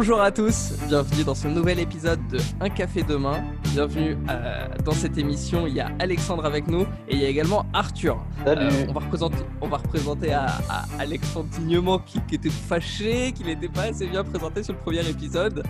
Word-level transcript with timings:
Bonjour 0.00 0.22
à 0.22 0.30
tous, 0.30 0.72
bienvenue 0.88 1.24
dans 1.24 1.34
ce 1.34 1.46
nouvel 1.46 1.78
épisode 1.78 2.26
de 2.28 2.38
Un 2.58 2.70
café 2.70 3.02
demain. 3.02 3.44
Bienvenue 3.64 4.16
euh, 4.30 4.66
dans 4.82 4.92
cette 4.92 5.18
émission. 5.18 5.66
Il 5.66 5.74
y 5.74 5.80
a 5.80 5.90
Alexandre 5.98 6.46
avec 6.46 6.68
nous 6.68 6.86
et 7.06 7.16
il 7.16 7.18
y 7.18 7.26
a 7.26 7.28
également 7.28 7.66
Arthur. 7.74 8.16
Salut. 8.46 8.64
Euh, 8.64 8.86
on 8.88 8.94
va 8.94 9.00
représenter, 9.00 9.44
on 9.60 9.68
va 9.68 9.76
représenter 9.76 10.32
à, 10.32 10.46
à 10.70 10.86
Alexandre 10.98 11.50
Tignement 11.50 11.98
qui, 11.98 12.18
qui 12.22 12.36
était 12.36 12.48
fâché, 12.48 13.32
qu'il 13.32 13.44
n'était 13.44 13.68
pas 13.68 13.90
assez 13.90 14.06
bien 14.06 14.24
présenté 14.24 14.62
sur 14.62 14.72
le 14.72 14.78
premier 14.78 15.06
épisode. 15.06 15.64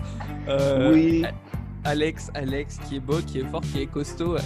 Euh, 0.47 0.93
oui. 0.93 1.25
Alex, 1.83 2.31
Alex 2.33 2.77
qui 2.87 2.95
est 2.95 2.99
beau, 3.01 3.17
qui 3.27 3.39
est 3.39 3.43
fort, 3.43 3.59
qui 3.59 3.81
est 3.81 3.87
costaud 3.87 4.37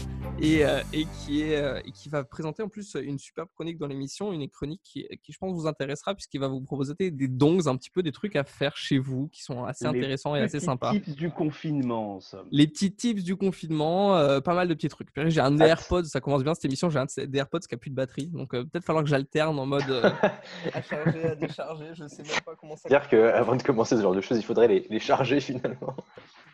et, 0.41 0.65
euh, 0.65 0.81
et 0.93 1.05
qui, 1.05 1.41
est, 1.41 1.55
euh, 1.55 1.79
et 1.85 1.91
qui 1.91 2.09
va 2.09 2.23
présenter 2.23 2.61
en 2.61 2.67
plus 2.67 2.95
une 3.01 3.17
superbe 3.17 3.47
chronique 3.53 3.77
dans 3.77 3.87
l'émission, 3.87 4.33
une 4.33 4.49
chronique 4.49 4.81
qui, 4.83 5.07
qui, 5.23 5.31
je 5.31 5.37
pense 5.37 5.53
vous 5.53 5.67
intéressera 5.67 6.13
puisqu'il 6.13 6.39
va 6.39 6.47
vous 6.47 6.61
proposer 6.61 6.93
des 6.95 7.27
dons, 7.27 7.67
un 7.67 7.77
petit 7.77 7.89
peu 7.89 8.03
des 8.03 8.11
trucs 8.11 8.35
à 8.35 8.43
faire 8.43 8.75
chez 8.75 8.97
vous 8.97 9.29
qui 9.29 9.41
sont 9.43 9.63
assez 9.63 9.85
Les 9.85 9.89
intéressants 9.89 10.35
et 10.35 10.41
assez 10.41 10.59
sympas. 10.59 10.93
Les 10.93 11.01
tips 11.01 11.15
du 11.15 11.31
confinement, 11.31 12.19
ça. 12.19 12.43
Les 12.51 12.67
petits 12.67 12.93
tips 12.93 13.23
du 13.23 13.35
confinement, 13.35 14.17
euh, 14.17 14.41
pas 14.41 14.53
mal 14.53 14.67
de 14.67 14.73
petits 14.73 14.89
trucs. 14.89 15.09
J'ai 15.15 15.39
un 15.39 15.51
des 15.51 15.63
AirPods, 15.63 16.03
ça 16.05 16.19
commence 16.21 16.43
bien 16.43 16.53
cette 16.53 16.65
émission, 16.65 16.89
j'ai 16.89 16.99
un 16.99 17.05
des 17.05 17.37
AirPods 17.37 17.59
qui 17.59 17.75
a 17.75 17.77
plus 17.77 17.89
de 17.89 17.95
batterie, 17.95 18.27
donc 18.27 18.53
euh, 18.53 18.63
peut-être 18.65 18.85
falloir 18.85 19.03
que 19.03 19.09
j'alterne 19.09 19.57
en 19.57 19.65
mode 19.65 19.89
euh, 19.89 20.09
à 20.73 20.81
charger, 20.81 21.25
à 21.25 21.35
décharger, 21.35 21.87
je 21.93 22.07
sais 22.07 22.23
même 22.23 22.41
pas 22.45 22.55
comment 22.55 22.75
ça. 22.75 22.89
C'est-à-dire 22.89 23.07
qu'avant 23.07 23.55
de 23.55 23.63
commencer 23.63 23.95
ce 23.95 24.01
genre 24.01 24.15
de 24.15 24.21
choses, 24.21 24.37
il 24.37 24.43
faudrait 24.43 24.67
les, 24.67 24.85
les 24.89 24.99
charger 24.99 25.39
finalement. 25.39 25.95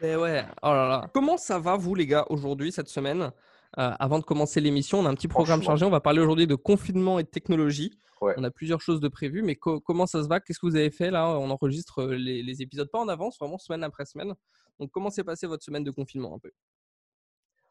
Mais 0.01 0.15
ouais, 0.15 0.43
oh 0.63 0.69
là 0.69 0.87
là. 0.87 1.09
Comment 1.13 1.37
ça 1.37 1.59
va 1.59 1.75
vous 1.77 1.95
les 1.95 2.07
gars 2.07 2.25
aujourd'hui, 2.29 2.71
cette 2.71 2.89
semaine? 2.89 3.31
Euh, 3.77 3.91
Avant 3.99 4.19
de 4.19 4.23
commencer 4.23 4.61
l'émission, 4.61 4.99
on 4.99 5.05
a 5.05 5.09
un 5.09 5.15
petit 5.15 5.27
programme 5.27 5.61
chargé. 5.61 5.85
On 5.85 5.89
va 5.89 6.01
parler 6.01 6.19
aujourd'hui 6.19 6.47
de 6.47 6.55
confinement 6.55 7.19
et 7.19 7.23
de 7.23 7.29
technologie. 7.29 7.91
Ouais. 8.21 8.35
On 8.37 8.43
a 8.43 8.51
plusieurs 8.51 8.81
choses 8.81 8.99
de 8.99 9.07
prévues, 9.07 9.41
mais 9.41 9.55
co 9.55 9.79
comment 9.79 10.05
ça 10.05 10.21
se 10.23 10.27
va? 10.27 10.39
Qu'est-ce 10.39 10.59
que 10.59 10.67
vous 10.67 10.75
avez 10.75 10.91
fait 10.91 11.09
là? 11.09 11.27
On 11.39 11.49
enregistre 11.49 12.05
les, 12.05 12.43
les, 12.43 12.61
épisodes 12.61 12.89
pas 12.91 12.99
en 12.99 13.07
avance, 13.07 13.37
vraiment 13.39 13.57
semaine 13.57 13.83
après 13.83 14.05
semaine. 14.05 14.35
Donc 14.79 14.91
comment 14.91 15.09
s'est 15.09 15.23
passée 15.23 15.47
votre 15.47 15.63
semaine 15.63 15.83
de 15.83 15.89
confinement 15.89 16.35
un 16.35 16.39
peu? 16.39 16.51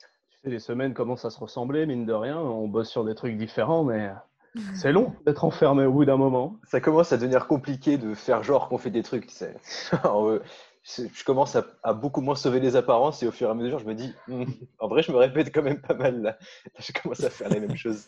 Tu 0.00 0.38
sais, 0.42 0.50
les 0.50 0.58
semaines 0.58 0.92
commencent 0.92 1.24
à 1.24 1.30
se 1.30 1.38
ressembler, 1.38 1.86
mine 1.86 2.04
de 2.04 2.12
rien? 2.12 2.36
On 2.38 2.66
bosse 2.66 2.90
sur 2.90 3.04
des 3.04 3.14
trucs 3.14 3.36
différents, 3.36 3.84
mais 3.84 4.10
c'est 4.74 4.92
long 4.92 5.12
d'être 5.24 5.44
enfermé 5.44 5.84
au 5.84 5.92
bout 5.92 6.04
d'un 6.04 6.16
moment. 6.16 6.56
Ça 6.64 6.80
commence 6.80 7.12
à 7.12 7.16
devenir 7.16 7.46
compliqué 7.46 7.98
de 7.98 8.14
faire 8.14 8.42
genre 8.42 8.68
qu'on 8.68 8.78
fait 8.78 8.90
des 8.90 9.02
trucs. 9.02 9.26
Tu 9.26 9.34
sais. 9.34 9.56
je 10.82 11.24
commence 11.24 11.56
à, 11.56 11.66
à, 11.82 11.92
beaucoup 11.92 12.20
moins 12.20 12.34
sauver 12.34 12.60
les 12.60 12.76
apparences 12.76 13.22
et 13.22 13.26
au 13.26 13.32
fur 13.32 13.48
et 13.48 13.50
à 13.50 13.54
mesure, 13.54 13.78
je 13.78 13.86
me 13.86 13.94
dis, 13.94 14.14
hm, 14.28 14.46
en 14.78 14.88
vrai, 14.88 15.02
je 15.02 15.12
me 15.12 15.16
répète 15.16 15.52
quand 15.54 15.62
même 15.62 15.80
pas 15.80 15.94
mal 15.94 16.22
là. 16.22 16.38
Je 16.78 16.92
commence 16.92 17.22
à 17.22 17.30
faire 17.30 17.48
les 17.50 17.60
mêmes 17.60 17.76
choses. 17.76 18.06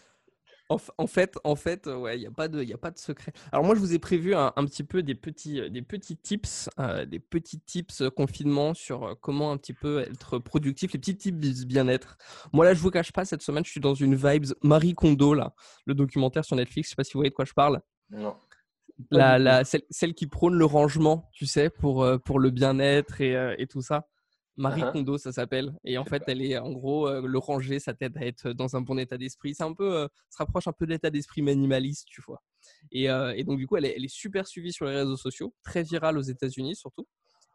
En, 0.69 0.79
en 0.97 1.07
fait, 1.07 1.37
en 1.45 1.55
fait, 1.55 1.87
ouais, 1.87 2.17
il 2.17 2.21
n'y 2.21 2.27
a 2.27 2.31
pas 2.31 2.49
de, 2.49 2.63
il 2.63 2.73
a 2.73 2.79
pas 2.79 2.91
de 2.91 2.99
secret. 2.99 3.33
Alors 3.51 3.65
moi, 3.65 3.75
je 3.75 3.81
vous 3.81 3.93
ai 3.93 3.99
prévu 3.99 4.35
un, 4.35 4.55
un 4.57 4.65
petit 4.65 4.85
peu 4.85 5.03
des 5.03 5.15
petits, 5.15 5.71
des 5.71 5.83
petits 5.83 6.17
tips, 6.17 6.71
euh, 6.79 7.05
des 7.05 7.19
petits 7.19 7.61
tips 7.61 8.05
confinement 8.17 8.73
sur 8.73 9.19
comment 9.21 9.53
un 9.53 9.59
petit 9.59 9.75
peu 9.75 10.01
être 10.01 10.39
productif, 10.39 10.93
les 10.95 10.99
petits 10.99 11.17
tips 11.17 11.67
bien-être. 11.67 12.17
Moi 12.55 12.65
là, 12.65 12.73
je 12.73 12.81
vous 12.81 12.91
cache 12.91 13.13
pas, 13.13 13.27
cette 13.27 13.43
semaine, 13.43 13.65
je 13.67 13.71
suis 13.71 13.81
dans 13.81 13.95
une 13.95 14.15
vibes 14.15 14.55
Marie 14.63 14.95
Kondo 14.95 15.35
là, 15.35 15.53
le 15.85 15.95
documentaire 15.95 16.45
sur 16.45 16.57
Netflix. 16.57 16.89
Je 16.89 16.91
sais 16.91 16.97
pas 16.97 17.05
si 17.05 17.13
vous 17.13 17.19
voyez 17.19 17.31
de 17.31 17.35
quoi 17.35 17.45
je 17.45 17.53
parle. 17.53 17.83
Non. 18.11 18.35
La, 19.11 19.39
la, 19.39 19.65
celle, 19.65 19.83
celle, 19.91 20.15
qui 20.15 20.27
prône 20.27 20.55
le 20.55 20.65
rangement, 20.65 21.29
tu 21.33 21.47
sais, 21.47 21.71
pour, 21.71 22.07
pour 22.25 22.39
le 22.39 22.51
bien-être 22.51 23.21
et, 23.21 23.37
euh, 23.37 23.55
et, 23.59 23.67
tout 23.67 23.83
ça. 23.83 24.07
Marie 24.57 24.83
uh 24.83 24.85
-huh. 24.85 24.93
Kondo, 24.93 25.19
ça 25.19 25.33
s'appelle. 25.33 25.73
Et 25.85 25.97
en 25.99 26.05
fait, 26.05 26.23
elle 26.27 26.43
est 26.43 26.59
en 26.59 26.73
gros, 26.73 27.09
euh, 27.09 27.27
le 27.27 27.39
ranger, 27.39 27.79
ça 27.79 27.95
t'aide 27.95 28.17
à 28.19 28.27
être 28.27 28.53
dans 28.53 28.77
un 28.77 28.83
bon 28.83 28.99
état 28.99 29.17
d'esprit. 29.17 29.55
C'est 29.55 29.65
un 29.65 29.73
peu, 29.75 29.91
euh, 29.97 30.09
se 30.31 30.37
rapproche 30.39 30.67
un 30.69 30.73
peu 30.73 30.85
de 30.87 30.91
l'état 30.93 31.11
d'esprit 31.11 31.43
minimaliste, 31.43 32.07
tu 32.09 32.21
vois. 32.27 32.43
Et, 32.91 33.09
euh, 33.11 33.35
et, 33.37 33.45
donc, 33.45 33.59
du 33.59 33.67
coup, 33.67 33.77
elle 33.77 33.87
est, 33.87 33.95
elle 33.97 34.05
est, 34.05 34.15
super 34.23 34.47
suivie 34.47 34.73
sur 34.73 34.87
les 34.87 34.97
réseaux 34.97 35.17
sociaux, 35.17 35.55
très 35.63 35.83
virale 35.83 36.19
aux 36.19 36.23
États-Unis 36.23 36.77
surtout. 36.77 37.07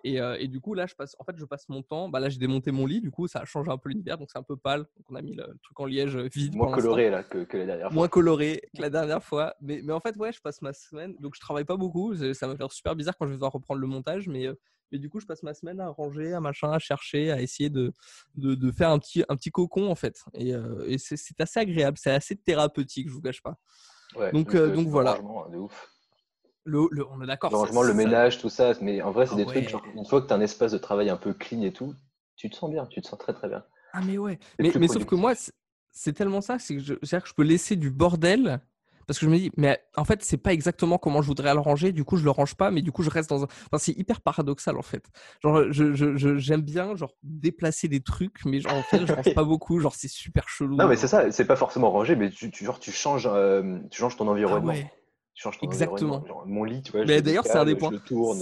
Et, 0.03 0.21
euh, 0.21 0.37
et, 0.39 0.47
du 0.47 0.59
coup, 0.59 0.73
là, 0.73 0.85
je 0.85 0.95
passe, 0.95 1.15
en 1.19 1.23
fait, 1.23 1.35
je 1.37 1.45
passe 1.45 1.67
mon 1.69 1.81
temps. 1.81 2.07
Bah, 2.09 2.19
là, 2.19 2.29
j'ai 2.29 2.37
démonté 2.37 2.71
mon 2.71 2.85
lit, 2.85 3.01
du 3.01 3.11
coup, 3.11 3.27
ça 3.27 3.39
a 3.39 3.45
changé 3.45 3.71
un 3.71 3.77
peu 3.77 3.89
l'univers, 3.89 4.17
donc 4.17 4.29
c'est 4.31 4.37
un 4.37 4.43
peu 4.43 4.55
pâle. 4.55 4.81
Donc, 4.97 5.05
on 5.09 5.15
a 5.15 5.21
mis 5.21 5.33
le, 5.33 5.43
le 5.47 5.59
truc 5.63 5.79
en 5.79 5.85
liège 5.85 6.17
vide. 6.17 6.55
Moins 6.55 6.71
coloré 6.71 7.09
là 7.09 7.23
que, 7.23 7.43
que, 7.43 7.57
la 7.57 7.65
dernière 7.65 7.87
fois. 7.87 7.95
Moins 7.95 8.07
coloré 8.07 8.61
que 8.75 8.81
la 8.81 8.89
dernière 8.89 9.23
fois. 9.23 9.55
Mais, 9.61 9.81
mais 9.83 9.93
en 9.93 9.99
fait, 9.99 10.15
ouais, 10.17 10.31
je 10.31 10.41
passe 10.41 10.61
ma 10.61 10.73
semaine. 10.73 11.15
Donc, 11.19 11.35
je 11.35 11.41
travaille 11.41 11.65
pas 11.65 11.77
beaucoup. 11.77 12.15
Ça 12.33 12.47
va 12.47 12.55
faire 12.55 12.71
super 12.71 12.95
bizarre 12.95 13.17
quand 13.17 13.25
je 13.25 13.31
vais 13.31 13.37
devoir 13.37 13.51
reprendre 13.53 13.81
le 13.81 13.87
montage, 13.87 14.27
mais. 14.27 14.47
Mais 14.91 14.99
du 14.99 15.09
coup, 15.09 15.19
je 15.19 15.25
passe 15.25 15.43
ma 15.43 15.53
semaine 15.53 15.81
à 15.81 15.89
ranger, 15.89 16.33
à 16.33 16.39
machin, 16.39 16.71
à 16.71 16.79
chercher, 16.79 17.31
à 17.31 17.41
essayer 17.41 17.69
de, 17.69 17.91
de, 18.35 18.55
de 18.55 18.71
faire 18.71 18.89
un 18.89 18.99
petit, 18.99 19.23
un 19.27 19.35
petit 19.35 19.51
cocon 19.51 19.89
en 19.91 19.95
fait. 19.95 20.23
Et, 20.33 20.53
euh, 20.53 20.85
et 20.87 20.97
c'est 20.97 21.41
assez 21.41 21.59
agréable, 21.59 21.97
c'est 21.99 22.11
assez 22.11 22.37
thérapeutique, 22.37 23.09
je 23.09 23.13
vous 23.13 23.21
cache 23.21 23.41
pas. 23.41 23.57
Ouais, 24.15 24.31
donc, 24.31 24.55
euh, 24.55 24.73
donc 24.73 24.87
voilà. 24.87 25.19
De 25.51 25.57
ouf. 25.57 25.91
Le, 26.67 26.88
le, 26.91 27.07
on 27.09 27.22
est 27.22 27.25
d'accord. 27.25 27.50
Le 27.50 27.57
rangement, 27.57 27.81
le 27.81 27.94
ménage, 27.94 28.39
tout 28.39 28.50
ça. 28.50 28.73
Mais 28.81 29.01
en 29.01 29.11
vrai, 29.11 29.25
c'est 29.25 29.33
ah, 29.33 29.38
des 29.38 29.45
ouais. 29.45 29.53
trucs, 29.53 29.69
genre, 29.69 29.83
une 29.95 30.05
fois 30.05 30.22
que 30.22 30.28
tu 30.28 30.33
as 30.33 30.35
un 30.35 30.41
espace 30.41 30.73
de 30.73 30.78
travail 30.78 31.09
un 31.09 31.16
peu 31.16 31.33
clean 31.33 31.61
et 31.61 31.72
tout, 31.72 31.95
tu 32.35 32.50
te 32.50 32.55
sens 32.55 32.69
bien, 32.69 32.85
tu 32.85 33.01
te 33.01 33.07
sens 33.07 33.17
très 33.17 33.33
très 33.33 33.47
bien. 33.47 33.63
Ah, 33.94 34.01
mais 34.05 34.17
ouais. 34.17 34.38
Mais, 34.59 34.72
mais 34.77 34.88
sauf 34.88 35.06
que 35.06 35.16
moi, 35.16 35.33
c'est 35.91 36.13
tellement 36.13 36.41
ça, 36.41 36.59
c'est 36.59 36.75
que, 36.75 36.81
je, 36.81 36.94
que 36.94 37.27
je 37.27 37.33
peux 37.33 37.44
laisser 37.44 37.77
du 37.77 37.89
bordel 37.89 38.59
parce 39.07 39.19
que 39.19 39.25
je 39.25 39.31
me 39.31 39.38
dis, 39.38 39.51
mais 39.56 39.79
en 39.95 40.03
fait, 40.03 40.22
c'est 40.22 40.38
pas 40.38 40.51
exactement 40.51 40.97
comment 40.97 41.22
je 41.22 41.27
voudrais 41.27 41.53
le 41.53 41.61
ranger. 41.61 41.94
Du 41.94 42.03
coup, 42.03 42.17
je 42.17 42.25
le 42.25 42.29
range 42.29 42.56
pas, 42.56 42.72
mais 42.72 42.81
du 42.81 42.91
coup, 42.91 43.03
je 43.03 43.09
reste 43.09 43.29
dans 43.29 43.44
un. 43.44 43.47
Enfin, 43.47 43.77
c'est 43.77 43.97
hyper 43.97 44.19
paradoxal 44.19 44.77
en 44.77 44.81
fait. 44.81 45.06
Genre, 45.41 45.72
je, 45.72 45.94
je, 45.94 46.17
je, 46.17 46.38
j'aime 46.38 46.61
bien 46.61 46.94
genre 46.97 47.13
déplacer 47.23 47.88
des 47.88 48.01
trucs, 48.01 48.44
mais 48.44 48.59
genre, 48.59 48.73
en 48.73 48.83
fait, 48.83 49.06
je 49.06 49.13
range 49.13 49.33
pas 49.33 49.45
beaucoup. 49.45 49.79
Genre, 49.79 49.95
c'est 49.95 50.09
super 50.09 50.50
chelou. 50.50 50.75
Non, 50.75 50.89
mais 50.89 50.97
c'est 50.97 51.07
ça. 51.07 51.31
C'est 51.31 51.45
pas 51.45 51.56
forcément 51.56 51.89
rangé, 51.89 52.17
mais 52.17 52.29
tu, 52.29 52.51
tu 52.51 52.66
genre, 52.66 52.79
tu 52.81 52.91
changes, 52.91 53.29
euh, 53.31 53.79
tu 53.89 54.01
changes 54.01 54.17
ton 54.17 54.27
environnement. 54.27 54.73
Ah 54.75 54.79
ouais. 54.79 54.91
Ton 55.41 55.51
exactement. 55.61 56.25
Genre, 56.25 56.45
mon 56.47 56.63
lit, 56.63 56.81
tu 56.81 56.91
vois. 56.91 57.05
Mais 57.05 57.21
d'ailleurs, 57.21 57.45
c'est 57.45 57.57
un 57.57 57.65
des 57.65 57.75
points. 57.75 57.91
Je 57.91 57.97
tourne. 57.97 58.41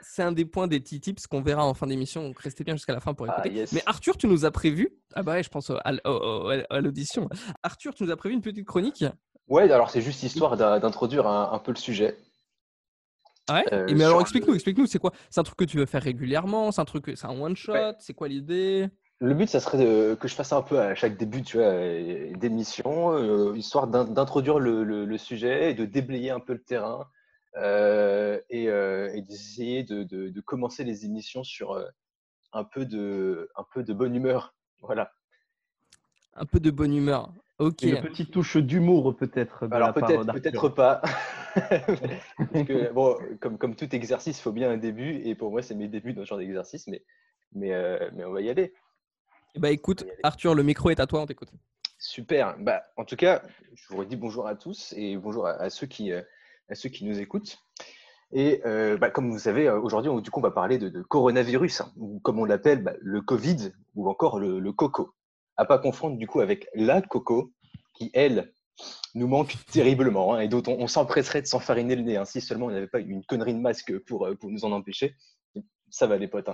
C'est 0.00 0.22
un 0.22 0.32
des 0.32 0.46
points 0.46 0.66
des 0.66 0.80
petits 0.80 1.00
tips 1.00 1.26
qu'on 1.26 1.42
verra 1.42 1.66
en 1.66 1.74
fin 1.74 1.86
d'émission. 1.86 2.22
Donc 2.22 2.38
restez 2.40 2.64
bien 2.64 2.74
jusqu'à 2.74 2.94
la 2.94 3.00
fin 3.00 3.14
pour 3.14 3.26
écouter. 3.26 3.42
Ah, 3.44 3.48
yes. 3.48 3.72
Mais 3.72 3.82
Arthur, 3.84 4.16
tu 4.16 4.26
nous 4.26 4.44
as 4.44 4.50
prévu. 4.50 4.90
Ah 5.14 5.22
bah 5.22 5.32
ouais, 5.32 5.42
je 5.42 5.50
pense 5.50 5.70
à, 5.70 5.82
à 5.84 6.80
l'audition. 6.80 7.28
Arthur, 7.62 7.94
tu 7.94 8.04
nous 8.04 8.10
as 8.10 8.16
prévu 8.16 8.34
une 8.34 8.40
petite 8.40 8.66
chronique? 8.66 9.04
Ouais, 9.48 9.70
alors 9.70 9.90
c'est 9.90 10.00
juste 10.00 10.22
histoire 10.22 10.56
d'introduire 10.56 11.26
un, 11.26 11.52
un, 11.52 11.58
peu 11.58 11.72
le 11.72 11.76
sujet. 11.76 12.16
Ouais? 13.50 13.64
Euh, 13.72 13.86
mais 13.94 14.04
alors 14.04 14.20
explique-nous, 14.20 14.54
explique-nous, 14.54 14.86
c'est 14.86 14.98
quoi? 14.98 15.12
C'est 15.30 15.40
un 15.40 15.44
truc 15.44 15.58
que 15.58 15.64
tu 15.64 15.78
veux 15.78 15.86
faire 15.86 16.02
régulièrement? 16.02 16.70
C'est 16.70 16.80
un 16.80 16.84
truc, 16.84 17.12
c'est 17.14 17.26
un 17.26 17.40
one 17.40 17.56
shot? 17.56 17.72
Ouais. 17.72 17.92
C'est 17.98 18.14
quoi 18.14 18.28
l'idée? 18.28 18.88
Le 19.20 19.34
but, 19.34 19.48
ça 19.48 19.58
serait 19.58 19.78
de, 19.78 20.14
que 20.14 20.28
je 20.28 20.34
fasse 20.34 20.52
un 20.52 20.62
peu 20.62 20.78
à 20.78 20.94
chaque 20.94 21.16
début, 21.16 21.42
tu 21.42 21.56
vois, 21.56 21.72
d'émission, 22.36 23.12
euh, 23.12 23.56
histoire 23.56 23.88
d'introduire 23.88 24.60
le, 24.60 24.84
le, 24.84 25.04
le, 25.04 25.18
sujet 25.18 25.72
et 25.72 25.74
de 25.74 25.84
déblayer 25.84 26.30
un 26.30 26.38
peu 26.38 26.52
le 26.52 26.62
terrain 26.62 27.08
euh, 27.56 28.40
et, 28.48 28.66
et 28.66 29.22
d'essayer 29.22 29.82
de, 29.82 30.04
de, 30.04 30.28
de, 30.28 30.40
commencer 30.40 30.84
les 30.84 31.04
émissions 31.04 31.42
sur 31.42 31.72
euh, 31.72 31.88
un 32.52 32.64
peu 32.64 32.84
de, 32.86 33.50
un 33.56 33.64
peu 33.74 33.82
de 33.82 33.92
bonne 33.92 34.14
humeur, 34.14 34.54
voilà. 34.82 35.12
Un 36.34 36.46
peu 36.46 36.60
de 36.60 36.70
bonne 36.70 36.94
humeur. 36.94 37.32
Ok. 37.58 37.82
Et 37.82 37.90
une 37.90 38.02
petite 38.02 38.30
touche 38.30 38.56
d'humour 38.56 39.16
peut-être. 39.16 39.66
Alors 39.72 39.92
peut-être, 39.92 40.32
peut-être 40.32 40.68
pas. 40.68 41.02
Parce 41.54 42.66
que, 42.66 42.92
bon, 42.92 43.16
comme, 43.40 43.58
comme 43.58 43.74
tout 43.74 43.92
exercice, 43.94 44.38
il 44.38 44.42
faut 44.42 44.52
bien 44.52 44.70
un 44.70 44.76
début. 44.76 45.20
Et 45.24 45.34
pour 45.34 45.50
moi, 45.50 45.62
c'est 45.62 45.74
mes 45.74 45.88
débuts 45.88 46.12
dans 46.12 46.22
ce 46.22 46.28
genre 46.28 46.38
d'exercice, 46.38 46.86
mais, 46.86 47.02
mais, 47.52 47.72
euh, 47.72 48.10
mais 48.14 48.24
on 48.24 48.32
va 48.32 48.40
y 48.42 48.48
aller. 48.48 48.72
Bah 49.56 49.70
écoute, 49.70 50.04
Arthur, 50.22 50.54
le 50.54 50.62
micro 50.62 50.90
est 50.90 51.00
à 51.00 51.06
toi, 51.06 51.22
on 51.22 51.26
t'écoute. 51.26 51.50
Super. 51.98 52.56
Bah, 52.58 52.82
en 52.96 53.04
tout 53.04 53.16
cas, 53.16 53.42
je 53.74 53.88
vous 53.88 53.96
redis 53.98 54.16
bonjour 54.16 54.46
à 54.46 54.54
tous 54.54 54.94
et 54.96 55.16
bonjour 55.16 55.46
à, 55.46 55.52
à 55.52 55.70
ceux, 55.70 55.86
qui, 55.86 56.12
à 56.12 56.74
ceux 56.74 56.88
qui 56.88 57.04
nous 57.04 57.18
écoutent. 57.18 57.58
Et 58.32 58.60
euh, 58.66 58.98
bah, 58.98 59.10
comme 59.10 59.30
vous 59.30 59.38
savez, 59.38 59.68
aujourd'hui, 59.70 60.10
du 60.22 60.30
coup, 60.30 60.40
on 60.40 60.42
va 60.42 60.50
parler 60.50 60.78
de, 60.78 60.88
de 60.88 61.02
coronavirus, 61.02 61.80
hein, 61.80 61.92
ou 61.96 62.20
comme 62.20 62.38
on 62.38 62.44
l'appelle, 62.44 62.82
bah, 62.82 62.92
le 63.00 63.20
Covid, 63.20 63.72
ou 63.94 64.08
encore 64.08 64.38
le, 64.38 64.60
le 64.60 64.72
coco 64.72 65.14
à 65.58 65.64
pas 65.64 65.78
confondre 65.78 66.16
du 66.16 66.26
coup 66.26 66.40
avec 66.40 66.68
la 66.74 67.02
coco 67.02 67.52
qui 67.94 68.10
elle 68.14 68.52
nous 69.14 69.26
manque 69.26 69.56
terriblement 69.72 70.34
hein, 70.34 70.40
et 70.40 70.48
dont 70.48 70.62
on, 70.68 70.78
on 70.78 70.86
s'empresserait 70.86 71.42
de 71.42 71.46
s'enfariner 71.46 71.96
le 71.96 72.02
nez 72.02 72.16
hein, 72.16 72.24
si 72.24 72.40
seulement 72.40 72.66
on 72.66 72.70
n'avait 72.70 72.86
pas 72.86 73.00
une 73.00 73.24
connerie 73.24 73.54
de 73.54 73.58
masque 73.58 73.98
pour, 74.04 74.28
pour 74.40 74.50
nous 74.50 74.64
en 74.64 74.72
empêcher. 74.72 75.16
Ça 75.90 76.06
va 76.06 76.16
les 76.16 76.28
potes. 76.28 76.48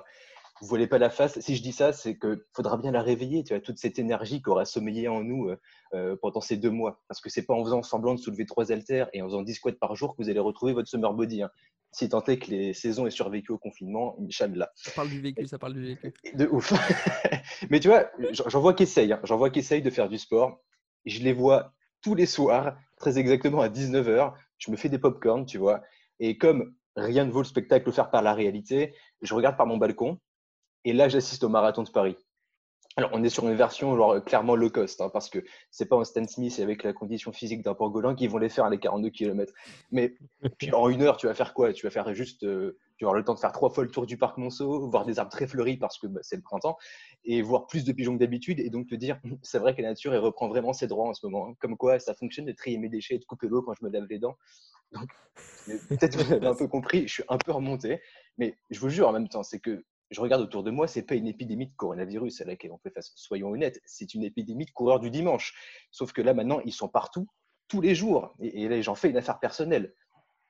Vous 0.61 0.69
voyez 0.69 0.87
pas 0.87 0.99
la 0.99 1.11
face. 1.11 1.41
Si 1.41 1.57
je 1.57 1.63
dis 1.63 1.73
ça, 1.73 1.93
c'est 1.93 2.17
que 2.17 2.47
faudra 2.53 2.77
bien 2.77 2.93
la 2.93 3.03
réveiller. 3.03 3.43
Tu 3.43 3.55
vois 3.55 3.61
toute 3.61 3.79
cette 3.79 3.99
énergie 3.99 4.41
qui 4.41 4.49
aura 4.49 4.65
sommeillé 4.65 5.09
en 5.09 5.23
nous 5.25 5.51
euh, 5.95 6.17
pendant 6.23 6.41
ces 6.41 6.57
deux 6.57 6.71
mois. 6.71 7.03
Parce 7.09 7.21
que 7.21 7.29
c'est 7.29 7.43
pas 7.45 7.55
en 7.55 7.65
faisant 7.65 7.83
semblant 7.83 8.15
de 8.15 8.21
soulever 8.21 8.47
trois 8.47 8.71
haltères 8.71 9.09
et 9.13 9.21
en 9.21 9.27
faisant 9.27 9.43
10 9.43 9.55
squats 9.55 9.73
par 9.73 9.97
jour 9.97 10.17
que 10.17 10.23
vous 10.23 10.31
allez 10.31 10.39
retrouver 10.39 10.73
votre 10.73 10.89
summer 10.89 11.13
body. 11.13 11.43
Hein. 11.43 11.51
Si 11.91 12.09
tant 12.09 12.23
est 12.25 12.39
que 12.39 12.51
les 12.51 12.73
saisons 12.73 13.07
aient 13.07 13.11
survécu 13.11 13.53
au 13.53 13.59
confinement, 13.59 14.17
Inch'Allah. 14.21 14.71
Ça 14.75 14.91
parle 14.93 15.09
du 15.09 15.21
vécu, 15.21 15.47
ça 15.47 15.59
parle 15.59 15.75
du 15.75 15.85
vécu. 15.95 16.13
De 16.35 16.47
ouf. 16.47 16.73
Mais 17.71 17.79
tu 17.79 17.89
vois, 17.89 18.11
j'en 18.33 18.61
vois 18.61 18.75
qui 18.75 18.85
essayent. 18.85 19.13
Hein. 19.13 19.21
J'en 19.23 19.37
vois 19.37 19.51
qui 19.51 19.61
essayent 19.61 19.83
de 19.83 19.91
faire 19.91 20.09
du 20.09 20.19
sport. 20.19 20.61
Je 21.05 21.21
les 21.21 21.33
vois 21.33 21.73
tous 22.03 22.15
les 22.15 22.27
soirs, 22.27 22.77
très 22.97 23.19
exactement 23.19 23.61
à 23.61 23.69
19h. 23.69 24.35
Je 24.59 24.71
me 24.71 24.77
fais 24.77 24.89
des 24.89 24.99
pop-corn, 24.99 25.47
tu 25.47 25.59
vois. 25.59 25.83
Et 26.19 26.37
comme 26.37 26.75
rien 26.97 27.25
ne 27.25 27.31
vaut 27.31 27.43
le 27.43 27.47
spectacle 27.47 27.89
offert 27.89 28.11
par 28.11 28.23
la 28.23 28.35
réalité, 28.35 28.95
je 29.23 29.35
regarde 29.35 29.57
par 29.57 29.67
mon 29.67 29.77
balcon 29.77 30.21
et 30.85 30.93
là, 30.93 31.09
j'assiste 31.09 31.45
au 31.45 31.49
marathon 31.49 31.83
de 31.83 31.91
Paris. 31.91 32.17
Alors, 32.97 33.11
on 33.13 33.25
est 33.25 33.29
sur 33.29 33.49
une 33.49 33.57
version 33.57 34.21
clairement 34.21 34.55
low 34.55 34.71
cost, 34.71 35.01
hein, 35.01 35.11
parce 35.13 35.29
que 35.29 35.41
c'est 35.73 35.87
pas 35.87 35.97
un 35.97 36.05
Stan 36.05 36.25
Smith 36.29 36.61
avec 36.61 36.85
la 36.85 36.93
condition 36.93 37.33
physique 37.33 37.63
d'un 37.63 37.75
pangolin 37.75 38.15
qui 38.15 38.29
vont 38.29 38.39
les 38.39 38.49
faire 38.49 38.67
à 38.67 38.71
les 38.71 38.79
42 38.79 39.11
km. 39.11 39.53
Mais 39.91 40.15
puis 40.59 40.73
en 40.73 40.89
une 40.89 41.03
heure, 41.03 41.17
tu 41.17 41.27
vas 41.27 41.35
faire 41.35 41.55
quoi? 41.55 41.73
Tu 41.73 41.87
vas 41.87 41.91
faire 41.91 42.15
juste 42.15 42.45
euh, 42.45 42.79
Tu 42.97 43.05
auras 43.05 43.17
le 43.17 43.25
temps 43.25 43.35
de 43.35 43.41
faire 43.41 43.51
trois 43.51 43.71
fois 43.71 43.83
le 43.83 43.91
tour 43.91 44.07
du 44.07 44.17
parc 44.17 44.39
Monceau, 44.39 44.89
voir 44.89 45.05
des 45.05 45.19
arbres 45.19 45.33
très 45.33 45.49
fleuris 45.49 45.77
parce 45.77 45.99
que 45.99 46.07
bah, 46.07 46.21
c'est 46.23 46.37
le 46.37 46.43
printemps, 46.43 46.77
et 47.25 47.43
voir 47.43 47.67
plus 47.67 47.85
de 47.85 47.91
pigeons 47.91 48.15
que 48.15 48.21
d'habitude, 48.21 48.61
et 48.61 48.71
donc 48.71 48.87
te 48.87 48.95
dire, 48.95 49.19
c'est 49.43 49.59
vrai 49.59 49.75
que 49.75 49.83
la 49.83 49.89
nature, 49.89 50.15
elle 50.15 50.21
reprend 50.21 50.47
vraiment 50.47 50.73
ses 50.73 50.87
droits 50.87 51.09
en 51.09 51.15
ce 51.15 51.27
moment. 51.27 51.49
Hein. 51.49 51.55
Comme 51.59 51.77
quoi, 51.77 51.99
ça 51.99 52.15
fonctionne 52.15 52.45
de 52.45 52.53
trier 52.53 52.79
mes 52.79 52.89
déchets 52.89 53.17
et 53.17 53.19
de 53.19 53.25
couper 53.25 53.49
l'eau 53.49 53.63
quand 53.63 53.75
je 53.75 53.85
me 53.85 53.91
lave 53.91 54.07
les 54.09 54.21
dents. 54.21 54.37
peut-être 55.67 56.17
que 56.17 56.23
vous 56.23 56.33
avez 56.33 56.47
un 56.47 56.55
peu 56.55 56.69
compris, 56.69 57.09
je 57.09 57.15
suis 57.15 57.25
un 57.29 57.39
peu 57.39 57.51
remonté, 57.51 58.01
mais 58.39 58.57
je 58.71 58.79
vous 58.79 58.89
jure 58.89 59.09
en 59.09 59.13
même 59.13 59.29
temps, 59.29 59.43
c'est 59.43 59.59
que 59.59 59.85
je 60.11 60.21
regarde 60.21 60.43
autour 60.43 60.63
de 60.63 60.71
moi, 60.71 60.87
c'est 60.87 61.03
pas 61.03 61.15
une 61.15 61.27
épidémie 61.27 61.67
de 61.67 61.75
coronavirus 61.77 62.41
à 62.41 62.45
laquelle 62.45 62.73
on 62.73 62.79
fait 62.79 62.91
face. 62.91 63.13
Soyons 63.17 63.49
honnêtes, 63.51 63.81
c'est 63.85 64.15
une 64.15 64.23
épidémie 64.23 64.67
de 64.67 64.71
coureurs 64.71 65.01
du 65.01 65.11
dimanche. 65.11 65.55
Sauf 65.91 66.13
que 66.13 66.23
là, 66.23 66.35
maintenant, 66.35 66.61
ils 66.65 66.73
sont 66.73 66.89
partout, 66.89 67.27
tous 67.69 67.81
les 67.81 67.95
jours. 67.95 68.35
Et, 68.41 68.69
là, 68.69 68.81
j'en 68.81 68.95
fais 68.95 69.11
une 69.11 69.17
affaire 69.17 69.41
personnelle. 69.41 69.95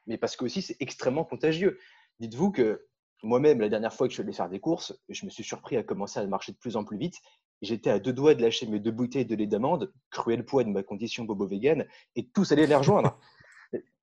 Mais 0.07 0.19
parce 0.19 0.37
que 0.37 0.45
aussi, 0.45 0.61
c'est 0.61 0.77
extrêmement 0.81 1.25
contagieux. 1.25 1.79
Dites-vous 2.21 2.51
que 2.51 2.87
moi-même, 3.23 3.61
la 3.61 3.69
dernière 3.69 3.95
fois 3.95 4.07
que 4.07 4.13
je 4.13 4.17
suis 4.17 4.23
allé 4.23 4.33
faire 4.33 4.51
des 4.51 4.61
courses, 4.61 4.99
je 5.09 5.25
me 5.25 5.31
suis 5.31 5.45
surpris 5.45 5.77
à 5.77 5.83
commencer 5.83 6.21
à 6.21 6.27
marcher 6.27 6.53
de 6.53 6.59
plus 6.59 6.77
en 6.77 6.85
plus 6.85 6.99
vite. 6.99 7.17
J'étais 7.63 7.91
à 7.91 7.99
deux 7.99 8.13
doigts 8.13 8.35
de 8.35 8.43
lâcher 8.43 8.67
mes 8.67 8.81
deux 8.81 8.91
bouteilles 8.91 9.25
de 9.25 9.35
lait 9.35 9.47
d'amande, 9.47 9.93
cruel 10.11 10.45
poids 10.45 10.65
de 10.65 10.69
ma 10.69 10.83
condition 10.83 11.25
bobo-vegan, 11.25 11.87
et 12.17 12.29
tous 12.29 12.53
allaient 12.53 12.67
les 12.67 12.75
rejoindre 12.75 13.19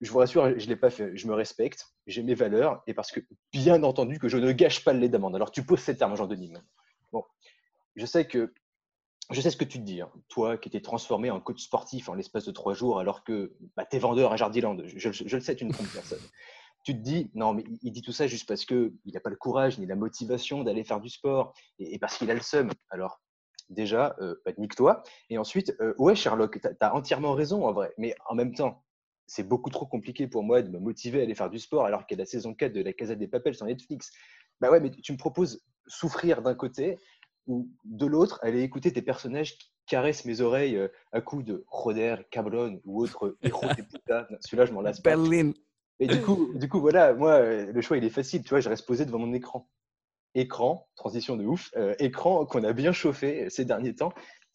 je 0.02 0.12
vous 0.12 0.20
rassure, 0.20 0.58
je 0.60 0.66
ne 0.66 0.70
l'ai 0.70 0.76
pas 0.76 0.90
fait. 0.90 1.16
Je 1.16 1.28
me 1.28 1.34
respecte, 1.34 1.94
j'ai 2.08 2.24
mes 2.24 2.36
valeurs, 2.36 2.82
et 2.88 2.94
parce 2.94 3.12
que, 3.12 3.20
bien 3.52 3.84
entendu, 3.84 4.20
que 4.20 4.28
je 4.28 4.38
ne 4.38 4.52
gâche 4.52 4.84
pas 4.84 4.94
le 4.94 5.00
lait 5.00 5.10
d'amande. 5.10 5.36
Alors, 5.36 5.52
tu 5.52 5.64
poses 5.64 5.82
ces 5.82 5.98
termes, 5.98 6.16
Jean-Denis. 6.16 6.54
Bon, 7.12 7.24
je 7.96 8.06
sais 8.06 8.26
que 8.26 8.54
je 9.32 9.40
sais 9.40 9.50
ce 9.50 9.58
que 9.58 9.64
tu 9.64 9.80
te 9.80 9.84
dis, 9.84 10.02
hein. 10.02 10.12
toi 10.28 10.58
qui 10.58 10.68
étais 10.68 10.82
transformé 10.82 11.32
en 11.32 11.40
coach 11.40 11.62
sportif 11.62 12.10
en 12.10 12.16
l'espace 12.16 12.46
de 12.46 12.52
trois 12.52 12.74
jours, 12.74 13.00
alors 13.00 13.24
que 13.24 13.56
bah, 13.78 13.86
tu 13.90 13.96
es 13.96 14.00
vendeur 14.00 14.34
à 14.34 14.36
Jardiland. 14.36 14.78
Je, 14.86 15.36
le 15.36 15.42
sais, 15.42 15.56
tu 15.56 15.66
ne 15.66 15.72
trompes 15.72 15.92
personne. 15.94 16.20
tu 16.84 16.94
te 16.94 17.00
dis, 17.00 17.32
non, 17.34 17.54
mais 17.54 17.64
il 17.82 17.92
dit 17.92 18.02
tout 18.02 18.12
ça 18.12 18.28
juste 18.28 18.48
parce 18.48 18.66
qu'il 18.66 18.92
n'a 19.06 19.20
pas 19.22 19.30
le 19.30 19.38
courage 19.38 19.80
ni 19.80 19.86
la 19.86 19.96
motivation 19.96 20.64
d'aller 20.64 20.84
faire 20.84 21.00
du 21.00 21.10
sport 21.10 21.54
et, 21.80 21.98
parce 21.98 22.18
qu'il 22.18 22.30
a 22.30 22.34
le 22.34 22.42
seum. 22.42 22.72
Alors, 22.90 23.22
déjà, 23.70 24.16
euh, 24.20 24.36
bah, 24.46 24.52
nique-toi. 24.58 25.02
Et 25.30 25.38
ensuite, 25.38 25.76
euh, 25.80 25.94
ouais, 25.98 26.16
Sherlock, 26.16 26.60
tu 26.60 26.68
as, 26.82 26.94
entièrement 26.94 27.34
raison 27.34 27.66
en 27.66 27.72
vrai. 27.72 27.94
Mais 27.98 28.14
en 28.28 28.36
même 28.36 28.54
temps, 28.54 28.84
c'est 29.32 29.48
beaucoup 29.48 29.70
trop 29.70 29.86
compliqué 29.86 30.28
pour 30.28 30.44
moi 30.44 30.62
de 30.62 30.68
me 30.68 30.78
motiver 30.78 31.22
à 31.22 31.24
aller 31.24 31.36
faire 31.36 31.50
du 31.50 31.58
sport 31.58 31.86
alors 31.86 32.06
qu'il 32.06 32.18
y 32.18 32.20
a 32.20 32.24
la 32.24 32.26
saison 32.26 32.54
4 32.54 32.74
de 32.74 32.82
la 32.82 32.92
Casa 32.92 33.16
des 33.16 33.30
Papels 33.30 33.56
sur 33.56 33.66
Netflix. 33.66 34.12
Bah 34.60 34.70
ouais, 34.70 34.82
mais 34.82 34.92
tu 34.92 35.14
me 35.14 35.18
proposes 35.18 35.64
souffrir 35.88 36.42
d'un 36.42 36.54
côté 36.54 36.98
ou 37.48 37.70
de 37.86 38.06
l'autre, 38.06 38.40
aller 38.44 38.62
écouter 38.62 38.92
tes 38.92 39.02
personnages 39.02 39.58
qui 39.58 39.72
caressent 39.88 40.26
mes 40.26 40.42
oreilles 40.42 40.76
euh, 40.76 40.90
à 41.14 41.22
coups 41.22 41.46
de 41.46 41.64
Roder, 41.70 42.18
Cablon 42.30 42.82
ou 42.84 43.02
autre 43.02 43.38
héros 43.42 43.62
des 43.78 43.84
putas. 43.84 44.28
Celui-là, 44.42 44.66
je 44.66 44.74
m'en 44.74 44.82
lasse 44.82 45.00
pas. 45.00 45.12
Berlin. 45.12 45.54
Et 46.02 46.08
du 46.08 46.22
coup, 46.22 46.52
du 46.56 46.68
coup, 46.68 46.82
voilà, 46.82 47.14
moi, 47.14 47.36
euh, 47.36 47.72
le 47.72 47.82
choix, 47.82 47.96
il 47.96 48.04
est 48.04 48.10
facile. 48.10 48.44
Tu 48.44 48.50
vois, 48.50 48.60
je 48.60 48.68
reste 48.68 48.86
posé 48.86 49.06
devant 49.06 49.20
mon 49.20 49.34
écran. 49.34 49.70
Écran, 50.36 50.90
transition 50.96 51.38
de 51.38 51.46
ouf, 51.46 51.72
euh, 51.78 51.96
écran 52.00 52.46
qu'on 52.46 52.66
a 52.66 52.74
bien 52.74 52.92
chauffé 52.92 53.50
ces 53.50 53.64
derniers 53.64 53.96
temps 53.96 54.14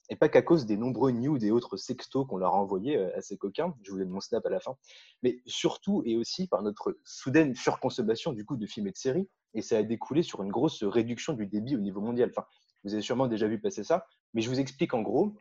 et 0.08 0.16
pas 0.16 0.28
qu'à 0.28 0.42
cause 0.42 0.66
des 0.66 0.76
nombreux 0.76 1.10
news 1.10 1.44
et 1.44 1.50
autres 1.50 1.76
sextos 1.76 2.26
qu'on 2.26 2.36
leur 2.36 2.54
a 2.54 2.58
envoyés 2.58 2.96
euh, 2.96 3.16
à 3.16 3.20
ces 3.20 3.36
coquins, 3.36 3.74
je 3.82 3.90
vous 3.90 3.98
donne 3.98 4.10
mon 4.10 4.20
snap 4.20 4.44
à 4.46 4.50
la 4.50 4.60
fin, 4.60 4.76
mais 5.22 5.40
surtout 5.46 6.02
et 6.04 6.16
aussi 6.16 6.46
par 6.46 6.62
notre 6.62 6.98
soudaine 7.04 7.54
surconsommation 7.54 8.32
du 8.32 8.44
coup 8.44 8.56
de 8.56 8.66
films 8.66 8.88
et 8.88 8.92
de 8.92 8.96
séries, 8.96 9.28
et 9.54 9.62
ça 9.62 9.78
a 9.78 9.82
découlé 9.82 10.22
sur 10.22 10.42
une 10.42 10.50
grosse 10.50 10.84
réduction 10.84 11.32
du 11.32 11.46
débit 11.46 11.76
au 11.76 11.80
niveau 11.80 12.00
mondial. 12.00 12.30
Enfin, 12.30 12.46
vous 12.84 12.92
avez 12.92 13.02
sûrement 13.02 13.26
déjà 13.26 13.48
vu 13.48 13.60
passer 13.60 13.84
ça, 13.84 14.06
mais 14.34 14.42
je 14.42 14.50
vous 14.50 14.60
explique 14.60 14.94
en 14.94 15.02
gros, 15.02 15.34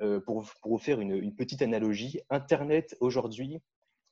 euh, 0.00 0.20
pour, 0.20 0.44
pour, 0.62 0.72
vous 0.72 0.78
faire 0.78 1.00
une, 1.00 1.34
petite 1.34 1.60
analogie, 1.60 2.20
Internet 2.30 2.96
aujourd'hui, 3.00 3.60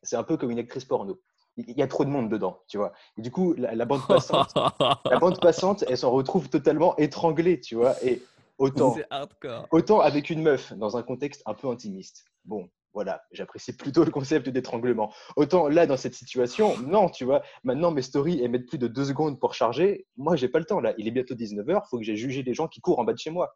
c'est 0.03 0.17
un 0.17 0.25
peu 0.25 0.37
comme 0.37 0.51
une 0.51 0.59
actrice 0.59 0.85
porno 0.85 1.21
il 1.59 1.77
y 1.77 1.83
a 1.83 1.87
trop 1.87 2.05
de 2.05 2.11
monde 2.11 2.29
dedans, 2.29 2.61
tu 2.69 2.77
vois. 2.77 2.93
Et 3.17 3.23
du 3.23 3.31
coup, 3.31 3.55
la, 3.55 3.75
la 3.75 3.87
bande 3.87 4.07
passante, 4.07 4.53
la 5.07 5.19
bande 5.19 5.41
passante, 5.41 5.85
elle 5.89 5.97
s'en 5.97 6.11
retrouve 6.11 6.51
totalement 6.51 6.95
étranglée, 6.99 7.61
tu 7.61 7.77
vois. 7.77 7.95
Et 8.05 8.23
Autant, 8.59 8.97
autant 9.71 10.01
avec 10.01 10.31
une 10.31 10.43
meuf 10.43 10.73
dans 10.73 10.97
un 10.97 11.03
contexte 11.03 11.43
un 11.45 11.53
peu 11.53 11.69
intimiste. 11.69 12.25
Bon, 12.47 12.71
voilà, 12.95 13.23
j'apprécie 13.31 13.77
plutôt 13.77 14.05
le 14.05 14.11
concept 14.11 14.49
d'étranglement. 14.49 15.13
Autant 15.37 15.69
là, 15.69 15.87
dans 15.87 15.99
cette 15.99 16.15
situation, 16.15 16.79
non, 16.79 17.11
tu 17.11 17.27
vois, 17.27 17.43
maintenant 17.63 17.91
mes 17.91 18.01
stories 18.01 18.43
elles 18.43 18.51
mettent 18.51 18.67
plus 18.69 18.79
de 18.79 18.87
deux 18.89 19.05
secondes 19.05 19.39
pour 19.39 19.53
charger. 19.53 20.07
Moi, 20.17 20.37
j'ai 20.37 20.49
pas 20.49 20.59
le 20.59 20.65
temps 20.65 20.81
là. 20.81 20.95
Il 20.97 21.07
est 21.07 21.11
bientôt 21.11 21.35
19h, 21.35 21.83
il 21.85 21.89
faut 21.91 21.99
que 21.99 22.05
j'ai 22.05 22.17
jugé 22.17 22.43
les 22.43 22.55
gens 22.55 22.69
qui 22.69 22.81
courent 22.81 22.99
en 22.99 23.05
bas 23.05 23.13
de 23.13 23.19
chez 23.19 23.29
moi. 23.29 23.55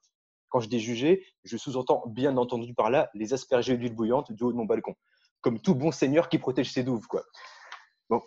Quand 0.50 0.60
je 0.60 0.68
dis 0.68 0.78
juger, 0.78 1.24
je 1.44 1.56
sous-entends 1.56 2.02
bien 2.08 2.36
entendu 2.36 2.74
par 2.74 2.90
là 2.90 3.08
les 3.14 3.32
asperger 3.32 3.78
d'huile 3.78 3.94
bouillante 3.94 4.30
du 4.30 4.42
haut 4.42 4.52
de 4.52 4.56
mon 4.58 4.66
balcon. 4.66 4.94
Comme 5.40 5.58
tout 5.58 5.74
bon 5.74 5.90
seigneur 5.90 6.28
qui 6.28 6.38
protège 6.38 6.70
ses 6.70 6.82
douves, 6.82 7.06
quoi. 7.06 7.22
Bon, 8.10 8.20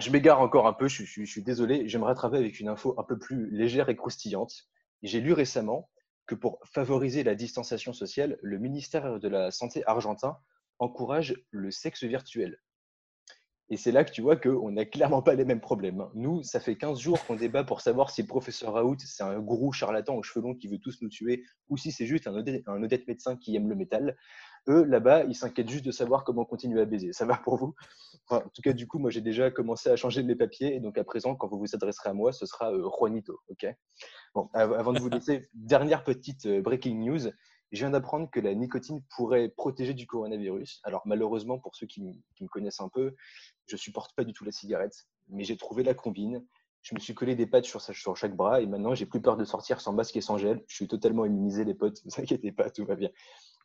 je 0.00 0.10
m'égare 0.10 0.40
encore 0.40 0.66
un 0.66 0.72
peu, 0.72 0.88
je, 0.88 1.04
je 1.04 1.24
suis 1.24 1.44
désolé. 1.44 1.88
J'aimerais 1.88 2.14
rattraper 2.14 2.38
avec 2.38 2.58
une 2.58 2.68
info 2.68 2.96
un 2.98 3.04
peu 3.04 3.16
plus 3.16 3.48
légère 3.52 3.90
et 3.90 3.94
croustillante. 3.94 4.52
J'ai 5.04 5.20
lu 5.20 5.34
récemment 5.34 5.88
que 6.32 6.34
pour 6.34 6.58
favoriser 6.64 7.24
la 7.24 7.34
distanciation 7.34 7.92
sociale, 7.92 8.38
le 8.40 8.58
ministère 8.58 9.20
de 9.20 9.28
la 9.28 9.50
Santé 9.50 9.82
argentin 9.86 10.38
encourage 10.78 11.36
le 11.50 11.70
sexe 11.70 12.04
virtuel. 12.04 12.58
Et 13.68 13.76
c'est 13.76 13.92
là 13.92 14.02
que 14.02 14.10
tu 14.10 14.22
vois 14.22 14.36
qu'on 14.36 14.70
n'a 14.70 14.86
clairement 14.86 15.20
pas 15.20 15.34
les 15.34 15.44
mêmes 15.44 15.60
problèmes. 15.60 16.00
Hein. 16.00 16.10
Nous, 16.14 16.42
ça 16.42 16.58
fait 16.58 16.76
15 16.76 16.98
jours 16.98 17.22
qu'on 17.26 17.36
débat 17.36 17.64
pour 17.64 17.82
savoir 17.82 18.08
si 18.08 18.22
le 18.22 18.28
professeur 18.28 18.72
Raoult, 18.72 18.96
c'est 18.98 19.22
un 19.22 19.40
gourou 19.40 19.72
charlatan 19.72 20.16
aux 20.16 20.22
cheveux 20.22 20.42
longs 20.42 20.54
qui 20.54 20.68
veut 20.68 20.78
tous 20.78 21.02
nous 21.02 21.10
tuer, 21.10 21.44
ou 21.68 21.76
si 21.76 21.92
c'est 21.92 22.06
juste 22.06 22.26
un 22.26 22.34
honnête, 22.34 23.06
médecin 23.06 23.36
qui 23.36 23.54
aime 23.54 23.68
le 23.68 23.76
métal. 23.76 24.16
Eux, 24.68 24.84
là-bas, 24.84 25.24
ils 25.24 25.34
s'inquiètent 25.34 25.68
juste 25.68 25.84
de 25.84 25.90
savoir 25.90 26.24
comment 26.24 26.44
continuer 26.44 26.80
à 26.80 26.84
baiser. 26.84 27.12
Ça 27.12 27.24
va 27.26 27.36
pour 27.36 27.56
vous? 27.56 27.74
En 28.28 28.40
tout 28.40 28.62
cas, 28.62 28.72
du 28.72 28.86
coup, 28.86 28.98
moi, 28.98 29.10
j'ai 29.10 29.20
déjà 29.20 29.50
commencé 29.50 29.90
à 29.90 29.96
changer 29.96 30.22
mes 30.22 30.36
papiers. 30.36 30.74
Et 30.74 30.80
donc, 30.80 30.98
à 30.98 31.04
présent, 31.04 31.34
quand 31.34 31.48
vous 31.48 31.58
vous 31.58 31.74
adresserez 31.74 32.10
à 32.10 32.12
moi, 32.12 32.32
ce 32.32 32.46
sera 32.46 32.72
euh, 32.72 32.88
Juanito. 32.98 33.38
ok? 33.48 33.66
Bon, 34.34 34.48
avant 34.54 34.92
de 34.92 35.00
vous 35.00 35.08
laisser, 35.08 35.48
dernière 35.54 36.04
petite 36.04 36.46
euh, 36.46 36.62
breaking 36.62 36.98
news 36.98 37.32
je 37.72 37.78
viens 37.78 37.90
d'apprendre 37.90 38.30
que 38.30 38.38
la 38.38 38.54
nicotine 38.54 39.02
pourrait 39.16 39.48
protéger 39.48 39.94
du 39.94 40.06
coronavirus. 40.06 40.80
Alors 40.84 41.02
malheureusement, 41.06 41.58
pour 41.58 41.74
ceux 41.74 41.86
qui, 41.86 42.02
me 42.02 42.48
connaissent 42.48 42.80
un 42.80 42.90
peu, 42.90 43.14
je 43.66 43.76
supporte 43.76 44.14
pas 44.14 44.24
du 44.24 44.34
tout 44.34 44.44
la 44.44 44.52
cigarette, 44.52 45.06
mais 45.28 45.44
j'ai 45.44 45.56
trouvé 45.56 45.82
la 45.82 45.94
combine. 45.94 46.44
Je 46.82 46.94
me 46.94 47.00
suis 47.00 47.14
collé 47.14 47.34
des 47.34 47.46
pattes 47.46 47.64
sur, 47.64 47.80
sur 47.80 48.16
chaque 48.16 48.36
bras 48.36 48.60
et 48.60 48.66
maintenant 48.66 48.94
j'ai 48.94 49.06
plus 49.06 49.22
peur 49.22 49.36
de 49.36 49.44
sortir 49.44 49.80
sans 49.80 49.92
masque 49.92 50.16
et 50.16 50.20
sans 50.20 50.36
gel. 50.36 50.62
Je 50.66 50.74
suis 50.74 50.88
totalement 50.88 51.24
immunisé, 51.24 51.64
les 51.64 51.74
potes. 51.74 52.04
Ne 52.04 52.10
vous 52.10 52.20
inquiétez 52.20 52.52
pas, 52.52 52.70
tout 52.70 52.84
va 52.84 52.96
bien. 52.96 53.10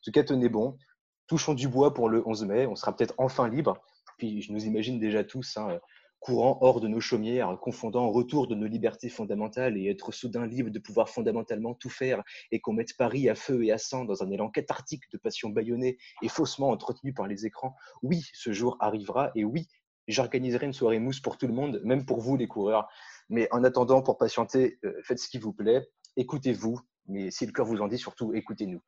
Tout 0.04 0.12
cas, 0.12 0.24
tenez 0.24 0.50
bon. 0.50 0.78
Touchons 1.28 1.54
du 1.54 1.68
bois 1.68 1.94
pour 1.94 2.10
le 2.10 2.26
11 2.28 2.46
mai. 2.46 2.68
On 2.68 2.76
sera 2.76 2.96
peut-être 2.96 3.14
enfin 3.18 3.48
libre. 3.48 3.78
Puis 4.18 4.42
je 4.42 4.52
nous 4.52 4.66
imagine 4.66 5.00
déjà 5.00 5.24
tous 5.24 5.58
hein, 5.58 5.80
courant 6.20 6.58
hors 6.62 6.82
de 6.82 6.88
nos 6.88 7.00
chaumières, 7.00 7.58
confondant 7.62 8.10
retour 8.10 8.48
de 8.48 8.56
nos 8.56 8.68
libertés 8.68 9.10
fondamentales 9.10 9.78
et 9.78 9.90
être 9.90 10.12
soudain 10.12 10.46
libre 10.46 10.70
de 10.70 10.80
pouvoir 10.80 11.10
fondamentalement 11.10 11.74
tout 11.74 11.90
faire 11.90 12.24
et 12.52 12.60
qu'on 12.60 12.74
mette 12.74 12.98
Paris 12.98 13.30
à 13.30 13.36
feu 13.36 13.64
et 13.64 13.72
à 13.72 13.78
sang 13.78 14.06
dans 14.06 14.24
un 14.24 14.32
élan 14.32 14.50
cathartique 14.50 15.04
de 15.12 15.18
passion 15.18 15.50
bâillonnée 15.50 15.98
et 16.22 16.28
faussement 16.28 16.70
entretenue 16.70 17.14
par 17.14 17.28
les 17.28 17.46
écrans. 17.46 17.76
Oui, 18.02 18.26
ce 18.34 18.52
jour 18.52 18.78
arrivera 18.80 19.32
et 19.36 19.44
oui, 19.44 19.68
j'organiserai 20.08 20.66
une 20.66 20.74
soirée 20.74 21.00
mousse 21.00 21.20
pour 21.20 21.38
tout 21.38 21.48
le 21.48 21.54
monde, 21.54 21.82
même 21.84 22.06
pour 22.06 22.20
vous 22.20 22.36
les 22.36 22.48
coureurs. 22.48 22.88
Mais 23.30 23.48
en 23.52 23.64
attendant, 23.64 24.02
pour 24.02 24.18
patienter, 24.18 24.80
euh, 24.86 24.94
faites 25.04 25.20
ce 25.20 25.30
qui 25.30 25.38
vous 25.38 25.54
plaît, 25.54 25.86
écoutez-vous, 26.16 26.80
mais 27.08 27.30
si 27.30 27.46
le 27.46 27.52
cœur 27.52 27.66
vous 27.66 27.82
en 27.82 27.88
dit, 27.88 27.98
surtout 27.98 28.34
écoutez-nous. 28.34 28.82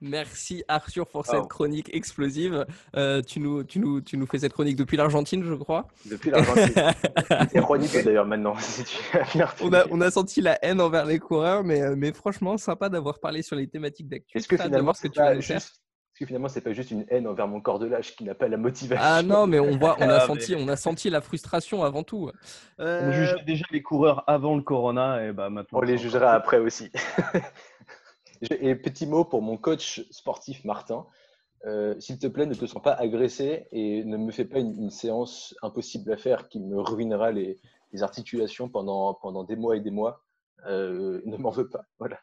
Merci 0.00 0.62
Arthur 0.68 1.06
pour 1.06 1.24
cette 1.24 1.46
chronique 1.48 1.94
explosive. 1.94 2.66
Euh, 2.96 3.22
tu, 3.22 3.40
nous, 3.40 3.64
tu, 3.64 3.78
nous, 3.78 4.00
tu 4.00 4.16
nous 4.16 4.26
fais 4.26 4.40
cette 4.40 4.52
chronique 4.52 4.76
depuis 4.76 4.96
l'Argentine, 4.96 5.42
je 5.42 5.54
crois. 5.54 5.86
Depuis 6.04 6.30
l'Argentine. 6.30 6.74
C'est 7.50 7.60
chronique 7.60 7.92
d'ailleurs 8.04 8.26
maintenant. 8.26 8.54
on, 9.62 9.72
a, 9.72 9.84
on 9.90 10.00
a 10.00 10.10
senti 10.10 10.40
la 10.40 10.58
haine 10.62 10.80
envers 10.80 11.06
les 11.06 11.18
coureurs, 11.18 11.64
mais, 11.64 11.80
euh, 11.82 11.94
mais 11.96 12.12
franchement, 12.12 12.58
sympa 12.58 12.88
d'avoir 12.88 13.20
parlé 13.20 13.42
sur 13.42 13.56
les 13.56 13.68
thématiques 13.68 14.08
d'actu. 14.08 14.36
Est-ce 14.36 14.48
que 14.48 14.56
finalement, 14.56 14.92
ce 14.92 15.02
que 15.02 15.08
tu 15.08 15.20
que 16.18 16.24
finalement, 16.24 16.48
c'est 16.48 16.62
pas 16.62 16.72
juste 16.72 16.90
une 16.90 17.04
haine 17.08 17.26
envers 17.26 17.46
mon 17.46 17.60
corps 17.60 17.78
de 17.78 17.86
lâche 17.86 18.16
qui 18.16 18.24
n'a 18.24 18.34
pas 18.34 18.48
la 18.48 18.56
motivation? 18.56 19.04
Ah 19.06 19.22
non, 19.22 19.46
mais 19.46 19.60
on 19.60 19.76
voit, 19.76 19.96
on 20.00 20.08
a 20.08 20.14
ah, 20.14 20.26
senti, 20.26 20.54
on 20.56 20.66
a 20.68 20.76
senti 20.76 21.10
la 21.10 21.20
frustration 21.20 21.84
avant 21.84 22.02
tout. 22.02 22.30
Euh... 22.80 23.08
On 23.08 23.12
jugeait 23.12 23.44
déjà 23.46 23.64
les 23.70 23.82
coureurs 23.82 24.24
avant 24.26 24.56
le 24.56 24.62
corona 24.62 25.22
et 25.22 25.32
bah 25.32 25.50
maintenant. 25.50 25.78
On 25.78 25.82
les 25.82 25.98
jugera 25.98 26.32
après 26.32 26.58
aussi. 26.58 26.90
Et 28.42 28.74
petit 28.74 29.06
mot 29.06 29.24
pour 29.24 29.42
mon 29.42 29.56
coach 29.56 30.06
sportif 30.10 30.64
Martin. 30.64 31.06
Euh, 31.64 31.98
s'il 31.98 32.18
te 32.18 32.26
plaît, 32.26 32.46
ne 32.46 32.54
te 32.54 32.66
sens 32.66 32.82
pas 32.82 32.92
agressé 32.92 33.66
et 33.72 34.04
ne 34.04 34.16
me 34.16 34.30
fais 34.30 34.44
pas 34.44 34.60
une, 34.60 34.90
séance 34.90 35.56
impossible 35.62 36.12
à 36.12 36.16
faire 36.16 36.48
qui 36.48 36.60
me 36.60 36.80
ruinera 36.80 37.32
les, 37.32 37.58
articulations 38.02 38.68
pendant, 38.68 39.14
pendant 39.14 39.42
des 39.42 39.56
mois 39.56 39.74
et 39.74 39.80
des 39.80 39.90
mois. 39.90 40.22
Euh, 40.66 41.22
ne 41.24 41.36
m'en 41.38 41.48
veux 41.48 41.68
pas. 41.68 41.86
Voilà. 41.98 42.18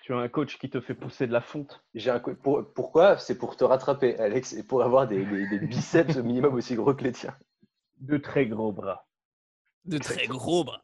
Tu 0.00 0.14
as 0.14 0.16
un 0.16 0.28
coach 0.28 0.58
qui 0.58 0.70
te 0.70 0.80
fait 0.80 0.94
pousser 0.94 1.26
de 1.26 1.32
la 1.32 1.42
fonte 1.42 1.84
J'ai 1.94 2.10
un 2.10 2.20
Pourquoi? 2.20 3.18
C'est 3.18 3.36
pour 3.36 3.56
te 3.56 3.64
rattraper, 3.64 4.18
Alex, 4.18 4.54
et 4.54 4.62
pour 4.62 4.82
avoir 4.82 5.06
des, 5.06 5.24
des 5.24 5.58
biceps 5.58 6.16
au 6.16 6.22
minimum 6.22 6.54
aussi 6.54 6.74
gros 6.74 6.94
que 6.94 7.04
les 7.04 7.12
tiens. 7.12 7.36
De 7.98 8.16
très 8.16 8.46
gros 8.46 8.72
bras. 8.72 9.06
De 9.84 9.98
très 9.98 10.26
gros 10.26 10.64
bras. 10.64 10.82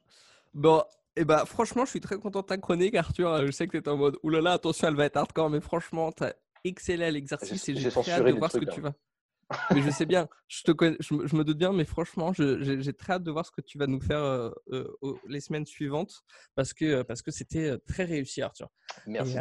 Bon, 0.54 0.84
eh 1.18 1.24
bah 1.24 1.44
franchement, 1.46 1.84
je 1.84 1.90
suis 1.90 2.00
très 2.00 2.16
content 2.16 2.40
de 2.40 2.46
ta 2.46 2.56
chronique, 2.58 2.94
Arthur. 2.94 3.46
Je 3.46 3.50
sais 3.50 3.66
que 3.66 3.76
tu 3.76 3.82
es 3.82 3.88
en 3.88 3.96
mode 3.96 4.16
oulala, 4.22 4.52
attention, 4.52 4.88
elle 4.88 4.94
va 4.94 5.04
être 5.06 5.16
hardcore, 5.16 5.50
mais 5.50 5.60
franchement, 5.60 6.12
tu 6.12 6.24
as 6.24 6.34
excellé 6.64 7.04
à 7.04 7.10
l'exercice 7.10 7.68
et 7.68 7.74
j'ai 7.74 7.90
très 7.90 8.12
hâte 8.12 8.24
de 8.24 8.32
voir 8.32 8.52
ce 8.52 8.58
que 8.58 8.70
tu 8.70 8.80
vas. 8.80 8.94
mais 9.74 9.80
je 9.80 9.90
sais 9.90 10.06
bien, 10.06 10.28
je, 10.46 10.62
te 10.62 10.72
je, 11.00 11.36
me 11.36 11.42
doute 11.42 11.56
bien, 11.56 11.72
mais 11.72 11.86
franchement, 11.86 12.32
j'ai 12.34 12.92
très 12.92 13.14
hâte 13.14 13.22
de 13.22 13.30
voir 13.30 13.46
ce 13.46 13.50
que 13.50 13.62
tu 13.62 13.78
vas 13.78 13.86
nous 13.86 14.00
faire 14.00 14.20
euh, 14.22 14.50
euh, 14.72 15.14
les 15.26 15.40
semaines 15.40 15.66
suivantes 15.66 16.22
parce 16.54 16.74
que 16.74 17.02
parce 17.02 17.22
que 17.22 17.30
c'était 17.30 17.70
euh, 17.70 17.78
très 17.86 18.04
réussi, 18.04 18.42
Arthur. 18.42 18.68
Merci. 19.06 19.36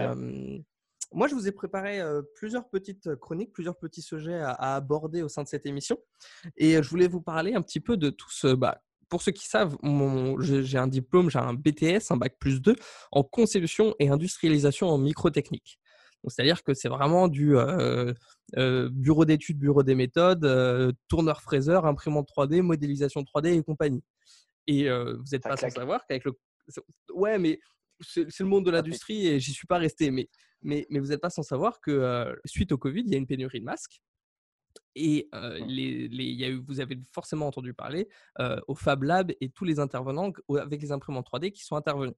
moi, 1.12 1.28
je 1.28 1.36
vous 1.36 1.48
ai 1.48 1.52
préparé 1.52 2.02
plusieurs 2.36 2.70
petites 2.70 3.16
chroniques, 3.16 3.52
plusieurs 3.52 3.78
petits 3.78 4.02
sujets 4.02 4.40
à, 4.40 4.76
aborder 4.76 5.24
au 5.24 5.30
sein 5.30 5.44
de 5.44 5.48
cette 5.48 5.66
émission, 5.66 5.98
et 6.56 6.82
je 6.82 6.90
voulais 6.90 7.08
vous 7.08 7.22
parler 7.22 7.54
un 7.54 7.62
petit 7.62 7.82
peu 7.82 7.98
de 7.98 8.10
tout 8.10 8.32
ce. 8.32 8.54
Bah, 8.56 8.82
pour 9.10 9.22
ceux 9.22 9.32
qui 9.32 9.48
savent, 9.48 9.78
j'ai 10.40 10.78
un 10.78 10.88
diplôme, 10.88 11.30
j'ai 11.30 11.40
un 11.40 11.54
BTS, 11.54 12.12
un 12.12 12.18
bac 12.18 12.36
plus 12.40 12.62
2 12.62 12.76
en 13.12 13.24
conception 13.24 13.96
et 14.00 14.10
industrialisation 14.10 14.90
en 14.90 14.98
microtechnique. 14.98 15.80
C'est-à-dire 16.28 16.64
que 16.64 16.74
c'est 16.74 16.90
vraiment 16.90 17.28
du 17.28 17.56
bureau 18.56 19.26
d'études, 19.26 19.60
bureau 19.60 19.84
des 19.84 19.96
méthodes, 19.96 20.96
tourneur-fraiseur, 21.08 21.86
imprimante 21.86 22.28
3D, 22.36 22.62
modélisation 22.62 23.22
3D 23.22 23.58
et 23.58 23.64
compagnie. 23.64 24.04
Et 24.68 24.90
vous 24.90 25.24
n'êtes 25.32 25.44
pas 25.44 25.56
sans 25.56 25.70
savoir 25.70 26.06
qu'avec 26.06 26.26
le. 26.26 26.34
Ouais, 27.14 27.40
mais 27.40 27.60
c'est 28.02 28.40
le 28.40 28.46
monde 28.46 28.66
de 28.66 28.72
l'industrie 28.72 29.28
et 29.28 29.40
j'y 29.40 29.54
suis 29.54 29.68
pas 29.68 29.78
resté. 29.78 30.12
Mais, 30.12 30.28
mais, 30.62 30.86
mais 30.90 31.00
vous 31.00 31.08
n'êtes 31.08 31.22
pas 31.22 31.30
sans 31.30 31.44
savoir 31.44 31.80
que 31.80 32.36
suite 32.46 32.74
au 32.74 32.78
Covid, 32.78 33.04
il 33.06 33.12
y 33.12 33.16
a 33.16 33.18
une 33.18 33.28
pénurie 33.28 33.62
de 33.62 33.66
masques. 33.66 34.02
Et 35.00 35.30
les, 35.68 36.08
les, 36.08 36.26
y 36.26 36.44
a 36.44 36.50
eu, 36.50 36.64
vous 36.68 36.80
avez 36.80 36.98
forcément 37.12 37.48
entendu 37.48 37.74
parler 37.74 38.10
au 38.68 38.76
Fab 38.76 39.04
Lab 39.04 39.32
et 39.40 39.50
tous 39.50 39.66
les 39.66 39.80
intervenants 39.80 40.32
avec 40.60 40.82
les 40.82 40.92
imprimantes 40.92 41.28
3D 41.32 41.52
qui 41.52 41.64
sont 41.64 41.76
intervenus. 41.76 42.16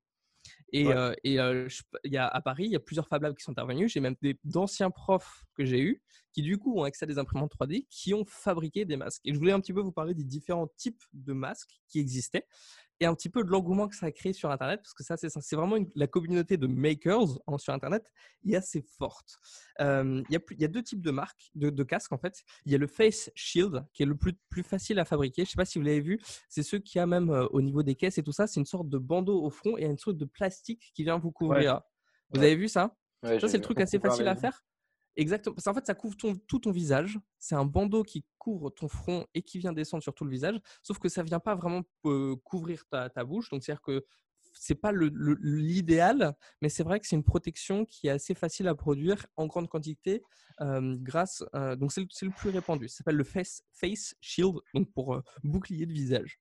Et, 0.72 0.88
et 1.24 1.34
y 1.34 2.18
a, 2.18 2.28
à 2.28 2.42
Paris, 2.42 2.66
il 2.66 2.72
y 2.72 2.76
a 2.76 2.80
plusieurs 2.80 3.08
Fab 3.08 3.22
Labs 3.22 3.36
qui 3.36 3.44
sont 3.44 3.52
intervenus. 3.52 3.92
J'ai 3.92 4.00
même 4.00 4.16
d'anciens 4.44 4.90
profs 4.90 5.44
que 5.56 5.66
j'ai 5.66 5.82
eus 5.82 6.02
qui, 6.32 6.42
du 6.42 6.58
coup, 6.58 6.80
ont 6.80 6.84
accès 6.84 7.04
à 7.04 7.08
des 7.08 7.18
imprimantes 7.18 7.52
3D 7.60 7.88
qui 7.90 8.14
ont 8.14 8.24
fabriqué 8.26 8.86
des 8.86 8.96
masques. 8.96 9.22
Et 9.26 9.34
je 9.34 9.40
voulais 9.40 9.52
un 9.52 9.60
petit 9.60 9.74
peu 9.74 9.82
vous 9.82 9.92
parler 9.92 10.14
des 10.14 10.24
différents 10.24 10.68
types 10.78 11.04
de 11.14 11.34
masques 11.34 11.82
qui 11.88 12.00
existaient 12.00 12.46
et 13.00 13.06
un 13.06 13.14
petit 13.14 13.30
peu 13.30 13.44
de 13.44 13.50
l'engouement 13.50 13.88
que 13.88 13.96
ça 13.96 14.08
a 14.08 14.12
créé 14.12 14.34
sur 14.34 14.52
Internet, 14.52 14.82
parce 14.82 14.94
que 14.94 15.04
ça, 15.04 15.16
c'est 15.18 15.56
vraiment 15.56 15.78
la 15.96 16.08
communauté 16.08 16.58
de 16.58 16.68
makers 16.68 17.40
sur 17.58 17.74
Internet 17.74 18.12
est 18.46 18.56
assez 18.56 18.82
forte. 18.82 19.40
il, 19.80 20.26
y 20.30 20.36
a 20.36 20.40
il, 20.52 20.62
y 20.62 20.66
a 20.66 20.68
deux 20.68 20.84
types 20.84 21.02
de 21.02 21.12
marques, 21.12 21.52
de, 21.56 21.84
casques 21.84 22.12
en 22.12 22.18
fait. 22.18 22.44
Il 22.66 22.72
y 22.72 22.76
a 22.76 22.78
le 22.78 22.88
Face 22.88 23.32
Shield, 23.36 23.86
qui 23.94 24.04
est 24.04 24.06
le 24.06 24.16
plus, 24.16 24.34
plus 24.50 24.64
facile 24.64 25.00
à 25.00 25.06
fabriquer. 25.06 25.44
Je 25.44 25.50
ne 25.50 25.52
sais 25.52 25.58
pas 25.58 25.66
si 25.66 25.80
vous 25.80 25.86
l'avez 25.86 26.02
vu, 26.02 26.20
c'est 26.50 26.64
ceux 26.64 26.80
qui 26.80 27.00
a 27.00 27.06
même 27.06 27.30
au 27.52 27.62
niveau 27.62 27.84
des 27.84 27.96
caisses 27.96 28.18
et 28.18 28.24
tout 28.24 28.32
ça, 28.32 28.48
c'est 28.48 28.60
une 28.60 28.66
sorte 28.66 28.90
de 28.90 28.98
bandeau 28.98 29.42
au 29.44 29.50
front 29.50 29.78
et 29.78 29.86
une 29.86 29.98
sorte 29.98 30.18
de 30.18 30.26
plastique 30.26 30.92
qui 30.94 31.04
vient 31.04 31.18
vous 31.18 31.32
couvrir. 31.32 31.82
Vous 32.32 32.42
avez 32.42 32.56
vu 32.56 32.68
ça? 32.68 32.96
Ça, 33.24 33.48
c'est 33.48 33.58
le 33.58 33.64
truc 33.64 33.80
assez 33.82 34.00
facile 34.00 34.28
à 34.28 34.36
faire. 34.36 34.64
Exactement. 35.20 35.54
Parce 35.54 35.66
qu'en 35.66 35.74
fait, 35.74 35.86
ça 35.86 35.96
couvre 35.96 36.16
tout 36.16 36.60
ton 36.60 36.72
visage. 36.72 37.20
C'est 37.40 37.56
un 37.56 37.66
bandeau 37.66 38.04
qui 38.04 38.24
couvre 38.38 38.70
ton 38.70 38.88
front 38.88 39.26
et 39.34 39.42
qui 39.42 39.60
vient 39.60 39.74
descendre 39.74 40.02
sur 40.02 40.14
tout 40.14 40.24
le 40.24 40.32
visage. 40.32 40.58
Sauf 40.82 40.98
que 40.98 41.10
ça 41.10 41.24
ne 41.24 41.28
vient 41.28 41.42
pas 41.42 41.56
vraiment 41.56 41.82
couvrir 42.46 42.86
ta, 42.90 43.24
bouche. 43.26 43.50
Donc, 43.50 43.62
c'est-à-dire 43.62 43.82
que 43.82 44.06
c'est 44.54 44.76
pas 44.76 44.94
l'idéal, 44.94 46.36
mais 46.62 46.70
c'est 46.70 46.84
vrai 46.84 47.02
que 47.02 47.08
c'est 47.08 47.18
une 47.18 47.24
protection 47.26 47.86
qui 47.86 48.08
est 48.08 48.12
assez 48.12 48.34
facile 48.34 48.70
à 48.70 48.76
produire 48.76 49.26
en 49.36 49.46
grande 49.46 49.68
quantité 49.68 50.24
grâce. 50.60 51.44
donc, 51.78 51.92
c'est 51.92 52.02
le, 52.02 52.32
plus 52.32 52.50
répandu. 52.50 52.88
Ça 52.88 53.00
s'appelle 53.00 53.18
le 53.18 53.26
face, 53.26 53.62
Shield, 54.22 54.56
donc 54.74 54.90
pour 54.94 55.22
bouclier 55.44 55.86
de 55.86 55.94
visage. 55.94 56.40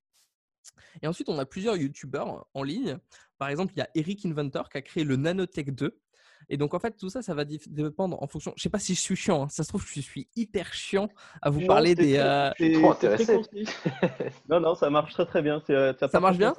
Et 1.01 1.07
ensuite, 1.07 1.27
on 1.27 1.37
a 1.37 1.45
plusieurs 1.45 1.75
YouTubeurs 1.75 2.47
en 2.53 2.63
ligne. 2.63 2.97
Par 3.37 3.49
exemple, 3.49 3.73
il 3.75 3.79
y 3.79 3.81
a 3.81 3.89
Eric 3.95 4.25
Inventor 4.25 4.69
qui 4.69 4.77
a 4.77 4.81
créé 4.81 5.03
le 5.03 5.17
Nanotech 5.17 5.75
2. 5.75 5.99
Et 6.47 6.57
donc, 6.57 6.73
en 6.73 6.79
fait, 6.79 6.95
tout 6.97 7.09
ça, 7.09 7.21
ça 7.21 7.33
va 7.33 7.45
dépendre 7.45 8.21
en 8.21 8.27
fonction. 8.27 8.53
Je 8.55 8.63
sais 8.63 8.69
pas 8.69 8.79
si 8.79 8.95
je 8.95 9.01
suis 9.01 9.15
chiant. 9.15 9.43
Hein. 9.43 9.47
Ça 9.49 9.63
se 9.63 9.69
trouve, 9.69 9.85
je 9.85 10.01
suis 10.01 10.27
hyper 10.35 10.73
chiant 10.73 11.09
à 11.41 11.49
vous 11.49 11.65
parler 11.65 11.95
des. 11.95 12.15
Euh... 12.17 12.51
trop 12.79 12.91
intéressé. 12.91 13.39
non, 14.49 14.59
non, 14.59 14.75
ça 14.75 14.89
marche 14.89 15.13
très 15.13 15.25
très 15.25 15.41
bien. 15.41 15.61
Euh, 15.69 15.93
ça, 15.99 16.19
marche 16.19 16.37
bien 16.37 16.55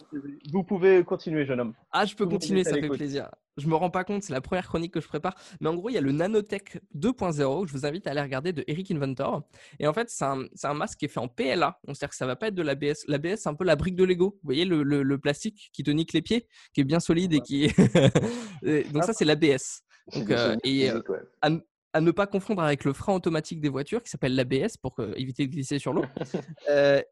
Vous 0.52 0.62
pouvez 0.62 1.02
continuer, 1.04 1.44
jeune 1.44 1.60
homme. 1.60 1.74
Ah, 1.90 2.04
je 2.04 2.14
peux 2.14 2.26
continuer, 2.26 2.64
ça 2.64 2.74
fait 2.74 2.88
plaisir. 2.88 3.30
Je 3.56 3.66
me 3.66 3.74
rends 3.74 3.90
pas 3.90 4.04
compte, 4.04 4.22
c'est 4.22 4.32
la 4.32 4.40
première 4.40 4.66
chronique 4.66 4.94
que 4.94 5.00
je 5.00 5.08
prépare. 5.08 5.34
Mais 5.60 5.68
en 5.68 5.74
gros, 5.74 5.90
il 5.90 5.94
y 5.94 5.98
a 5.98 6.00
le 6.00 6.12
Nanotech 6.12 6.80
2.0 6.96 7.66
je 7.66 7.72
vous 7.72 7.86
invite 7.86 8.06
à 8.06 8.10
aller 8.10 8.20
regarder 8.20 8.52
de 8.52 8.64
Eric 8.66 8.90
Inventor. 8.90 9.42
Et 9.78 9.86
en 9.86 9.92
fait, 9.92 10.08
c'est 10.10 10.24
un, 10.24 10.44
un, 10.62 10.74
masque 10.74 10.98
qui 10.98 11.04
est 11.06 11.08
fait 11.08 11.20
en 11.20 11.28
PLA. 11.28 11.78
C'est-à-dire 11.84 12.08
que 12.08 12.16
ça 12.16 12.26
va 12.26 12.36
pas 12.36 12.48
être 12.48 12.54
de 12.54 12.62
l'ABS. 12.62 13.04
L'ABS, 13.08 13.36
c'est 13.36 13.48
un 13.48 13.54
peu 13.54 13.64
la 13.64 13.76
brique 13.76 13.96
de 13.96 14.04
Lego. 14.04 14.38
Vous 14.42 14.46
voyez 14.46 14.64
le, 14.64 14.82
le, 14.82 15.18
plastique 15.18 15.70
qui 15.72 15.82
te 15.82 15.90
nique 15.90 16.12
les 16.12 16.22
pieds, 16.22 16.46
qui 16.72 16.80
est 16.80 16.84
bien 16.84 17.00
solide 17.00 17.32
et 17.34 17.40
qui. 17.40 17.68
donc, 18.92 19.04
ça, 19.04 19.12
c'est 19.12 19.24
l'ABS. 19.24 19.82
Euh, 20.16 20.56
et 20.64 20.90
euh, 20.90 21.00
à, 21.42 21.50
ne 21.98 22.10
pas 22.10 22.26
confondre 22.26 22.62
avec 22.62 22.84
le 22.84 22.92
frein 22.92 23.14
automatique 23.14 23.60
des 23.60 23.68
voitures 23.68 24.02
qui 24.02 24.10
s'appelle 24.10 24.34
l'ABS 24.34 24.76
pour 24.76 24.94
éviter 25.16 25.46
de 25.46 25.52
glisser 25.52 25.78
sur 25.78 25.92
l'eau. 25.92 26.04
euh, 26.70 27.02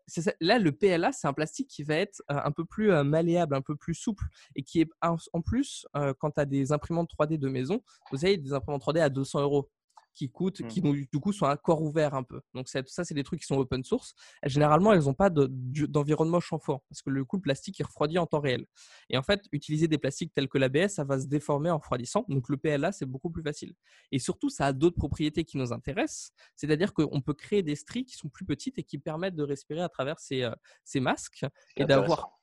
là, 0.41 0.59
le 0.59 0.73
PLA, 0.73 1.13
c'est 1.13 1.27
un 1.27 1.33
plastique 1.33 1.69
qui 1.69 1.83
va 1.83 1.97
être 1.97 2.23
euh, 2.31 2.41
un 2.45 2.53
peu 2.53 2.65
plus 2.65 2.93
malléable, 3.03 3.55
un 3.55 3.63
peu 3.63 3.75
plus 3.75 3.95
souple 3.95 4.25
et 4.55 4.63
qui 4.63 4.81
est 4.81 4.91
en 5.03 5.43
plus, 5.43 5.87
quand 6.19 6.33
tu 6.33 6.41
as 6.41 6.45
des 6.45 6.73
imprimantes 6.73 7.11
3D 7.19 7.39
de 7.39 7.49
maison, 7.49 7.81
vous 8.11 8.25
avez 8.25 8.37
des 8.37 8.53
imprimantes 8.53 8.83
3D 8.83 9.01
à 9.01 9.09
200 9.09 9.41
euros 9.43 9.71
qui 10.19 10.31
coûtent, 10.31 10.67
qui 10.67 10.83
mmh. 10.83 11.07
du 11.13 11.21
coup 11.21 11.33
sont 11.33 11.47
à 11.47 11.57
corps 11.57 11.81
ouvert 11.81 12.15
un 12.15 12.25
peu. 12.25 12.41
Donc 12.53 12.69
ça, 12.69 12.83
c'est 12.85 13.15
des 13.15 13.23
trucs 13.23 13.39
qui 13.39 13.47
sont 13.47 13.57
open 13.57 13.85
source. 13.85 14.15
généralement, 14.45 14.93
elles 14.93 15.05
n'ont 15.05 15.15
pas 15.15 15.31
d'environnement 15.31 16.41
chamfort 16.41 16.83
parce 16.89 17.03
que 17.03 17.11
le 17.11 17.25
coup, 17.25 17.37
le 17.37 17.43
plastique, 17.43 17.79
il 17.79 17.85
refroidit 17.85 18.19
en 18.19 18.27
temps 18.27 18.41
réel. 18.41 18.67
Et 19.11 19.17
en 19.17 19.23
fait, 19.23 19.45
utiliser 19.53 19.87
des 19.87 19.97
plastiques 19.97 20.35
tels 20.35 20.49
que 20.49 20.59
l'ABS, 20.59 20.89
ça 20.89 21.05
va 21.05 21.21
se 21.21 21.27
déformer 21.27 21.71
en 21.71 21.79
refroidissant. 21.79 22.25
Donc 22.29 22.49
le 22.49 22.57
PLA, 22.57 22.91
c'est 22.91 23.07
beaucoup 23.07 23.31
plus 23.31 23.45
facile. 23.45 23.75
Et 24.11 24.19
surtout, 24.19 24.51
ça 24.51 24.67
a 24.67 24.73
d'autres 24.73 24.97
propriétés 24.97 25.45
qui 25.45 25.57
nous 25.57 25.73
intéressent. 25.73 26.33
C'est-à-dire 26.57 26.93
qu'on 26.93 27.21
peut 27.21 27.35
créer 27.35 27.63
des 27.63 27.77
stries 27.77 28.05
qui 28.05 28.17
sont 28.17 28.29
plus 28.29 28.45
petites 28.45 28.77
et 28.77 28.83
qui 28.83 28.99
permettent 28.99 29.37
de 29.37 29.45
respirer 29.45 29.83
à 29.83 29.89
travers 29.89 30.19
ces, 30.19 30.43
euh, 30.43 30.55
ces 30.83 30.99
masques 30.99 31.47
et 31.77 31.85
d'avoir 31.85 32.41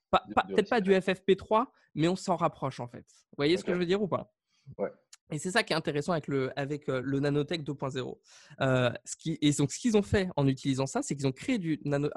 peut-être 0.48 0.70
pas 0.70 0.79
du 0.79 0.91
FFP3, 0.91 1.65
mais 1.94 2.08
on 2.08 2.15
s'en 2.15 2.38
rapproche 2.38 2.79
en 2.79 2.88
fait. 2.88 3.05
Vous 3.32 3.38
voyez 3.38 3.58
ce 3.58 3.65
que 3.65 3.74
je 3.74 3.79
veux 3.79 3.86
dire 3.86 4.01
ou 4.01 4.08
pas? 4.08 4.32
Ouais. 4.77 4.91
Et 5.32 5.39
c'est 5.39 5.51
ça 5.51 5.63
qui 5.63 5.74
est 5.74 5.75
intéressant 5.75 6.12
avec 6.12 6.27
le, 6.27 6.51
avec 6.55 6.88
le 6.88 7.20
Nanotech 7.20 7.63
2.0. 7.63 8.20
Euh, 8.62 8.91
ce 9.05 9.15
qui, 9.15 9.38
et 9.41 9.51
donc, 9.53 9.72
ce 9.72 9.79
qu'ils 9.79 9.98
ont 9.98 10.03
fait 10.03 10.29
en 10.36 10.48
utilisant 10.48 10.86
ça, 10.86 11.01
c'est 11.01 11.15
qu'ils 11.15 11.25
ont 11.25 11.32
créé 11.32 11.58
du 11.58 11.79
nano, 11.84 12.10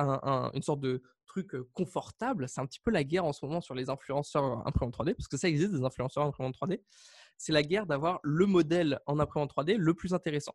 une 0.53 0.63
sorte 0.63 0.81
de 0.81 1.03
truc 1.27 1.53
confortable. 1.73 2.49
C'est 2.49 2.61
un 2.61 2.67
petit 2.67 2.81
peu 2.81 2.91
la 2.91 3.05
guerre 3.05 3.25
en 3.25 3.33
ce 3.33 3.45
moment 3.45 3.61
sur 3.61 3.75
les 3.75 3.89
influenceurs 3.89 4.67
imprimantes 4.67 4.95
3D, 4.95 5.15
parce 5.15 5.29
que 5.29 5.39
ça 5.39 5.49
existe 5.49 5.73
des 5.73 5.85
influenceurs 5.85 6.25
imprimantes 6.25 6.57
3D. 6.61 6.83
C'est 7.39 7.53
la 7.53 7.63
guerre 7.63 7.87
d'avoir 7.87 8.21
le 8.23 8.45
modèle 8.47 9.01
en 9.07 9.19
imprimante 9.19 9.55
3D 9.55 9.77
le 9.77 9.95
plus 9.95 10.13
intéressant. 10.13 10.55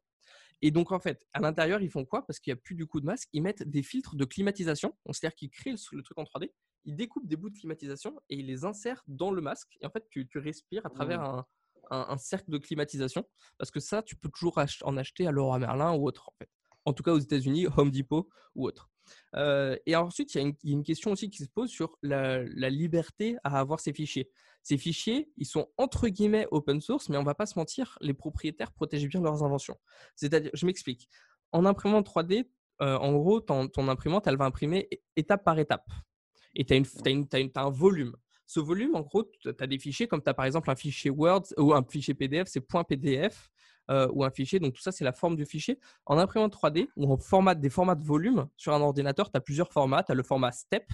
Et 0.61 0.69
donc, 0.69 0.91
en 0.91 0.99
fait, 0.99 1.25
à 1.33 1.39
l'intérieur, 1.39 1.81
ils 1.81 1.89
font 1.89 2.05
quoi? 2.05 2.25
Parce 2.25 2.39
qu'il 2.39 2.53
n'y 2.53 2.59
a 2.59 2.61
plus 2.61 2.75
du 2.75 2.85
coup 2.85 3.01
de 3.01 3.05
masque, 3.05 3.29
ils 3.33 3.41
mettent 3.41 3.63
des 3.63 3.83
filtres 3.83 4.15
de 4.15 4.25
climatisation. 4.25 4.95
C'est-à-dire 5.11 5.35
qu'ils 5.35 5.49
créent 5.49 5.73
le, 5.91 6.03
truc 6.03 6.17
en 6.17 6.23
3D, 6.23 6.51
ils 6.85 6.95
découpent 6.95 7.27
des 7.27 7.35
bouts 7.35 7.49
de 7.49 7.57
climatisation 7.57 8.19
et 8.29 8.35
ils 8.35 8.45
les 8.45 8.63
insèrent 8.63 9.03
dans 9.07 9.31
le 9.31 9.41
masque. 9.41 9.77
Et 9.81 9.85
en 9.85 9.89
fait, 9.89 10.05
tu, 10.09 10.27
tu 10.27 10.37
respires 10.37 10.85
à 10.85 10.89
travers 10.89 11.21
mmh. 11.21 11.25
un, 11.25 11.45
un, 11.89 12.17
cercle 12.17 12.51
de 12.51 12.57
climatisation 12.57 13.25
parce 13.57 13.71
que 13.71 13.79
ça, 13.79 14.01
tu 14.01 14.15
peux 14.15 14.29
toujours 14.29 14.59
en 14.83 14.97
acheter 14.97 15.27
à 15.27 15.31
Leroy 15.31 15.59
Merlin 15.59 15.93
ou 15.93 16.07
autre 16.07 16.29
en 16.29 16.33
fait. 16.37 16.49
En 16.85 16.93
tout 16.93 17.03
cas 17.03 17.11
aux 17.11 17.19
États-Unis, 17.19 17.67
Home 17.77 17.91
Depot 17.91 18.29
ou 18.55 18.67
autre. 18.67 18.89
Euh, 19.35 19.77
et 19.85 19.95
ensuite, 19.95 20.33
il 20.35 20.41
y, 20.41 20.45
a 20.45 20.53
une 20.63 20.83
question 20.83 21.11
aussi 21.11 21.29
qui 21.29 21.43
se 21.43 21.49
pose 21.49 21.69
sur 21.69 21.97
la, 22.01 22.43
liberté 22.69 23.37
à 23.43 23.59
avoir 23.59 23.79
ces 23.79 23.93
fichiers. 23.93 24.29
Ces 24.61 24.77
fichiers, 24.77 25.31
ils 25.37 25.45
sont 25.45 25.67
entre 25.77 26.07
guillemets 26.07 26.47
open 26.51 26.79
source, 26.79 27.09
mais 27.09 27.17
on 27.17 27.23
va 27.23 27.35
pas 27.35 27.45
se 27.45 27.57
mentir, 27.59 27.97
les 28.01 28.13
propriétaires 28.13 28.71
protègent 28.71 29.07
bien 29.07 29.21
leurs 29.21 29.43
inventions. 29.43 29.77
C'est-à-dire, 30.15 30.51
je 30.53 30.65
m'explique. 30.65 31.09
En 31.51 31.65
imprimante 31.65 32.07
3D, 32.07 32.49
euh, 32.81 32.97
en 32.97 33.13
gros, 33.13 33.41
ton, 33.41 33.69
imprimante, 33.89 34.27
elle 34.27 34.37
va 34.37 34.45
imprimer 34.45 34.89
étape 35.15 35.43
par 35.43 35.59
étape. 35.59 35.87
Et 36.55 36.65
tu 36.65 36.73
as, 36.73 37.59
as, 37.59 37.61
un 37.61 37.69
volume. 37.69 38.15
Ce 38.53 38.59
volume, 38.59 38.93
en 38.93 39.01
gros, 39.01 39.23
tu 39.23 39.49
as 39.59 39.65
des 39.65 39.79
fichiers 39.79 40.07
comme 40.07 40.21
tu 40.21 40.29
as 40.29 40.33
par 40.35 40.45
exemple 40.45 40.69
un 40.69 40.75
fichier 40.75 41.09
Word 41.09 41.41
ou 41.57 41.73
un 41.73 41.83
fichier 41.83 42.13
PDF, 42.13 42.47
c'est 42.47 42.61
.pdf 42.61 43.49
euh, 43.89 44.07
ou 44.13 44.23
un 44.23 44.29
fichier. 44.29 44.59
Donc 44.59 44.75
tout 44.75 44.81
ça, 44.83 44.91
c'est 44.91 45.03
la 45.03 45.11
forme 45.11 45.35
du 45.35 45.47
fichier. 45.47 45.79
En 46.05 46.19
imprimante 46.19 46.53
3D 46.53 46.87
ou 46.95 47.11
en 47.11 47.17
format, 47.17 47.55
des 47.55 47.71
formats 47.71 47.95
de 47.95 48.03
volume, 48.05 48.47
sur 48.55 48.71
un 48.71 48.81
ordinateur, 48.81 49.31
tu 49.31 49.37
as 49.37 49.41
plusieurs 49.41 49.71
formats. 49.71 50.03
Tu 50.03 50.11
as 50.11 50.15
le 50.15 50.21
format 50.21 50.51
STEP, 50.51 50.85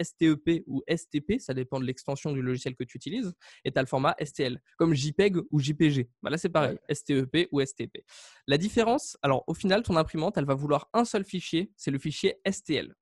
STEP 0.00 0.62
ou 0.68 0.80
STP, 0.88 1.40
ça 1.40 1.54
dépend 1.54 1.80
de 1.80 1.86
l'extension 1.86 2.30
du 2.30 2.40
logiciel 2.40 2.76
que 2.76 2.84
tu 2.84 2.96
utilises, 2.96 3.34
et 3.64 3.72
tu 3.72 3.78
as 3.80 3.82
le 3.82 3.88
format 3.88 4.14
STL, 4.24 4.62
comme 4.76 4.94
JPEG 4.94 5.38
ou 5.50 5.58
JPG. 5.58 6.08
Bah 6.22 6.30
là, 6.30 6.38
c'est 6.38 6.50
pareil, 6.50 6.78
STEP 6.88 7.48
ou 7.50 7.60
STP. 7.60 8.04
La 8.46 8.58
différence, 8.58 9.18
alors 9.22 9.42
au 9.48 9.54
final, 9.54 9.82
ton 9.82 9.96
imprimante, 9.96 10.38
elle 10.38 10.46
va 10.46 10.54
vouloir 10.54 10.88
un 10.92 11.04
seul 11.04 11.24
fichier, 11.24 11.72
c'est 11.76 11.90
le 11.90 11.98
fichier 11.98 12.40
STL. 12.48 12.94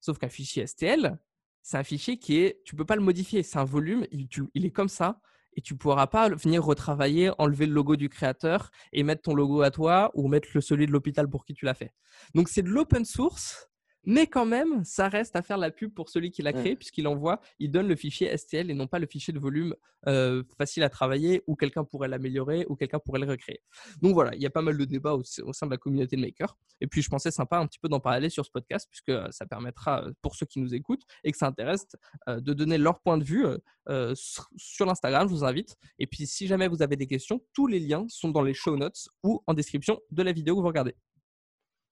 Sauf 0.00 0.18
qu'un 0.18 0.28
fichier 0.28 0.66
STL, 0.66 1.18
c'est 1.68 1.76
un 1.76 1.84
fichier 1.84 2.16
qui 2.16 2.38
est, 2.38 2.62
tu 2.64 2.74
peux 2.76 2.86
pas 2.86 2.96
le 2.96 3.02
modifier, 3.02 3.42
c'est 3.42 3.58
un 3.58 3.64
volume, 3.64 4.06
il, 4.10 4.64
est 4.64 4.70
comme 4.70 4.88
ça 4.88 5.20
et 5.54 5.60
tu 5.60 5.76
pourras 5.76 6.06
pas 6.06 6.30
venir 6.30 6.64
retravailler, 6.64 7.30
enlever 7.36 7.66
le 7.66 7.74
logo 7.74 7.96
du 7.96 8.08
créateur 8.08 8.70
et 8.94 9.02
mettre 9.02 9.20
ton 9.20 9.34
logo 9.34 9.60
à 9.60 9.70
toi 9.70 10.10
ou 10.14 10.28
mettre 10.28 10.48
le 10.54 10.62
celui 10.62 10.86
de 10.86 10.92
l'hôpital 10.92 11.28
pour 11.28 11.44
qui 11.44 11.52
tu 11.52 11.66
l'as 11.66 11.74
fait. 11.74 11.92
Donc 12.34 12.48
c'est 12.48 12.62
de 12.62 12.70
l'open 12.70 13.04
source, 13.04 13.67
Mais 14.10 14.26
quand 14.26 14.46
même, 14.46 14.84
ça 14.84 15.10
reste 15.10 15.36
à 15.36 15.42
faire 15.42 15.58
la 15.58 15.70
pub 15.70 15.92
pour 15.92 16.08
celui 16.08 16.30
qui 16.30 16.40
l'a 16.40 16.54
créé, 16.54 16.76
puisqu'il 16.76 17.06
envoie, 17.06 17.42
il 17.58 17.70
donne 17.70 17.86
le 17.86 17.94
fichier 17.94 18.34
STL 18.34 18.70
et 18.70 18.74
non 18.74 18.86
pas 18.86 18.98
le 18.98 19.06
fichier 19.06 19.34
de 19.34 19.38
volume 19.38 19.74
euh, 20.06 20.42
facile 20.56 20.82
à 20.82 20.88
travailler, 20.88 21.42
où 21.46 21.56
quelqu'un 21.56 21.84
pourrait 21.84 22.08
l'améliorer, 22.08 22.64
ou 22.70 22.74
quelqu'un 22.74 23.00
pourrait 23.00 23.20
le 23.20 23.26
recréer. 23.26 23.60
Donc 24.00 24.14
voilà, 24.14 24.34
il 24.34 24.40
y 24.40 24.46
a 24.46 24.50
pas 24.50 24.62
mal 24.62 24.78
de 24.78 24.84
débats 24.86 25.14
au, 25.14 25.22
au 25.42 25.52
sein 25.52 25.66
de 25.66 25.70
la 25.70 25.76
communauté 25.76 26.16
de 26.16 26.22
Maker. 26.22 26.56
Et 26.80 26.86
puis 26.86 27.02
je 27.02 27.10
pensais 27.10 27.30
sympa 27.30 27.58
un 27.58 27.66
petit 27.66 27.78
peu 27.78 27.90
d'en 27.90 28.00
parler 28.00 28.30
sur 28.30 28.46
ce 28.46 28.50
podcast, 28.50 28.88
puisque 28.90 29.10
euh, 29.10 29.28
ça 29.30 29.44
permettra, 29.44 30.04
euh, 30.04 30.12
pour 30.22 30.36
ceux 30.36 30.46
qui 30.46 30.58
nous 30.58 30.74
écoutent 30.74 31.04
et 31.22 31.30
que 31.30 31.36
ça 31.36 31.46
intéresse, 31.46 31.86
euh, 32.30 32.40
de 32.40 32.54
donner 32.54 32.78
leur 32.78 33.00
point 33.00 33.18
de 33.18 33.24
vue 33.24 33.44
euh, 33.90 34.14
sur, 34.14 34.48
sur 34.56 34.86
l'Instagram, 34.86 35.28
je 35.28 35.34
vous 35.34 35.44
invite. 35.44 35.76
Et 35.98 36.06
puis 36.06 36.26
si 36.26 36.46
jamais 36.46 36.68
vous 36.68 36.80
avez 36.80 36.96
des 36.96 37.06
questions, 37.06 37.42
tous 37.52 37.66
les 37.66 37.78
liens 37.78 38.06
sont 38.08 38.30
dans 38.30 38.42
les 38.42 38.54
show 38.54 38.74
notes 38.74 39.08
ou 39.22 39.42
en 39.46 39.52
description 39.52 40.00
de 40.10 40.22
la 40.22 40.32
vidéo 40.32 40.56
que 40.56 40.62
vous 40.62 40.66
regardez. 40.66 40.94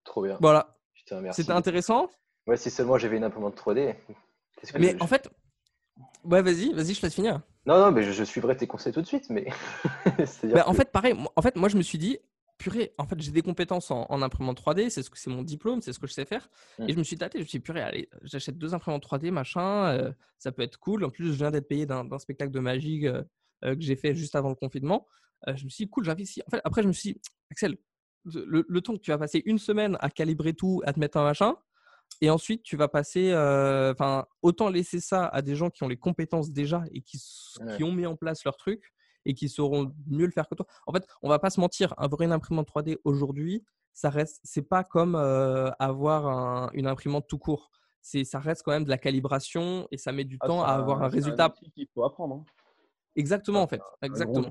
Trop 0.05 0.23
bien. 0.23 0.39
Voilà, 0.41 0.76
Putain, 1.07 1.21
merci. 1.21 1.43
c'était 1.43 1.53
intéressant. 1.55 2.11
Ouais, 2.49 2.57
si 2.57 2.69
seulement 2.71 2.99
j'avais 2.99 3.17
une 3.17 3.25
imprimante 3.25 3.57
3D. 3.57 3.95
Qu'est-ce 4.61 4.73
que 4.73 4.79
Mais 4.79 4.93
je- 4.93 5.03
en 5.03 5.07
fait, 5.07 5.29
ouais, 6.25 6.43
vas-y, 6.43 6.73
vas-y, 6.73 6.95
je 6.95 7.01
te 7.01 7.07
laisse 7.07 7.15
finir. 7.15 7.41
Non, 7.65 7.79
non, 7.79 7.93
mais 7.93 8.03
je, 8.03 8.11
je 8.13 8.25
suivrai 8.25 8.57
tes 8.57 8.67
conseils 8.67 8.93
tout 8.93 9.03
de 9.03 9.07
suite. 9.07 9.31
Mais 9.31 9.47
Bah, 10.45 10.65
en 10.67 10.75
fait, 10.75 10.91
pareil, 10.91 11.15
moi- 11.15 11.33
en 11.37 11.43
fait, 11.43 11.55
moi, 11.57 11.69
je 11.69 11.77
me 11.77 11.83
suis 11.83 11.99
dit, 11.99 12.19
purée, 12.59 12.93
en 12.99 13.07
fait, 13.07 13.21
j'ai 13.21 13.31
des 13.31 13.43
compétences 13.43 13.91
en, 13.93 14.07
en 14.09 14.23
imprimante 14.23 14.61
3D, 14.61 14.91
c'est 14.91 15.03
ce 15.03 15.11
que 15.11 15.19
c'est 15.19 15.31
mon 15.31 15.43
diplôme, 15.43 15.81
c'est 15.83 15.93
ce 15.93 15.99
que 16.01 16.07
je 16.09 16.13
sais 16.13 16.25
faire. 16.25 16.49
Mm. 16.79 16.89
Et 16.89 16.93
je 16.93 16.99
me 16.99 17.05
suis 17.05 17.17
tâté, 17.17 17.39
je 17.39 17.45
me 17.45 17.49
suis 17.49 17.59
dit, 17.59 17.63
purée, 17.63 17.83
allez, 17.83 18.09
j'achète 18.23 18.59
deux 18.59 18.75
imprimantes 18.75 19.05
3D, 19.07 19.31
machin, 19.31 19.87
euh, 19.89 20.13
ça 20.39 20.51
peut 20.51 20.63
être 20.63 20.79
cool. 20.79 21.05
En 21.05 21.11
plus, 21.11 21.27
je 21.27 21.33
viens 21.39 21.51
d'être 21.53 21.69
payé 21.69 21.87
d'un 21.87 22.19
spectacle 22.19 22.51
de 22.51 22.61
magie 22.61 23.07
euh, 23.07 23.23
euh, 23.65 23.75
que 23.77 23.81
j'ai 23.83 23.97
fait 23.97 24.15
juste 24.15 24.35
avant 24.35 24.49
le 24.49 24.57
confinement. 24.57 25.07
Je 25.47 25.65
me 25.65 25.69
suis 25.69 25.85
dit, 25.85 25.91
cool, 25.91 26.05
j'investis. 26.05 26.43
En 26.47 26.51
fait, 26.51 26.61
après, 26.65 26.83
je 26.83 26.89
me 26.89 26.93
suis 26.93 27.13
dit, 27.13 27.21
Axel, 27.53 27.77
le, 28.35 28.65
le 28.69 28.81
temps 28.81 28.95
que 28.95 29.01
tu 29.01 29.11
vas 29.11 29.19
passer 29.19 29.43
une 29.47 29.59
semaine 29.59 29.97
à 30.01 30.11
calibrer 30.11 30.53
tout, 30.55 30.83
à 30.85 30.93
te 30.93 31.01
mettre 31.01 31.19
un 31.19 31.25
machin, 31.25 31.57
et 32.21 32.31
ensuite, 32.31 32.63
tu 32.63 32.77
vas 32.77 32.89
passer, 32.89 33.31
euh, 33.33 33.93
enfin, 33.93 34.25
autant 34.43 34.69
laisser 34.71 35.01
ça 35.01 35.27
à 35.27 35.43
des 35.43 35.55
gens 35.55 35.71
qui 35.71 35.83
ont 35.83 35.89
les 35.89 35.97
compétences 35.99 36.51
déjà 36.51 36.85
et 36.93 37.03
qui, 37.03 37.17
s- 37.19 37.59
Ouais. 37.61 37.77
qui 37.77 37.85
ont 37.85 37.93
mis 37.93 38.07
en 38.07 38.17
place 38.17 38.45
leur 38.45 38.57
truc 38.57 38.93
et 39.25 39.35
qui 39.35 39.49
sauront 39.49 39.93
mieux 40.07 40.25
le 40.27 40.33
faire 40.33 40.49
que 40.49 40.55
toi. 40.55 40.67
En 40.87 40.93
fait, 40.93 41.07
on 41.23 41.29
va 41.29 41.39
pas 41.39 41.51
se 41.51 41.61
mentir, 41.61 41.93
avoir 41.99 42.21
une 42.23 42.33
imprimante 42.33 42.69
3D 42.69 42.99
aujourd'hui, 43.05 43.65
ça 43.93 44.09
reste, 44.11 44.41
c'est 44.45 44.63
pas 44.69 44.85
comme 44.85 45.15
euh, 45.17 45.71
avoir 45.79 46.27
un- 46.27 46.71
une 46.75 46.87
imprimante 46.87 47.27
tout 47.29 47.39
court. 47.39 47.71
C'est, 48.03 48.25
ça 48.25 48.39
reste 48.39 48.63
quand 48.63 48.71
même 48.73 48.85
de 48.85 48.91
la 48.91 48.99
calibration 48.99 49.89
et 49.91 49.99
ça 49.99 50.13
met 50.13 50.25
du 50.25 50.39
Ah, 50.41 50.47
temps 50.47 50.63
à 50.63 50.69
avoir 50.69 51.03
un 51.03 51.09
résultat. 51.09 51.53
qu'il 51.75 51.89
faut 51.93 52.05
apprendre. 52.05 52.37
hein. 52.37 52.45
Exactement, 53.17 53.63
en 53.63 53.67
fait. 53.67 53.81
Exactement. 54.03 54.51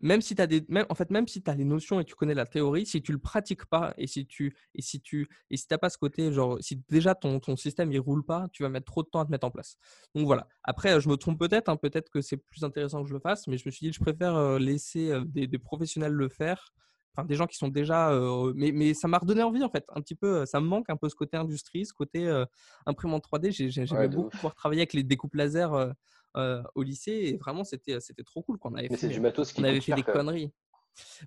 Même 0.00 0.20
si 0.20 0.34
tu 0.36 0.42
as 0.42 0.46
des 0.46 0.64
même 0.68 0.86
en 0.88 0.94
fait 0.94 1.10
même 1.10 1.26
si 1.26 1.42
tu 1.42 1.50
as 1.50 1.54
les 1.54 1.64
notions 1.64 2.00
et 2.00 2.04
tu 2.04 2.14
connais 2.14 2.34
la 2.34 2.46
théorie 2.46 2.86
si 2.86 3.02
tu 3.02 3.12
le 3.12 3.18
pratiques 3.18 3.64
pas 3.66 3.94
et 3.98 4.06
si 4.06 4.26
tu 4.26 4.54
et 4.74 4.82
si 4.82 5.00
tu 5.00 5.28
et 5.50 5.56
si 5.56 5.66
t'as 5.66 5.78
pas 5.78 5.90
ce 5.90 5.98
côté 5.98 6.32
genre 6.32 6.58
si 6.60 6.82
déjà 6.88 7.14
ton, 7.14 7.40
ton 7.40 7.56
système 7.56 7.90
il 7.92 7.98
roule 7.98 8.24
pas 8.24 8.48
tu 8.52 8.62
vas 8.62 8.68
mettre 8.68 8.86
trop 8.86 9.02
de 9.02 9.08
temps 9.08 9.20
à 9.20 9.24
te 9.26 9.30
mettre 9.30 9.46
en 9.46 9.50
place. 9.50 9.76
Donc 10.14 10.26
voilà. 10.26 10.46
Après 10.62 11.00
je 11.00 11.08
me 11.08 11.16
trompe 11.16 11.38
peut-être 11.38 11.68
hein, 11.68 11.76
peut-être 11.76 12.10
que 12.10 12.20
c'est 12.20 12.36
plus 12.36 12.62
intéressant 12.64 13.02
que 13.02 13.08
je 13.08 13.14
le 13.14 13.20
fasse 13.20 13.46
mais 13.48 13.58
je 13.58 13.64
me 13.66 13.70
suis 13.72 13.86
dit 13.88 13.92
je 13.92 14.00
préfère 14.00 14.36
euh, 14.36 14.58
laisser 14.58 15.10
euh, 15.10 15.24
des, 15.24 15.46
des 15.46 15.58
professionnels 15.58 16.12
le 16.12 16.28
faire 16.28 16.72
enfin 17.16 17.24
des 17.26 17.34
gens 17.34 17.46
qui 17.46 17.56
sont 17.56 17.68
déjà 17.68 18.10
euh, 18.12 18.52
mais, 18.54 18.70
mais 18.70 18.94
ça 18.94 19.08
m'a 19.08 19.18
redonné 19.18 19.42
envie 19.42 19.64
en 19.64 19.70
fait 19.70 19.84
un 19.88 20.00
petit 20.00 20.14
peu 20.14 20.46
ça 20.46 20.60
me 20.60 20.66
manque 20.66 20.90
un 20.90 20.96
peu 20.96 21.08
ce 21.08 21.14
côté 21.16 21.36
industrie 21.36 21.84
ce 21.86 21.92
côté 21.92 22.28
euh, 22.28 22.44
imprimante 22.86 23.24
3D 23.24 23.50
J'ai- 23.50 23.70
j'ai- 23.70 23.86
j'aimais 23.86 24.02
Ouais, 24.02 24.08
beaucoup 24.08 24.30
pouvoir 24.36 24.54
travailler 24.54 24.82
avec 24.82 24.92
les 24.92 25.02
découpes 25.02 25.34
laser 25.34 25.72
euh, 25.74 25.90
euh, 26.36 26.62
au 26.74 26.82
lycée 26.82 27.12
et 27.12 27.36
vraiment 27.36 27.64
c'était 27.64 28.00
c'était 28.00 28.22
trop 28.24 28.42
cool 28.42 28.58
qu'on 28.58 28.74
avait 28.74 28.88
Mais 28.90 28.96
fait 28.96 29.08
du 29.08 29.20
matos 29.20 29.52
qui 29.52 29.60
on 29.60 29.64
avait 29.64 29.80
fait 29.80 29.94
des 29.94 30.02
conneries. 30.02 30.52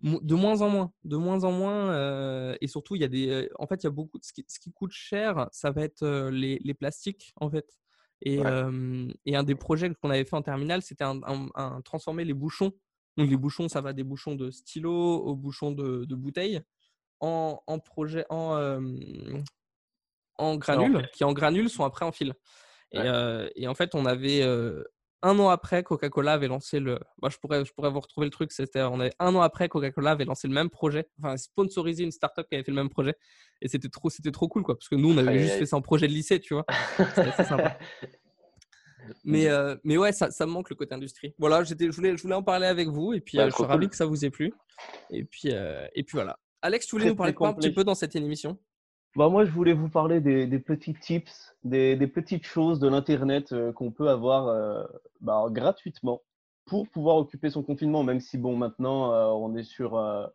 De 0.03 0.35
moins 0.35 0.61
en 0.61 0.69
moins, 0.69 0.91
de 1.05 1.15
moins 1.15 1.45
en 1.45 1.51
moins, 1.53 1.91
euh, 1.93 2.55
et 2.59 2.67
surtout 2.67 2.95
il 2.95 3.01
y 3.01 3.05
a 3.05 3.07
des, 3.07 3.49
en 3.57 3.67
fait 3.67 3.81
il 3.81 3.85
y 3.85 3.87
a 3.87 3.91
beaucoup, 3.91 4.19
ce 4.21 4.33
qui, 4.33 4.43
ce 4.49 4.59
qui 4.59 4.73
coûte 4.73 4.91
cher, 4.91 5.47
ça 5.53 5.71
va 5.71 5.83
être 5.83 6.05
les, 6.29 6.59
les 6.61 6.73
plastiques 6.73 7.31
en 7.39 7.49
fait. 7.49 7.79
Et, 8.21 8.39
Ouais. 8.39 8.45
euh, 8.47 9.07
et 9.25 9.35
un 9.37 9.43
des 9.43 9.55
projets 9.55 9.93
qu'on 10.01 10.09
avait 10.09 10.25
fait 10.25 10.35
en 10.35 10.41
terminale, 10.41 10.81
c'était 10.81 11.05
un, 11.05 11.21
un- 11.23 11.47
un- 11.55 11.81
transformer 11.81 12.25
les 12.25 12.33
bouchons. 12.33 12.73
Donc 13.17 13.29
les 13.29 13.37
bouchons, 13.37 13.69
ça 13.69 13.79
va 13.79 13.93
des 13.93 14.03
bouchons 14.03 14.35
de 14.35 14.51
stylo 14.51 14.91
aux 14.93 15.35
bouchons 15.37 15.71
de, 15.71 16.03
de 16.05 16.15
bouteilles 16.15 16.61
en, 17.21 17.61
en 17.65 17.79
projet, 17.79 18.25
en, 18.29 18.55
euh, 18.57 18.81
en 20.37 20.55
granules, 20.57 21.07
qui 21.13 21.23
en 21.23 21.33
granules 21.33 21.69
sont 21.69 21.83
après 21.85 22.05
en 22.05 22.11
fil. 22.11 22.33
Et, 22.93 22.99
Ouais. 22.99 23.07
euh, 23.07 23.49
et 23.55 23.67
en 23.67 23.73
fait, 23.75 23.95
on 23.95 24.05
avait 24.05 24.41
euh, 24.43 24.83
un 25.23 25.37
an 25.39 25.49
après, 25.49 25.83
Coca-Cola 25.83 26.33
avait 26.33 26.47
lancé 26.47 26.79
le. 26.79 26.99
Moi, 27.21 27.29
je 27.29 27.37
pourrais, 27.37 27.63
je 27.63 27.71
pourrais 27.73 27.89
vous 27.91 27.99
retrouver 27.99 28.25
le 28.25 28.31
truc. 28.31 28.51
C'était, 28.51 28.81
on 28.81 28.99
avait 28.99 29.13
un 29.19 29.33
an 29.35 29.41
après, 29.41 29.69
Coca-Cola 29.69 30.11
avait 30.11 30.25
lancé 30.25 30.47
le 30.47 30.53
même 30.53 30.69
projet, 30.69 31.07
enfin 31.21 31.37
sponsorisé 31.37 32.03
une 32.03 32.11
startup 32.11 32.47
qui 32.49 32.55
avait 32.55 32.63
fait 32.63 32.71
le 32.71 32.75
même 32.75 32.89
projet. 32.89 33.15
Et 33.61 33.67
c'était 33.67 33.89
trop, 33.89 34.09
c'était 34.09 34.31
trop 34.31 34.47
cool, 34.47 34.63
quoi, 34.63 34.75
parce 34.77 34.89
que 34.89 34.95
nous, 34.95 35.11
on 35.13 35.17
avait 35.17 35.39
juste 35.39 35.55
fait 35.59 35.65
ça 35.67 35.77
en 35.77 35.81
projet 35.81 36.07
de 36.07 36.13
lycée, 36.13 36.39
tu 36.39 36.53
vois. 36.55 36.65
C'était 36.97 37.29
assez 37.29 37.43
sympa. 37.45 37.77
Mais, 39.23 39.47
euh, 39.47 39.75
mais 39.83 39.97
ouais, 39.97 40.11
ça, 40.13 40.31
ça 40.31 40.45
me 40.45 40.51
manque 40.51 40.69
le 40.69 40.75
côté 40.75 40.93
industrie. 40.95 41.33
Voilà, 41.37 41.63
j'étais, 41.63 41.85
je 41.87 41.91
voulais, 41.91 42.15
je 42.15 42.21
voulais 42.21 42.35
en 42.35 42.43
parler 42.43 42.67
avec 42.67 42.87
vous, 42.87 43.13
et 43.13 43.19
puis 43.19 43.37
Bah, 43.37 43.49
je 43.49 43.55
suis 43.55 43.63
ravi 43.63 43.85
cool. 43.85 43.89
que 43.89 43.95
ça 43.95 44.05
vous 44.05 44.23
ait 44.25 44.29
plu. 44.29 44.53
Et 45.09 45.23
puis, 45.25 45.49
et 45.49 46.03
puis 46.03 46.13
voilà. 46.13 46.39
Alex, 46.61 46.85
tu 46.85 46.91
voulais 46.91 47.05
Très, 47.05 47.09
nous 47.09 47.15
parler 47.15 47.33
quoi 47.33 47.49
un 47.49 47.53
petit 47.53 47.71
peu 47.71 47.83
dans 47.83 47.95
cette 47.95 48.15
émission? 48.15 48.57
Bah, 49.15 49.29
moi, 49.29 49.43
je 49.45 49.51
voulais 49.51 49.73
vous 49.73 49.89
parler 49.89 50.21
des, 50.21 50.47
des 50.47 50.59
petits 50.59 50.93
tips, 50.93 51.55
des, 51.63 51.95
des 51.95 52.07
petites 52.07 52.45
choses 52.45 52.79
de 52.79 52.87
l'Internet 52.87 53.51
euh, 53.51 53.73
qu'on 53.73 53.91
peut 53.91 54.09
avoir 54.09 54.47
euh, 54.47 54.83
bah, 55.19 55.45
gratuitement 55.49 56.21
pour 56.65 56.87
pouvoir 56.87 57.17
occuper 57.17 57.49
son 57.49 57.63
confinement, 57.63 58.03
même 58.03 58.21
si, 58.21 58.37
bon, 58.37 58.55
maintenant, 58.55 59.13
euh, 59.13 59.25
on 59.25 59.55
est 59.55 59.63
sur 59.63 59.97
euh, 59.97 60.25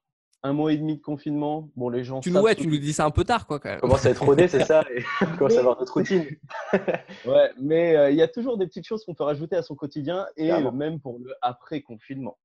un 0.43 0.53
mois 0.53 0.73
et 0.73 0.77
demi 0.77 0.97
de 0.97 1.03
confinement. 1.03 1.71
Bon, 1.77 1.89
les 1.89 2.05
gens 2.05 2.21
tu 2.21 2.31
nous, 2.31 2.41
ouais, 2.41 2.55
tu 2.55 2.67
nous 2.67 2.77
dis 2.77 2.93
ça 2.93 3.07
un 3.07 3.11
peu 3.11 3.25
tard, 3.25 3.47
quoi, 3.47 3.59
quand 3.59 3.71
même. 3.71 3.79
On 3.79 3.89
commence 3.89 4.05
à 4.05 4.11
être 4.11 4.23
rodé, 4.23 4.47
c'est 4.49 4.65
ça 4.65 4.85
Et 4.95 5.03
on 5.23 5.37
commence 5.37 5.57
à 5.57 5.61
avoir 5.61 5.79
notre 5.79 5.95
routine. 5.95 6.25
Ouais, 7.25 7.51
mais 7.59 7.97
euh, 7.97 8.11
il 8.11 8.17
y 8.17 8.23
a 8.23 8.29
toujours 8.29 8.59
des 8.59 8.67
petites 8.67 8.87
choses 8.87 9.05
qu'on 9.05 9.15
peut 9.15 9.25
rajouter 9.25 9.57
à 9.57 9.63
son 9.63 9.75
quotidien 9.75 10.27
et 10.37 10.53
euh, 10.53 10.71
même 10.71 11.01
pour 11.01 11.19
le 11.19 11.35
après-confinement. 11.43 12.37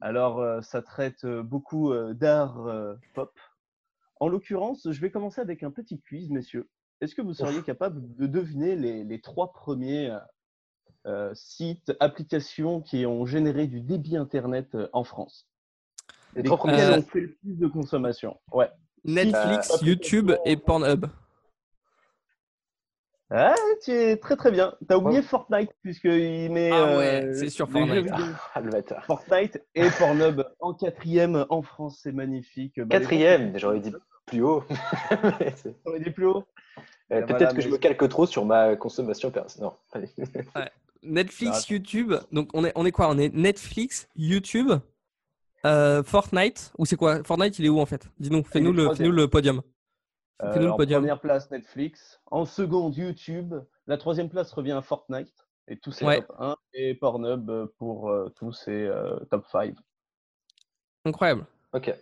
Alors, 0.00 0.40
euh, 0.40 0.60
ça 0.62 0.82
traite 0.82 1.24
euh, 1.24 1.42
beaucoup 1.42 1.92
euh, 1.92 2.12
d'art 2.14 2.66
euh, 2.66 2.94
pop. 3.14 3.32
En 4.22 4.28
l'occurrence, 4.28 4.86
je 4.88 5.00
vais 5.00 5.10
commencer 5.10 5.40
avec 5.40 5.64
un 5.64 5.72
petit 5.72 6.00
quiz, 6.00 6.30
messieurs. 6.30 6.68
Est-ce 7.00 7.16
que 7.16 7.22
vous 7.22 7.34
seriez 7.34 7.60
capable 7.62 8.14
de 8.14 8.28
deviner 8.28 8.76
les, 8.76 9.02
les 9.02 9.20
trois 9.20 9.52
premiers 9.52 10.10
euh, 10.10 10.18
euh, 11.06 11.30
sites, 11.34 11.92
applications 11.98 12.80
qui 12.80 13.04
ont 13.04 13.26
généré 13.26 13.66
du 13.66 13.80
débit 13.80 14.16
Internet 14.16 14.76
euh, 14.76 14.88
en 14.92 15.02
France? 15.02 15.48
Les 16.36 16.44
trois 16.44 16.56
premiers. 16.56 16.82
Euh, 16.82 16.98
ont 16.98 17.02
fait 17.02 17.22
le 17.22 17.34
plus 17.34 17.58
de 17.58 17.66
consommation. 17.66 18.38
Ouais. 18.52 18.70
Netflix, 19.02 19.82
Euh, 19.82 19.86
YouTube 19.86 20.30
et 20.44 20.56
Pornhub. 20.56 21.06
Ah, 23.30 23.56
tu 23.82 23.90
es 23.90 24.16
très 24.18 24.36
très 24.36 24.52
bien. 24.52 24.76
T'as 24.86 24.98
oublié 24.98 25.22
Fortnite 25.22 25.72
puisqu'il 25.80 26.52
met 26.52 26.70
Ah 26.70 26.96
ouais, 26.96 27.24
euh, 27.24 27.34
c'est 27.34 27.50
sur 27.50 27.68
Fortnite. 27.68 28.08
Ah. 28.12 29.00
Fortnite 29.00 29.60
et 29.74 29.90
Pornhub 29.98 30.44
en 30.60 30.74
quatrième 30.74 31.44
en 31.48 31.62
France, 31.62 31.98
c'est 32.04 32.12
magnifique. 32.12 32.78
Bah, 32.78 33.00
Quatrième, 33.00 33.58
j'aurais 33.58 33.80
dit 33.80 33.92
plus 34.26 34.42
haut. 34.42 34.64
J'aurais 35.86 36.00
dit 36.00 36.10
plus 36.10 36.26
haut. 36.26 36.44
Euh, 37.12 37.26
Peut-être 37.26 37.54
que 37.54 37.60
je 37.60 37.68
me 37.68 37.76
calque 37.78 38.08
trop 38.08 38.26
sur 38.26 38.44
ma 38.44 38.76
consommation 38.76 39.30
personnelle. 39.30 39.70
Netflix, 41.02 41.68
YouTube. 41.68 42.14
Donc 42.30 42.50
on 42.54 42.64
est, 42.64 42.72
on 42.74 42.86
est 42.86 42.92
quoi? 42.92 43.08
On 43.08 43.18
est 43.18 43.34
Netflix, 43.34 44.08
YouTube, 44.16 44.70
euh, 45.66 46.02
Fortnite? 46.02 46.72
Ou 46.78 46.86
c'est 46.86 46.96
quoi? 46.96 47.22
Fortnite, 47.24 47.58
il 47.58 47.66
est 47.66 47.68
où 47.68 47.80
en 47.80 47.86
fait? 47.86 48.08
Dis-nous, 48.18 48.44
fais-nous 48.44 48.70
est 48.70 48.76
le, 48.76 48.94
fais-nous 48.94 49.12
le 49.12 49.28
podium. 49.28 49.62
Euh, 50.42 50.52
Fais-nous 50.52 50.66
le 50.66 50.72
en 50.72 50.76
podium. 50.76 51.02
première 51.02 51.20
place, 51.20 51.50
Netflix. 51.50 52.20
En 52.30 52.44
seconde, 52.44 52.96
YouTube. 52.96 53.54
La 53.86 53.96
troisième 53.96 54.28
place 54.28 54.52
revient 54.52 54.72
à 54.72 54.82
Fortnite. 54.82 55.32
Et 55.68 55.76
tous 55.76 55.92
ces 55.92 56.04
Ouais. 56.04 56.20
top 56.22 56.34
1. 56.38 56.56
Et 56.74 56.94
Pornhub 56.94 57.66
pour 57.78 58.10
euh, 58.10 58.28
tous 58.36 58.52
ces 58.52 58.72
euh, 58.72 59.16
top 59.30 59.46
5. 59.46 59.74
Incroyable. 61.04 61.46
Ok. 61.72 61.94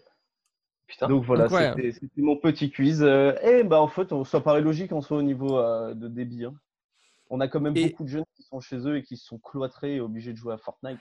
Putain. 0.91 1.07
Donc 1.09 1.23
voilà, 1.25 1.49
c'était 1.49 1.93
mon 2.17 2.37
petit 2.37 2.69
quiz. 2.71 3.01
Euh, 3.03 3.33
et 3.43 3.63
bah 3.63 3.81
en 3.81 3.87
fait, 3.87 4.13
on- 4.13 4.25
ça 4.25 4.41
paraît 4.41 4.61
logique 4.61 4.91
en 4.93 5.01
soi 5.01 5.19
au 5.19 5.23
niveau 5.23 5.57
euh, 5.57 5.95
de 5.95 6.09
débit. 6.09 6.45
hein. 6.45 6.55
On 7.31 7.39
a 7.39 7.47
quand 7.47 7.61
même 7.61 7.77
Et- 7.77 7.91
beaucoup 7.91 8.03
de 8.03 8.09
jeunes 8.09 8.25
qui 8.35 8.43
sont 8.43 8.59
chez 8.59 8.77
eux 8.89 8.97
et 8.97 9.03
qui 9.05 9.17
se 9.17 9.25
sont 9.25 9.39
cloîtrés 9.39 9.95
et 9.97 10.01
obligés 10.01 10.33
de 10.33 10.37
jouer 10.37 10.53
à 10.53 10.59
Fortnite. 10.59 10.99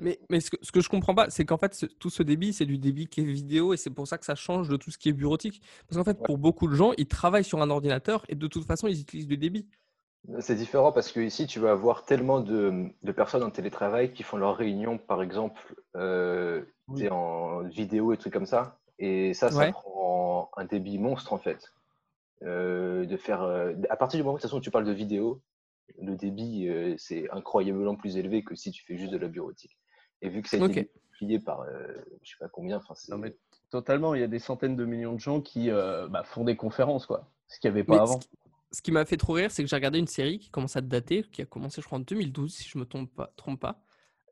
Mais, 0.00 0.20
mais 0.30 0.38
ce, 0.40 0.50
que, 0.50 0.56
ce 0.62 0.70
que 0.72 0.80
je 0.80 0.88
comprends 0.88 1.14
pas, 1.16 1.30
c'est 1.30 1.44
qu'en 1.44 1.56
fait, 1.56 1.74
ce- 1.74 1.86
tout 1.86 2.10
ce 2.10 2.22
débit, 2.24 2.52
c'est 2.52 2.66
du 2.66 2.78
débit 2.78 3.06
qui 3.08 3.20
est 3.20 3.24
vidéo 3.24 3.72
et 3.74 3.76
c'est 3.76 3.90
pour 3.90 4.06
ça 4.08 4.18
que 4.18 4.24
ça 4.24 4.34
change 4.36 4.68
de 4.68 4.76
tout 4.76 4.90
ce 4.92 4.98
qui 4.98 5.08
est 5.08 5.12
bureautique. 5.12 5.62
Parce 5.88 5.96
qu'en 5.98 6.04
fait, 6.04 6.16
Ouais. 6.18 6.26
pour 6.26 6.38
beaucoup 6.38 6.66
de 6.68 6.74
gens, 6.74 6.92
ils 6.96 7.06
travaillent 7.08 7.44
sur 7.44 7.60
un 7.62 7.70
ordinateur 7.70 8.24
et 8.28 8.34
de 8.36 8.46
toute 8.48 8.64
façon, 8.64 8.86
ils 8.88 9.00
utilisent 9.00 9.26
du 9.28 9.36
débit. 9.36 9.66
C'est 10.40 10.54
différent 10.56 10.90
parce 10.92 11.10
que 11.12 11.20
ici, 11.20 11.46
tu 11.46 11.58
vas 11.60 11.72
avoir 11.72 12.04
tellement 12.04 12.40
de, 12.40 12.86
de 13.02 13.12
personnes 13.12 13.42
en 13.42 13.50
télétravail 13.50 14.12
qui 14.12 14.22
font 14.22 14.36
leurs 14.36 14.56
réunions, 14.56 14.96
par 14.96 15.22
exemple, 15.22 15.74
euh, 15.96 16.62
Oui. 16.88 17.08
en 17.08 17.62
vidéo 17.62 18.12
et 18.12 18.16
trucs 18.16 18.32
comme 18.32 18.46
ça. 18.46 18.78
Et 18.98 19.34
ça, 19.34 19.50
ça 19.50 19.58
Ouais. 19.58 19.72
prend 19.72 20.50
un 20.56 20.64
débit 20.64 20.98
monstre, 20.98 21.32
en 21.32 21.38
fait. 21.38 21.72
Euh, 22.42 23.06
de 23.06 23.16
faire, 23.16 23.42
euh, 23.42 23.72
à 23.88 23.96
partir 23.96 24.18
du 24.18 24.22
moment 24.22 24.36
de 24.36 24.40
toute 24.40 24.48
façon, 24.50 24.58
où 24.58 24.60
tu 24.60 24.70
parles 24.70 24.84
de 24.84 24.92
vidéo, 24.92 25.40
le 26.00 26.16
débit, 26.16 26.68
euh, 26.68 26.94
c'est 26.98 27.30
incroyablement 27.30 27.96
plus 27.96 28.16
élevé 28.16 28.42
que 28.42 28.54
si 28.54 28.70
tu 28.70 28.84
fais 28.84 28.96
juste 28.96 29.12
de 29.12 29.18
la 29.18 29.28
bureautique. 29.28 29.78
Et 30.22 30.28
vu 30.28 30.42
que 30.42 30.48
ça 30.48 30.56
a 30.56 30.60
été 30.60 30.80
Ok. 30.80 30.88
multiplié 30.94 31.38
par, 31.38 31.60
euh, 31.62 31.86
je 32.22 32.30
sais 32.30 32.36
pas 32.38 32.48
combien, 32.48 32.78
enfin, 32.78 32.94
c'est 32.94 33.12
Non, 33.12 33.18
mais 33.18 33.36
totalement, 33.70 34.14
il 34.14 34.20
y 34.20 34.24
a 34.24 34.28
des 34.28 34.38
centaines 34.38 34.76
de 34.76 34.84
millions 34.84 35.14
de 35.14 35.20
gens 35.20 35.40
qui 35.40 35.70
euh, 35.70 36.08
bah, 36.08 36.24
font 36.24 36.44
des 36.44 36.56
conférences. 36.56 37.06
quoi. 37.06 37.30
ce 37.48 37.60
qu'il 37.60 37.70
n'y 37.70 37.78
avait 37.78 37.84
pas 37.84 38.02
avant. 38.02 38.20
Ce 38.72 38.82
qui, 38.82 38.90
m'a 38.90 39.04
fait 39.04 39.16
trop 39.16 39.34
rire, 39.34 39.50
c'est 39.50 39.62
que 39.62 39.68
j'ai 39.68 39.76
regardé 39.76 39.98
une 39.98 40.08
série 40.08 40.38
qui 40.38 40.50
commence 40.50 40.76
à 40.76 40.80
dater, 40.80 41.22
qui 41.30 41.42
a 41.42 41.46
commencé, 41.46 41.80
je 41.80 41.86
crois, 41.86 41.98
en 41.98 42.02
2012, 42.02 42.52
si 42.52 42.68
je 42.68 42.78
me 42.78 42.84
trompe 42.84 43.14
pas. 43.14 43.32
Trompe 43.36 43.60
pas 43.60 43.84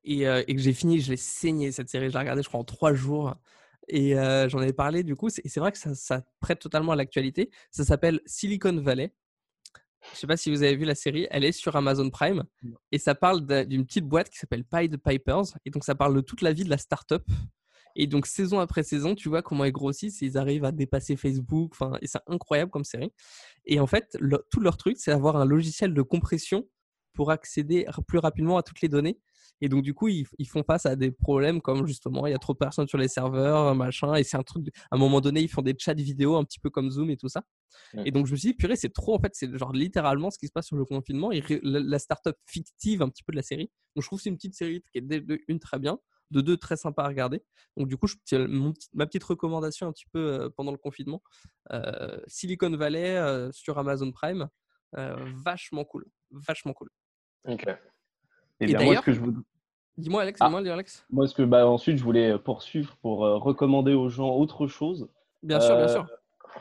et, 0.04 0.24
que 0.24 0.60
j'ai 0.60 0.72
fini, 0.72 1.00
je 1.00 1.10
l'ai 1.10 1.16
saigné 1.16 1.72
cette 1.72 1.88
série. 1.88 2.08
Je 2.08 2.12
l'ai 2.12 2.18
regardée, 2.18 2.42
je 2.42 2.48
crois, 2.48 2.60
en 2.60 2.64
trois 2.64 2.94
jours. 2.94 3.34
Et 3.88 4.14
j'en 4.14 4.58
avais 4.58 4.72
parlé 4.72 5.02
du 5.02 5.16
coup. 5.16 5.28
Et 5.28 5.48
c'est 5.48 5.60
vrai 5.60 5.72
que 5.72 5.78
ça, 5.78 5.94
ça, 5.94 6.22
prête 6.40 6.58
totalement 6.58 6.92
à 6.92 6.96
l'actualité. 6.96 7.50
Ça 7.70 7.84
s'appelle 7.84 8.20
Silicon 8.26 8.76
Valley. 8.80 9.12
Je 10.12 10.18
sais 10.18 10.26
pas 10.26 10.36
si 10.36 10.50
vous 10.50 10.62
avez 10.62 10.76
vu 10.76 10.84
la 10.84 10.94
série, 10.94 11.26
elle 11.30 11.44
est 11.44 11.52
sur 11.52 11.76
Amazon 11.76 12.10
Prime 12.10 12.44
et 12.90 12.98
ça 12.98 13.14
parle 13.14 13.46
d'une 13.66 13.86
petite 13.86 14.04
boîte 14.04 14.30
qui 14.30 14.38
s'appelle 14.38 14.64
Pied 14.64 14.88
Pipers 14.98 15.44
et 15.64 15.70
donc 15.70 15.84
ça 15.84 15.94
parle 15.94 16.14
de 16.14 16.20
toute 16.20 16.42
la 16.42 16.52
vie 16.52 16.64
de 16.64 16.70
la 16.70 16.78
startup. 16.78 17.22
Et 17.94 18.06
donc 18.06 18.26
saison 18.26 18.58
après 18.58 18.82
saison, 18.82 19.14
tu 19.14 19.28
vois 19.28 19.42
comment 19.42 19.64
ils 19.64 19.72
grossissent, 19.72 20.22
ils 20.22 20.38
arrivent 20.38 20.64
à 20.64 20.72
dépasser 20.72 21.14
Facebook, 21.14 21.72
enfin 21.72 21.98
et 22.00 22.06
c'est 22.06 22.20
incroyable 22.26 22.70
comme 22.70 22.84
série. 22.84 23.12
Et 23.66 23.80
en 23.80 23.86
fait, 23.86 24.16
tout 24.50 24.60
leur 24.60 24.76
truc, 24.76 24.96
c'est 24.98 25.10
d'avoir 25.10 25.36
un 25.36 25.44
logiciel 25.44 25.92
de 25.92 26.02
compression 26.02 26.66
pour 27.14 27.30
accéder 27.30 27.86
plus 28.06 28.18
rapidement 28.18 28.56
à 28.56 28.62
toutes 28.62 28.80
les 28.80 28.88
données. 28.88 29.18
Et 29.62 29.68
donc, 29.68 29.82
du 29.82 29.94
coup, 29.94 30.08
ils, 30.08 30.26
font 30.48 30.64
face 30.64 30.86
à 30.86 30.96
des 30.96 31.12
problèmes 31.12 31.60
comme 31.60 31.86
justement, 31.86 32.26
il 32.26 32.32
y 32.32 32.34
a 32.34 32.38
trop 32.38 32.52
de 32.52 32.58
personnes 32.58 32.88
sur 32.88 32.98
les 32.98 33.06
serveurs, 33.06 33.76
machin. 33.76 34.14
Et 34.16 34.24
c'est 34.24 34.36
un 34.36 34.42
truc, 34.42 34.66
à 34.90 34.96
un 34.96 34.98
moment 34.98 35.20
donné, 35.20 35.40
ils 35.40 35.48
font 35.48 35.62
des 35.62 35.76
chats 35.78 35.94
vidéo 35.94 36.34
un 36.36 36.42
petit 36.42 36.58
peu 36.58 36.68
comme 36.68 36.90
Zoom 36.90 37.10
et 37.10 37.16
tout 37.16 37.28
ça. 37.28 37.44
Et 38.04 38.10
donc, 38.10 38.26
je 38.26 38.32
me 38.32 38.36
suis 38.36 38.48
dit, 38.48 38.54
purée, 38.54 38.74
c'est 38.74 38.92
trop, 38.92 39.14
en 39.14 39.20
fait, 39.20 39.30
c'est 39.34 39.56
genre 39.56 39.72
littéralement 39.72 40.32
ce 40.32 40.38
qui 40.38 40.48
se 40.48 40.52
passe 40.52 40.66
sur 40.66 40.76
le 40.76 40.84
confinement. 40.84 41.30
Et 41.30 41.44
la, 41.62 41.78
la 41.78 41.98
startup 42.00 42.36
fictive 42.44 43.02
un 43.02 43.08
petit 43.08 43.22
peu 43.22 43.30
de 43.30 43.36
la 43.36 43.44
série. 43.44 43.70
Donc, 43.94 44.02
je 44.02 44.08
trouve 44.08 44.18
que 44.18 44.24
c'est 44.24 44.30
une 44.30 44.36
petite 44.36 44.56
série 44.56 44.82
qui 44.90 44.98
est 44.98 45.00
de, 45.00 45.40
une 45.46 45.60
très 45.60 45.78
bien, 45.78 46.00
de 46.32 46.40
deux 46.40 46.56
très 46.56 46.76
sympa 46.76 47.04
à 47.04 47.08
regarder. 47.08 47.44
Donc, 47.76 47.86
du 47.86 47.96
coup, 47.96 48.08
je, 48.08 48.16
ma 48.94 49.06
petite 49.06 49.22
recommandation 49.22 49.86
un 49.86 49.92
petit 49.92 50.06
peu 50.12 50.18
euh, 50.18 50.50
pendant 50.50 50.72
le 50.72 50.78
confinement 50.78 51.22
euh, 51.70 52.18
Silicon 52.26 52.76
Valley 52.76 53.16
euh, 53.16 53.52
sur 53.52 53.78
Amazon 53.78 54.10
Prime. 54.10 54.48
vachement 54.92 55.84
cool. 55.84 56.04
Vachement 56.32 56.72
cool. 56.72 56.88
Ok. 57.46 57.66
Et, 58.60 58.66
bien, 58.66 58.84
moi, 58.84 58.96
ce 58.96 59.00
que 59.00 59.12
je 59.12 59.20
vous... 59.20 59.34
Dis-moi, 59.98 60.22
Alex, 60.22 60.38
ah. 60.40 60.46
dis-moi, 60.46 60.72
Alex. 60.72 61.04
Moi, 61.10 61.26
ce 61.26 61.34
que 61.34 61.42
bah, 61.42 61.66
ensuite, 61.66 61.98
je 61.98 62.04
voulais 62.04 62.38
poursuivre 62.38 62.96
pour 63.02 63.24
euh, 63.24 63.36
recommander 63.36 63.92
aux 63.92 64.08
gens 64.08 64.30
autre 64.30 64.66
chose. 64.66 65.08
Bien 65.42 65.60
sûr, 65.60 65.76
bien 65.76 65.84
euh, 65.84 65.88
sûr. 65.88 66.06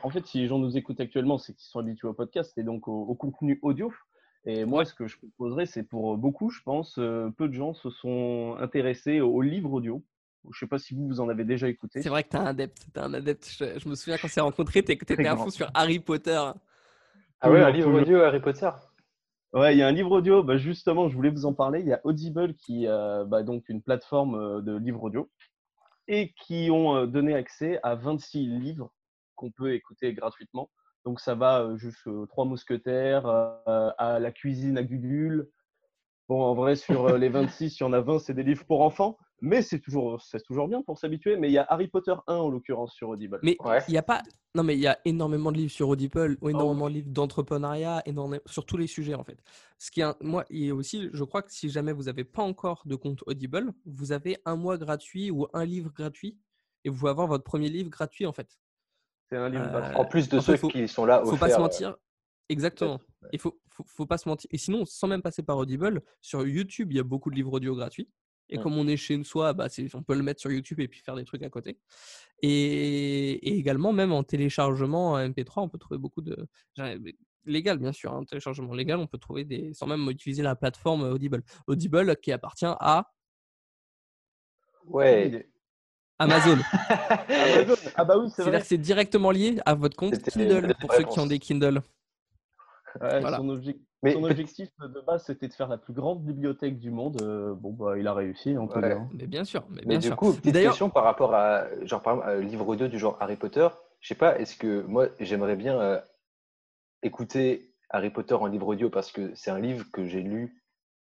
En 0.04 0.10
fait, 0.10 0.26
si 0.26 0.40
les 0.40 0.48
gens 0.48 0.58
nous 0.58 0.78
écoutent 0.78 1.00
actuellement, 1.00 1.38
c'est 1.38 1.54
qu'ils 1.54 1.68
sont 1.68 1.80
habitués 1.80 2.08
au 2.08 2.14
podcast 2.14 2.58
et 2.58 2.64
donc 2.64 2.88
au, 2.88 3.14
contenu 3.16 3.60
audio. 3.62 3.94
Et 4.46 4.66
moi, 4.66 4.86
ce 4.86 4.94
que 4.94 5.08
je 5.08 5.18
proposerais, 5.18 5.68
c'est 5.68 5.84
pour 5.84 6.18
beaucoup, 6.18 6.50
je 6.50 6.62
pense, 6.64 6.96
euh, 6.98 7.30
peu 7.38 7.48
de 7.48 7.54
gens 7.54 7.74
se 7.74 7.90
sont 7.90 8.58
intéressés 8.60 9.22
au, 9.22 9.42
livre 9.42 9.72
audio. 9.72 10.04
Je 10.46 10.50
ne 10.50 10.54
sais 10.54 10.68
pas 10.68 10.80
si 10.80 10.96
vous, 10.96 11.08
vous 11.08 11.20
en 11.20 11.30
avez 11.30 11.44
déjà 11.44 11.68
écouté. 11.68 12.02
C'est 12.02 12.10
vrai 12.10 12.24
que 12.24 12.30
tu 12.30 12.36
es 12.36 12.40
un 12.40 12.46
adepte. 12.46 12.88
Es 12.96 13.00
un 13.00 13.14
adepte. 13.14 13.48
Je, 13.60 13.88
me 13.88 13.94
souviens 13.94 14.18
quand 14.18 14.26
on 14.26 14.32
s'est 14.32 14.42
rencontrés, 14.42 14.84
tu 14.84 14.92
étais 14.94 15.28
un 15.28 15.38
fou 15.38 15.52
sur 15.52 15.70
Harry 15.76 16.00
Potter. 16.00 16.42
Ah 17.40 17.52
ouais, 17.52 17.62
un 17.62 17.70
livre 17.70 17.94
audio 17.94 18.22
Harry 18.22 18.40
Potter 18.40 18.70
Ouais, 19.54 19.76
il 19.76 19.80
y 19.80 19.82
a 19.82 19.88
un 19.88 19.92
livre 19.92 20.12
audio, 20.12 20.44
bah, 20.44 20.56
justement, 20.56 21.10
je 21.10 21.16
voulais 21.16 21.30
vous 21.30 21.46
en 21.46 21.54
parler. 21.54 21.82
Il 21.82 21.88
y 21.88 21.92
a 21.92 22.00
Audible 22.06 22.56
qui 22.56 22.88
euh, 22.88 23.26
bah, 23.26 23.44
donc 23.44 23.68
une 23.68 23.82
plateforme 23.82 24.36
euh, 24.36 24.62
de 24.62 24.78
livres 24.78 25.04
audio 25.04 25.30
et 26.08 26.34
qui 26.38 26.70
ont 26.72 26.96
euh, 26.96 27.06
donné 27.06 27.34
accès 27.34 27.78
à 27.84 27.96
26 27.96 28.48
livres 28.48 28.94
qu'on 29.36 29.52
peut 29.52 29.74
écouter 29.74 30.14
gratuitement. 30.14 30.70
Donc 31.04 31.20
ça 31.20 31.36
va 31.36 31.76
juste 31.76 32.08
Trois 32.30 32.46
Mousquetaires, 32.46 33.26
à 33.26 34.20
La 34.22 34.32
cuisine 34.32 34.78
à 34.78 34.84
Gugule. 34.84 35.50
Bon, 36.30 36.44
en 36.44 36.54
vrai, 36.54 36.78
sur 36.78 37.18
les 37.18 37.30
26, 37.30 37.78
il 37.78 37.84
y 37.84 37.86
en 37.86 37.92
a 37.92 38.00
20, 38.00 38.20
c'est 38.20 38.34
des 38.34 38.44
livres 38.44 38.66
pour 38.66 38.82
enfants. 38.82 39.18
Mais 39.42 39.64
c'est 39.64 39.80
toujours, 39.80 40.22
c'est 40.22 40.44
toujours 40.44 40.68
bien 40.68 40.82
pour 40.84 40.98
s'habituer. 40.98 41.36
Mais 41.36 41.50
il 41.50 41.54
y 41.54 41.58
a 41.58 41.66
Harry 41.68 41.88
Potter 41.88 42.14
1 42.28 42.36
en 42.36 42.50
l'occurrence 42.50 42.94
sur 42.94 43.10
Audible. 43.10 43.40
Mais 43.42 43.58
il 43.88 43.94
y 43.96 43.98
a 43.98 44.04
pas. 44.04 44.22
Non, 44.54 44.64
mais 44.64 44.76
il 44.76 44.82
y 44.82 44.88
a 44.88 45.00
énormément 45.06 45.52
de 45.52 45.58
livres 45.58 45.72
sur 45.72 45.88
Audible, 45.88 46.38
ou 46.42 46.50
énormément 46.50 46.90
de 46.90 46.96
livres 46.96 47.10
d'entrepreneuriat, 47.10 48.04
sur 48.46 48.66
tous 48.66 48.78
les 48.78 48.88
sujets 48.88 49.14
en 49.14 49.24
fait. 49.24 49.42
Ce 49.78 49.90
qui 49.92 50.02
est, 50.02 50.22
moi, 50.22 50.46
il 50.50 50.66
y 50.66 50.72
aussi, 50.72 51.10
je 51.14 51.24
crois 51.24 51.42
que 51.42 51.54
si 51.54 51.70
jamais 51.70 51.94
vous 51.94 52.04
n'avez 52.04 52.26
pas 52.26 52.44
encore 52.44 52.84
de 52.86 52.96
compte 52.96 53.24
Audible, 53.28 53.72
vous 53.86 54.12
avez 54.12 54.38
un 54.46 54.58
mois 54.58 54.78
gratuit 54.78 55.32
ou 55.32 55.48
un 55.54 55.64
livre 55.64 55.92
gratuit, 55.94 56.38
et 56.84 56.90
vous 56.90 56.98
pouvez 56.98 57.12
avoir 57.12 57.28
votre 57.28 57.46
premier 57.46 57.70
livre 57.70 57.90
gratuit 57.90 58.26
en 58.26 58.34
fait. 58.34 58.60
C'est 59.30 59.38
un 59.38 59.48
livre. 59.48 59.64
Euh, 59.64 59.94
en 59.94 60.04
plus 60.04 60.28
de 60.28 60.40
ceux 60.42 60.58
qui 60.58 60.88
sont 60.90 61.06
là. 61.06 61.24
Faut 61.24 61.38
pas 61.38 61.50
se 61.50 61.60
mentir. 61.60 61.96
Exactement. 62.50 63.00
Il 63.32 63.40
faut, 63.40 63.58
faut, 63.70 63.86
faut, 63.88 64.06
pas 64.06 64.18
se 64.18 64.28
mentir. 64.28 64.50
Et 64.52 64.58
sinon, 64.58 64.84
sans 64.84 65.08
même 65.08 65.22
passer 65.22 65.42
par 65.42 65.58
Audible, 65.58 66.02
sur 66.20 66.46
YouTube, 66.46 66.92
il 66.92 66.98
y 66.98 67.00
a 67.00 67.04
beaucoup 67.04 67.30
de 67.30 67.36
livres 67.36 67.54
audio 67.54 67.74
gratuits. 67.74 68.10
Et 68.52 68.58
comme 68.58 68.78
on 68.78 68.88
est 68.88 68.98
chez 68.98 69.24
soi, 69.24 69.54
bah, 69.54 69.68
on 69.94 70.04
peut 70.04 70.14
le 70.14 70.24
mettre 70.24 70.42
sur 70.42 70.52
YouTube 70.52 70.82
et 70.82 70.88
puis 70.88 71.00
faire 71.00 71.16
des 71.16 71.24
trucs 71.24 71.42
à 71.42 71.50
côté. 71.50 71.80
Et, 72.42 73.58
également, 73.58 73.94
même 73.94 74.12
en 74.12 74.24
téléchargement 74.24 75.18
MP3, 75.18 75.62
on 75.62 75.70
peut 75.70 75.78
trouver 75.78 75.98
beaucoup 75.98 76.22
de. 76.22 76.48
Légal, 77.46 77.80
bien 77.80 77.92
sûr, 77.92 78.14
hein, 78.14 78.24
téléchargement 78.24 78.74
légal, 78.74 79.00
on 79.00 79.08
peut 79.08 79.18
trouver 79.18 79.46
des. 79.46 79.74
sans 79.74 79.88
même 79.88 80.08
utiliser 80.10 80.44
la 80.44 80.56
plateforme 80.56 81.04
Audible. 81.04 81.44
Audible 81.66 82.16
qui 82.18 82.32
appartient 82.32 82.66
à. 82.68 83.12
Ouais. 84.86 85.50
Amazon. 86.20 86.58
Amazon. 87.30 87.76
Ah 87.96 88.06
bah 88.06 88.18
oui, 88.20 88.30
c'est 88.30 88.44
vrai. 88.44 88.52
C'est-à-dire 88.52 88.62
que 88.62 88.68
c'est 88.68 88.78
directement 88.78 89.32
lié 89.32 89.60
à 89.66 89.74
votre 89.74 89.96
compte 89.96 90.22
Kindle 90.22 90.76
pour 90.80 90.94
ceux 90.94 91.04
qui 91.04 91.20
ont 91.20 91.26
des 91.26 91.40
Kindle. 91.40 91.82
Son, 93.00 93.50
objectif 93.50 93.91
de 94.88 95.06
base, 95.06 95.26
c'était 95.26 95.48
de 95.48 95.54
faire 95.54 95.68
la 95.68 95.78
plus 95.78 95.94
grande 95.94 96.24
bibliothèque 96.24 96.80
du 96.80 96.90
monde. 96.90 97.22
Euh, 97.22 97.54
bon, 97.54 97.72
bah, 97.72 97.98
il 97.98 98.08
a 98.08 98.14
réussi, 98.14 98.56
on 98.58 98.68
peut 98.68 98.82
dire. 98.82 99.08
Mais 99.14 99.28
bien 99.28 99.44
sûr. 99.44 99.64
Mais, 99.70 99.98
bien 99.98 100.00
du 100.00 100.12
coup, 100.16 100.34
petite 100.34 100.54
question 100.54 100.90
par 100.90 101.04
rapport 101.04 101.36
à, 101.36 101.66
genre, 101.86 102.02
par 102.02 102.16
exemple, 102.16 102.40
livre 102.40 102.68
audio 102.68 102.88
du 102.88 102.98
genre 102.98 103.18
Harry 103.20 103.36
Potter. 103.36 103.68
Je 104.00 104.08
sais 104.08 104.16
pas, 104.16 104.40
est-ce 104.40 104.56
que 104.56 104.82
moi, 104.82 105.08
j'aimerais 105.20 105.56
bien 105.56 105.80
euh, 105.80 106.00
écouter 107.04 107.76
Harry 107.92 108.10
Potter 108.10 108.34
en 108.34 108.48
livre 108.48 108.68
audio 108.68 108.90
parce 108.90 109.12
que 109.12 109.34
c'est 109.36 109.52
un 109.52 109.60
livre 109.60 109.86
que 109.92 110.06
j'ai 110.06 110.22
lu 110.22 110.64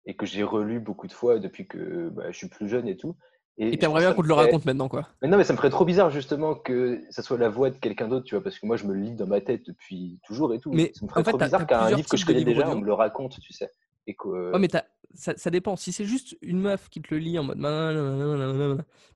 et 0.06 0.16
que 0.16 0.26
j'ai 0.26 0.44
relu 0.44 0.80
beaucoup 0.80 1.08
de 1.08 1.14
fois 1.14 1.40
depuis 1.40 1.66
que 1.66 2.10
bah, 2.10 2.30
je 2.30 2.38
suis 2.38 2.50
plus 2.50 2.68
jeune 2.68 2.88
et 2.88 2.98
tout. 2.98 3.16
Et 3.58 3.78
t'aimerais 3.78 4.02
bien 4.02 4.14
qu'on 4.14 4.24
te 4.24 4.28
le 4.28 4.34
raconte 4.34 4.66
maintenant, 4.66 4.90
quoi. 4.90 5.08
Mais 5.22 5.28
non, 5.28 5.38
mais 5.38 5.44
ça 5.44 5.54
me 5.54 5.58
ferait 5.58 5.70
trop 5.70 5.86
bizarre, 5.86 6.10
justement, 6.10 6.56
que 6.56 7.02
ça 7.12 7.22
soit 7.22 7.38
la 7.38 7.50
voix 7.50 7.70
de 7.70 7.76
quelqu'un 7.76 8.08
d'autre, 8.08 8.26
tu 8.26 8.34
vois, 8.36 8.44
parce 8.44 8.58
que 8.58 8.66
moi, 8.66 8.78
je 8.78 8.86
me 8.86 8.94
le 8.94 9.02
lis 9.02 9.12
dans 9.12 9.28
ma 9.28 9.42
tête 9.42 9.66
depuis 9.68 10.20
toujours 10.26 10.54
et 10.54 10.60
tout. 10.60 10.72
Mais 10.72 10.92
ça 10.96 11.06
me 11.06 11.10
ferait 11.10 11.24
trop 11.24 11.38
bizarre 11.38 11.68
qu'un 11.68 11.92
livre 11.92 12.10
que 12.10 12.18
je 12.18 12.26
connais 12.26 12.44
déjà, 12.44 12.70
on 12.70 12.80
me 12.80 12.86
le 12.86 12.94
raconte, 12.94 13.40
tu 13.40 13.54
sais. 13.54 13.70
Et 14.06 14.16
que... 14.16 14.58
mais 14.58 14.68
ça, 15.14 15.34
ça, 15.38 15.50
dépend. 15.50 15.76
Si 15.76 15.94
c'est 15.94 16.06
juste 16.06 16.36
une 16.42 16.60
meuf 16.60 16.90
qui 16.90 17.02
te 17.02 17.14
le 17.14 17.20
lit 17.20 17.40
en 17.40 17.44
mode. 17.44 17.58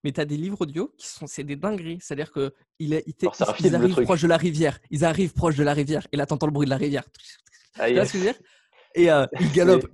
Mais 0.03 0.11
t'as 0.11 0.25
des 0.25 0.37
livres 0.37 0.61
audio 0.61 0.93
qui 0.97 1.07
sont. 1.07 1.27
C'est 1.27 1.43
des 1.43 1.55
dingueries. 1.55 1.97
C'est-à-dire 1.99 2.31
qu'ils 2.31 2.51
il, 2.79 3.01
ils 3.59 3.75
arrivent 3.75 4.03
proche 4.03 4.21
de 4.21 4.27
la 4.27 4.37
rivière. 4.37 4.79
Ils 4.91 5.03
arrivent 5.03 5.33
proche 5.33 5.55
de 5.57 5.63
la 5.63 5.73
rivière. 5.73 6.07
Et 6.11 6.17
là, 6.17 6.25
t'entends 6.25 6.45
le 6.45 6.53
bruit 6.53 6.65
de 6.65 6.69
la 6.69 6.77
rivière. 6.77 7.03
tu 7.85 7.93
vois 7.93 8.05
ce 8.05 8.13
que 8.13 8.17
je 8.19 8.23
veux 8.23 8.31
dire? 8.31 8.41
Et 8.95 9.11
euh, 9.11 9.25
ils 9.39 9.51
galopent. 9.53 9.87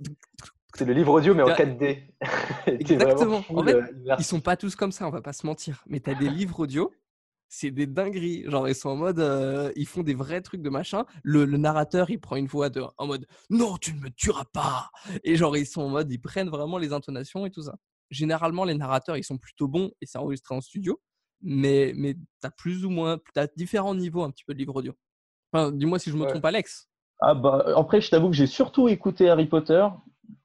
C'est 0.74 0.84
le 0.84 0.92
livre 0.92 1.12
audio, 1.12 1.34
mais 1.34 1.42
en 1.42 1.48
4D. 1.48 2.02
Exactement. 2.66 3.44
en 3.48 3.64
fait, 3.64 3.74
euh, 3.74 4.16
ils 4.18 4.24
sont 4.24 4.40
pas 4.40 4.56
tous 4.56 4.74
comme 4.74 4.90
ça, 4.90 5.06
on 5.06 5.10
va 5.10 5.22
pas 5.22 5.32
se 5.32 5.46
mentir. 5.46 5.84
Mais 5.86 6.00
tu 6.00 6.10
as 6.10 6.14
des 6.14 6.28
livres 6.30 6.60
audio, 6.60 6.92
c'est 7.48 7.70
des 7.70 7.86
dingueries. 7.86 8.44
Genre, 8.50 8.68
ils 8.68 8.74
sont 8.74 8.88
en 8.88 8.96
mode, 8.96 9.20
euh, 9.20 9.72
ils 9.76 9.86
font 9.86 10.02
des 10.02 10.14
vrais 10.14 10.40
trucs 10.40 10.62
de 10.62 10.70
machin. 10.70 11.04
Le, 11.22 11.46
narrateur, 11.46 12.10
il 12.10 12.18
prend 12.18 12.34
une 12.34 12.46
voix 12.46 12.70
de, 12.70 12.82
en 12.98 13.06
mode, 13.06 13.26
non, 13.50 13.76
tu 13.76 13.94
ne 13.94 14.00
me 14.00 14.10
tueras 14.10 14.46
pas. 14.52 14.90
Et 15.22 15.36
genre, 15.36 15.56
ils 15.56 15.66
sont 15.66 15.82
en 15.82 15.90
mode, 15.90 16.10
ils 16.10 16.20
prennent 16.20 16.50
vraiment 16.50 16.78
les 16.78 16.92
intonations 16.92 17.46
et 17.46 17.50
tout 17.50 17.62
ça. 17.62 17.76
Généralement, 18.10 18.64
les 18.64 18.74
narrateurs, 18.74 19.16
ils 19.16 19.24
sont 19.24 19.38
plutôt 19.38 19.68
bons 19.68 19.92
et 20.00 20.06
c'est 20.06 20.18
enregistré 20.18 20.56
en 20.56 20.60
studio. 20.60 21.00
Mais, 21.40 21.92
mais 21.94 22.14
tu 22.14 22.20
as 22.42 22.50
plus 22.50 22.84
ou 22.84 22.90
moins, 22.90 23.18
tu 23.32 23.40
as 23.40 23.46
différents 23.56 23.94
niveaux 23.94 24.24
un 24.24 24.30
petit 24.30 24.44
peu 24.44 24.54
de 24.54 24.58
livre 24.58 24.74
audio. 24.74 24.92
Enfin, 25.52 25.70
dis-moi 25.70 26.00
si 26.00 26.10
je 26.10 26.16
me 26.16 26.26
trompe, 26.26 26.44
Alex. 26.44 26.88
Ah 27.20 27.34
bah, 27.34 27.64
après, 27.76 28.00
je 28.00 28.10
t'avoue 28.10 28.30
que 28.30 28.34
j'ai 28.36 28.46
surtout 28.46 28.88
écouté 28.88 29.28
Harry 29.28 29.46
Potter. 29.46 29.86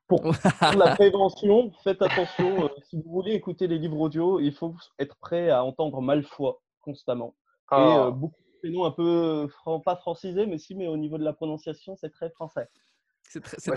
Pour, 0.10 0.24
la 0.24 0.95
prévention, 0.95 1.72
faites 1.84 2.02
attention. 2.02 2.65
Euh, 2.65 2.69
si 2.89 2.95
vous 2.95 3.12
voulez 3.12 3.34
écouter 3.34 3.67
les 3.67 3.78
livres 3.78 4.00
audio, 4.00 4.39
il 4.39 4.52
faut 4.52 4.76
être 4.98 5.15
prêt 5.17 5.52
à 5.52 5.63
entendre 5.63 6.02
Malfoy 6.02 6.56
constamment. 6.82 7.36
Et 7.72 7.76
euh, 7.76 8.08
ah. 8.08 8.12
beaucoup 8.12 8.41
de 8.41 8.58
prénoms 8.58 8.86
un 8.86 8.91
peu, 8.91 9.48
pas 9.86 9.95
francisés, 9.98 10.48
mais 10.48 10.58
si, 10.58 10.74
mais 10.74 10.88
au 10.88 10.98
niveau 10.98 11.19
de 11.19 11.24
la 11.24 11.32
prononciation, 11.32 11.95
c'est 11.95 12.10
très 12.10 12.32
français. 12.32 12.67
C'est 13.22 13.43
très, 13.43 13.58
je, 13.63 13.72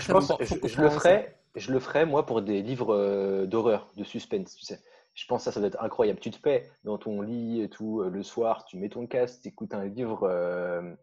je, 0.67 0.81
le 0.81 0.89
ferai, 0.89 1.37
je 1.55 1.71
le 1.71 1.79
ferai, 1.79 2.07
moi, 2.07 2.25
pour 2.25 2.41
des 2.41 2.63
livres 2.63 2.95
euh, 2.95 3.45
d'horreur, 3.45 3.87
de 3.95 4.03
suspense, 4.03 4.55
tu 4.55 4.65
sais. 4.65 4.81
Je 5.13 5.27
pense 5.27 5.41
que 5.41 5.43
ça, 5.45 5.51
ça 5.51 5.59
doit 5.59 5.67
être 5.67 5.83
incroyable. 5.83 6.19
Tu 6.19 6.31
te 6.31 6.37
fais 6.37 6.67
dans 6.83 6.97
ton 6.97 7.21
lit 7.21 7.61
et 7.61 7.69
tout, 7.69 8.01
le 8.01 8.23
soir, 8.23 8.65
tu 8.65 8.77
mets 8.77 8.89
ton 8.89 9.05
casque, 9.05 9.43
tu 9.43 9.49
écoutes 9.49 9.75
un 9.75 9.85
livre 9.85 10.27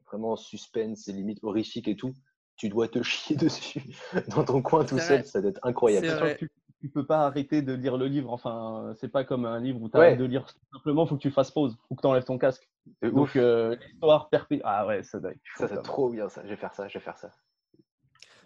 vraiment 0.08 0.34
suspense, 0.34 1.06
limite 1.06 1.38
horrifique 1.44 1.86
et 1.86 1.94
tout 1.94 2.12
tu 2.60 2.68
dois 2.68 2.88
te 2.88 3.02
chier 3.02 3.36
dessus 3.44 3.82
dans 4.28 4.44
ton 4.44 4.60
coin 4.60 4.84
tout 4.84 4.98
seul, 4.98 5.24
ça 5.24 5.40
doit 5.40 5.50
être 5.50 5.60
incroyable. 5.62 6.36
Tu, 6.38 6.50
ne 6.82 6.88
peux 6.88 7.04
pas 7.04 7.26
arrêter 7.26 7.62
de 7.62 7.72
lire 7.72 7.96
le 7.96 8.06
livre. 8.06 8.30
Enfin, 8.32 8.94
c'est 8.98 9.08
pas 9.08 9.24
comme 9.24 9.44
un 9.44 9.58
livre 9.60 9.80
où 9.82 9.88
tu 9.88 9.96
arrêtes 9.96 10.18
de 10.18 10.24
lire 10.24 10.46
simplement, 10.72 11.04
il 11.04 11.08
faut 11.08 11.16
que 11.16 11.22
tu 11.22 11.30
fasses 11.30 11.50
pause, 11.50 11.76
ou 11.88 11.94
que 11.94 12.02
tu 12.02 12.06
enlèves 12.06 12.24
ton 12.24 12.38
casque. 12.38 12.68
Donc, 13.02 13.36
euh, 13.36 13.76
l'histoire 13.76 14.28
perpétuelle. 14.28 14.66
Ah 14.66 14.86
ouais, 14.86 15.02
ça 15.02 15.20
doit 15.20 15.30
être. 15.30 15.40
Ça, 15.56 15.68
c'est 15.68 15.82
trop 15.82 16.10
bien, 16.10 16.28
ça. 16.28 16.42
Je 16.44 16.48
vais 16.48 16.56
faire 16.56 16.74
ça, 16.74 16.88
je 16.88 16.94
vais 16.94 17.04
faire 17.04 17.18
ça. 17.18 17.32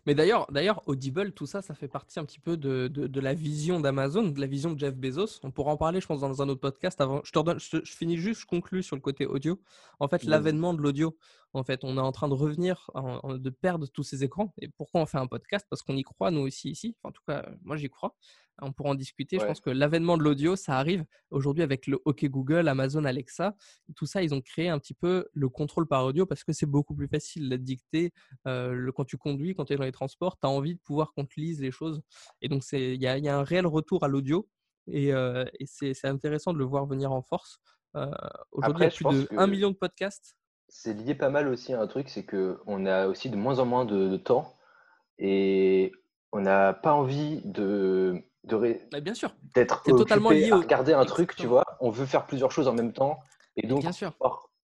Mais 0.06 0.14
d'ailleurs, 0.14 0.46
d'ailleurs, 0.50 0.82
Audible, 0.86 1.32
tout 1.32 1.46
ça, 1.46 1.62
ça 1.62 1.74
fait 1.74 1.88
partie 1.88 2.18
un 2.18 2.24
petit 2.24 2.38
peu 2.38 2.56
de, 2.56 2.88
de, 2.88 3.20
la 3.20 3.32
vision 3.32 3.80
d'Amazon, 3.80 4.28
de 4.28 4.40
la 4.40 4.46
vision 4.46 4.72
de 4.72 4.78
Jeff 4.78 4.94
Bezos. 4.94 5.40
On 5.42 5.50
pourra 5.50 5.72
en 5.72 5.76
parler, 5.76 6.00
je 6.00 6.06
pense, 6.06 6.20
dans 6.20 6.42
un 6.42 6.48
autre 6.48 6.60
podcast. 6.60 7.00
Avant, 7.00 7.22
je, 7.24 7.32
te 7.32 7.38
redonne, 7.38 7.58
je, 7.58 7.80
finis 7.84 8.18
juste, 8.18 8.42
je 8.42 8.46
conclus 8.46 8.82
sur 8.82 8.96
le 8.96 9.00
côté 9.00 9.24
audio. 9.24 9.58
En 10.00 10.08
fait, 10.08 10.24
l'avènement 10.24 10.74
de 10.74 10.80
l'audio. 10.82 11.16
En 11.54 11.62
fait, 11.62 11.84
on 11.84 11.96
est 11.96 12.00
en 12.00 12.12
train 12.12 12.28
de 12.28 12.34
revenir, 12.34 12.90
de 13.24 13.50
perdre 13.50 13.86
tous 13.86 14.02
ces 14.02 14.24
écrans. 14.24 14.52
Et 14.60 14.68
pourquoi 14.68 15.00
on 15.00 15.06
fait 15.06 15.18
un 15.18 15.26
podcast? 15.26 15.66
Parce 15.70 15.82
qu'on 15.82 15.96
y 15.96 16.02
croit, 16.02 16.30
nous 16.30 16.40
aussi, 16.40 16.70
ici. 16.70 16.96
en 17.04 17.12
tout 17.12 17.22
cas, 17.26 17.48
moi, 17.62 17.76
j'y 17.76 17.88
crois. 17.88 18.14
On 18.60 18.72
pourra 18.72 18.90
en 18.90 18.94
discuter. 18.94 19.38
Je 19.38 19.44
pense 19.44 19.60
que 19.60 19.70
l'avènement 19.70 20.16
de 20.16 20.22
l'audio, 20.22 20.56
ça 20.56 20.78
arrive 20.78 21.04
aujourd'hui 21.30 21.62
avec 21.62 21.86
le 21.86 22.00
OK 22.04 22.24
Google, 22.26 22.68
Amazon, 22.68 23.04
Alexa. 23.04 23.54
Tout 23.96 24.06
ça, 24.06 24.22
ils 24.22 24.34
ont 24.34 24.40
créé 24.40 24.68
un 24.68 24.78
petit 24.78 24.94
peu 24.94 25.26
le 25.32 25.48
contrôle 25.48 25.86
par 25.86 26.04
audio 26.04 26.26
parce 26.26 26.44
que 26.44 26.52
c'est 26.52 26.66
beaucoup 26.66 26.94
plus 26.94 27.08
facile 27.08 27.48
de 27.48 27.56
dicter. 27.56 28.12
Euh, 28.46 28.90
quand 28.92 29.04
tu 29.04 29.16
conduis, 29.16 29.54
quand 29.54 29.64
tu 29.64 29.72
es 29.72 29.76
dans 29.76 29.84
les 29.84 29.92
transports, 29.92 30.38
tu 30.38 30.46
as 30.46 30.50
envie 30.50 30.74
de 30.74 30.80
pouvoir 30.80 31.12
qu'on 31.12 31.24
te 31.24 31.38
lise 31.38 31.60
les 31.60 31.70
choses. 31.70 32.00
Et 32.42 32.48
donc, 32.48 32.62
il 32.72 33.02
y, 33.02 33.06
a, 33.06 33.36
un 33.36 33.44
réel 33.44 33.66
retour 33.66 34.04
à 34.04 34.08
l'audio. 34.08 34.48
Et, 34.86 35.12
euh, 35.12 35.44
c'est 35.64 36.04
intéressant 36.04 36.52
de 36.52 36.58
le 36.58 36.64
voir 36.64 36.86
venir 36.86 37.12
en 37.12 37.22
force. 37.22 37.58
Euh, 37.96 38.10
aujourd'hui, 38.52 38.86
il 38.86 39.02
y 39.02 39.06
a 39.06 39.10
plus 39.10 39.28
de 39.28 39.38
1 39.38 39.46
million 39.46 39.70
de 39.70 39.76
podcasts. 39.76 40.36
C'est 40.68 40.94
lié 40.94 41.14
pas 41.14 41.30
mal 41.30 41.48
aussi 41.48 41.72
à 41.72 41.80
un 41.80 41.86
truc, 41.86 42.08
c'est 42.08 42.24
qu'on 42.24 42.86
a 42.86 43.06
aussi 43.06 43.30
de 43.30 43.36
moins 43.36 43.58
en 43.58 43.66
moins 43.66 43.84
de 43.84 44.16
temps 44.16 44.56
et 45.18 45.92
on 46.32 46.40
n'a 46.40 46.72
pas 46.72 46.92
envie 46.92 47.40
de 47.44 48.22
bien 49.02 49.14
sûr. 49.14 49.34
d'être 49.54 49.82
totalement 49.84 50.30
lié 50.30 50.50
à 50.50 50.56
regarder 50.56 50.92
un 50.92 51.04
truc, 51.04 51.34
tu 51.36 51.46
vois. 51.46 51.64
On 51.80 51.90
veut 51.90 52.06
faire 52.06 52.26
plusieurs 52.26 52.50
choses 52.50 52.68
en 52.68 52.74
même 52.74 52.92
temps 52.92 53.20
et 53.56 53.66
donc 53.66 53.80
bien 53.80 53.92
sûr. 53.92 54.12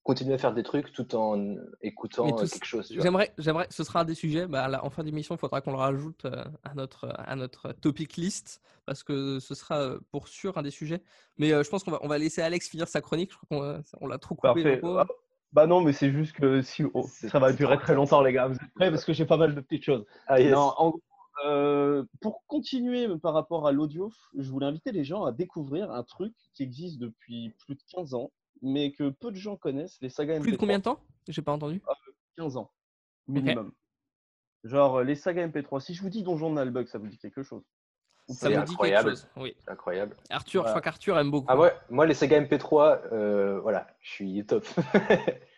continuer 0.03 0.35
à 0.35 0.39
faire 0.39 0.55
des 0.55 0.63
trucs 0.63 0.93
tout 0.93 1.15
en 1.15 1.57
écoutant 1.83 2.27
euh, 2.27 2.47
quelque 2.47 2.65
chose. 2.65 2.93
J'aimerais, 2.97 3.33
j'aimerais, 3.39 3.67
ce 3.71 3.85
sera 3.85 4.01
un 4.01 4.05
des 4.05 4.15
sujets. 4.15 4.47
Bah, 4.47 4.69
en 4.83 4.91
fin 4.91 5.05
d'émission, 5.05 5.35
il 5.35 5.39
faudra 5.39 5.61
qu'on 5.61 5.73
le 5.73 5.79
rajoute 5.79 6.25
euh, 6.25 6.45
à 6.65 6.75
notre 6.75 7.13
à 7.17 7.37
notre 7.37 7.73
topic 7.73 8.17
list 8.17 8.61
parce 8.87 9.03
que 9.03 9.39
ce 9.39 9.55
sera 9.55 9.79
euh, 9.79 10.01
pour 10.11 10.29
sûr 10.29 10.59
un 10.59 10.63
des 10.63 10.71
sujets. 10.71 11.03
Mais 11.39 11.51
je 11.51 11.69
pense 11.69 11.85
qu'on 11.85 11.93
va 11.93 12.01
on 12.03 12.09
va 12.09 12.19
laisser 12.19 12.43
Alex 12.43 12.69
finir 12.69 12.89
sa 12.89 13.01
chronique. 13.01 13.31
Je 13.33 13.37
crois 13.37 13.49
qu'on 13.59 13.83
on 14.01 14.07
l'a 14.07 14.19
trop 14.19 14.35
coupé. 14.35 14.81
Ah, 14.83 15.07
bah 15.53 15.67
non, 15.67 15.81
mais 15.81 15.93
c'est 15.93 16.13
juste 16.13 16.33
que 16.37 16.63
si 16.63 16.85
oh, 16.95 17.07
ça 17.09 17.41
va 17.41 17.53
durer 17.53 17.77
très 17.79 17.95
longtemps, 17.95 18.23
les 18.23 18.33
gars. 18.33 18.47
Vous 18.47 18.55
êtes 18.55 18.75
prêts? 18.77 18.91
Parce 18.91 19.05
que 19.05 19.13
j'ai 19.13 19.25
pas 19.25 19.37
mal 19.37 19.55
de 19.55 19.61
petites 19.61 19.85
choses. 19.85 20.07
Ah, 20.29 20.41
non, 20.41 20.73
en, 20.77 20.95
euh, 21.45 22.05
pour 22.21 22.45
continuer 22.47 23.09
par 23.19 23.35
rapport 23.35 23.67
à 23.67 23.73
l'audio, 23.73 24.13
je 24.37 24.51
voulais 24.51 24.67
inviter 24.67 24.93
les 24.93 25.05
gens 25.05 25.25
à 25.25 25.33
découvrir 25.33 25.91
un 25.91 26.03
truc 26.03 26.35
qui 26.55 26.63
existe 26.63 26.99
depuis 26.99 27.55
plus 27.65 27.75
de 27.75 27.83
15 27.95 28.15
ans, 28.15 28.31
mais 28.63 28.93
que 28.93 29.11
peu 29.11 29.31
de 29.31 29.37
gens 29.37 29.57
connaissent, 29.57 29.99
les 30.01 30.09
sagas 30.09 30.39
MP3. 30.39 30.43
Plus 30.43 30.53
de 30.53 30.57
combien 30.57 30.79
de 30.79 30.85
temps? 30.85 31.01
J'ai 31.29 31.43
pas 31.43 31.53
entendu. 31.53 31.81
15 32.37 32.57
ah, 32.57 32.61
ans, 32.61 32.71
minimum. 33.29 33.73
Genre 34.65 35.03
les 35.03 35.15
sagas 35.15 35.47
MP3. 35.47 35.81
Si 35.81 35.95
je 35.95 36.03
vous 36.03 36.11
dis 36.11 36.23
Donjon 36.23 36.51
de 36.51 36.57
Nalbug, 36.57 36.87
ça 36.87 36.99
vous 36.99 37.07
dit 37.07 37.19
quelque 37.19 37.43
chose? 37.43 37.63
Ça 38.29 38.49
vous 38.49 38.65
dit 38.65 38.77
quelque 38.77 39.03
chose, 39.03 39.29
oui. 39.37 39.57
Incroyable. 39.67 40.17
Arthur, 40.29 40.65
je 40.65 40.69
crois 40.69 40.83
qu'Arthur 40.83 41.19
aime 41.19 41.31
beaucoup. 41.31 41.47
Ah 41.49 41.59
ouais, 41.59 41.75
moi 41.89 42.07
les 42.07 42.15
sagas 42.15 42.41
MP3, 42.41 43.01
euh, 43.13 43.61
voilà, 43.61 43.87
je 44.01 44.11
suis 44.11 44.47
top. 44.47 44.65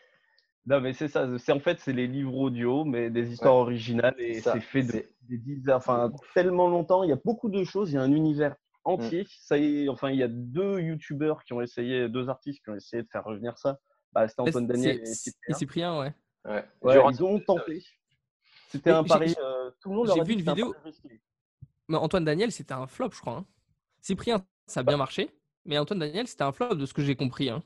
Non, 0.66 0.80
mais 0.80 0.92
c'est 0.92 1.08
ça. 1.08 1.26
C'est 1.38 1.52
en 1.52 1.60
fait, 1.60 1.80
c'est 1.80 1.92
les 1.92 2.06
livres 2.06 2.36
audio, 2.36 2.84
mais 2.84 3.10
des 3.10 3.32
histoires 3.32 3.54
originales 3.54 4.14
et 4.18 4.40
c'est 4.40 4.60
fait 4.60 4.82
de, 4.82 5.04
des 5.28 5.72
enfin, 5.72 6.12
tellement 6.34 6.68
longtemps. 6.68 7.02
Il 7.02 7.10
y 7.10 7.12
a 7.12 7.18
beaucoup 7.24 7.48
de 7.48 7.64
choses. 7.64 7.90
Il 7.90 7.94
y 7.94 7.98
a 7.98 8.02
un 8.02 8.12
univers 8.12 8.54
entier. 8.84 9.22
Mm. 9.22 9.26
Ça 9.40 9.58
y 9.58 9.84
est, 9.84 9.88
enfin, 9.88 10.10
il 10.10 10.18
y 10.18 10.22
a 10.22 10.28
deux 10.28 10.80
youtubeurs 10.80 11.42
qui 11.44 11.52
ont 11.52 11.60
essayé, 11.60 12.08
deux 12.08 12.28
artistes 12.28 12.62
qui 12.62 12.70
ont 12.70 12.76
essayé 12.76 13.02
de 13.02 13.08
faire 13.08 13.24
revenir 13.24 13.58
ça. 13.58 13.78
Bah, 14.12 14.28
c'était 14.28 14.42
Antoine 14.42 14.66
Daniel 14.66 15.00
et 15.00 15.06
Cyprien. 15.06 15.56
Cyprien, 15.56 16.00
ouais. 16.00 16.14
ouais. 16.44 17.02
ils 17.10 17.24
ont 17.24 17.40
tenté. 17.40 17.82
C'était 18.68 18.90
un 18.90 19.02
pari. 19.02 19.34
Euh, 19.40 19.70
tout 19.80 19.90
le 19.90 19.96
monde 19.96 20.10
J'ai 20.14 20.22
vu 20.22 20.34
une 20.34 20.42
vidéo. 20.42 20.74
Mais 21.88 21.96
Antoine 21.96 22.24
Daniel, 22.24 22.52
c'était 22.52 22.74
un 22.74 22.86
flop, 22.86 23.10
je 23.12 23.20
crois. 23.20 23.38
Hein. 23.38 23.46
Cyprien, 24.00 24.46
ça 24.66 24.80
a 24.80 24.82
bien 24.82 24.96
marché. 24.96 25.30
Mais 25.64 25.78
Antoine 25.78 25.98
Daniel, 25.98 26.26
c'était 26.26 26.44
un 26.44 26.52
flop 26.52 26.74
de 26.74 26.86
ce 26.86 26.94
que 26.94 27.02
j'ai 27.02 27.16
compris. 27.16 27.50
Hein 27.50 27.62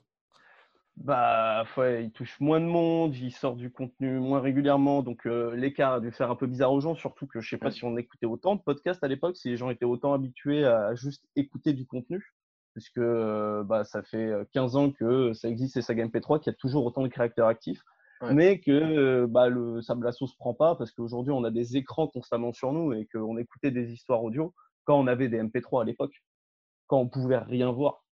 bah, 0.96 1.64
ouais, 1.76 2.04
il 2.04 2.10
touche 2.10 2.40
moins 2.40 2.60
de 2.60 2.64
monde, 2.64 3.14
il 3.14 3.30
sort 3.30 3.54
du 3.54 3.70
contenu 3.70 4.18
moins 4.18 4.40
régulièrement, 4.40 5.02
donc 5.02 5.26
euh, 5.26 5.54
l'écart 5.54 5.94
a 5.94 6.00
dû 6.00 6.10
faire 6.10 6.30
un 6.30 6.36
peu 6.36 6.46
bizarre 6.46 6.72
aux 6.72 6.80
gens, 6.80 6.94
surtout 6.94 7.26
que 7.26 7.40
je 7.40 7.48
sais 7.48 7.58
pas 7.58 7.70
si 7.70 7.84
on 7.84 7.96
écoutait 7.96 8.26
autant 8.26 8.56
de 8.56 8.62
podcasts 8.62 9.04
à 9.04 9.08
l'époque, 9.08 9.36
si 9.36 9.50
les 9.50 9.56
gens 9.56 9.68
étaient 9.68 9.84
autant 9.84 10.14
habitués 10.14 10.64
à 10.64 10.94
juste 10.94 11.24
écouter 11.36 11.74
du 11.74 11.86
contenu, 11.86 12.34
puisque 12.72 12.98
euh, 12.98 13.62
bah, 13.62 13.84
ça 13.84 14.02
fait 14.02 14.32
15 14.52 14.76
ans 14.76 14.90
que 14.90 15.34
ça 15.34 15.48
existe 15.48 15.74
ces 15.74 15.82
saga 15.82 16.06
MP3, 16.06 16.40
qu'il 16.40 16.50
y 16.50 16.54
a 16.54 16.58
toujours 16.58 16.86
autant 16.86 17.02
de 17.02 17.08
créateurs 17.08 17.48
actifs, 17.48 17.82
mais 18.32 18.60
que 18.60 18.70
euh, 18.70 19.26
bah, 19.26 19.48
le 19.48 19.80
la 20.02 20.12
sauce 20.12 20.34
prend 20.36 20.54
pas, 20.54 20.74
parce 20.76 20.92
qu'aujourd'hui 20.92 21.32
on 21.32 21.44
a 21.44 21.50
des 21.50 21.76
écrans 21.76 22.08
constamment 22.08 22.54
sur 22.54 22.72
nous 22.72 22.94
et 22.94 23.06
qu'on 23.06 23.36
écoutait 23.36 23.70
des 23.70 23.92
histoires 23.92 24.24
audio 24.24 24.54
quand 24.84 24.98
on 24.98 25.06
avait 25.06 25.28
des 25.28 25.42
MP3 25.42 25.82
à 25.82 25.84
l'époque, 25.84 26.22
quand 26.86 26.98
on 26.98 27.08
pouvait 27.08 27.38
rien 27.38 27.70
voir. 27.70 28.05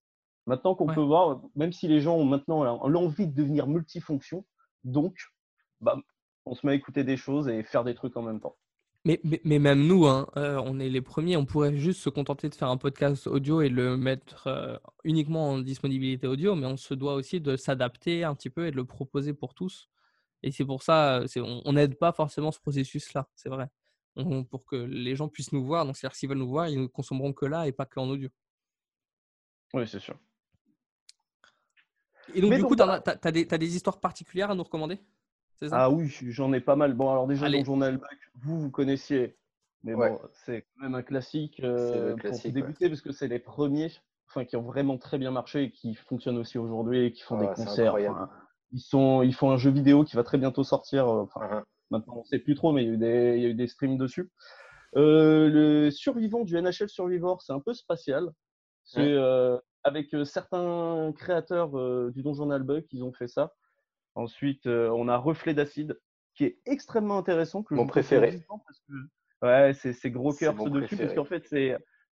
Maintenant 0.47 0.75
qu'on 0.75 0.87
peut 0.87 1.01
voir, 1.01 1.41
même 1.57 1.73
si 1.73 1.89
les 1.89 2.01
gens 2.01 2.17
ont 2.17 2.25
maintenant 2.25 2.87
l'envie 2.87 3.27
de 3.27 3.35
devenir 3.35 3.67
multifonction, 3.67 4.45
donc 4.85 5.17
bah, 5.81 5.97
on 6.45 6.55
se 6.55 6.67
met 6.67 6.73
à 6.73 6.75
écouter 6.75 7.03
des 7.03 7.17
choses 7.17 7.49
et 7.49 7.63
faire 7.63 7.85
des 7.85 7.95
trucs 7.95 8.17
en 8.17 8.23
même 8.23 8.41
temps. 8.41 8.57
Mais, 9.07 9.21
mais, 9.45 9.59
même 9.59 9.87
nous, 9.87 10.07
hein, 10.07 10.31
euh, 10.39 10.59
on 10.65 10.81
est 10.81 10.89
les 10.89 11.03
premiers, 11.03 11.37
on 11.37 11.45
pourrait 11.45 11.77
juste 11.77 12.01
se 12.01 12.09
contenter 12.09 12.49
de 12.49 12.55
faire 12.55 12.71
un 12.71 12.79
podcast 12.79 13.27
audio 13.27 13.61
et 13.61 13.69
le 13.69 13.99
mettre 13.99 14.47
euh, 14.47 14.79
uniquement 15.05 15.51
en 15.51 15.59
disponibilité 15.59 16.27
audio, 16.27 16.55
mais 16.55 16.67
on 16.67 16.79
se 16.79 16.95
doit 16.95 17.15
aussi 17.15 17.39
de 17.39 17.57
s'adapter 17.57 18.25
un 18.25 18.35
petit 18.35 18.49
peu 18.49 18.67
et 18.67 18.71
de 18.71 18.77
le 18.77 18.87
proposer 18.87 19.35
pour 19.35 19.53
tous. 19.53 19.91
Et 20.43 20.53
c'est 20.53 20.65
pour 20.65 20.83
ça, 20.83 21.23
on 21.37 21.73
n'aide 21.75 21.99
pas 21.99 22.13
forcément 22.13 22.51
ce 22.51 22.61
processus-là, 22.61 23.29
c'est 23.35 23.51
vrai. 23.51 23.69
pour 24.51 24.65
que 24.65 24.77
les 24.77 25.17
gens 25.17 25.29
puissent 25.29 25.53
nous 25.53 25.65
voir, 25.65 25.85
donc 25.85 25.97
c'est-à-dire 25.97 26.17
s'ils 26.17 26.29
veulent 26.31 26.39
nous 26.39 26.49
voir, 26.49 26.69
ils 26.69 26.81
ne 26.81 26.87
consommeront 26.87 27.35
que 27.35 27.45
là 27.45 27.67
et 27.67 27.73
pas 27.73 27.85
qu'en 27.85 28.09
audio. 28.09 28.31
Oui, 29.75 29.87
c'est 29.87 30.01
sûr. 30.01 30.17
Et 32.33 32.41
donc, 32.41 32.55
du 32.55 32.65
coup, 32.65 32.77
tu 32.77 32.83
as, 32.83 33.59
des 33.59 33.77
histoires 33.77 33.99
particulières 33.99 34.51
à 34.51 34.55
nous 34.55 34.63
recommander? 34.63 34.99
Ah 35.71 35.91
oui, 35.91 36.09
j'en 36.09 36.53
ai 36.53 36.61
pas 36.61 36.77
mal. 36.77 36.95
Bon, 36.95 37.11
alors 37.11 37.27
déjà, 37.27 37.49
le 37.49 37.65
journal 37.65 38.01
vous, 38.43 38.61
vous 38.61 38.71
connaissiez. 38.71 39.37
Mais 39.83 39.95
bon, 39.95 40.19
c'est 40.47 40.63
quand 40.63 40.85
même 40.85 40.95
un 40.95 41.03
classique, 41.03 41.61
euh, 41.63 42.17
pour 42.17 42.53
débuter, 42.53 42.89
parce 42.89 43.03
que 43.03 43.13
c'est 43.13 43.29
les 43.29 43.39
premiers 43.39 43.93
enfin, 44.29 44.45
qui 44.45 44.57
ont 44.57 44.63
vraiment 44.63 44.99
très 44.99 45.19
bien 45.19 45.31
marché 45.31 45.65
et 45.65 45.71
qui 45.71 45.95
fonctionnent 45.95 46.39
aussi 46.39 46.59
aujourd'hui 46.59 47.07
et 47.07 47.13
qui 47.13 47.23
font 47.23 47.39
des 47.39 47.47
concerts. 47.47 47.97
ils, 48.73 48.81
sont, 48.81 49.23
ils 49.23 49.35
font 49.35 49.51
un 49.51 49.57
jeu 49.57 49.71
vidéo 49.71 50.05
qui 50.05 50.17
va 50.17 50.25
très 50.25 50.39
bientôt 50.39 50.65
sortir. 50.65 51.09
Euh, 51.09 51.23
enfin, 51.23 51.41
uh-huh. 51.41 51.63
Maintenant, 51.91 52.15
on 52.17 52.21
ne 52.21 52.25
sait 52.25 52.39
plus 52.39 52.55
trop, 52.55 52.73
mais 52.73 52.83
il 52.83 52.89
y 52.89 52.91
a 52.91 52.95
eu 52.95 52.97
des, 52.97 53.35
il 53.37 53.43
y 53.43 53.47
a 53.47 53.49
eu 53.51 53.55
des 53.55 53.69
streams 53.69 53.99
dessus. 53.99 54.31
Euh, 54.97 55.49
le 55.49 55.91
survivant 55.91 56.45
du 56.45 56.61
NHL 56.61 56.89
Survivor, 56.89 57.43
c'est 57.43 57.53
un 57.53 57.61
peu 57.61 57.75
spatial. 57.75 58.31
C'est 58.85 59.01
euh, 59.01 59.59
avec 59.85 60.14
certains 60.25 61.12
créateurs 61.16 61.70
du 62.11 62.23
Donjon 62.23 62.47
Nalbuck, 62.47 62.87
ils 62.90 63.05
ont 63.05 63.12
fait 63.12 63.29
ça. 63.29 63.55
Ensuite, 64.14 64.66
on 64.66 65.09
a 65.09 65.16
Reflet 65.16 65.55
d'acide, 65.55 66.01
qui 66.35 66.44
est 66.44 66.59
extrêmement 66.66 67.18
intéressant. 67.18 67.62
Que 67.62 67.75
Mon 67.75 67.87
préféré. 67.87 68.44
Parce 68.49 68.81
que, 68.88 68.92
ouais, 69.47 69.73
c'est 69.75 70.11
gros 70.11 70.33
cœur 70.33 70.55
dessus, 70.55 70.97
parce 70.97 71.14
qu'en 71.14 71.25
fait, 71.25 71.47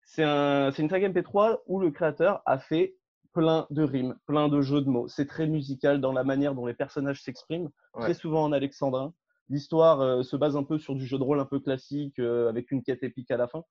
c'est 0.03 0.23
un, 0.23 0.71
une 0.71 0.89
saga 0.89 1.09
MP3 1.09 1.59
où 1.67 1.79
le 1.79 1.91
créateur 1.91 2.41
a 2.45 2.59
fait 2.59 2.95
plein 3.33 3.65
de 3.69 3.83
rimes, 3.83 4.15
plein 4.25 4.49
de 4.49 4.61
jeux 4.61 4.81
de 4.81 4.89
mots. 4.89 5.07
C'est 5.07 5.27
très 5.27 5.47
musical 5.47 6.01
dans 6.01 6.11
la 6.11 6.23
manière 6.23 6.53
dont 6.53 6.65
les 6.65 6.73
personnages 6.73 7.21
s'expriment, 7.23 7.69
très 7.93 8.13
souvent 8.13 8.43
en 8.43 8.51
alexandrin. 8.51 9.13
L'histoire 9.49 10.23
se 10.23 10.35
base 10.35 10.55
un 10.55 10.63
peu 10.63 10.77
sur 10.77 10.95
du 10.95 11.05
jeu 11.05 11.17
de 11.17 11.23
rôle 11.23 11.39
un 11.39 11.45
peu 11.45 11.59
classique, 11.59 12.19
avec 12.19 12.71
une 12.71 12.83
quête 12.83 13.03
épique 13.03 13.31
à 13.31 13.37
la 13.37 13.47
fin. 13.47 13.63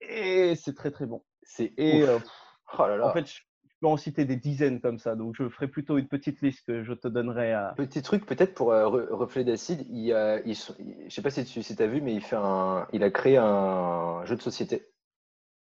Et 0.00 0.54
c'est 0.56 0.74
très 0.74 0.90
très 0.90 1.06
bon. 1.06 1.24
C'est 1.42 1.72
et 1.76 2.04
Oh 2.78 3.04
en 3.04 3.12
fait, 3.12 3.26
je 3.76 3.80
peux 3.80 3.88
en 3.88 3.96
citer 3.98 4.24
des 4.24 4.36
dizaines 4.36 4.80
comme 4.80 4.98
ça, 4.98 5.16
donc 5.16 5.34
je 5.36 5.48
ferai 5.48 5.68
plutôt 5.68 5.98
une 5.98 6.08
petite 6.08 6.40
liste 6.40 6.66
que 6.66 6.82
je 6.82 6.94
te 6.94 7.08
donnerai 7.08 7.52
à. 7.52 7.74
Petit 7.76 8.00
truc 8.00 8.24
peut-être 8.24 8.54
pour 8.54 8.72
euh, 8.72 8.88
Reflet 9.10 9.44
d'acide, 9.44 9.86
il, 9.90 10.12
a, 10.14 10.40
il, 10.46 10.54
je 10.54 11.14
sais 11.14 11.22
pas 11.22 11.30
si 11.30 11.44
tu 11.44 11.82
as 11.82 11.86
vu, 11.86 12.00
mais 12.00 12.14
il, 12.14 12.22
fait 12.22 12.36
un, 12.36 12.86
il 12.92 13.02
a 13.02 13.10
créé 13.10 13.36
un 13.36 14.24
jeu 14.24 14.34
de 14.34 14.40
société. 14.42 14.88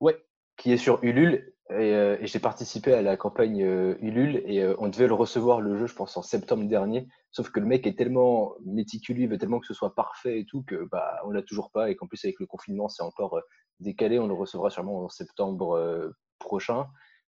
Ouais. 0.00 0.16
Qui 0.56 0.72
est 0.72 0.76
sur 0.76 0.98
Ulule. 1.04 1.54
Et, 1.70 1.94
euh, 1.94 2.16
j'ai 2.22 2.40
participé 2.40 2.92
à 2.94 3.00
la 3.00 3.16
campagne 3.16 3.62
euh, 3.62 3.94
Ulule 4.00 4.42
et 4.44 4.66
on 4.78 4.88
devait 4.88 5.06
le 5.06 5.14
recevoir 5.14 5.60
le 5.60 5.76
jeu, 5.76 5.86
je 5.86 5.94
pense, 5.94 6.16
en 6.16 6.22
septembre 6.22 6.64
dernier. 6.64 7.06
Sauf 7.30 7.50
que 7.50 7.60
le 7.60 7.66
mec 7.66 7.86
est 7.86 7.96
tellement 7.96 8.54
méticuleux, 8.64 9.20
il 9.20 9.28
veut 9.28 9.38
tellement 9.38 9.60
que 9.60 9.68
ce 9.68 9.74
soit 9.74 9.94
parfait 9.94 10.40
et 10.40 10.46
tout 10.46 10.64
que 10.64 10.88
bah 10.90 11.20
on 11.24 11.30
l'a 11.30 11.42
toujours 11.42 11.70
pas 11.70 11.88
et 11.88 11.94
qu'en 11.94 12.08
plus 12.08 12.24
avec 12.24 12.40
le 12.40 12.46
confinement 12.46 12.88
c'est 12.88 13.04
encore 13.04 13.40
décalé. 13.78 14.18
On 14.18 14.26
le 14.26 14.34
recevra 14.34 14.68
sûrement 14.68 15.04
en 15.04 15.08
septembre 15.08 16.12
prochain. 16.40 16.88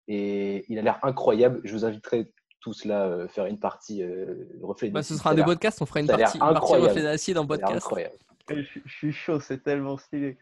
Et 0.08 0.66
il 0.70 0.80
a 0.80 0.82
l'air 0.82 1.00
incroyable. 1.04 1.62
Je 1.64 1.74
vous 1.74 1.86
inviterai 1.86 2.32
tous 2.60 2.86
là 2.86 3.06
euh, 3.06 3.28
faire 3.28 3.46
une 3.46 3.60
partie 3.60 4.02
euh, 4.02 4.48
reflet 4.62 4.90
bah, 4.90 5.04
Ce 5.04 5.16
sera 5.16 5.32
un 5.32 5.36
des 5.36 5.44
podcasts, 5.44 5.82
on 5.82 5.86
fera 5.86 6.00
une 6.00 6.08
partie, 6.08 6.38
une 6.38 6.54
partie 6.54 6.76
reflet 6.76 7.04
d'acide 7.04 7.38
en 7.38 7.46
podcast. 7.46 7.76
Incroyable. 7.76 8.16
Je, 8.50 8.80
suis 8.88 9.14
chaud, 9.14 9.40
c'est 9.40 9.64
tellement 9.64 9.98
stylé. 9.98 10.38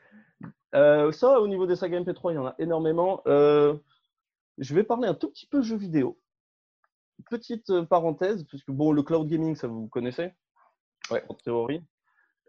Euh, 0.73 1.11
ça, 1.11 1.39
au 1.39 1.47
niveau 1.47 1.67
des 1.67 1.75
sagas 1.75 1.99
MP3, 1.99 2.31
il 2.31 2.35
y 2.35 2.37
en 2.37 2.47
a 2.47 2.55
énormément. 2.57 3.21
Euh, 3.27 3.75
je 4.57 4.73
vais 4.73 4.83
parler 4.83 5.07
un 5.07 5.13
tout 5.13 5.29
petit 5.29 5.45
peu 5.45 5.61
jeux 5.61 5.77
vidéo. 5.77 6.19
Petite 7.29 7.81
parenthèse, 7.83 8.43
puisque 8.45 8.71
bon, 8.71 8.91
le 8.91 9.03
cloud 9.03 9.27
gaming, 9.27 9.55
ça 9.55 9.67
vous 9.67 9.87
connaissez 9.87 10.31
ouais. 11.11 11.23
en 11.29 11.35
théorie. 11.35 11.83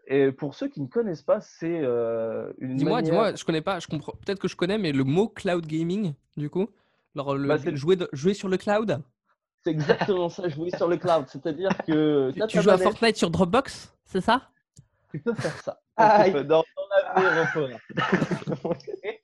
Et 0.07 0.31
pour 0.31 0.55
ceux 0.55 0.67
qui 0.67 0.81
ne 0.81 0.87
connaissent 0.87 1.21
pas, 1.21 1.39
c'est 1.41 1.79
euh, 1.81 2.51
une 2.57 2.75
Dis-moi, 2.75 2.95
manière... 2.97 3.03
dis-moi, 3.11 3.35
je 3.35 3.43
connais 3.45 3.61
pas, 3.61 3.79
je 3.79 3.87
comprends. 3.87 4.13
Peut-être 4.25 4.39
que 4.39 4.47
je 4.47 4.55
connais, 4.55 4.77
mais 4.77 4.91
le 4.91 5.03
mot 5.03 5.29
cloud 5.29 5.65
gaming, 5.65 6.13
du 6.35 6.49
coup, 6.49 6.69
alors 7.15 7.35
le, 7.35 7.47
Bah, 7.47 7.75
jouer, 7.75 7.95
de- 7.95 8.09
jouer 8.11 8.33
sur 8.33 8.49
le 8.49 8.57
cloud? 8.57 9.01
C'est 9.63 9.71
exactement 9.71 10.27
ça, 10.27 10.49
jouer 10.49 10.71
sur 10.71 10.87
le 10.87 10.97
cloud. 10.97 11.25
C'est-à-dire 11.29 11.71
que 11.87 12.31
Tu, 12.47 12.61
joues 12.61 12.69
à 12.69 12.77
Fortnite 12.77 13.15
sur 13.15 13.29
Dropbox, 13.29 13.95
c'est 14.03 14.21
ça? 14.21 14.49
Tu 15.09 15.19
peux 15.19 15.33
faire 15.33 15.57
ça. 15.61 15.79
Peux, 15.95 16.43
dans, 16.43 16.63
dans 16.75 17.13
l'avenir, 17.13 17.31
on 17.37 17.45
fera. 17.45 18.73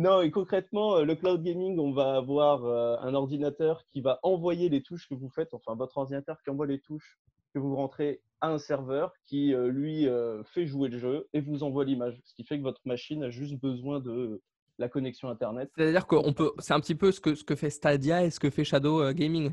Non, 0.00 0.22
et 0.22 0.30
concrètement, 0.30 0.96
euh, 0.96 1.04
le 1.04 1.14
cloud 1.14 1.42
gaming, 1.42 1.78
on 1.78 1.92
va 1.92 2.14
avoir 2.14 2.64
euh, 2.64 2.96
un 3.02 3.12
ordinateur 3.12 3.84
qui 3.92 4.00
va 4.00 4.18
envoyer 4.22 4.70
les 4.70 4.82
touches 4.82 5.06
que 5.06 5.14
vous 5.14 5.28
faites, 5.28 5.52
enfin 5.52 5.74
votre 5.74 5.98
ordinateur 5.98 6.38
qui 6.42 6.48
envoie 6.48 6.66
les 6.66 6.80
touches 6.80 7.18
que 7.52 7.58
vous 7.58 7.76
rentrez 7.76 8.22
à 8.40 8.48
un 8.48 8.56
serveur 8.56 9.12
qui, 9.26 9.52
euh, 9.52 9.68
lui, 9.68 10.08
fait 10.46 10.64
jouer 10.64 10.88
le 10.88 10.98
jeu 10.98 11.28
et 11.34 11.42
vous 11.42 11.64
envoie 11.64 11.84
l'image. 11.84 12.18
Ce 12.24 12.32
qui 12.32 12.44
fait 12.44 12.56
que 12.56 12.62
votre 12.62 12.80
machine 12.86 13.22
a 13.24 13.28
juste 13.28 13.60
besoin 13.60 14.00
de 14.00 14.40
la 14.78 14.88
connexion 14.88 15.28
Internet. 15.28 15.70
C'est-à-dire 15.76 16.06
qu'on 16.06 16.32
peut, 16.32 16.52
c'est 16.60 16.72
un 16.72 16.80
petit 16.80 16.94
peu 16.94 17.12
ce 17.12 17.20
que, 17.20 17.34
ce 17.34 17.44
que 17.44 17.54
fait 17.54 17.68
Stadia 17.68 18.24
et 18.24 18.30
ce 18.30 18.40
que 18.40 18.48
fait 18.48 18.64
Shadow 18.64 19.12
Gaming. 19.12 19.52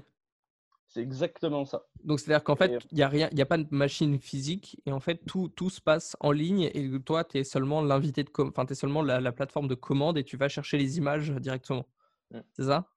C'est 0.90 1.02
exactement 1.02 1.66
ça. 1.66 1.86
Donc, 2.04 2.20
c'est-à-dire 2.20 2.44
qu'en 2.44 2.56
fait, 2.56 2.80
il 2.92 2.96
n'y 2.96 3.04
a, 3.04 3.10
rien- 3.10 3.30
y 3.34 3.42
a 3.42 3.46
pas 3.46 3.58
de 3.58 3.68
machine 3.72 4.20
physique 4.20 4.82
et 4.86 4.92
en 4.94 5.00
fait, 5.02 5.18
tout, 5.26 5.50
tout 5.50 5.70
se 5.70 5.82
passe 5.82 6.16
en 6.22 6.32
ligne 6.32 6.70
et 6.74 6.90
toi, 7.02 7.24
tu 7.26 7.38
es 7.40 7.44
seulement 7.44 7.82
l'invité 7.82 8.24
de 8.24 8.30
com- 8.30 8.50
enfin, 8.56 8.66
es 8.66 8.74
seulement 8.76 9.02
la, 9.02 9.20
la 9.20 9.32
plateforme 9.34 9.68
de 9.68 9.76
commande 9.76 10.18
et 10.18 10.24
tu 10.24 10.38
vas 10.38 10.48
chercher 10.48 10.78
les 10.78 10.98
images 10.98 11.30
directement. 11.32 11.86
Mm. 12.32 12.40
C'est 12.54 12.64
ça? 12.64 12.90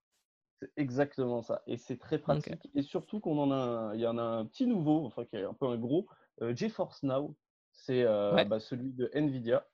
C'est 0.61 0.71
exactement 0.77 1.43
ça. 1.43 1.63
Et 1.67 1.77
c'est 1.79 1.97
très 1.99 2.19
pratique. 2.19 2.71
Et 2.75 2.83
surtout 2.83 3.19
qu'on 3.19 3.39
en 3.39 3.51
a 3.51 3.93
il 3.95 4.01
y 4.01 4.07
en 4.07 4.19
a 4.19 4.23
un 4.23 4.45
petit 4.47 4.67
nouveau, 4.67 5.05
enfin 5.07 5.25
qui 5.25 5.37
est 5.37 5.45
un 5.45 5.55
peu 5.55 5.67
un 5.67 5.77
gros, 5.79 6.07
euh, 6.43 6.55
GeForce 6.55 7.03
Now. 7.03 7.35
C'est 7.73 8.03
euh, 8.05 8.35
Ouais. 8.35 8.45
bah, 8.45 8.61
celui 8.61 8.93
de 8.93 9.11
Nvidia. 9.15 9.67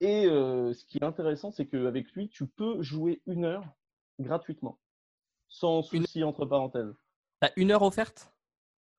Et 0.00 0.26
euh, 0.26 0.74
ce 0.74 0.84
qui 0.84 0.98
est 0.98 1.04
intéressant, 1.04 1.52
c'est 1.52 1.66
qu'avec 1.66 2.10
lui, 2.12 2.28
tu 2.28 2.46
peux 2.46 2.82
jouer 2.82 3.22
une 3.26 3.44
heure 3.44 3.64
gratuitement, 4.18 4.78
sans 5.48 5.80
Une- 5.92 6.02
souci 6.02 6.24
entre 6.24 6.44
parenthèses. 6.44 6.92
Tu 7.42 7.46
as 7.48 7.52
une 7.56 7.72
heure 7.72 7.82
offerte? 7.82 8.32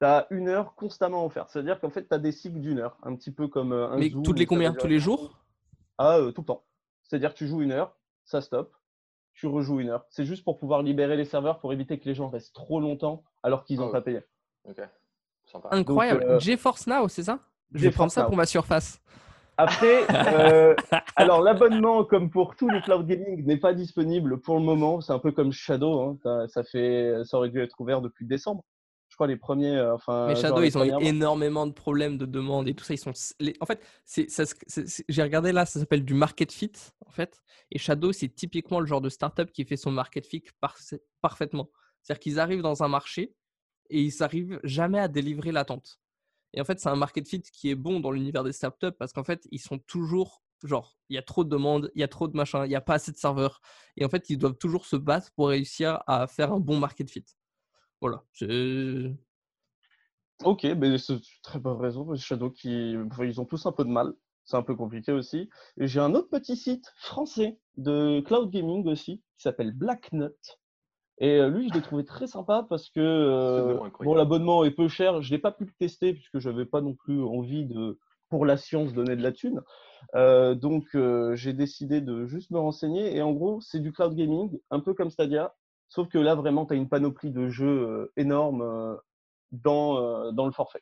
Tu 0.01 0.06
as 0.06 0.27
une 0.29 0.49
heure 0.49 0.75
constamment 0.75 1.25
offerte. 1.25 1.49
C'est-à-dire 1.51 1.79
qu'en 1.79 1.89
fait, 1.89 2.08
tu 2.10 2.13
as 2.13 2.17
des 2.19 2.34
cycles 2.34 2.60
d'une 2.60 2.79
heure, 2.79 2.97
un 3.03 3.15
petit 3.15 3.32
peu 3.32 3.47
comme 3.47 3.71
euh, 3.71 3.88
un 3.89 3.97
Mais 3.97 4.10
Zoom 4.10 4.23
toutes 4.23 4.38
les 4.39 4.45
combien? 4.45 4.73
Tous 4.73 4.88
les 4.88 4.99
jours? 4.99 5.39
Ah, 5.97 6.17
euh, 6.17 6.32
tout 6.32 6.41
le 6.41 6.47
temps. 6.47 6.63
C'est-à-dire 7.03 7.34
que 7.34 7.38
tu 7.38 7.47
joues 7.47 7.62
une 7.62 7.71
heure, 7.71 7.95
ça 8.25 8.41
stoppe, 8.41 8.73
tu 9.34 9.47
rejoues 9.47 9.79
une 9.79 9.89
heure. 9.89 10.06
C'est 10.10 10.25
juste 10.25 10.43
pour 10.43 10.58
pouvoir 10.58 10.82
libérer 10.82 11.15
les 11.15 11.25
serveurs 11.25 11.60
pour 11.60 11.71
éviter 11.71 11.99
que 11.99 12.06
les 12.06 12.15
gens 12.15 12.27
restent 12.27 12.53
trop 12.53 12.82
longtemps 12.82 13.23
alors 13.43 13.63
qu'ils 13.63 13.79
n'ont 13.79 13.88
Oh. 13.89 13.91
pas 13.91 14.01
payé. 14.01 14.21
Ok, 14.65 14.82
sympa. 15.45 15.69
Incroyable. 15.71 16.23
euh, 16.23 16.39
GeForce 16.39 16.88
Now, 16.88 17.08
c'est 17.08 17.23
ça? 17.23 17.39
Je 17.73 17.84
vais 17.84 17.91
prendre 17.91 18.12
ça 18.12 18.21
Now. 18.23 18.27
pour 18.27 18.36
ma 18.38 18.45
surface. 18.45 19.01
Après, 19.57 20.03
euh, 20.39 20.75
alors 21.15 21.41
l'abonnement, 21.41 22.03
comme 22.03 22.29
pour 22.29 22.55
tous 22.55 22.69
les 22.69 22.81
cloud 22.81 23.05
gaming, 23.05 23.45
n'est 23.45 23.57
pas 23.57 23.73
disponible 23.73 24.39
pour 24.41 24.55
le 24.57 24.63
moment. 24.63 24.99
C'est 25.01 25.13
un 25.13 25.19
peu 25.19 25.31
comme 25.31 25.51
Shadow. 25.51 26.01
hein. 26.01 26.17
Ça- 26.23 26.47
Ça, 26.47 26.63
fait, 26.63 27.13
ça 27.25 27.37
aurait 27.37 27.49
dû 27.49 27.59
être 27.61 27.79
ouvert 27.79 28.01
depuis 28.01 28.25
décembre. 28.25 28.63
Je 29.09 29.15
crois 29.15 29.27
les 29.27 29.37
premiers. 29.37 29.75
euh, 29.77 29.93
Enfin, 29.93 30.25
Mais 30.27 30.35
Shadow, 30.35 30.63
ils 30.63 30.75
ont 30.77 30.83
eu 30.85 30.89
énormément 31.05 31.67
de 31.67 31.71
problèmes 31.71 32.17
de 32.17 32.25
demande 32.25 32.67
et 32.67 32.73
tout 32.73 32.83
ça. 32.83 32.95
Ils 32.95 32.97
sont, 32.97 33.13
les- 33.39 33.55
en 33.59 33.65
fait, 33.67 33.79
j'ai 35.07 35.21
regardé 35.23 35.51
là, 35.51 35.65
ça 35.67 35.79
s'appelle 35.79 36.03
du 36.03 36.15
market 36.15 36.51
fit 36.51 36.71
en 37.05 37.11
fait. 37.11 37.41
Et 37.71 37.77
Shadow, 37.77 38.11
c'est 38.11 38.29
typiquement 38.29 38.79
le 38.79 38.87
genre 38.87 39.01
de 39.01 39.09
startup 39.09 39.51
qui 39.51 39.65
fait 39.65 39.77
son 39.77 39.91
market 39.91 40.25
fit 40.25 40.43
par- 40.59 40.77
parfaitement. 41.21 41.69
C'est-à-dire 42.01 42.19
qu'ils 42.19 42.39
arrivent 42.39 42.61
dans 42.63 42.81
un 42.83 42.87
marché 42.87 43.33
et 43.91 44.01
ils 44.01 44.13
n'arrivent 44.19 44.59
jamais 44.63 44.99
à 44.99 45.07
délivrer 45.07 45.51
l'attente. 45.51 45.99
Et 46.53 46.61
en 46.61 46.65
fait, 46.65 46.79
c'est 46.79 46.89
un 46.89 46.95
market 46.95 47.27
fit 47.27 47.41
qui 47.41 47.69
est 47.69 47.75
bon 47.75 47.99
dans 47.99 48.11
l'univers 48.11 48.43
des 48.43 48.51
startups 48.51 48.91
parce 48.97 49.13
qu'en 49.13 49.23
fait, 49.23 49.47
ils 49.51 49.59
sont 49.59 49.79
toujours 49.79 50.43
genre, 50.63 50.97
il 51.09 51.15
y 51.15 51.17
a 51.17 51.21
trop 51.21 51.43
de 51.43 51.49
demandes, 51.49 51.91
il 51.95 52.01
y 52.01 52.03
a 52.03 52.07
trop 52.07 52.27
de 52.27 52.35
machins, 52.35 52.61
il 52.65 52.69
n'y 52.69 52.75
a 52.75 52.81
pas 52.81 52.95
assez 52.95 53.11
de 53.11 53.17
serveurs. 53.17 53.61
Et 53.97 54.05
en 54.05 54.09
fait, 54.09 54.29
ils 54.29 54.37
doivent 54.37 54.57
toujours 54.57 54.85
se 54.85 54.95
battre 54.95 55.31
pour 55.35 55.49
réussir 55.49 56.01
à 56.07 56.27
faire 56.27 56.53
un 56.53 56.59
bon 56.59 56.79
market 56.79 57.09
fit. 57.09 57.25
Voilà. 58.01 58.23
Ok, 60.43 60.63
mais 60.63 60.97
c'est 60.97 61.19
très 61.41 61.59
bonne 61.59 61.79
raison. 61.79 62.15
Shadow, 62.15 62.49
qui, 62.49 62.95
ils 63.21 63.41
ont 63.41 63.45
tous 63.45 63.65
un 63.65 63.71
peu 63.71 63.83
de 63.83 63.89
mal. 63.89 64.13
C'est 64.45 64.57
un 64.57 64.63
peu 64.63 64.75
compliqué 64.75 65.13
aussi. 65.13 65.49
J'ai 65.77 66.01
un 66.01 66.13
autre 66.15 66.27
petit 66.29 66.57
site 66.57 66.91
français 66.97 67.57
de 67.77 68.21
cloud 68.21 68.49
gaming 68.49 68.85
aussi 68.87 69.21
qui 69.37 69.43
s'appelle 69.43 69.71
Blacknut. 69.71 70.35
Et 71.19 71.39
euh, 71.39 71.47
lui, 71.47 71.69
je 71.69 71.73
l'ai 71.73 71.82
trouvé 71.82 72.04
très 72.04 72.28
sympa 72.28 72.65
parce 72.67 72.89
que 72.89 72.99
euh, 72.99 73.78
bon, 73.99 74.15
l'abonnement 74.15 74.63
est 74.63 74.71
peu 74.71 74.88
cher. 74.88 75.21
Je 75.21 75.32
l'ai 75.32 75.38
pas 75.38 75.52
pu 75.52 75.65
le 75.65 75.71
tester 75.78 76.13
puisque 76.13 76.39
je 76.39 76.49
n'avais 76.49 76.65
pas 76.65 76.82
non 76.82 76.95
plus 76.95 77.21
envie 77.23 77.65
de, 77.65 77.99
pour 78.30 78.45
la 78.45 78.58
science, 78.58 78.93
donner 78.93 79.15
de 79.15 79.21
la 79.21 79.32
thune. 79.32 79.62
Euh, 80.15 80.56
donc, 80.56 80.95
euh, 80.95 81.36
j'ai 81.36 81.54
décidé 81.54 82.02
de 82.02 82.26
juste 82.26 82.52
me 82.52 82.60
renseigner. 82.60 83.15
Et 83.15 83.21
en 83.21 83.32
gros, 83.32 83.62
c'est 83.62 83.80
du 83.80 83.91
cloud 83.91 84.15
gaming, 84.15 84.60
un 84.71 84.80
peu 84.80 84.93
comme 84.93 85.12
Stadia. 85.12 85.54
Sauf 85.88 86.08
que 86.10 86.17
là, 86.17 86.34
vraiment, 86.34 86.65
tu 86.65 86.73
as 86.73 86.78
une 86.78 86.89
panoplie 86.89 87.32
de 87.32 87.49
jeux 87.49 88.12
énorme 88.17 88.63
euh, 88.63 88.95
dans, 89.52 90.32
dans 90.32 90.47
le 90.47 90.52
forfait. 90.52 90.82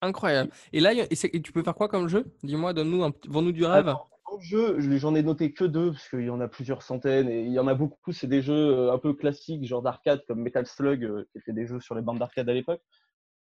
Incroyable. 0.00 0.50
Et 0.72 0.80
là, 0.80 0.92
et 0.94 1.08
et 1.10 1.42
tu 1.42 1.52
peux 1.52 1.62
faire 1.62 1.74
quoi 1.74 1.88
comme 1.88 2.08
jeu? 2.08 2.24
Dis-moi, 2.42 2.72
donne-nous 2.72 3.02
un 3.04 3.12
vends-nous 3.28 3.52
du 3.52 3.64
rêve. 3.64 3.88
Alors, 3.88 4.08
en 4.26 4.38
jeu, 4.40 4.76
je- 4.78 4.96
j'en 4.96 5.14
ai 5.14 5.22
noté 5.22 5.52
que 5.52 5.64
deux, 5.64 5.90
parce 5.92 6.08
qu'il 6.08 6.20
y 6.24 6.30
en 6.30 6.40
a 6.40 6.48
plusieurs 6.48 6.82
centaines, 6.82 7.28
et 7.28 7.42
il 7.42 7.52
y 7.52 7.58
en 7.58 7.66
a 7.66 7.74
beaucoup, 7.74 8.12
c'est 8.12 8.26
des 8.26 8.42
jeux 8.42 8.54
euh, 8.54 8.92
un 8.92 8.98
peu 8.98 9.12
classiques, 9.14 9.64
genre 9.66 9.82
d'arcade, 9.82 10.22
comme 10.28 10.40
Metal 10.40 10.66
Slug, 10.66 11.02
euh, 11.04 11.24
qui 11.32 11.38
était 11.38 11.52
des 11.52 11.66
jeux 11.66 11.80
sur 11.80 11.94
les 11.94 12.02
bandes 12.02 12.18
d'arcade 12.18 12.48
à 12.48 12.52
l'époque. 12.54 12.80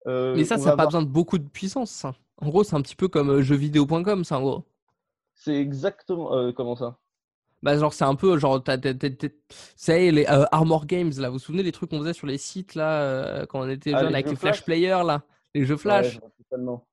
Euh, 0.05 0.35
Mais 0.35 0.43
ça, 0.43 0.57
ça 0.57 0.65
n'a 0.65 0.65
pas 0.67 0.71
avoir- 0.73 0.87
besoin 0.87 1.01
de 1.03 1.07
beaucoup 1.07 1.37
de 1.37 1.47
puissance. 1.47 1.89
ça. 1.89 2.13
En 2.37 2.49
gros, 2.49 2.63
c'est 2.63 2.75
un 2.75 2.81
petit 2.81 2.95
peu 2.95 3.07
comme 3.07 3.41
jeuxvideo.com, 3.41 4.23
ça, 4.25 4.37
en 4.37 4.41
gros. 4.41 4.65
C'est 5.33 5.55
exactement... 5.55 6.35
euh, 6.35 6.51
comment 6.51 6.75
ça? 6.75 6.99
Bah, 7.63 7.77
genre, 7.77 7.93
c'est 7.93 8.03
un 8.03 8.15
peu 8.15 8.37
genre, 8.37 8.61
t'as- 8.61 8.77
c'est 9.77 10.11
les 10.11 10.25
euh, 10.27 10.43
Armor 10.51 10.85
Games, 10.85 11.13
là. 11.17 11.29
Vous 11.29 11.35
vous 11.35 11.39
souvenez 11.39 11.63
les 11.63 11.71
trucs 11.71 11.89
qu'on 11.89 11.99
faisait 11.99 12.11
sur 12.13 12.27
les 12.27 12.37
sites, 12.37 12.75
là, 12.75 13.01
euh, 13.03 13.45
quand 13.45 13.61
on 13.61 13.69
était 13.69 13.93
Ah, 13.95 13.99
jeune, 14.01 14.13
avec 14.13 14.29
les 14.29 14.35
Flash 14.35 14.57
Flash? 14.57 14.65
Players, 14.65 15.03
là? 15.05 15.23
Les 15.55 15.65
jeux 15.65 15.77
Flash. 15.77 16.19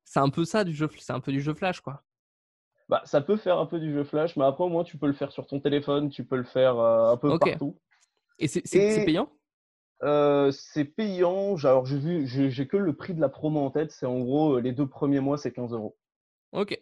C'est 0.04 0.20
un 0.20 0.28
peu 0.30 0.44
ça, 0.44 0.64
du 0.64 0.74
jeu, 0.74 0.88
c'est 0.98 1.12
un 1.12 1.20
peu 1.20 1.32
du 1.32 1.40
jeu 1.40 1.54
Flash, 1.54 1.80
quoi. 1.80 2.02
Bah, 2.88 3.02
ça 3.04 3.20
peut 3.20 3.36
faire 3.36 3.58
un 3.58 3.66
peu 3.66 3.78
du 3.78 3.92
jeu 3.92 4.02
flash, 4.02 4.36
mais 4.36 4.44
après, 4.44 4.64
au 4.64 4.68
moins, 4.68 4.82
tu 4.82 4.98
peux 4.98 5.06
le 5.06 5.12
faire 5.12 5.30
sur 5.30 5.46
ton 5.46 5.60
téléphone, 5.60 6.10
tu 6.10 6.24
peux 6.24 6.36
le 6.36 6.42
faire 6.42 6.76
euh, 6.76 7.12
un 7.12 7.16
peu 7.16 7.28
Ok. 7.30 7.38
partout. 7.38 7.76
Et 8.40 8.48
c'est 8.48 9.04
payant? 9.04 9.30
Euh, 10.02 10.50
c'est 10.50 10.84
payant. 10.86 11.56
j'ai- 11.56 11.68
Alors, 11.68 11.86
j'ai 11.86 11.98
vu, 11.98 12.26
j'ai 12.26 12.66
que 12.66 12.76
le 12.76 12.96
prix 12.96 13.14
de 13.14 13.20
la 13.20 13.28
promo 13.28 13.60
en 13.60 13.70
tête. 13.70 13.92
C'est 13.92 14.06
en 14.06 14.18
gros, 14.18 14.56
euh, 14.56 14.60
les 14.60 14.72
deux 14.72 14.88
premiers 14.88 15.20
mois, 15.20 15.38
c'est 15.38 15.52
15 15.52 15.72
euros. 15.72 15.96
Ok. 16.50 16.80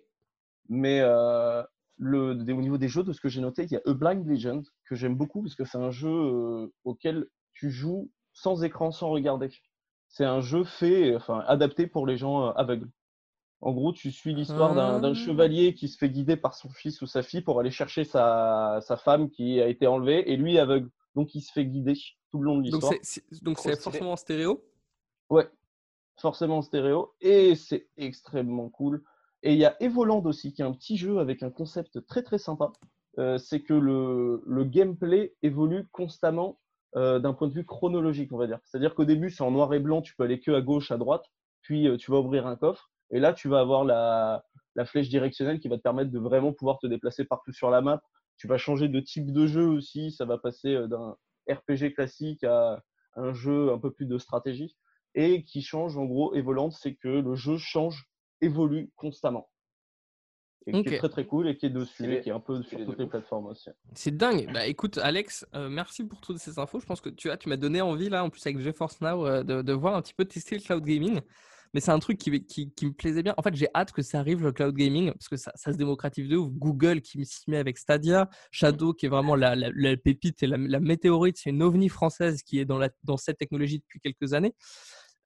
Mais 0.71 1.01
euh, 1.03 1.63
le, 1.99 2.31
au 2.31 2.35
niveau 2.63 2.79
des 2.79 2.89
jeux, 2.89 3.03
de 3.03 3.13
ce 3.13 3.21
que 3.21 3.29
j'ai 3.29 3.43
noté, 3.43 3.65
il 3.65 3.73
y 3.73 3.77
a 3.77 3.81
A 3.85 3.93
Blind 3.93 4.27
Legend 4.27 4.65
que 4.87 4.95
j'aime 4.95 5.15
beaucoup 5.15 5.43
parce 5.43 5.57
que 5.57 5.65
c'est 5.67 5.79
un 5.79 5.91
jeu 5.91 6.73
auquel 6.85 7.27
tu 7.53 7.71
joues 7.71 8.11
sans 8.33 8.65
écran, 8.65 8.93
sans 8.93 9.11
regarder. 9.11 9.51
C'est 10.09 10.25
un 10.25 10.41
jeu 10.41 10.65
fait, 10.65 11.15
enfin 11.17 11.45
adapté 11.47 11.87
pour 11.87 12.07
les 12.07 12.17
gens 12.17 12.47
euh, 12.49 12.53
aveugles. 12.53 12.89
En 13.61 13.73
gros, 13.73 13.93
tu 13.93 14.13
suis 14.13 14.35
l'histoire 14.35 14.75
d'un 14.75 15.01
d'un 15.01 15.11
Ah. 15.11 15.15
chevalier 15.15 15.75
qui 15.75 15.89
se 15.89 15.99
fait 15.99 16.09
guider 16.11 16.37
par 16.37 16.55
son 16.55 16.71
fils 16.71 17.03
ou 17.03 17.07
sa 17.07 17.23
fille 17.23 17.41
pour 17.43 17.59
aller 17.61 17.71
chercher 17.73 18.05
sa, 18.05 18.79
sa 18.83 18.97
femme 18.97 19.31
qui 19.31 19.61
a 19.61 19.67
été 19.69 19.87
enlevée 19.87 20.31
et 20.31 20.37
lui 20.37 20.57
est 20.57 20.61
aveugle. 20.61 20.91
Donc 21.15 21.35
il 21.35 21.41
se 21.41 21.53
fait 21.53 21.67
guider 21.67 21.95
tout 22.31 22.39
le 22.39 22.45
long 22.45 22.59
de 22.59 22.63
l'histoire. 22.63 22.93
donc 23.43 23.59
c'est 23.59 23.81
forcément 23.81 24.13
en 24.13 24.17
stéréo? 24.17 24.65
Ouais, 25.29 25.49
forcément 26.21 26.59
en 26.59 26.63
stéréo. 26.63 27.15
Et 27.21 27.55
c'est 27.57 27.89
extrêmement 27.97 28.69
cool. 28.71 29.03
Et 29.43 29.53
il 29.53 29.59
y 29.59 29.65
a 29.65 29.77
Evoland 29.83 30.25
aussi, 30.25 30.53
qui 30.53 30.63
est 30.63 30.65
un 30.65 30.73
petit 30.73 30.97
jeu 30.97 31.19
avec 31.19 31.43
un 31.43 31.51
concept 31.51 32.07
très 32.07 32.23
très 32.23 32.39
sympa. 32.39 32.73
Euh, 33.19 33.39
c'est 33.39 33.61
que 33.63 33.75
le, 33.75 34.43
le 34.47 34.65
gameplay 34.65 35.35
évolue 35.43 35.89
constamment 35.91 36.61
euh, 36.97 37.19
d'un 37.19 37.35
point 37.35 37.49
de 37.49 37.53
vue 37.53 37.65
chronologique, 37.65 38.33
on 38.33 38.39
va 38.39 38.47
dire. 38.47 38.59
C'est-à-dire 38.65 38.95
qu'au 38.95 39.05
début, 39.05 39.31
c'est 39.31 39.43
en 39.43 39.51
noir 39.51 39.73
et 39.75 39.79
blanc, 39.79 40.01
tu 40.01 40.15
peux 40.17 40.25
aller 40.25 40.41
que 40.41 40.53
à 40.53 40.61
gauche, 40.61 40.91
à 40.91 40.97
droite, 40.97 41.25
puis 41.63 41.87
euh, 41.87 41.97
tu 41.97 42.11
vas 42.11 42.19
ouvrir 42.19 42.47
un 42.47 42.57
coffre, 42.57 42.91
et 43.11 43.21
là, 43.21 43.33
tu 43.33 43.49
vas 43.49 43.61
avoir 43.61 43.85
la, 43.85 44.43
flèche 44.87 45.09
directionnelle 45.09 45.59
qui 45.61 45.69
va 45.69 45.77
te 45.77 45.83
permettre 45.83 46.11
de 46.11 46.19
vraiment 46.19 46.53
pouvoir 46.53 46.79
te 46.79 46.87
déplacer 46.87 47.25
partout 47.25 47.53
sur 47.53 47.69
la 47.69 47.81
map. 47.81 48.01
Tu 48.37 48.47
vas 48.47 48.59
changer 48.59 48.89
de 48.89 49.01
type 49.01 49.33
de 49.33 49.47
jeu 49.47 49.67
aussi, 49.67 50.13
ça 50.13 50.25
va 50.25 50.39
passer 50.39 50.75
euh, 50.75 50.87
d'un 50.87 51.17
RPG 51.51 51.95
classique 51.95 52.45
à 52.45 52.81
un 53.17 53.33
jeu 53.33 53.73
un 53.73 53.79
peu 53.79 53.91
plus 53.91 54.07
de 54.07 54.19
stratégie 54.19 54.77
et 55.15 55.45
qui 55.45 55.63
change 55.63 55.97
en 55.97 56.05
gros 56.05 56.35
Evoland, 56.35 56.71
c'est 56.71 56.95
que 56.95 57.09
le 57.09 57.35
jeu 57.35 57.57
change, 57.59 58.05
évolue 58.41 58.93
constamment. 58.95 59.49
Et 60.69 60.83
qui 60.83 60.95
est 60.95 60.99
très 60.99 61.09
très 61.09 61.27
cool 61.27 61.49
et 61.49 61.57
qui 61.57 61.67
est 61.67 61.71
dessus 61.71 62.13
et 62.13 62.21
qui 62.21 62.29
est 62.29 62.33
un 62.33 62.41
peu 62.41 62.63
sur 62.63 62.85
toutes 62.85 62.99
les 62.99 63.07
plateformes 63.07 63.47
aussi. 63.47 63.71
C'est 63.95 64.17
dingue. 64.17 64.51
Bah 64.53 64.67
écoute, 64.67 64.99
Alex, 64.99 65.47
euh, 65.55 65.69
merci 65.69 66.05
pour 66.05 66.21
toutes 66.21 66.39
ces 66.39 66.59
infos. 66.59 66.81
Je 66.81 66.87
pense 66.87 67.01
que 67.01 67.09
tu 67.09 67.31
as, 67.31 67.37
tu 67.37 67.49
m'as 67.49 67.57
donné 67.57 67.81
envie 67.81 68.09
là, 68.09 68.25
en 68.25 68.31
plus 68.31 68.45
avec 68.47 68.61
GeForce 68.61 69.01
Now, 69.01 69.27
euh, 69.27 69.43
de, 69.43 69.63
de 69.63 69.73
voir 69.73 69.97
un 69.97 70.03
petit 70.03 70.15
peu 70.15 70.25
tester 70.25 70.57
le 70.57 70.63
cloud 70.63 70.85
gaming. 70.85 71.21
Mais 71.75 71.81
c'est 71.81 71.91
un 71.91 71.99
truc 71.99 72.19
qui, 72.19 72.45
qui, 72.47 72.73
qui 72.73 72.87
me 72.87 72.93
plaisait 72.93 73.23
bien. 73.23 73.35
En 73.37 73.43
fait, 73.43 73.55
j'ai 73.55 73.69
hâte 73.75 73.93
que 73.93 74.01
ça 74.03 74.21
arrive 74.21 74.43
le 74.43 74.53
cloud 74.53 74.75
gaming 74.75 75.13
parce 75.13 75.29
que 75.29 75.37
ça, 75.37 75.53
ça 75.55 75.73
se 75.73 75.77
démocratise 75.77 76.29
de 76.29 76.37
ouf. 76.37 76.51
Google 76.53 77.03
qui 77.03 77.25
s'y 77.27 77.51
met 77.51 77.59
avec 77.59 77.77
Stadia, 77.79 78.29
Shadow 78.51 78.95
qui 78.95 79.07
est 79.07 79.11
vraiment 79.11 79.37
la, 79.37 79.55
la, 79.55 79.71
la 79.75 79.97
pépite 79.97 80.43
et 80.43 80.47
la, 80.47 80.57
la 80.57 80.81
météorite, 80.81 81.37
c'est 81.39 81.51
une 81.51 81.63
ovni 81.63 81.89
française 81.89 82.43
qui 82.43 82.59
est 82.59 82.65
dans, 82.65 82.79
la, 82.79 82.89
dans 83.05 83.17
cette 83.19 83.39
technologie 83.39 83.81
depuis 83.81 84.01
quelques 84.01 84.33
années. 84.33 84.55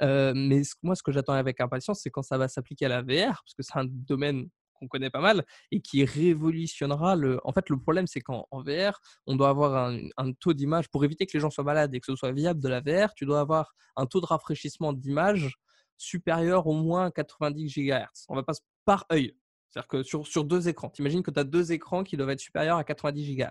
mais 0.01 0.63
moi, 0.83 0.97
ce 0.97 1.03
que 1.03 1.13
j'attends 1.13 1.35
avec 1.35 1.61
impatience, 1.61 2.01
c'est 2.03 2.11
quand 2.11 2.23
ça 2.23 2.39
va 2.39 2.49
s'appliquer 2.49 2.87
à 2.87 2.89
la 2.89 3.03
VR, 3.03 3.43
parce 3.45 3.55
que 3.57 3.63
c'est 3.63 3.79
un 3.79 3.87
domaine 3.87 4.49
qu'on 4.83 4.89
connaît 4.89 5.11
pas 5.11 5.21
mal 5.21 5.45
et 5.71 5.81
qui 5.81 6.05
révolutionnera 6.05 7.15
le. 7.17 7.41
En 7.45 7.53
fait, 7.53 7.69
le 7.69 7.79
problème, 7.79 8.07
c'est 8.07 8.21
qu'en 8.21 8.47
VR, 8.53 9.01
on 9.27 9.37
doit 9.37 9.49
avoir 9.49 9.91
un, 10.17 10.33
taux 10.41 10.53
d'image 10.53 10.89
pour 10.89 11.05
éviter 11.05 11.27
que 11.27 11.33
les 11.35 11.41
gens 11.41 11.51
soient 11.51 11.65
malades 11.65 11.95
et 11.95 12.01
que 12.01 12.07
ce 12.07 12.17
soit 12.17 12.33
viable 12.33 12.61
de 12.61 12.69
la 12.69 12.81
VR. 12.81 13.15
Tu 13.15 13.25
dois 13.25 13.41
avoir 13.41 13.75
un 13.97 14.07
taux 14.07 14.21
de 14.21 14.27
rafraîchissement 14.27 14.93
d'image 14.93 15.55
supérieur 15.97 16.67
au 16.67 16.75
moins 16.75 17.07
à 17.07 17.11
90 17.11 17.69
GHz. 17.69 18.27
On 18.29 18.35
va 18.35 18.43
pas 18.43 18.55
par 18.85 19.07
œil. 19.13 19.37
C'est-à-dire 19.71 19.89
que 19.89 20.03
sur, 20.03 20.27
sur 20.27 20.45
deux 20.45 20.69
écrans, 20.69 20.91
tu 20.91 21.01
imagines 21.01 21.23
que 21.23 21.31
tu 21.31 21.41
as 21.41 21.45
deux 21.45 21.73
écrans 21.73 22.05
qui 22.05 22.17
doivent 22.17 22.31
être 22.31 22.41
supérieurs 22.41 22.77
à 22.77 22.85
90 22.85 23.37
GHz. 23.37 23.49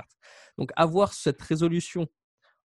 Donc 0.58 0.72
avoir 0.76 1.14
cette 1.14 1.42
résolution 1.42 2.08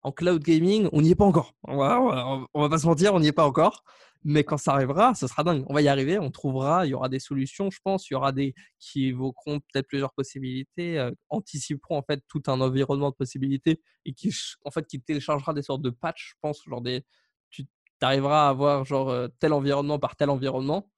en 0.03 0.12
cloud 0.12 0.43
gaming, 0.43 0.89
on 0.93 1.01
n'y 1.01 1.11
est 1.11 1.14
pas 1.17 1.25
encore. 1.25 1.55
On 1.64 1.77
va 1.77 2.69
pas 2.69 2.79
se 2.79 2.87
mentir, 2.87 3.14
on 3.14 3.21
n'y 3.21 3.29
est 3.29 3.33
pas 3.33 3.47
encore. 3.47 3.83
Mais 4.29 4.43
quand 4.43 4.57
ça 4.57 4.72
arrivera, 4.72 5.14
ce 5.14 5.29
sera 5.29 5.45
dingue. 5.45 5.64
On 5.68 5.72
va 5.72 5.83
y 5.83 5.89
arriver, 5.89 6.18
on 6.18 6.33
trouvera, 6.33 6.85
il 6.85 6.91
y 6.91 6.95
aura 6.95 7.09
des 7.09 7.20
solutions, 7.20 7.70
je 7.70 7.79
pense. 7.85 8.11
Il 8.11 8.14
y 8.14 8.16
aura 8.16 8.33
des 8.33 8.55
qui 8.81 9.07
évoqueront 9.07 9.61
peut-être 9.61 9.87
plusieurs 9.87 10.12
possibilités, 10.14 10.99
euh, 10.99 11.12
anticiperont 11.29 11.97
en 11.97 12.03
fait 12.03 12.20
tout 12.27 12.43
un 12.49 12.61
environnement 12.61 13.11
de 13.11 13.14
possibilités 13.14 13.81
et 14.05 14.14
qui, 14.14 14.37
en 14.64 14.72
fait, 14.72 14.85
qui 14.89 15.01
téléchargera 15.01 15.55
des 15.55 15.62
sortes 15.62 15.83
de 15.83 15.91
patchs, 15.91 16.31
je 16.31 16.35
pense, 16.41 16.61
genre 16.66 16.81
des, 16.81 17.05
tu 17.51 17.64
arriveras 18.01 18.47
à 18.47 18.49
avoir 18.49 18.85
genre 18.85 19.11
euh, 19.11 19.29
tel 19.39 19.53
environnement 19.53 20.01
par 20.01 20.16
tel 20.16 20.29
environnement. 20.29 20.91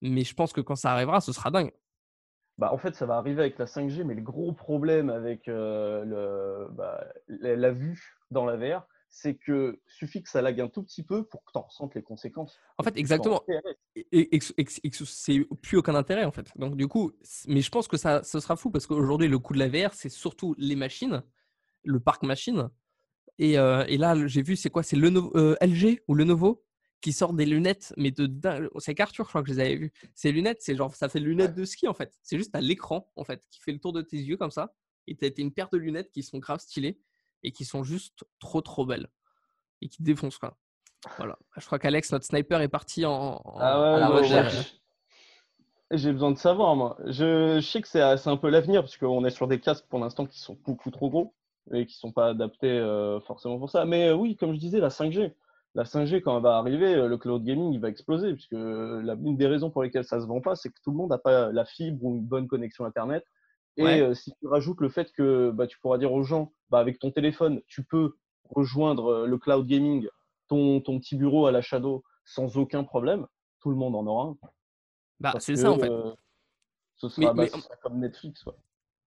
Mais 0.00 0.24
je 0.24 0.32
pense 0.32 0.54
que 0.54 0.62
quand 0.62 0.76
ça 0.76 0.92
arrivera, 0.92 1.20
ce 1.20 1.34
sera 1.34 1.50
dingue. 1.50 1.72
Bah, 2.56 2.72
en 2.72 2.78
fait, 2.78 2.94
ça 2.94 3.04
va 3.04 3.16
arriver 3.16 3.42
avec 3.42 3.58
la 3.58 3.66
5G, 3.66 4.02
mais 4.04 4.14
le 4.14 4.22
gros 4.22 4.52
problème 4.52 5.10
avec 5.10 5.46
euh, 5.48 6.66
bah, 6.70 7.04
la, 7.28 7.70
vue 7.70 8.16
dans 8.30 8.46
la 8.46 8.56
VR, 8.56 8.86
c'est 9.10 9.34
que 9.34 9.80
suffit 9.86 10.22
que 10.22 10.28
ça 10.28 10.40
lag 10.40 10.60
un 10.60 10.68
tout 10.68 10.84
petit 10.84 11.02
peu 11.02 11.24
pour 11.24 11.44
que 11.44 11.52
tu 11.52 11.58
en 11.58 11.62
ressentes 11.62 11.94
les 11.96 12.02
conséquences. 12.02 12.58
En 12.78 12.84
fait, 12.84 12.96
exactement. 12.96 13.42
Et, 14.12 14.38
c'est 14.40 15.40
plus 15.60 15.78
aucun 15.78 15.96
intérêt, 15.96 16.24
en 16.24 16.30
fait. 16.30 16.46
Donc, 16.56 16.76
du 16.76 16.86
coup, 16.86 17.12
mais 17.48 17.60
je 17.60 17.70
pense 17.70 17.88
que 17.88 17.96
ça, 17.96 18.22
ce 18.22 18.38
sera 18.38 18.56
fou 18.56 18.70
parce 18.70 18.86
qu'aujourd'hui, 18.86 19.28
le 19.28 19.38
coût 19.38 19.52
de 19.52 19.58
la 19.58 19.68
VR, 19.68 19.92
c'est 19.94 20.08
surtout 20.08 20.54
les 20.58 20.76
machines, 20.76 21.22
le 21.84 21.98
parc 21.98 22.22
machine. 22.22 22.70
Et, 23.38 23.58
euh, 23.58 23.84
là, 23.98 24.14
j'ai 24.26 24.42
vu, 24.42 24.54
c'est 24.54 24.70
quoi? 24.70 24.84
C'est 24.84 24.96
le 24.96 25.10
euh, 25.34 25.56
LG 25.60 26.02
ou 26.06 26.14
Lenovo 26.14 26.64
qui 27.00 27.12
sortent 27.12 27.36
des 27.36 27.46
lunettes, 27.46 27.94
mais 27.96 28.10
de 28.10 28.30
c'est 28.78 28.94
qu'Arthur, 28.94 29.24
je 29.24 29.30
crois 29.30 29.42
que 29.42 29.48
je 29.48 29.54
les 29.54 29.60
avais 29.60 29.76
vues. 29.76 29.92
Ces 30.14 30.32
lunettes, 30.32 30.58
c'est 30.60 30.76
genre, 30.76 30.94
ça 30.94 31.08
fait 31.08 31.18
lunettes 31.18 31.54
de 31.54 31.64
ski 31.64 31.88
en 31.88 31.94
fait. 31.94 32.18
C'est 32.22 32.36
juste 32.36 32.54
à 32.54 32.60
l'écran 32.60 33.10
en 33.16 33.24
fait, 33.24 33.42
qui 33.50 33.58
fait 33.60 33.72
le 33.72 33.78
tour 33.78 33.94
de 33.94 34.02
tes 34.02 34.18
yeux 34.18 34.36
comme 34.36 34.50
ça. 34.50 34.74
Et 35.06 35.16
tu 35.16 35.24
as 35.24 35.30
une 35.38 35.50
paire 35.50 35.70
de 35.72 35.78
lunettes 35.78 36.10
qui 36.10 36.22
sont 36.22 36.38
grave 36.38 36.60
stylées 36.60 37.00
et 37.42 37.52
qui 37.52 37.64
sont 37.64 37.82
juste 37.82 38.24
trop 38.38 38.60
trop 38.60 38.86
belles 38.86 39.08
et 39.80 39.88
qui 39.88 40.02
défoncent 40.02 40.38
quoi. 40.38 40.56
Voilà. 41.16 41.38
Je 41.56 41.64
crois 41.64 41.78
qu'Alex, 41.78 42.12
notre 42.12 42.26
sniper, 42.26 42.60
est 42.60 42.68
parti 42.68 43.06
en, 43.06 43.40
ah 43.58 43.80
ouais, 43.80 44.04
recherche. 44.18 44.74
J'ai 45.90 46.12
besoin 46.12 46.30
de 46.30 46.36
savoir, 46.38 46.76
moi. 46.76 46.98
Je, 47.06 47.58
sais 47.60 47.80
que 47.80 47.88
c'est 47.88 48.02
un 48.02 48.36
peu 48.36 48.50
l'avenir, 48.50 48.82
parce 48.82 48.96
qu'on 48.96 49.24
est 49.24 49.30
sur 49.30 49.48
des 49.48 49.60
casques 49.60 49.86
pour 49.88 49.98
l'instant 49.98 50.26
qui 50.26 50.38
sont 50.38 50.58
beaucoup 50.64 50.90
trop 50.90 51.08
gros 51.08 51.34
et 51.72 51.86
qui 51.86 51.96
ne 51.96 51.98
sont 51.98 52.12
pas 52.12 52.28
adaptés 52.28 52.68
euh, 52.68 53.18
forcément 53.20 53.58
pour 53.58 53.70
ça. 53.70 53.84
Mais 53.86 54.08
euh, 54.08 54.14
oui, 54.14 54.36
comme 54.36 54.52
je 54.52 54.58
disais, 54.58 54.78
la 54.78 54.88
5G 54.88 55.32
la 55.76 55.84
5G, 55.84 56.20
quand 56.20 56.36
elle 56.36 56.42
va 56.42 56.56
arriver, 56.56 56.94
euh, 56.94 57.06
le 57.06 57.16
cloud 57.16 57.44
gaming, 57.44 57.72
il 57.72 57.80
va 57.80 57.88
exploser, 57.88 58.32
puisque 58.32 58.52
la, 58.52 59.14
une 59.14 59.36
des 59.36 59.46
raisons 59.46 59.70
pour 59.70 59.84
lesquelles 59.84 60.04
ça 60.04 60.16
ne 60.16 60.22
se 60.22 60.26
vend 60.26 60.40
pas, 60.40 60.56
c'est 60.56 60.68
que 60.68 60.80
tout 60.82 60.90
le 60.90 60.96
monde 60.96 61.10
n'a 61.10 61.18
pas 61.18 61.52
la 61.52 61.64
fibre 61.64 62.04
ou 62.04 62.16
une 62.16 62.26
bonne 62.26 62.48
connexion 62.48 62.84
Internet. 62.84 63.24
Et 63.76 63.84
euh, 63.84 64.14
si 64.14 64.32
tu 64.40 64.46
rajoutes 64.46 64.80
le 64.80 64.88
fait 64.88 65.12
que 65.12 65.50
bah, 65.50 65.66
tu 65.66 65.78
pourras 65.78 65.98
dire 65.98 66.12
aux 66.12 66.22
gens, 66.22 66.52
bah, 66.70 66.78
avec 66.78 66.98
ton 66.98 67.10
téléphone, 67.10 67.62
tu 67.66 67.84
peux 67.84 68.16
rejoindre 68.44 69.26
le 69.26 69.38
cloud 69.38 69.66
gaming, 69.66 70.08
ton, 70.48 70.80
ton 70.80 70.98
petit 70.98 71.16
bureau 71.16 71.46
à 71.46 71.52
la 71.52 71.62
Shadow, 71.62 72.02
sans 72.24 72.56
aucun 72.56 72.84
problème, 72.84 73.26
tout 73.60 73.70
le 73.70 73.76
monde 73.76 73.94
en 73.94 74.06
aura 74.06 74.24
un. 74.26 74.36
Bah, 75.20 75.34
c'est 75.38 75.56
ça, 75.56 75.70
en 75.70 75.78
fait. 75.78 75.90
ce 76.96 77.08
sera, 77.08 77.32
bah, 77.32 77.46
comme 77.82 78.00
Netflix. 78.00 78.44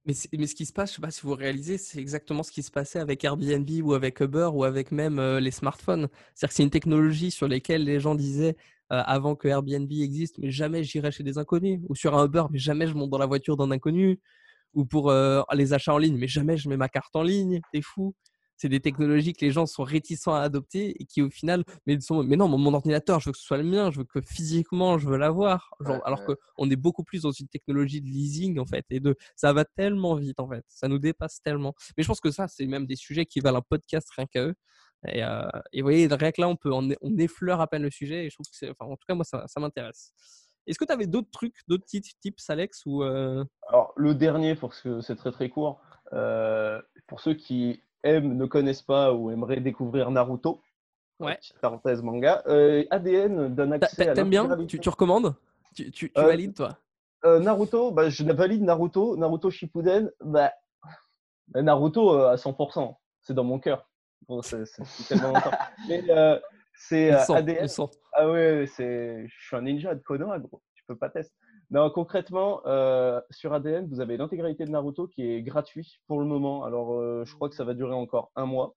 Mais, 0.05 0.13
mais, 0.37 0.47
ce 0.47 0.55
qui 0.55 0.65
se 0.65 0.73
passe, 0.73 0.89
je 0.89 0.93
ne 0.93 0.95
sais 0.97 1.01
pas 1.01 1.11
si 1.11 1.21
vous 1.21 1.33
réalisez, 1.33 1.77
c'est 1.77 1.99
exactement 1.99 2.43
ce 2.43 2.51
qui 2.51 2.61
se 2.61 2.71
passait 2.71 2.99
avec 2.99 3.23
Airbnb 3.23 3.69
ou 3.83 3.93
avec 3.93 4.19
Uber 4.19 4.49
ou 4.53 4.65
avec 4.65 4.91
même 4.91 5.17
euh, 5.17 5.39
les 5.39 5.51
smartphones. 5.51 6.09
C'est-à-dire 6.35 6.49
que 6.49 6.55
c'est 6.55 6.63
une 6.63 6.69
technologie 6.69 7.31
sur 7.31 7.47
laquelle 7.47 7.85
les 7.85 8.01
gens 8.01 8.13
disaient 8.13 8.57
euh, 8.91 9.01
avant 9.05 9.35
que 9.35 9.47
Airbnb 9.47 9.89
existe, 9.89 10.39
mais 10.39 10.51
jamais 10.51 10.83
j'irai 10.83 11.11
chez 11.11 11.23
des 11.23 11.37
inconnus. 11.37 11.79
Ou 11.87 11.95
sur 11.95 12.17
un 12.17 12.25
Uber, 12.25 12.43
mais 12.51 12.59
jamais 12.59 12.85
je 12.85 12.95
monte 12.95 13.11
dans 13.11 13.17
la 13.17 13.25
voiture 13.25 13.55
d'un 13.55 13.71
inconnu. 13.71 14.19
Ou 14.73 14.85
pour 14.85 15.09
euh, 15.11 15.41
les 15.53 15.73
achats 15.73 15.93
en 15.93 15.97
ligne, 15.97 16.17
mais 16.17 16.27
jamais 16.27 16.57
je 16.57 16.69
mets 16.69 16.77
ma 16.77 16.89
carte 16.89 17.15
en 17.15 17.23
ligne. 17.23 17.61
T'es 17.71 17.81
fou. 17.81 18.15
C'est 18.57 18.69
des 18.69 18.79
technologies 18.79 19.33
que 19.33 19.43
les 19.43 19.51
gens 19.51 19.65
sont 19.65 19.83
réticents 19.83 20.33
à 20.35 20.39
adopter 20.41 20.95
et 21.01 21.05
qui 21.05 21.21
au 21.21 21.29
final 21.29 21.63
mais, 21.85 21.99
sont, 21.99 22.23
mais 22.23 22.35
non 22.35 22.47
mon, 22.47 22.73
ordinateur 22.73 23.19
je 23.19 23.27
veux 23.27 23.31
que 23.33 23.37
ce 23.37 23.43
soit 23.43 23.57
le 23.57 23.63
mien 23.63 23.91
je 23.91 23.97
veux 23.97 24.05
que 24.05 24.21
physiquement 24.21 24.97
je 24.97 25.07
veux 25.09 25.17
l'avoir. 25.17 25.71
Alors 26.05 26.23
qu'on 26.23 26.69
est 26.69 26.75
beaucoup 26.75 27.03
plus 27.03 27.23
dans 27.23 27.31
une 27.31 27.47
technologie 27.47 27.99
de 28.01 28.07
leasing 28.07 28.59
en 28.59 28.65
fait 28.65 28.85
et 28.89 28.99
de 28.99 29.17
ça 29.35 29.51
va 29.53 29.65
tellement 29.65 30.15
vite 30.15 30.39
en 30.39 30.47
fait. 30.47 30.63
Ça 30.69 30.87
nous 30.87 30.99
dépasse 30.99 31.41
tellement. 31.43 31.73
Mais 31.97 32.03
je 32.03 32.07
pense 32.07 32.21
que 32.21 32.31
ça 32.31 32.47
c'est 32.47 32.65
même 32.65 32.85
des 32.85 32.95
sujets 32.95 33.25
qui 33.25 33.39
valent 33.39 33.57
un 33.59 33.65
podcast 33.67 34.07
rien 34.15 34.27
qu'à 34.27 34.45
eux. 34.45 34.55
Et, 35.09 35.21
euh, 35.23 35.45
et, 35.73 35.81
vous 35.81 35.87
voyez 35.87 36.07
rien 36.07 36.31
que 36.31 36.39
là 36.39 36.47
on 36.47 36.55
peut 36.55 36.71
on, 36.71 37.17
effleure 37.17 37.59
à 37.59 37.67
peine 37.67 37.81
le 37.81 37.91
sujet 37.91 38.25
et 38.25 38.29
je 38.29 38.35
trouve 38.35 38.45
que 38.45 38.55
c'est 38.55 38.69
enfin 38.69 38.85
en 38.85 38.95
tout 38.95 39.05
cas 39.05 39.15
moi 39.15 39.25
ça, 39.25 39.43
ça 39.47 39.59
m'intéresse 39.59 40.13
est-ce 40.67 40.79
que 40.79 40.85
tu 40.85 40.91
avais 40.91 41.07
d'autres 41.07 41.31
trucs, 41.31 41.55
d'autres 41.67 41.83
petits 41.83 42.01
tips, 42.01 42.49
Alex 42.49 42.85
ou 42.85 43.03
euh? 43.03 43.43
Alors, 43.67 43.93
le 43.95 44.15
dernier, 44.15 44.55
parce 44.55 44.81
que 44.81 45.01
c'est 45.01 45.15
très 45.15 45.31
très 45.31 45.49
court, 45.49 45.81
euh, 46.13 46.81
pour 47.07 47.19
ceux 47.19 47.33
qui 47.33 47.81
aiment, 48.03 48.35
ne 48.35 48.45
connaissent 48.45 48.81
pas 48.81 49.13
ou 49.13 49.31
aimeraient 49.31 49.59
découvrir 49.59 50.11
Naruto, 50.11 50.61
ouais. 51.19 51.39
parenthèse 51.61 52.01
manga, 52.01 52.43
euh, 52.47 52.83
ADN 52.91 53.53
donne 53.53 53.73
accès 53.73 54.07
à 54.07 54.13
T'aimes 54.13 54.29
bien? 54.29 54.65
tu, 54.67 54.79
tu, 54.79 54.89
recommandes? 54.89 55.35
Tu, 55.75 55.91
tu, 55.91 56.11
tu 56.11 56.19
euh, 56.19 56.27
valides, 56.27 56.55
toi? 56.55 56.77
euh, 57.25 57.39
Naruto, 57.39 57.91
bah, 57.91 58.09
je 58.09 58.23
valide 58.23 58.61
Naruto. 58.63 59.17
Naruto 59.17 59.49
Shippuden, 59.49 60.11
bah, 60.21 60.53
Naruto 61.55 62.11
à 62.13 62.35
100%. 62.35 62.95
C'est 63.21 63.33
dans 63.33 63.43
mon 63.43 63.59
cœur. 63.59 63.89
c'est 64.41 64.65
tellement 65.07 65.33
longtemps. 65.33 65.51
Mais 65.87 66.03
c'est 66.75 67.11
ADN. 67.11 67.67
Ah 68.23 68.31
ouais, 68.31 68.65
je 68.65 69.27
suis 69.27 69.55
un 69.57 69.63
ninja 69.63 69.95
de 69.95 70.01
Konoha, 70.01 70.39
gros. 70.39 70.61
Tu 70.75 70.83
peux 70.87 70.95
pas 70.95 71.09
tester. 71.09 71.35
Non, 71.71 71.89
concrètement, 71.89 72.61
euh, 72.65 73.19
sur 73.31 73.53
ADN, 73.53 73.85
vous 73.89 73.99
avez 73.99 74.15
l'intégralité 74.15 74.63
de 74.63 74.69
Naruto 74.69 75.07
qui 75.07 75.29
est 75.29 75.41
gratuit 75.41 75.99
pour 76.07 76.21
le 76.21 76.25
moment. 76.25 76.63
Alors, 76.63 76.93
euh, 76.93 77.25
je 77.25 77.35
crois 77.35 77.49
que 77.49 77.55
ça 77.55 77.65
va 77.65 77.73
durer 77.73 77.93
encore 77.93 78.31
un 78.37 78.45
mois. 78.45 78.75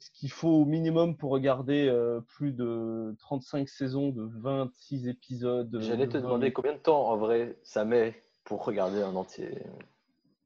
Ce 0.00 0.10
qu'il 0.10 0.32
faut 0.32 0.48
au 0.48 0.64
minimum 0.64 1.16
pour 1.16 1.30
regarder 1.30 1.86
euh, 1.88 2.20
plus 2.22 2.50
de 2.50 3.14
35 3.20 3.68
saisons 3.68 4.08
de 4.08 4.28
26 4.40 5.06
épisodes. 5.06 5.78
J'allais 5.80 6.08
te 6.08 6.18
demander 6.18 6.52
combien 6.52 6.72
de 6.72 6.78
temps 6.78 7.08
en 7.08 7.16
vrai 7.16 7.56
ça 7.62 7.84
met 7.84 8.20
pour 8.42 8.64
regarder 8.64 9.00
un 9.00 9.14
entier. 9.14 9.62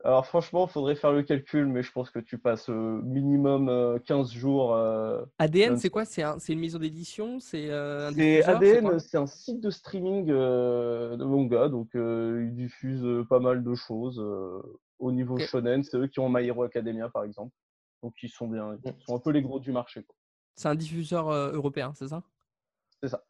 Alors 0.02 0.26
franchement, 0.26 0.66
il 0.66 0.70
faudrait 0.70 0.94
faire 0.94 1.12
le 1.12 1.22
calcul, 1.22 1.66
mais 1.66 1.82
je 1.82 1.92
pense 1.92 2.10
que 2.10 2.18
tu 2.18 2.38
passes 2.38 2.70
euh, 2.70 3.02
minimum 3.02 4.00
15 4.06 4.30
euh, 4.34 4.38
jours. 4.38 4.74
Euh, 4.74 5.22
ADN, 5.38 5.76
c'est 5.76 5.90
quoi? 5.90 6.04
C'est 6.06 6.22
une 6.48 6.60
maison 6.60 6.78
d'édition? 6.78 7.38
C'est 7.38 7.70
ADN, 7.70 8.98
c'est 8.98 9.18
un 9.18 9.26
site 9.26 9.60
de 9.60 9.70
streaming 9.70 10.26
de 10.26 11.24
manga, 11.24 11.68
donc 11.68 11.90
ils 11.94 12.54
diffusent 12.54 13.26
pas 13.28 13.40
mal 13.40 13.62
de 13.62 13.74
choses 13.74 14.24
au 14.98 15.12
niveau 15.12 15.38
shonen. 15.38 15.82
C'est 15.82 15.98
eux 15.98 16.06
qui 16.06 16.20
ont 16.20 16.30
My 16.30 16.46
Hero 16.46 16.62
Academia, 16.62 17.08
par 17.10 17.24
exemple. 17.24 17.54
Donc 18.02 18.14
ils 18.22 18.30
sont 18.30 18.48
bien, 18.48 18.78
ils 18.82 18.94
sont 19.06 19.16
un 19.16 19.20
peu 19.20 19.30
les 19.30 19.42
gros 19.42 19.60
du 19.60 19.72
marché. 19.72 20.06
C'est 20.56 20.68
un 20.68 20.74
diffuseur 20.74 21.30
européen, 21.30 21.92
c'est 21.94 22.08
ça? 22.08 22.22
C'est 23.02 23.08
ça. 23.08 23.22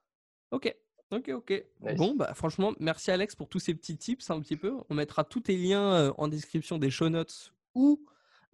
Ok. 0.52 0.72
Ok, 1.11 1.28
ok. 1.28 1.64
Bon, 1.96 2.14
bah, 2.14 2.34
franchement, 2.34 2.72
merci 2.78 3.11
Alex 3.11 3.34
pour 3.34 3.48
tous 3.48 3.58
ces 3.58 3.74
petits 3.74 3.96
tips 3.96 4.30
un 4.30 4.40
petit 4.40 4.56
peu. 4.56 4.76
On 4.88 4.94
mettra 4.94 5.24
tous 5.24 5.40
tes 5.40 5.56
liens 5.56 5.92
euh, 5.92 6.12
en 6.18 6.28
description 6.28 6.78
des 6.78 6.90
show 6.90 7.08
notes 7.08 7.52
ou 7.74 8.04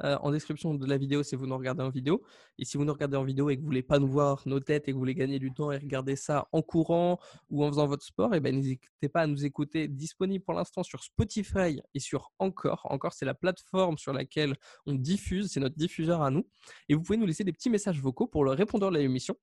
euh, 0.05 0.17
en 0.21 0.31
description 0.31 0.75
de 0.75 0.87
la 0.87 0.99
vidéo 0.99 1.23
si 1.23 1.37
vous 1.37 1.47
nous 1.47 1.57
regardez 1.57 1.83
en 1.83 1.91
vidéo. 1.91 2.23
Et 2.59 2.65
si 2.65 2.77
vous 2.77 2.85
nous 2.85 2.93
regardez 2.93 3.17
en 3.17 3.25
vidéo 3.25 3.51
et 3.51 3.57
que 3.57 3.61
vous 3.61 3.67
voulez 3.67 3.83
pas 3.83 3.99
nous 3.99 4.09
voir 4.09 4.43
nos 4.47 4.61
têtes 4.61 4.89
et 4.89 4.91
que 4.91 4.95
vous 4.95 5.01
voulez 5.01 5.15
gagner 5.15 5.39
du 5.39 5.53
temps 5.53 5.73
et 5.73 5.79
regarder 5.79 6.17
ça 6.17 6.49
en 6.53 6.63
courant 6.63 7.19
ou 7.51 7.65
en 7.65 7.69
faisant 7.69 7.87
votre 7.87 8.05
sport, 8.05 8.35
et 8.35 8.39
eh 8.39 8.41
ben 8.41 8.55
n'hésitez 8.55 9.09
pas 9.09 9.23
à 9.23 9.27
nous 9.27 9.45
écouter. 9.45 9.89
Disponible 9.89 10.45
pour 10.45 10.55
l'instant 10.55 10.83
sur 10.83 11.03
Spotify 11.03 11.81
et 11.95 12.01
sur 12.01 12.33
Encore. 12.39 12.87
Encore, 12.91 13.13
c'est 13.13 13.25
la 13.25 13.35
plateforme 13.35 13.99
sur 13.99 14.13
laquelle 14.13 14.57
on 14.87 14.95
diffuse, 14.95 15.51
c'est 15.51 15.61
notre 15.61 15.77
diffuseur 15.77 16.23
à 16.23 16.31
nous. 16.31 16.47
Et 16.89 16.95
vous 16.95 17.03
pouvez 17.03 17.19
nous 17.19 17.27
laisser 17.27 17.45
des 17.45 17.53
petits 17.53 17.71
messages 17.71 18.01
vocaux 18.01 18.27
pour 18.27 18.45
le 18.45 18.53
répondeur 18.53 18.91
de 18.91 18.99
l'émission 18.99 19.37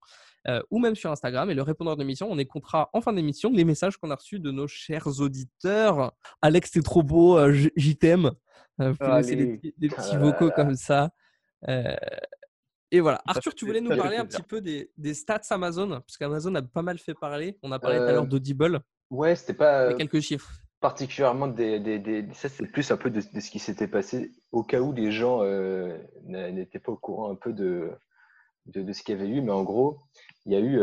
euh, 0.48 0.62
ou 0.70 0.80
même 0.80 0.96
sur 0.96 1.12
Instagram. 1.12 1.50
Et 1.50 1.54
le 1.54 1.62
répondeur 1.62 1.96
de 1.96 2.02
l'émission, 2.02 2.28
on 2.30 2.38
écoutera 2.38 2.90
en 2.94 3.02
fin 3.02 3.14
d'émission 3.14 3.52
les 3.52 3.66
messages 3.66 3.98
qu'on 3.98 4.12
a 4.12 4.16
reçus 4.16 4.40
de 4.40 4.52
nos 4.52 4.68
chers 4.68 5.20
auditeurs. 5.20 6.14
Alex, 6.42 6.72
t'es 6.72 6.82
trop 6.82 7.04
beau, 7.04 7.38
euh, 7.38 7.54
j'y 7.76 7.98
t'aime. 7.98 8.32
Euh, 8.82 9.22
des, 9.22 9.90
petits 9.90 10.18
vocaux 10.18 10.52
comme 10.52 10.76
ça. 10.76 11.12
Euh, 11.68 11.96
et 12.92 13.00
voilà. 13.00 13.22
Arthur, 13.26 13.54
tu 13.54 13.66
voulais 13.66 13.82
nous 13.82 13.96
parler 13.96 14.18
un 14.18 14.26
petit 14.26 14.42
peu 14.42 14.62
des, 14.62 15.14
stats 15.14 15.42
Amazon, 15.52 15.90
parce 15.90 16.18
qu'Amazon 16.18 16.56
a 16.56 16.62
pas 16.62 16.82
mal 16.82 16.98
fait 16.98 17.14
parler. 17.14 17.58
On 17.62 17.72
a 17.72 17.80
parlé 17.80 17.98
tout 17.98 18.04
à 18.04 18.12
l'heure 18.12 18.24
euh, 18.24 18.28
d'Audible. 18.28 18.82
Ouais, 19.10 19.36
c'était 19.36 19.54
pas. 19.54 19.94
quelques 19.94 20.22
chiffres. 20.22 20.52
Particulièrement 20.80 21.48
des. 21.48 21.80
des, 21.80 22.26
ça, 22.34 22.50
c'est 22.50 22.66
plus 22.68 22.92
un 22.92 22.98
peu 22.98 23.10
de, 23.10 23.22
ce 23.22 23.50
qui 23.50 23.60
s'était 23.60 23.88
passé 23.88 24.32
au 24.52 24.64
cas 24.64 24.82
où 24.82 24.92
les 24.92 25.12
gens 25.12 25.44
n'étaient 26.26 26.80
pas 26.80 26.92
au 26.92 26.98
courant 26.98 27.32
un 27.32 27.36
peu 27.36 27.54
de, 27.54 27.92
de, 28.66 28.92
ce 28.92 29.04
qu'il 29.04 29.16
y 29.16 29.22
avait 29.22 29.30
eu. 29.30 29.42
Mais 29.42 29.52
en 29.52 29.64
gros, 29.64 30.00
il 30.46 30.54
y 30.54 30.56
a 30.56 30.60
eu 30.60 30.82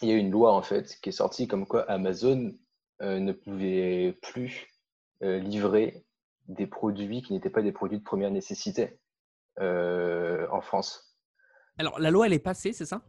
il 0.00 0.08
y 0.08 0.12
a 0.12 0.16
une 0.16 0.30
loi 0.30 0.52
en 0.52 0.62
fait 0.62 0.96
qui 1.02 1.08
est 1.08 1.12
sortie 1.12 1.48
comme 1.48 1.66
quoi 1.66 1.90
Amazon 1.90 2.54
ne 3.00 3.32
pouvait 3.32 4.16
plus 4.22 4.68
livrer 5.20 6.04
des 6.48 6.66
produits 6.66 7.22
qui 7.22 7.32
n'étaient 7.32 7.50
pas 7.50 7.62
des 7.62 7.72
produits 7.72 7.98
de 7.98 8.04
première 8.04 8.30
nécessité 8.30 8.98
en 9.60 10.60
France. 10.60 11.16
Alors, 11.78 11.98
la 11.98 12.10
loi, 12.10 12.26
elle 12.26 12.32
est 12.32 12.38
passée, 12.38 12.72
c'est 12.72 12.86
ça? 12.86 13.02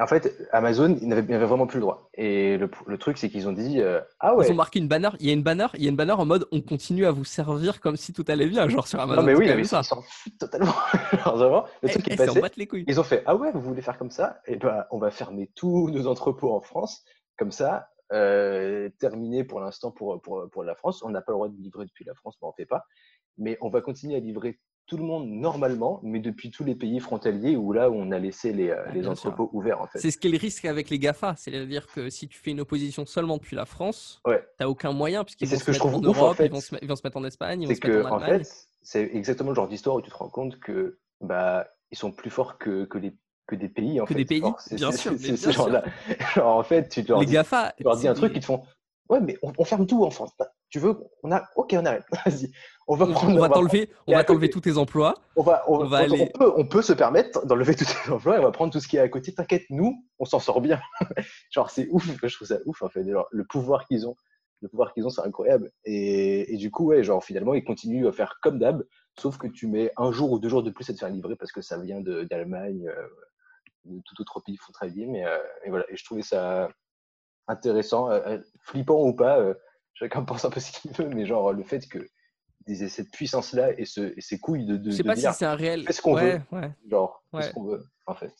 En 0.00 0.06
fait, 0.06 0.48
Amazon, 0.52 0.96
il 1.00 1.08
n'avait 1.08 1.38
vraiment 1.38 1.66
plus 1.66 1.78
le 1.78 1.82
droit. 1.82 2.08
Et 2.14 2.56
le, 2.56 2.98
truc, 2.98 3.18
c'est 3.18 3.28
qu'ils 3.28 3.48
ont 3.48 3.52
dit 3.52 3.80
euh, 3.80 4.00
Ah 4.20 4.34
ouais. 4.34 4.46
Ils 4.46 4.52
ont 4.52 4.56
marqué 4.56 4.78
une 4.78 4.88
banner. 4.88 5.10
Il 5.20 5.26
y 5.26 5.30
a 5.30 5.32
une 5.32 5.42
banner, 5.42 5.66
il 5.74 5.82
y 5.82 5.86
a 5.86 5.90
une 5.90 5.96
banner 5.96 6.12
en 6.12 6.24
mode 6.24 6.46
on 6.52 6.60
continue 6.60 7.06
à 7.06 7.10
vous 7.10 7.24
servir 7.24 7.80
comme 7.80 7.96
si 7.96 8.12
tout 8.12 8.24
allait 8.28 8.46
bien, 8.46 8.68
genre 8.68 8.86
sur 8.86 9.00
Amazon. 9.00 9.20
Non, 9.20 9.26
mais 9.26 9.34
oui, 9.34 9.48
ils 9.48 9.66
s'en 9.66 9.82
foutent 9.82 10.38
totalement. 10.38 10.74
le 11.12 11.62
eh, 11.82 11.90
truc 11.90 12.08
est 12.08 12.14
eh, 12.14 12.16
passé, 12.16 12.40
ils 12.86 13.00
ont 13.00 13.04
fait 13.04 13.22
Ah 13.26 13.36
ouais, 13.36 13.50
vous 13.52 13.60
voulez 13.60 13.82
faire 13.82 13.98
comme 13.98 14.10
ça? 14.10 14.40
Et 14.46 14.54
eh 14.54 14.56
ben, 14.56 14.84
on 14.90 14.98
va 14.98 15.10
fermer 15.10 15.50
tous 15.54 15.90
nos 15.90 16.06
entrepôts 16.06 16.54
en 16.54 16.60
France. 16.60 17.04
Comme 17.38 17.52
ça, 17.52 17.88
euh, 18.12 18.88
terminé 18.98 19.44
pour 19.44 19.60
l'instant 19.60 19.90
pour, 19.90 20.20
pour, 20.20 20.48
pour, 20.50 20.64
la 20.64 20.74
France. 20.74 21.02
On 21.02 21.10
n'a 21.10 21.22
pas 21.22 21.32
le 21.32 21.36
droit 21.36 21.48
de 21.48 21.56
livrer 21.56 21.86
depuis 21.86 22.04
la 22.04 22.14
France, 22.14 22.36
mais 22.40 22.46
on 22.46 22.50
ne 22.50 22.54
fait 22.56 22.66
pas. 22.66 22.84
Mais 23.38 23.56
on 23.60 23.68
va 23.68 23.80
continuer 23.80 24.16
à 24.16 24.20
livrer 24.20 24.60
tout 24.86 24.96
le 24.96 25.04
monde 25.04 25.28
normalement, 25.28 26.00
mais 26.02 26.18
depuis 26.18 26.50
tous 26.50 26.64
les 26.64 26.74
pays 26.74 26.98
frontaliers 27.00 27.56
où 27.56 27.72
là 27.72 27.88
où 27.88 27.94
on 27.94 28.10
a 28.10 28.18
laissé 28.18 28.52
les, 28.52 28.70
euh, 28.70 28.84
les 28.92 29.06
entrepôts 29.06 29.48
ouverts 29.52 29.80
en 29.80 29.86
fait. 29.86 30.00
C'est 30.00 30.10
ce 30.10 30.18
qui 30.18 30.28
est 30.28 30.30
le 30.30 30.38
risque 30.38 30.64
avec 30.64 30.90
les 30.90 30.98
GAFA, 30.98 31.34
c'est-à-dire 31.36 31.86
que 31.86 32.10
si 32.10 32.28
tu 32.28 32.38
fais 32.38 32.50
une 32.50 32.60
opposition 32.60 33.06
seulement 33.06 33.36
depuis 33.36 33.56
la 33.56 33.64
France, 33.64 34.20
tu 34.26 34.32
n'as 34.60 34.66
aucun 34.66 34.92
moyen 34.92 35.24
puisqu'ils 35.24 35.48
vont, 35.48 35.56
se 35.56 35.70
mettre 35.70 35.86
en 35.86 36.00
Europe, 36.00 36.36
ils, 36.40 36.50
vont 36.50 36.60
se, 36.60 36.74
ils 36.82 36.88
vont 36.88 36.96
se 36.96 37.02
mettre 37.04 37.16
en 37.16 37.24
Espagne, 37.24 37.62
ils 37.62 37.68
vont 37.68 37.74
se 37.74 37.86
mettre 37.86 38.12
en 38.12 38.18
Allemagne. 38.18 38.40
En 38.40 38.44
fait, 38.44 38.68
c'est 38.82 39.10
exactement 39.14 39.50
le 39.50 39.54
genre 39.54 39.68
d'histoire 39.68 39.96
où 39.96 40.02
tu 40.02 40.10
te 40.10 40.16
rends 40.16 40.28
compte 40.28 40.58
que 40.58 40.98
bah 41.20 41.68
ils 41.92 41.98
sont 41.98 42.10
plus 42.10 42.30
forts 42.30 42.58
que, 42.58 42.84
que 42.84 42.98
les 42.98 43.14
que 43.46 43.56
des 43.56 43.68
pays 43.68 44.00
en 44.00 44.04
que 44.04 44.14
fait. 44.14 44.20
des 44.20 44.24
pays, 44.24 44.42
bien 44.72 44.92
sûr. 44.92 45.12
C'est 45.18 45.36
ce 45.36 45.50
genre-là. 45.50 45.84
en 46.42 46.62
fait, 46.62 46.88
tu 46.88 47.02
leur 47.02 47.20
les 47.20 47.26
dis, 47.26 47.32
GAFA, 47.32 47.72
tu 47.76 47.82
leur 47.82 47.96
dis 47.96 48.08
un 48.08 48.14
truc, 48.14 48.32
ils 48.34 48.40
te 48.40 48.46
font 48.46 48.62
Ouais, 49.08 49.20
mais 49.20 49.36
on, 49.42 49.64
ferme 49.64 49.86
tout 49.86 50.04
en 50.04 50.10
France. 50.10 50.30
Tu 50.70 50.78
veux 50.78 50.96
on 51.22 51.30
a... 51.32 51.46
Ok, 51.56 51.74
on 51.78 51.84
arrête. 51.84 52.04
Vas-y. 52.24 52.50
On 52.88 52.96
va 52.96 53.06
prendre. 53.06 53.36
On 53.36 53.40
va 53.40 53.50
t'enlever. 53.50 53.90
On 54.06 54.12
va 54.14 54.24
t'enlever 54.24 54.48
tous 54.48 54.62
tes 54.62 54.78
emplois. 54.78 55.14
On 55.36 55.42
va. 55.42 55.64
On, 55.68 55.84
va 55.84 55.98
aller... 55.98 56.30
on, 56.34 56.38
peut, 56.38 56.52
on 56.56 56.66
peut 56.66 56.80
se 56.80 56.94
permettre 56.94 57.44
d'enlever 57.44 57.74
tous 57.74 57.84
tes 57.84 58.10
emplois 58.10 58.36
et 58.36 58.38
on 58.38 58.44
va 58.44 58.52
prendre 58.52 58.72
tout 58.72 58.80
ce 58.80 58.88
qui 58.88 58.96
est 58.96 59.00
à 59.00 59.08
côté. 59.10 59.34
T'inquiète, 59.34 59.64
nous, 59.68 60.02
on 60.18 60.24
s'en 60.24 60.38
sort 60.38 60.62
bien. 60.62 60.80
genre, 61.50 61.68
c'est 61.68 61.88
ouf. 61.90 62.08
Je 62.22 62.34
trouve 62.34 62.48
ça 62.48 62.56
ouf 62.64 62.80
en 62.80 62.88
fait. 62.88 63.04
le 63.04 63.44
pouvoir 63.44 63.86
qu'ils 63.86 64.06
ont, 64.06 64.16
le 64.62 64.68
pouvoir 64.68 64.94
qu'ils 64.94 65.04
ont, 65.04 65.10
c'est 65.10 65.20
incroyable. 65.22 65.70
Et, 65.84 66.54
et, 66.54 66.56
du 66.56 66.70
coup, 66.70 66.86
ouais, 66.86 67.04
genre 67.04 67.22
finalement, 67.22 67.52
ils 67.52 67.64
continuent 67.64 68.06
à 68.06 68.12
faire 68.12 68.38
comme 68.40 68.58
d'hab, 68.58 68.82
sauf 69.18 69.36
que 69.36 69.48
tu 69.48 69.66
mets 69.66 69.92
un 69.98 70.10
jour 70.10 70.32
ou 70.32 70.38
deux 70.38 70.48
jours 70.48 70.62
de 70.62 70.70
plus 70.70 70.88
à 70.88 70.94
te 70.94 70.98
faire 70.98 71.10
livrer 71.10 71.36
parce 71.36 71.52
que 71.52 71.60
ça 71.60 71.78
vient 71.78 72.00
d'Allemagne, 72.00 72.88
euh, 72.88 73.06
de 73.84 74.00
tout 74.04 74.20
autre 74.20 74.40
pays 74.40 74.56
frontalier. 74.56 75.06
Mais 75.06 75.24
euh, 75.24 75.38
et 75.64 75.70
voilà. 75.70 75.84
Et 75.90 75.96
je 75.96 76.04
trouvais 76.04 76.22
ça 76.22 76.68
intéressant, 77.48 78.10
euh, 78.10 78.20
euh, 78.26 78.42
flippant 78.60 79.02
ou 79.02 79.14
pas, 79.14 79.40
chacun 79.94 80.22
pense 80.24 80.44
un 80.44 80.50
peu 80.50 80.60
ce 80.60 80.72
qu'il 80.72 80.92
veut, 80.92 81.08
mais 81.08 81.26
genre 81.26 81.52
le 81.52 81.62
fait 81.62 81.86
que 81.88 81.98
cette 82.68 83.10
puissance-là 83.10 83.72
et, 83.76 83.84
ce, 83.84 84.14
ces 84.18 84.38
couilles 84.38 84.64
de, 84.64 84.76
de 84.76 84.92
Je 84.92 84.96
sais 84.96 85.02
pas 85.02 85.16
si 85.16 85.26
c'est 85.32 85.44
un 85.44 85.56
réel. 85.56 85.84
Ce 85.90 86.00
qu'on 86.00 86.14
veut. 86.14 86.40
Genre, 86.88 87.24
ce 87.40 87.50
qu'on 87.50 87.64
veut, 87.64 87.84
en 88.06 88.14
fait. 88.14 88.32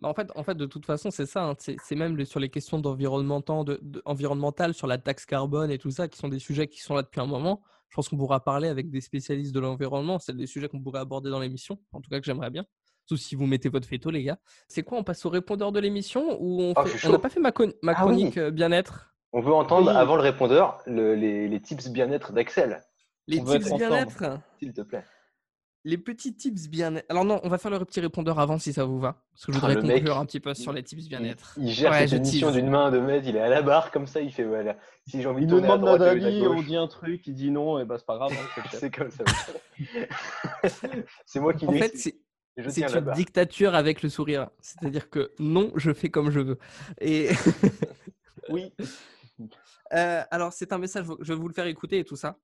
Bah 0.00 0.08
en 0.08 0.14
fait, 0.14 0.30
en 0.36 0.44
fait, 0.44 0.54
de 0.54 0.66
toute 0.66 0.86
façon, 0.86 1.10
c'est 1.10 1.26
ça. 1.26 1.42
Hein, 1.42 1.56
c'est 1.58 1.96
même 1.96 2.24
sur 2.24 2.38
les 2.38 2.50
questions 2.50 2.78
d'environnemental, 2.78 3.64
de, 3.80 4.72
sur 4.72 4.86
la 4.86 4.98
taxe 4.98 5.26
carbone 5.26 5.72
et 5.72 5.78
tout 5.78 5.90
ça, 5.90 6.06
qui 6.06 6.18
sont 6.18 6.28
des 6.28 6.38
sujets 6.38 6.68
qui 6.68 6.80
sont 6.80 6.94
là 6.94 7.02
depuis 7.02 7.20
un 7.20 7.26
moment. 7.26 7.62
Je 7.88 7.96
pense 7.96 8.08
qu'on 8.08 8.16
pourra 8.18 8.44
parler 8.44 8.68
avec 8.68 8.90
des 8.90 9.00
spécialistes 9.00 9.52
de 9.52 9.58
l'environnement. 9.58 10.20
C'est 10.20 10.36
des 10.36 10.46
sujets 10.46 10.68
qu'on 10.68 10.80
pourrait 10.80 11.00
aborder 11.00 11.30
dans 11.30 11.40
l'émission, 11.40 11.80
en 11.92 12.00
tout 12.00 12.10
cas 12.10 12.20
que 12.20 12.26
j'aimerais 12.26 12.50
bien 12.50 12.64
si 13.16 13.34
vous 13.34 13.46
mettez 13.46 13.68
votre 13.68 13.88
photo, 13.88 14.10
les 14.10 14.22
gars. 14.22 14.38
C'est 14.68 14.82
quoi 14.82 14.98
On 14.98 15.04
passe 15.04 15.24
au 15.24 15.30
répondeur 15.30 15.72
de 15.72 15.80
l'émission 15.80 16.36
ou 16.40 16.62
on 16.62 16.72
ah, 16.76 16.84
n'a 17.08 17.18
pas 17.18 17.28
fait 17.28 17.40
ma, 17.40 17.52
ma 17.82 17.92
ah 17.92 17.94
chronique 17.94 18.36
euh, 18.36 18.50
bien-être? 18.50 19.14
On 19.32 19.40
veut 19.40 19.52
entendre 19.52 19.90
avant 19.90 20.16
le 20.16 20.22
répondeur 20.22 20.78
les, 20.86 21.48
les, 21.48 21.60
tips 21.60 21.88
bien-être 21.88 22.32
d'Axel. 22.32 22.82
Les 23.26 23.42
tips 23.42 23.72
bien-être? 23.74 24.40
S'il 24.58 24.72
te 24.72 24.80
plaît. 24.80 25.04
Les 25.84 25.96
petits 25.96 26.34
tips 26.34 26.68
bien-être. 26.68 27.06
Alors 27.08 27.24
non, 27.24 27.40
on 27.44 27.48
va 27.48 27.56
faire 27.56 27.70
le 27.70 27.84
petit 27.84 28.00
répondeur 28.00 28.38
avant 28.40 28.58
si 28.58 28.72
ça 28.72 28.84
vous 28.84 28.98
va. 28.98 29.22
Parce 29.32 29.46
que 29.46 29.52
je 29.52 29.58
voudrais 29.58 29.76
ah, 29.78 29.80
conclure 29.80 30.18
un 30.18 30.26
petit 30.26 30.40
peu 30.40 30.52
sur 30.54 30.72
les 30.72 30.82
tips 30.82 31.08
bien-être. 31.08 31.54
Il, 31.56 31.70
gère 31.70 31.94
cette 31.94 32.12
émission 32.12 32.50
d'une 32.50 32.68
main 32.68 32.90
de 32.90 32.98
maître, 32.98 33.26
il 33.28 33.36
est 33.36 33.40
à 33.40 33.48
la 33.48 33.62
barre 33.62 33.90
comme 33.90 34.06
ça, 34.06 34.20
il 34.20 34.32
fait 34.32 34.44
voilà. 34.44 34.76
Si 35.06 35.22
j'ai 35.22 35.28
envie 35.28 35.44
il 35.44 35.46
de 35.46 35.54
nous 35.54 35.60
demande 35.60 35.82
notre 35.82 36.04
avis, 36.04 36.46
on 36.46 36.62
dit 36.62 36.76
un 36.76 36.88
truc, 36.88 37.26
il 37.26 37.34
dit 37.34 37.50
non, 37.50 37.78
et 37.78 37.84
bah 37.84 37.96
c'est 37.96 38.06
pas 38.06 38.16
grave. 38.16 38.32
Hein, 38.32 38.62
c'est 38.72 38.90
comme 38.94 39.10
ça. 39.10 39.24
c'est 41.24 41.40
moi 41.40 41.54
qui 41.54 41.66
En 41.66 41.72
fait, 41.72 41.94
c'est 42.68 42.82
une 42.82 43.12
dictature 43.12 43.74
avec 43.74 44.02
le 44.02 44.08
sourire. 44.08 44.50
C'est-à-dire 44.60 45.10
que 45.10 45.32
non, 45.38 45.72
je 45.76 45.92
fais 45.92 46.08
comme 46.08 46.30
je 46.30 46.40
veux. 46.40 46.58
Et 47.00 47.30
oui. 48.48 48.72
Euh, 49.94 50.22
alors, 50.30 50.52
c'est 50.52 50.74
un 50.74 50.78
message, 50.78 51.06
je 51.20 51.32
vais 51.32 51.38
vous 51.38 51.48
le 51.48 51.54
faire 51.54 51.66
écouter 51.66 52.00
et 52.00 52.04
tout 52.04 52.16
ça. 52.16 52.38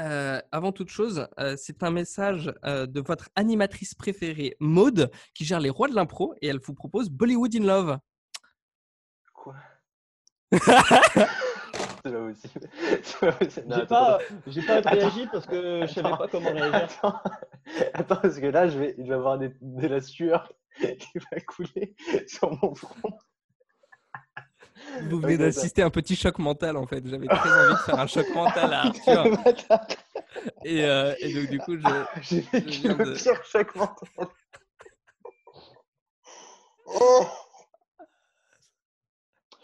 Euh, 0.00 0.40
avant 0.50 0.72
toute 0.72 0.88
chose, 0.88 1.28
euh, 1.38 1.54
c'est 1.56 1.84
un 1.84 1.92
message 1.92 2.52
de 2.64 3.00
votre 3.00 3.28
animatrice 3.36 3.94
préférée, 3.94 4.56
Maude, 4.58 5.08
qui 5.34 5.44
gère 5.44 5.60
les 5.60 5.70
rois 5.70 5.86
de 5.86 5.94
l'impro 5.94 6.34
et 6.42 6.48
elle 6.48 6.58
vous 6.58 6.74
propose 6.74 7.10
Bollywood 7.10 7.54
in 7.54 7.64
Love. 7.64 7.98
Quoi? 9.32 9.54
J'ai 13.70 13.86
pas, 13.86 14.18
j'ai 14.46 14.62
pas 14.62 14.80
réagi 14.80 15.26
parce 15.30 15.46
que 15.46 15.86
je 15.86 15.92
savais 15.92 16.16
pas 16.16 16.28
comment 16.30 16.50
réagir. 16.50 17.22
Attends, 17.94 18.16
parce 18.16 18.38
que 18.38 18.46
là, 18.46 18.68
je 18.68 18.78
vais, 18.78 18.94
je 18.98 19.04
vais 19.04 19.14
avoir 19.14 19.38
des, 19.38 19.52
de 19.60 19.86
la 19.86 20.00
sueur 20.00 20.52
qui 20.78 21.18
va 21.30 21.40
couler 21.40 21.94
sur 22.26 22.50
mon 22.62 22.74
front. 22.74 23.18
Vous 25.10 25.20
venez 25.20 25.36
d'assister 25.36 25.82
à 25.82 25.86
un 25.86 25.90
petit 25.90 26.16
choc 26.16 26.38
mental 26.38 26.76
en 26.76 26.86
fait. 26.86 27.06
J'avais 27.06 27.26
très 27.26 27.50
envie 27.50 27.74
de 27.74 27.78
faire 27.78 27.98
un 27.98 28.06
choc 28.06 28.26
mental 28.34 28.72
à 28.72 28.86
Arthur. 28.86 29.26
et, 30.64 30.84
euh, 30.84 31.14
et, 31.18 31.34
donc 31.34 31.50
du 31.50 31.58
coup, 31.58 31.76
j'ai 32.22 32.40
vécu 32.40 32.88
le 32.88 33.12
pire 33.14 33.44
choc 33.44 33.74
mental. 33.74 34.28
Oh 36.86 37.26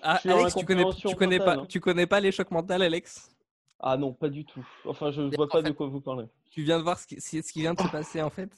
ah, 0.04 0.20
Alex, 0.24 0.54
tu 0.54 0.64
connais, 0.64 0.84
tu 0.92 1.14
connais 1.16 1.38
pas, 1.38 1.54
hein. 1.54 1.66
tu 1.66 1.80
connais 1.80 2.06
pas 2.06 2.20
les 2.20 2.30
chocs 2.30 2.50
mentaux, 2.50 2.74
Alex? 2.74 3.30
Ah 3.80 3.96
non, 3.96 4.12
pas 4.12 4.28
du 4.28 4.44
tout. 4.44 4.66
Enfin, 4.86 5.10
je 5.10 5.22
vois 5.34 5.48
pas 5.48 5.62
de 5.62 5.70
quoi 5.70 5.86
vous 5.86 6.00
parlez. 6.00 6.26
Tu 6.50 6.62
viens 6.62 6.78
de 6.78 6.82
voir 6.82 6.98
ce 6.98 7.06
qui, 7.06 7.20
ce 7.20 7.52
qui 7.52 7.60
vient 7.60 7.74
de 7.74 7.80
se 7.80 7.88
passer 7.88 8.22
en 8.22 8.30
fait. 8.30 8.50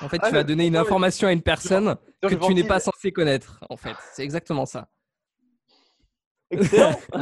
En 0.00 0.08
fait, 0.08 0.18
ah, 0.22 0.28
tu 0.28 0.34
vas 0.34 0.44
donner 0.44 0.66
une 0.66 0.76
information 0.76 1.28
à 1.28 1.32
une 1.32 1.42
personne 1.42 1.96
que 2.20 2.34
tu 2.34 2.54
n'es 2.54 2.64
pas 2.64 2.80
censé 2.80 3.12
connaître. 3.12 3.60
En 3.70 3.76
fait, 3.76 3.96
c'est 4.12 4.22
exactement 4.22 4.66
ça. 4.66 4.88
Excellent. 6.50 6.98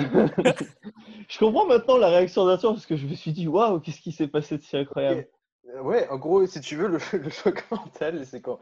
je 1.29 1.39
comprends 1.39 1.67
maintenant 1.67 1.97
la 1.97 2.09
réaction 2.09 2.45
d'Arthur 2.47 2.75
parce 2.75 2.87
que 2.87 2.97
je 2.97 3.07
me 3.07 3.15
suis 3.15 3.33
dit 3.33 3.49
waouh, 3.49 3.81
qu'est-ce 3.81 4.01
qui 4.01 4.13
s'est 4.13 4.29
passé 4.29 4.59
de 4.59 4.63
si 4.63 4.77
incroyable? 4.77 5.29
Ouais, 5.83 6.09
en 6.09 6.19
gros, 6.19 6.47
si 6.47 6.61
tu 6.61 6.77
veux, 6.77 6.89
le, 6.89 6.99
choc 7.31 7.65
mental, 7.71 8.27
c'est 8.27 8.41
quand 8.41 8.59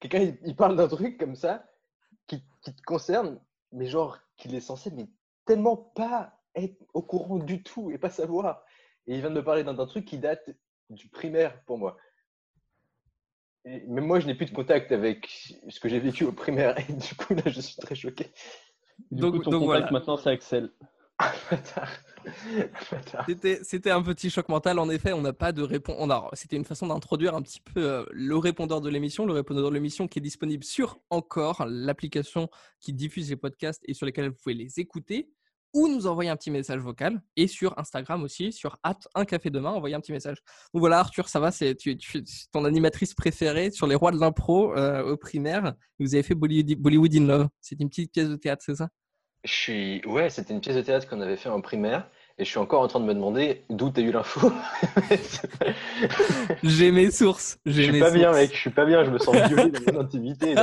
quelqu'un 0.00 0.34
il, 0.44 0.54
parle 0.54 0.76
d'un 0.76 0.88
truc 0.88 1.18
comme 1.18 1.34
ça 1.34 1.64
qui, 2.26 2.42
qui 2.62 2.74
te 2.74 2.82
concerne, 2.82 3.40
mais 3.72 3.86
genre 3.86 4.18
qu'il 4.42 4.54
est 4.54 4.60
censé 4.60 4.90
mais 4.90 5.06
tellement 5.46 5.76
pas 5.76 6.40
être 6.54 6.84
au 6.94 7.02
courant 7.02 7.38
du 7.38 7.62
tout 7.62 7.90
et 7.90 7.98
pas 7.98 8.10
savoir. 8.10 8.64
Et 9.06 9.14
il 9.14 9.20
vient 9.20 9.30
de 9.30 9.36
me 9.36 9.44
parler 9.44 9.64
d'un 9.64 9.74
truc 9.86 10.04
qui 10.04 10.18
date 10.18 10.50
du 10.90 11.08
primaire 11.08 11.62
pour 11.64 11.78
moi. 11.78 11.96
Et 13.64 13.86
même 13.86 14.04
moi, 14.04 14.18
je 14.18 14.26
n'ai 14.26 14.34
plus 14.34 14.46
de 14.46 14.54
contact 14.54 14.90
avec 14.90 15.28
ce 15.68 15.78
que 15.78 15.88
j'ai 15.88 16.00
vécu 16.00 16.24
au 16.24 16.32
primaire. 16.32 16.78
Et 16.90 16.92
du 16.92 17.14
coup, 17.14 17.34
là, 17.34 17.42
je 17.46 17.60
suis 17.60 17.76
très 17.76 17.94
choqué. 17.94 18.32
Du 19.10 19.20
donc, 19.20 19.36
coup, 19.36 19.50
ton 19.50 19.60
contact 19.60 19.92
maintenant, 19.92 20.16
c'est 20.16 20.30
Axel. 20.30 20.70
C'était 23.62 23.90
un 23.90 24.02
petit 24.02 24.30
choc 24.30 24.48
mental. 24.48 24.78
En 24.78 24.88
effet, 24.90 25.12
on 25.12 25.22
n'a 25.22 25.32
pas 25.32 25.52
de 25.52 25.62
réponse. 25.62 26.08
C'était 26.34 26.56
une 26.56 26.64
façon 26.64 26.86
d'introduire 26.86 27.34
un 27.34 27.42
petit 27.42 27.60
peu 27.60 27.82
euh, 27.82 28.04
le 28.12 28.36
répondeur 28.36 28.80
de 28.80 28.88
l'émission. 28.88 29.26
Le 29.26 29.32
répondeur 29.32 29.68
de 29.68 29.74
l'émission 29.74 30.08
qui 30.08 30.18
est 30.18 30.22
disponible 30.22 30.64
sur 30.64 31.00
Encore, 31.10 31.64
l'application 31.66 32.48
qui 32.80 32.92
diffuse 32.92 33.30
les 33.30 33.36
podcasts 33.36 33.82
et 33.86 33.94
sur 33.94 34.06
lesquels 34.06 34.28
vous 34.28 34.36
pouvez 34.42 34.54
les 34.54 34.78
écouter 34.78 35.30
ou 35.74 35.88
nous 35.88 36.06
envoyer 36.06 36.30
un 36.30 36.36
petit 36.36 36.50
message 36.50 36.80
vocal 36.80 37.22
et 37.36 37.46
sur 37.46 37.78
Instagram 37.78 38.22
aussi, 38.22 38.52
sur 38.52 38.78
un 39.14 39.24
café 39.24 39.48
demain, 39.50 39.70
envoyer 39.70 39.94
un 39.94 40.00
petit 40.00 40.12
message. 40.12 40.36
Donc 40.74 40.80
voilà, 40.80 40.98
Arthur, 40.98 41.28
ça 41.28 41.40
va, 41.40 41.50
c'est 41.50 41.74
tu, 41.74 41.96
tu, 41.96 42.22
ton 42.52 42.64
animatrice 42.64 43.14
préférée 43.14 43.70
sur 43.70 43.86
les 43.86 43.94
rois 43.94 44.12
de 44.12 44.18
l'impro 44.18 44.76
euh, 44.76 45.02
au 45.02 45.16
primaire. 45.16 45.74
Vous 45.98 46.14
avez 46.14 46.22
fait 46.22 46.34
Bollywood 46.34 47.14
in 47.14 47.26
Love. 47.26 47.48
C'est 47.60 47.80
une 47.80 47.88
petite 47.88 48.12
pièce 48.12 48.28
de 48.28 48.36
théâtre, 48.36 48.62
c'est 48.66 48.76
ça? 48.76 48.88
Je 49.44 49.52
suis... 49.52 50.06
Ouais, 50.06 50.30
c'était 50.30 50.54
une 50.54 50.60
pièce 50.60 50.76
de 50.76 50.82
théâtre 50.82 51.08
qu'on 51.08 51.20
avait 51.20 51.36
fait 51.36 51.48
en 51.48 51.60
primaire. 51.60 52.08
Et 52.38 52.44
je 52.44 52.50
suis 52.50 52.58
encore 52.58 52.82
en 52.82 52.88
train 52.88 53.00
de 53.00 53.04
me 53.04 53.14
demander 53.14 53.64
d'où 53.68 53.90
tu 53.90 54.00
as 54.00 54.04
eu 54.04 54.10
l'info. 54.10 54.50
J'ai 56.62 56.90
mes 56.90 57.10
sources. 57.10 57.58
Je 57.66 57.82
suis 57.82 58.00
pas 58.00 58.10
bien, 58.10 58.32
mec. 58.32 58.52
Je 58.52 58.58
suis 58.58 58.70
pas 58.70 58.86
bien. 58.86 59.04
Je 59.04 59.10
me 59.10 59.18
sens 59.18 59.36
violé 59.48 59.70
dans 59.70 59.92
mon 59.92 60.00
intimité. 60.00 60.54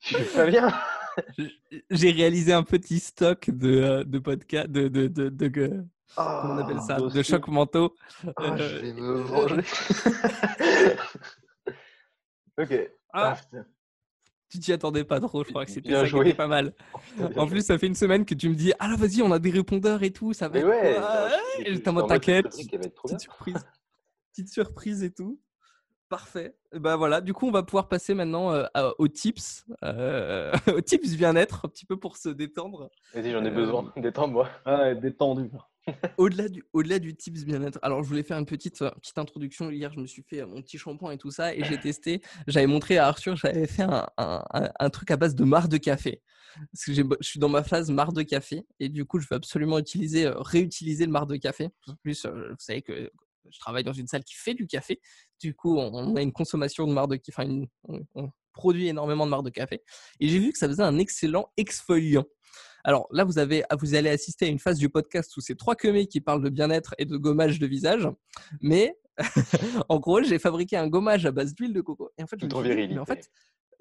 Je 0.00 0.16
suis 0.16 0.24
pas 0.36 0.46
bien. 0.46 0.72
J'ai 1.90 2.10
réalisé 2.10 2.52
un 2.52 2.62
petit 2.62 3.00
stock 3.00 3.48
de, 3.48 3.82
euh, 3.82 4.04
de 4.04 4.18
podcasts, 4.18 4.70
de, 4.70 4.88
de, 4.88 5.08
de, 5.08 5.28
de, 5.28 5.84
comment 6.14 6.54
on 6.54 6.58
appelle 6.58 6.80
ça, 6.80 6.98
de 7.00 7.22
chocs 7.22 7.48
mentaux. 7.48 7.94
Oh, 8.24 8.42
je 8.56 8.76
vais 8.76 8.92
me 8.92 9.20
venger. 9.20 9.62
ok. 12.58 12.90
Ah. 13.12 13.36
Tu 14.52 14.58
t'y 14.58 14.72
attendais 14.72 15.04
pas 15.04 15.18
trop, 15.18 15.44
je 15.44 15.48
crois 15.48 15.64
que 15.64 15.70
c'était 15.70 15.90
ça 15.90 16.06
qui 16.06 16.16
était 16.18 16.34
pas 16.34 16.46
mal. 16.46 16.74
en 17.38 17.46
plus, 17.46 17.64
ça 17.64 17.78
fait 17.78 17.86
une 17.86 17.94
semaine 17.94 18.26
que 18.26 18.34
tu 18.34 18.50
me 18.50 18.54
dis, 18.54 18.72
ah 18.78 18.88
là, 18.88 18.96
vas-y, 18.96 19.22
on 19.22 19.32
a 19.32 19.38
des 19.38 19.50
répondeurs 19.50 20.02
et 20.02 20.10
tout, 20.10 20.34
ça 20.34 20.48
va 20.48 20.58
être 20.58 20.68
ouais, 20.68 20.98
J'étais 21.66 21.88
en 21.88 21.94
mode 21.94 22.08
t'inquiète, 22.08 22.50
petite 22.50 23.20
surprise. 23.20 23.66
petite 24.30 24.50
surprise 24.50 25.02
et 25.04 25.10
tout. 25.10 25.40
Parfait. 26.10 26.54
Bah 26.74 26.96
voilà, 26.96 27.22
du 27.22 27.32
coup, 27.32 27.48
on 27.48 27.50
va 27.50 27.62
pouvoir 27.62 27.88
passer 27.88 28.12
maintenant 28.12 28.52
euh, 28.52 28.66
aux 28.98 29.08
tips, 29.08 29.64
euh, 29.82 30.52
aux 30.76 30.82
tips 30.82 31.16
bien-être, 31.16 31.64
un 31.64 31.68
petit 31.70 31.86
peu 31.86 31.96
pour 31.96 32.18
se 32.18 32.28
détendre. 32.28 32.90
Vas-y, 33.14 33.30
j'en 33.30 33.42
ai 33.46 33.50
besoin. 33.50 33.90
Euh, 33.96 34.00
Détends-moi. 34.02 34.46
Ouais, 34.66 34.94
détendu. 34.94 35.48
Au-delà 36.16 36.48
du, 36.48 36.62
au-delà 36.72 36.98
du 36.98 37.14
tips 37.14 37.44
bien-être, 37.44 37.78
alors 37.82 38.02
je 38.02 38.08
voulais 38.08 38.22
faire 38.22 38.38
une 38.38 38.46
petite, 38.46 38.78
petite 38.78 39.18
introduction. 39.18 39.70
Hier, 39.70 39.92
je 39.92 40.00
me 40.00 40.06
suis 40.06 40.22
fait 40.22 40.44
mon 40.44 40.62
petit 40.62 40.78
shampoing 40.78 41.12
et 41.12 41.18
tout 41.18 41.30
ça, 41.30 41.54
et 41.54 41.64
j'ai 41.64 41.78
testé. 41.80 42.22
J'avais 42.46 42.66
montré 42.66 42.98
à 42.98 43.06
Arthur, 43.06 43.36
j'avais 43.36 43.66
fait 43.66 43.82
un, 43.82 44.06
un, 44.16 44.42
un, 44.78 44.90
truc 44.90 45.10
à 45.10 45.16
base 45.16 45.34
de 45.34 45.44
marre 45.44 45.68
de 45.68 45.76
café. 45.78 46.22
Parce 46.72 46.84
que 46.84 46.92
je 46.92 47.02
suis 47.20 47.40
dans 47.40 47.48
ma 47.48 47.62
phase 47.62 47.90
marre 47.90 48.12
de 48.12 48.22
café, 48.22 48.64
et 48.78 48.88
du 48.88 49.04
coup, 49.04 49.18
je 49.18 49.26
veux 49.30 49.36
absolument 49.36 49.78
utiliser, 49.78 50.30
réutiliser 50.36 51.06
le 51.06 51.12
marre 51.12 51.26
de 51.26 51.36
café. 51.36 51.70
En 51.86 51.96
plus, 51.96 52.26
vous 52.26 52.56
savez 52.58 52.82
que 52.82 53.10
je 53.50 53.58
travaille 53.58 53.84
dans 53.84 53.92
une 53.92 54.06
salle 54.06 54.24
qui 54.24 54.34
fait 54.34 54.54
du 54.54 54.66
café. 54.66 55.00
Du 55.40 55.54
coup, 55.54 55.78
on, 55.78 56.16
a 56.16 56.22
une 56.22 56.32
consommation 56.32 56.86
de 56.86 56.92
marre 56.92 57.08
de 57.08 57.16
café, 57.16 57.42
enfin, 57.42 57.66
on, 58.14 58.30
produit 58.52 58.88
énormément 58.88 59.24
de 59.24 59.30
marre 59.30 59.42
de 59.42 59.50
café. 59.50 59.82
Et 60.20 60.28
j'ai 60.28 60.38
vu 60.38 60.52
que 60.52 60.58
ça 60.58 60.68
faisait 60.68 60.82
un 60.82 60.98
excellent 60.98 61.50
exfoliant. 61.56 62.26
Alors 62.84 63.08
là, 63.10 63.24
vous, 63.24 63.38
avez, 63.38 63.64
vous 63.80 63.94
allez 63.94 64.10
assister 64.10 64.46
à 64.46 64.48
une 64.48 64.58
phase 64.58 64.78
du 64.78 64.88
podcast 64.88 65.36
où 65.36 65.40
c'est 65.40 65.56
trois 65.56 65.76
quemés 65.76 66.06
qui 66.06 66.20
parlent 66.20 66.42
de 66.42 66.50
bien-être 66.50 66.94
et 66.98 67.04
de 67.04 67.16
gommage 67.16 67.58
de 67.58 67.66
visage. 67.66 68.08
Mais 68.60 68.96
en 69.88 69.98
gros, 69.98 70.22
j'ai 70.22 70.38
fabriqué 70.38 70.76
un 70.76 70.88
gommage 70.88 71.26
à 71.26 71.30
base 71.30 71.54
d'huile 71.54 71.72
de 71.72 71.80
coco. 71.80 72.10
Et 72.18 72.22
en 72.22 72.26
fait, 72.26 72.36
trop 72.48 72.62
virilité. 72.62 72.94
Mais 72.94 73.00
en 73.00 73.04
fait, 73.04 73.30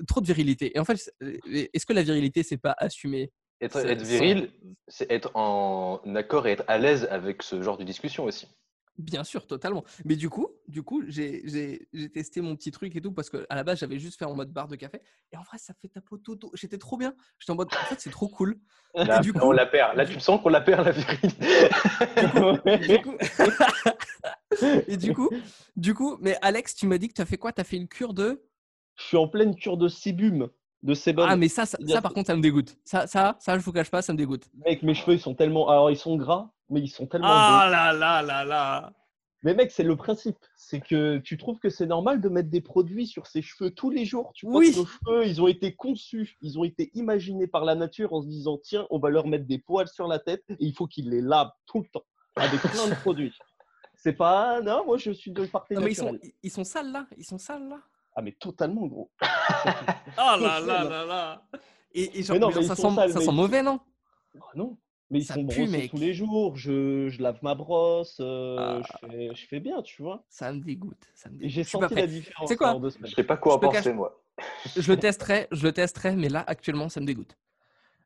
trop 0.08 0.22
de 0.22 0.26
virilité. 0.26 0.76
Et 0.76 0.80
en 0.80 0.86
fait, 0.86 1.14
est-ce 1.46 1.86
que 1.86 1.94
la 1.94 2.04
virilité, 2.04 2.44
c'est 2.44 2.58
pas 2.58 2.76
assumer 2.78 3.32
être, 3.62 3.78
être 3.78 4.02
viril, 4.02 4.52
c'est 4.88 5.12
être 5.12 5.32
en 5.36 6.02
accord 6.16 6.48
et 6.48 6.52
être 6.52 6.64
à 6.68 6.78
l'aise 6.78 7.08
avec 7.12 7.44
ce 7.44 7.62
genre 7.62 7.78
de 7.78 7.84
discussion 7.84 8.26
aussi. 8.26 8.48
Bien 9.02 9.24
sûr, 9.24 9.48
totalement. 9.48 9.84
Mais 10.06 10.16
du 10.16 10.30
coup, 10.30 10.48
du 10.68 10.84
coup, 10.84 11.04
j'ai 11.08 11.88
testé 12.14 12.42
mon 12.42 12.56
petit 12.56 12.72
truc 12.72 12.96
et 12.96 13.02
tout 13.02 13.12
parce 13.12 13.30
que 13.30 13.46
à 13.50 13.56
la 13.56 13.64
base, 13.64 13.80
j'avais 13.80 14.00
juste 14.00 14.20
fait 14.20 14.26
en 14.26 14.36
mode 14.36 14.52
barre 14.52 14.68
de 14.68 14.76
café. 14.76 15.02
Et 15.32 15.38
en 15.38 15.44
vrai, 15.44 15.58
ça 15.58 15.74
fait 15.74 15.88
ta 15.88 16.02
peau 16.02 16.18
tout. 16.18 16.38
J'étais 16.54 16.78
trop 16.78 16.98
bien. 16.98 17.14
J'étais 17.40 17.52
en 17.52 17.56
mode, 17.56 17.68
en 17.68 17.86
fait, 17.86 18.00
c'est 18.00 18.12
trop 18.12 18.28
cool. 18.28 18.60
Là, 18.94 19.20
du 19.20 19.34
coup, 19.34 19.40
on 19.44 19.52
la 19.52 19.66
perd. 19.66 19.96
Là, 19.96 20.06
tu 20.06 20.20
sens 20.20 20.42
qu'on 20.42 20.50
la 20.50 20.62
perd, 20.62 20.86
la 20.86 20.92
virilité. 20.92 21.70
et 24.88 24.98
du 24.98 25.14
coup, 25.14 25.30
du 25.76 25.94
coup, 25.94 26.18
mais 26.20 26.38
Alex, 26.42 26.76
tu 26.76 26.88
m'as 26.88 26.98
dit 26.98 27.08
que 27.08 27.14
tu 27.14 27.22
as 27.22 27.26
fait 27.26 27.38
quoi? 27.38 27.52
Tu 27.52 27.62
as 27.62 27.64
fait 27.64 27.78
une 27.78 27.88
cure 27.88 28.14
de? 28.14 28.44
Je 28.96 29.04
suis 29.04 29.18
en 29.18 29.28
pleine 29.28 29.56
cure 29.56 29.78
de 29.78 29.88
sébum. 29.88 30.50
De 30.84 30.94
sébum. 30.94 31.28
Ah, 31.30 31.36
mais 31.36 31.48
ça, 31.48 31.66
ça, 31.66 31.78
par 32.02 32.14
contre, 32.14 32.28
ça 32.28 32.36
me 32.36 32.42
dégoûte. 32.42 32.78
Ça, 32.86 33.08
ça, 33.08 33.38
ça, 33.40 33.58
je 33.58 33.64
vous 33.64 33.72
cache 33.72 33.90
pas, 33.90 34.02
ça 34.02 34.14
me 34.14 34.18
dégoûte. 34.18 34.50
Mec, 34.66 34.84
mes 34.84 34.94
cheveux, 34.94 35.16
ils 35.16 35.20
sont 35.20 35.36
tellement. 35.36 35.70
Alors, 35.70 35.92
ils 35.92 35.98
sont 35.98 36.16
gras, 36.16 36.52
mais 36.72 36.82
ils 36.82 36.90
sont 36.90 37.06
tellement. 37.06 37.28
Ah 37.30 37.68
là 37.70 37.94
là 37.94 38.22
là 38.22 38.44
là 38.44 38.94
mais 39.44 39.56
mec, 39.56 39.72
c'est 39.72 39.84
le 39.84 39.96
principe. 39.96 40.38
C'est 40.56 40.82
que 40.82 41.18
tu 41.18 41.38
trouves 41.38 41.58
que 41.58 41.70
c'est 41.70 41.88
normal 41.88 42.22
de 42.22 42.30
mettre 42.30 42.50
des 42.50 42.62
produits 42.62 43.08
sur 43.08 43.26
ses 43.26 43.42
cheveux 43.42 43.72
tous 43.72 43.90
les 43.90 44.06
jours. 44.06 44.32
Tu 44.36 44.46
vois 44.46 44.62
que 44.62 44.76
nos 44.76 44.86
cheveux, 44.86 45.26
ils 45.26 45.42
ont 45.42 45.48
été 45.48 45.74
conçus, 45.76 46.38
ils 46.42 46.60
ont 46.60 46.64
été 46.64 46.92
imaginés 46.94 47.48
par 47.48 47.66
la 47.66 47.74
nature 47.74 48.14
en 48.14 48.22
se 48.22 48.28
disant 48.28 48.60
tiens, 48.62 48.86
on 48.92 49.00
va 49.00 49.10
leur 49.10 49.26
mettre 49.26 49.46
des 49.46 49.58
poils 49.58 49.88
sur 49.88 50.08
la 50.08 50.20
tête 50.20 50.44
et 50.48 50.58
il 50.60 50.76
faut 50.76 50.86
qu'ils 50.86 51.10
les 51.10 51.22
lavent 51.22 51.52
tout 51.66 51.80
le 51.80 51.88
temps 51.88 52.06
avec 52.36 52.62
plein 52.62 52.88
de 52.88 52.96
produits. 52.96 53.34
C'est 53.96 54.14
pas 54.14 54.62
non, 54.62 54.86
moi 54.86 54.98
je 54.98 55.12
suis 55.12 55.32
de 55.32 55.46
partie 55.46 55.74
non, 55.74 55.82
mais 55.82 55.92
ils 55.92 55.96
sont, 55.96 56.18
ils 56.44 56.52
sont 56.52 56.64
sales 56.64 56.92
là, 56.92 57.08
ils 57.18 57.26
sont 57.26 57.38
sales 57.38 57.68
là. 57.68 57.80
Ah 58.16 58.22
mais 58.22 58.34
totalement 58.34 58.86
gros. 58.86 59.12
oh 59.22 59.26
là 60.18 60.60
là 60.60 60.84
là 60.84 61.06
là. 61.06 61.44
Et, 61.94 62.24
genre, 62.24 62.40
non, 62.40 62.52
ça, 62.52 62.76
sent, 62.76 62.96
ça 62.96 63.22
sent 63.22 63.32
mauvais 63.32 63.64
non? 63.64 63.80
Ah 64.40 64.52
Non. 64.56 64.78
Mais 65.12 65.20
ils 65.20 65.26
sont 65.26 65.44
brossés 65.44 65.90
tous 65.90 65.98
les 65.98 66.14
jours. 66.14 66.56
Je, 66.56 67.10
je 67.10 67.22
lave 67.22 67.40
ma 67.44 67.54
brosse. 67.54 68.18
Euh, 68.22 68.56
ah. 68.58 68.82
je, 68.82 69.08
fais, 69.08 69.36
je, 69.36 69.48
fais, 69.48 69.60
bien, 69.60 69.82
tu 69.82 70.02
vois. 70.02 70.24
Ça 70.30 70.52
me 70.54 70.62
dégoûte. 70.62 71.06
Ça 71.14 71.30
me 71.30 71.38
J'ai 71.42 71.66
senti 71.66 71.94
la 71.94 72.08
différence. 72.08 72.48
C'est 72.48 72.56
quoi? 72.56 72.80
Je 73.04 73.14
sais 73.14 73.24
pas 73.24 73.38
quoi 73.38 73.56
en 73.56 73.60
penser, 73.60 73.94
moi. 73.94 74.24
je 74.76 74.90
le 74.90 74.98
testerai, 74.98 75.48
je 75.52 75.64
le 75.64 75.74
testerai, 75.74 76.16
mais 76.16 76.30
là, 76.30 76.44
actuellement, 76.48 76.88
ça 76.88 77.02
me 77.02 77.06
dégoûte. 77.06 77.38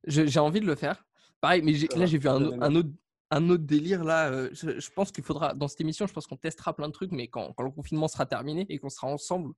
J'ai 0.08 0.40
envie 0.40 0.60
de 0.60 0.66
le 0.66 0.76
faire. 0.76 1.06
Pareil, 1.42 1.62
mais 1.62 1.74
là, 1.96 2.08
j'ai 2.08 2.18
vu 2.18 2.28
un, 2.28 2.62
un, 2.62 2.76
autre, 2.76 2.90
un 3.30 3.50
autre 3.50 3.64
délire. 3.64 4.04
Là, 4.04 4.30
euh, 4.30 4.50
je, 4.54 4.90
pense 4.90 5.12
qu'il 5.12 5.24
faudra, 5.24 5.54
dans 5.54 5.68
cette 5.68 5.82
émission, 5.82 6.08
je 6.08 6.14
pense 6.14 6.26
qu'on 6.26 6.38
testera 6.38 6.76
plein 6.76 6.88
de 6.88 6.94
trucs, 6.94 7.12
mais 7.12 7.28
quand, 7.28 7.54
quand 7.54 7.64
le 7.64 7.72
confinement 7.72 8.08
sera 8.08 8.26
terminé 8.26 8.66
et 8.70 8.80
qu'on 8.80 8.90
sera 8.90 9.08
ensemble, 9.08 9.54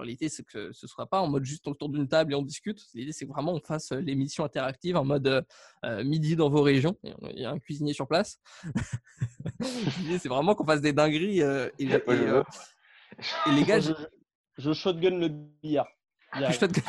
l'idée, 0.00 0.28
c'est 0.28 0.44
que 0.44 0.72
ce 0.72 0.86
ne 0.86 0.88
sera 0.88 1.06
pas 1.06 1.20
en 1.20 1.28
mode 1.28 1.44
juste 1.44 1.66
autour 1.68 1.88
d'une 1.90 2.08
table 2.08 2.32
et 2.32 2.34
on 2.34 2.42
discute. 2.42 2.80
L'idée, 2.94 3.12
c'est 3.12 3.26
que 3.26 3.30
vraiment 3.30 3.52
on 3.52 3.60
fasse 3.60 3.92
euh, 3.92 4.00
l'émission 4.00 4.44
interactive 4.44 4.96
en 4.96 5.04
mode 5.04 5.26
euh, 5.26 5.42
euh, 5.84 6.02
midi 6.04 6.36
dans 6.36 6.48
vos 6.48 6.62
régions. 6.62 6.96
Il 7.02 7.40
y 7.40 7.44
a 7.44 7.50
un 7.50 7.58
cuisinier 7.58 7.92
sur 7.92 8.08
place. 8.08 8.40
L'idée, 10.00 10.18
c'est 10.18 10.28
vraiment 10.28 10.54
qu'on 10.54 10.64
fasse 10.64 10.80
des 10.80 10.92
dingueries. 10.92 11.40
et, 11.78 11.86
les 13.46 13.64
gars. 13.64 13.80
Je, 13.80 13.92
je, 14.56 14.72
shotgun 14.72 15.18
le 15.18 15.28
billard. 15.28 15.88
shotgun. 16.52 16.82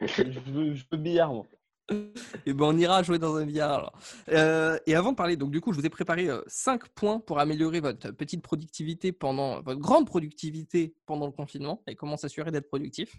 je, 0.00 0.22
veux, 0.50 0.74
je 0.74 0.84
veux 0.90 0.98
billard, 0.98 1.32
moi. 1.32 1.46
et 2.46 2.52
ben 2.52 2.64
on 2.66 2.76
ira 2.76 3.02
jouer 3.02 3.18
dans 3.18 3.36
un 3.36 3.46
VR. 3.46 3.92
Euh, 4.28 4.78
et 4.86 4.94
avant 4.94 5.12
de 5.12 5.16
parler, 5.16 5.36
donc 5.36 5.50
du 5.50 5.60
coup, 5.60 5.72
je 5.72 5.80
vous 5.80 5.86
ai 5.86 5.90
préparé 5.90 6.28
5 6.46 6.82
euh, 6.82 6.86
points 6.94 7.20
pour 7.20 7.38
améliorer 7.38 7.80
votre 7.80 8.10
petite 8.10 8.42
productivité 8.42 9.12
pendant 9.12 9.60
votre 9.62 9.80
grande 9.80 10.06
productivité 10.06 10.94
pendant 11.06 11.26
le 11.26 11.32
confinement 11.32 11.82
et 11.86 11.96
comment 11.96 12.16
s'assurer 12.16 12.50
d'être 12.50 12.68
productif. 12.68 13.16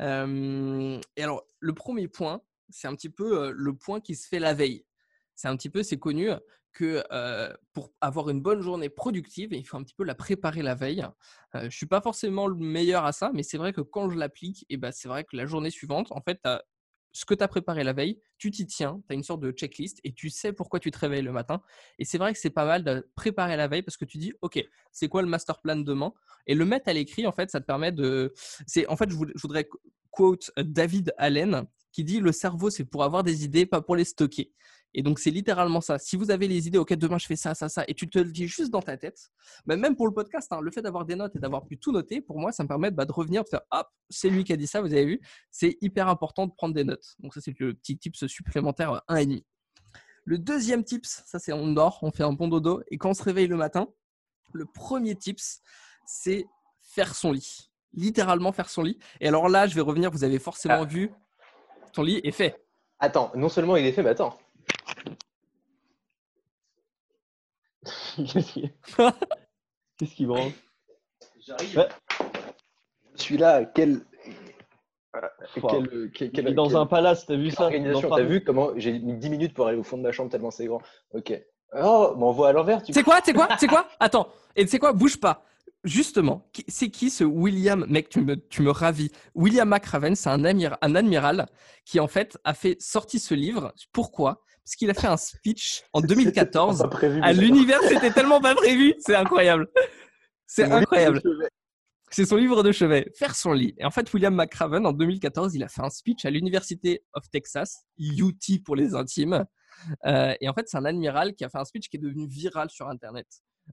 Euh, 0.00 1.00
et 1.16 1.22
alors, 1.22 1.44
le 1.60 1.74
premier 1.74 2.08
point, 2.08 2.42
c'est 2.70 2.88
un 2.88 2.94
petit 2.94 3.10
peu 3.10 3.52
le 3.52 3.74
point 3.74 4.00
qui 4.00 4.14
se 4.14 4.28
fait 4.28 4.38
la 4.38 4.54
veille. 4.54 4.84
C'est 5.34 5.48
un 5.48 5.56
petit 5.56 5.70
peu, 5.70 5.82
c'est 5.82 5.98
connu 5.98 6.30
que 6.72 7.02
pour 7.72 7.92
avoir 8.00 8.28
une 8.28 8.40
bonne 8.40 8.60
journée 8.60 8.88
productive, 8.88 9.52
il 9.52 9.64
faut 9.64 9.76
un 9.76 9.82
petit 9.82 9.94
peu 9.94 10.04
la 10.04 10.14
préparer 10.14 10.62
la 10.62 10.74
veille. 10.74 11.06
je 11.54 11.64
ne 11.64 11.70
suis 11.70 11.86
pas 11.86 12.00
forcément 12.00 12.46
le 12.46 12.56
meilleur 12.56 13.04
à 13.04 13.12
ça, 13.12 13.30
mais 13.32 13.42
c'est 13.42 13.56
vrai 13.56 13.72
que 13.72 13.80
quand 13.80 14.10
je 14.10 14.18
l'applique, 14.18 14.66
et 14.68 14.76
ben, 14.76 14.92
c'est 14.92 15.08
vrai 15.08 15.24
que 15.24 15.34
la 15.36 15.46
journée 15.46 15.70
suivante, 15.70 16.08
en 16.10 16.20
fait, 16.20 16.40
tu 16.42 16.48
ce 17.18 17.24
que 17.24 17.34
tu 17.34 17.42
as 17.42 17.48
préparé 17.48 17.82
la 17.82 17.92
veille, 17.92 18.20
tu 18.38 18.52
t'y 18.52 18.64
tiens, 18.64 19.02
tu 19.08 19.12
as 19.12 19.14
une 19.16 19.24
sorte 19.24 19.40
de 19.40 19.50
checklist 19.50 19.98
et 20.04 20.12
tu 20.12 20.30
sais 20.30 20.52
pourquoi 20.52 20.78
tu 20.78 20.92
te 20.92 20.98
réveilles 21.00 21.22
le 21.22 21.32
matin. 21.32 21.60
Et 21.98 22.04
c'est 22.04 22.16
vrai 22.16 22.32
que 22.32 22.38
c'est 22.38 22.48
pas 22.48 22.64
mal 22.64 22.84
de 22.84 23.10
préparer 23.16 23.56
la 23.56 23.66
veille 23.66 23.82
parce 23.82 23.96
que 23.96 24.04
tu 24.04 24.18
dis, 24.18 24.32
OK, 24.40 24.64
c'est 24.92 25.08
quoi 25.08 25.20
le 25.22 25.26
master 25.26 25.60
plan 25.60 25.74
demain? 25.74 26.12
Et 26.46 26.54
le 26.54 26.64
mettre 26.64 26.88
à 26.88 26.92
l'écrit, 26.92 27.26
en 27.26 27.32
fait, 27.32 27.50
ça 27.50 27.60
te 27.60 27.66
permet 27.66 27.90
de. 27.90 28.32
C'est 28.68 28.86
En 28.86 28.96
fait, 28.96 29.10
je 29.10 29.16
voudrais 29.16 29.68
quote 30.12 30.52
David 30.56 31.12
Allen 31.18 31.66
qui 31.90 32.04
dit, 32.04 32.20
le 32.20 32.30
cerveau, 32.30 32.70
c'est 32.70 32.84
pour 32.84 33.02
avoir 33.02 33.24
des 33.24 33.44
idées, 33.44 33.66
pas 33.66 33.80
pour 33.80 33.96
les 33.96 34.04
stocker. 34.04 34.52
Et 34.94 35.02
donc, 35.02 35.18
c'est 35.18 35.30
littéralement 35.30 35.80
ça. 35.80 35.98
Si 35.98 36.16
vous 36.16 36.30
avez 36.30 36.48
les 36.48 36.66
idées, 36.66 36.78
OK, 36.78 36.92
demain, 36.94 37.18
je 37.18 37.26
fais 37.26 37.36
ça, 37.36 37.54
ça, 37.54 37.68
ça, 37.68 37.84
et 37.88 37.94
tu 37.94 38.08
te 38.08 38.18
le 38.18 38.32
dis 38.32 38.48
juste 38.48 38.70
dans 38.70 38.80
ta 38.80 38.96
tête, 38.96 39.30
bah, 39.66 39.76
même 39.76 39.96
pour 39.96 40.06
le 40.06 40.14
podcast, 40.14 40.50
hein, 40.52 40.60
le 40.60 40.70
fait 40.70 40.82
d'avoir 40.82 41.04
des 41.04 41.14
notes 41.14 41.36
et 41.36 41.38
d'avoir 41.38 41.66
pu 41.66 41.78
tout 41.78 41.92
noter, 41.92 42.20
pour 42.20 42.38
moi, 42.38 42.52
ça 42.52 42.62
me 42.62 42.68
permet 42.68 42.90
bah, 42.90 43.04
de 43.04 43.12
revenir, 43.12 43.44
de 43.44 43.48
faire, 43.48 43.60
hop, 43.70 43.86
c'est 44.08 44.30
lui 44.30 44.44
qui 44.44 44.52
a 44.52 44.56
dit 44.56 44.66
ça, 44.66 44.80
vous 44.80 44.92
avez 44.92 45.04
vu. 45.04 45.20
C'est 45.50 45.76
hyper 45.80 46.08
important 46.08 46.46
de 46.46 46.52
prendre 46.52 46.74
des 46.74 46.84
notes. 46.84 47.16
Donc, 47.18 47.34
ça, 47.34 47.40
c'est 47.40 47.58
le 47.58 47.74
petit 47.74 47.98
tips 47.98 48.26
supplémentaire 48.26 49.02
1,5. 49.08 49.36
Euh, 49.36 49.40
le 50.24 50.38
deuxième 50.38 50.84
tips, 50.84 51.22
ça, 51.26 51.38
c'est 51.38 51.52
on 51.52 51.72
dort, 51.72 52.00
on 52.02 52.10
fait 52.10 52.22
un 52.22 52.32
bon 52.32 52.48
dodo, 52.48 52.82
et 52.90 52.98
quand 52.98 53.10
on 53.10 53.14
se 53.14 53.22
réveille 53.22 53.46
le 53.46 53.56
matin, 53.56 53.88
le 54.52 54.66
premier 54.66 55.14
tips, 55.14 55.60
c'est 56.06 56.46
faire 56.82 57.14
son 57.14 57.32
lit. 57.32 57.70
Littéralement 57.94 58.52
faire 58.52 58.68
son 58.68 58.82
lit. 58.82 58.98
Et 59.20 59.28
alors 59.28 59.48
là, 59.48 59.66
je 59.66 59.74
vais 59.74 59.80
revenir, 59.80 60.10
vous 60.10 60.24
avez 60.24 60.38
forcément 60.38 60.82
ah. 60.82 60.84
vu, 60.84 61.10
ton 61.92 62.02
lit 62.02 62.20
est 62.24 62.32
fait. 62.32 62.62
Attends, 62.98 63.30
non 63.34 63.48
seulement 63.48 63.76
il 63.76 63.86
est 63.86 63.92
fait, 63.92 64.02
mais 64.02 64.10
attends, 64.10 64.36
Qu'est-ce 69.98 70.14
qui 70.14 70.26
branle 70.26 70.52
J'arrive. 71.40 71.88
Je 73.16 73.22
suis 73.22 73.36
là. 73.36 73.64
Quel. 73.64 74.02
quel, 76.14 76.54
dans 76.54 76.76
un 76.76 76.86
palace, 76.86 77.26
t'as 77.26 77.36
vu 77.36 77.50
ça? 77.50 77.70
T'as 77.70 78.22
vu 78.22 78.44
comment 78.44 78.70
j'ai 78.76 78.98
mis 78.98 79.14
10 79.14 79.30
minutes 79.30 79.54
pour 79.54 79.66
aller 79.66 79.78
au 79.78 79.82
fond 79.82 79.96
de 79.96 80.02
ma 80.02 80.12
chambre 80.12 80.30
tellement 80.30 80.50
c'est 80.50 80.66
grand. 80.66 80.82
Ok. 81.12 81.32
Oh, 81.74 82.14
on 82.16 82.32
voit 82.32 82.48
à 82.48 82.52
l'envers. 82.52 82.80
C'est 82.88 83.02
quoi 83.02 83.20
C'est 83.24 83.32
quoi 83.34 83.48
C'est 83.58 83.66
quoi? 83.66 83.86
Attends. 84.00 84.28
Et 84.56 84.66
c'est 84.66 84.78
quoi? 84.78 84.92
Bouge 84.92 85.18
pas. 85.18 85.44
Justement, 85.84 86.48
c'est 86.66 86.90
qui 86.90 87.08
ce 87.08 87.22
William, 87.22 87.86
mec, 87.88 88.08
tu 88.08 88.20
me, 88.20 88.34
tu 88.34 88.62
me 88.62 88.70
ravis? 88.70 89.12
William 89.34 89.68
McRaven, 89.68 90.16
c'est 90.16 90.28
un, 90.28 90.44
un 90.44 90.94
amiral 90.94 91.46
qui 91.84 92.00
en 92.00 92.08
fait 92.08 92.36
a 92.44 92.52
fait 92.52 92.80
sortir 92.80 93.20
ce 93.20 93.34
livre. 93.34 93.72
Pourquoi? 93.92 94.42
Parce 94.68 94.76
qu'il 94.76 94.90
a 94.90 94.94
fait 94.94 95.06
un 95.06 95.16
speech 95.16 95.82
en 95.94 96.00
2014 96.02 96.86
à 97.22 97.32
l'univers. 97.32 97.80
C'était 97.88 98.10
tellement 98.10 98.38
pas 98.38 98.54
prévu. 98.54 98.94
C'est 98.98 99.14
incroyable. 99.14 99.66
C'est 100.46 100.70
incroyable. 100.70 101.22
C'est 102.10 102.26
son 102.26 102.36
livre 102.36 102.62
de 102.62 102.70
chevet, 102.70 103.10
faire 103.16 103.34
son 103.34 103.52
lit. 103.52 103.74
Et 103.78 103.86
en 103.86 103.90
fait, 103.90 104.12
William 104.12 104.34
McRaven, 104.34 104.84
en 104.84 104.92
2014, 104.92 105.54
il 105.54 105.62
a 105.62 105.68
fait 105.68 105.80
un 105.80 105.88
speech 105.88 106.26
à 106.26 106.30
l'Université 106.30 107.02
of 107.14 107.30
Texas, 107.30 107.86
UT 107.98 108.62
pour 108.62 108.76
les 108.76 108.94
intimes. 108.94 109.46
Euh, 110.04 110.34
et 110.42 110.50
en 110.50 110.52
fait, 110.52 110.68
c'est 110.68 110.76
un 110.76 110.84
admiral 110.84 111.34
qui 111.34 111.46
a 111.46 111.48
fait 111.48 111.58
un 111.58 111.64
speech 111.64 111.88
qui 111.88 111.96
est 111.96 112.00
devenu 112.00 112.26
viral 112.26 112.68
sur 112.68 112.88
Internet. 112.88 113.26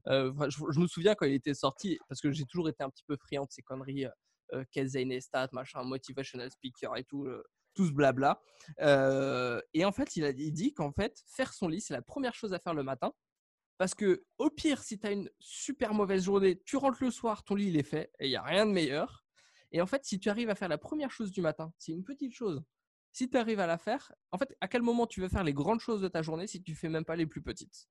Euh, 0.06 0.32
je, 0.48 0.80
me 0.80 0.86
souviens 0.86 1.14
quand 1.14 1.26
il 1.26 1.34
était 1.34 1.54
sorti, 1.54 1.98
parce 2.08 2.22
que 2.22 2.30
j'ai 2.32 2.44
toujours 2.44 2.70
été 2.70 2.82
un 2.82 2.88
petit 2.88 3.04
peu 3.06 3.16
friand 3.18 3.44
de 3.44 3.50
ces 3.50 3.62
conneries. 3.62 4.06
Euh, 4.06 4.64
euh, 4.76 5.04
Neistat, 5.04 5.48
machin, 5.52 5.82
motivational 5.84 6.50
speaker 6.50 6.96
et 6.96 7.04
tout, 7.04 7.26
tout 7.76 7.86
ce 7.86 7.92
blabla. 7.92 8.40
et 8.80 9.84
en 9.84 9.92
fait, 9.92 10.16
il, 10.16 10.24
a, 10.24 10.32
dit 10.32 10.74
qu'en 10.74 10.90
fait, 10.90 11.22
faire 11.28 11.52
son 11.52 11.68
lit, 11.68 11.80
c'est 11.80 11.94
la 11.94 12.02
première 12.02 12.34
chose 12.34 12.52
à 12.52 12.58
faire 12.58 12.74
le 12.74 12.82
matin. 12.82 13.12
Parce 13.78 13.94
que 13.94 14.24
au 14.38 14.50
pire, 14.50 14.82
si 14.82 14.98
tu 14.98 15.06
as 15.06 15.12
une 15.12 15.30
super 15.38 15.92
mauvaise 15.92 16.24
journée, 16.24 16.62
tu 16.64 16.76
rentres 16.76 17.02
le 17.02 17.10
soir, 17.10 17.44
ton 17.44 17.54
lit 17.54 17.68
il 17.68 17.76
est 17.76 17.82
fait 17.82 18.10
et 18.18 18.26
il 18.26 18.30
n'y 18.30 18.36
a 18.36 18.42
rien 18.42 18.66
de 18.66 18.72
meilleur. 18.72 19.24
Et 19.70 19.80
en 19.80 19.86
fait, 19.86 20.04
si 20.04 20.18
tu 20.18 20.30
arrives 20.30 20.48
à 20.48 20.54
faire 20.54 20.68
la 20.68 20.78
première 20.78 21.10
chose 21.10 21.30
du 21.30 21.42
matin, 21.42 21.72
c'est 21.78 21.92
une 21.92 22.04
petite 22.04 22.32
chose. 22.32 22.62
Si 23.12 23.28
tu 23.28 23.36
arrives 23.36 23.60
à 23.60 23.66
la 23.66 23.78
faire, 23.78 24.12
en 24.30 24.38
fait, 24.38 24.56
à 24.60 24.68
quel 24.68 24.82
moment 24.82 25.06
tu 25.06 25.20
veux 25.20 25.28
faire 25.28 25.44
les 25.44 25.52
grandes 25.52 25.80
choses 25.80 26.00
de 26.00 26.08
ta 26.08 26.22
journée 26.22 26.46
si 26.46 26.62
tu 26.62 26.74
fais 26.74 26.88
même 26.88 27.04
pas 27.04 27.16
les 27.16 27.26
plus 27.26 27.42
petites? 27.42 27.88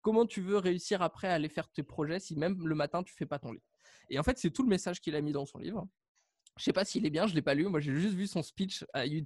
Comment 0.00 0.24
tu 0.24 0.40
veux 0.40 0.56
réussir 0.56 1.02
après 1.02 1.28
à 1.28 1.34
aller 1.34 1.50
faire 1.50 1.68
tes 1.68 1.82
projets 1.82 2.20
si 2.20 2.36
même 2.36 2.66
le 2.66 2.74
matin 2.74 3.02
tu 3.02 3.14
fais 3.14 3.26
pas 3.26 3.38
ton 3.38 3.52
lit? 3.52 3.62
Et 4.08 4.18
en 4.18 4.22
fait, 4.22 4.38
c'est 4.38 4.50
tout 4.50 4.62
le 4.62 4.68
message 4.68 5.00
qu'il 5.00 5.14
a 5.14 5.20
mis 5.20 5.32
dans 5.32 5.44
son 5.44 5.58
livre. 5.58 5.86
Je 6.56 6.64
sais 6.64 6.72
pas 6.72 6.84
s'il 6.84 7.06
est 7.06 7.10
bien, 7.10 7.26
je 7.26 7.34
l'ai 7.34 7.42
pas 7.42 7.54
lu. 7.54 7.66
Moi, 7.66 7.80
j'ai 7.80 7.94
juste 7.94 8.14
vu 8.14 8.26
son 8.26 8.42
speech 8.42 8.84
à 8.92 9.06
UT 9.06 9.24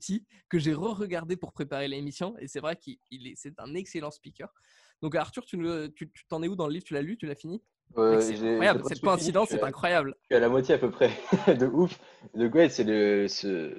que 0.49 0.59
j'ai 0.59 0.73
re-regardé 0.73 1.37
pour 1.37 1.53
préparer 1.53 1.89
l'émission. 1.89 2.37
Et 2.39 2.49
c'est 2.49 2.61
vrai 2.61 2.77
qu'il 2.77 3.27
est, 3.27 3.35
c'est 3.37 3.59
un 3.59 3.75
excellent 3.75 4.11
speaker. 4.11 4.53
Donc 5.03 5.15
Arthur, 5.17 5.45
tu, 5.45 5.59
tu, 5.95 6.11
t'en 6.29 6.43
es 6.43 6.49
où 6.49 6.57
dans 6.57 6.67
le 6.67 6.73
livre? 6.73 6.85
Tu 6.85 6.95
l'as 6.95 7.03
lu? 7.03 7.17
Tu 7.17 7.27
l'as 7.27 7.35
fini? 7.35 7.63
C'est 7.97 8.39
incroyable. 8.39 8.83
Cette 8.87 9.01
coïncidence, 9.01 9.49
c'est 9.51 9.63
incroyable. 9.63 10.15
Je 10.23 10.27
suis 10.27 10.35
à 10.37 10.41
la 10.41 10.49
moitié 10.49 10.75
à 10.75 10.79
peu 10.79 10.91
près. 10.91 11.11
de 11.59 11.67
ouf. 11.67 11.99
De 12.35 12.49
quoi 12.49 12.69
c'est 12.69 12.85
le, 12.85 13.27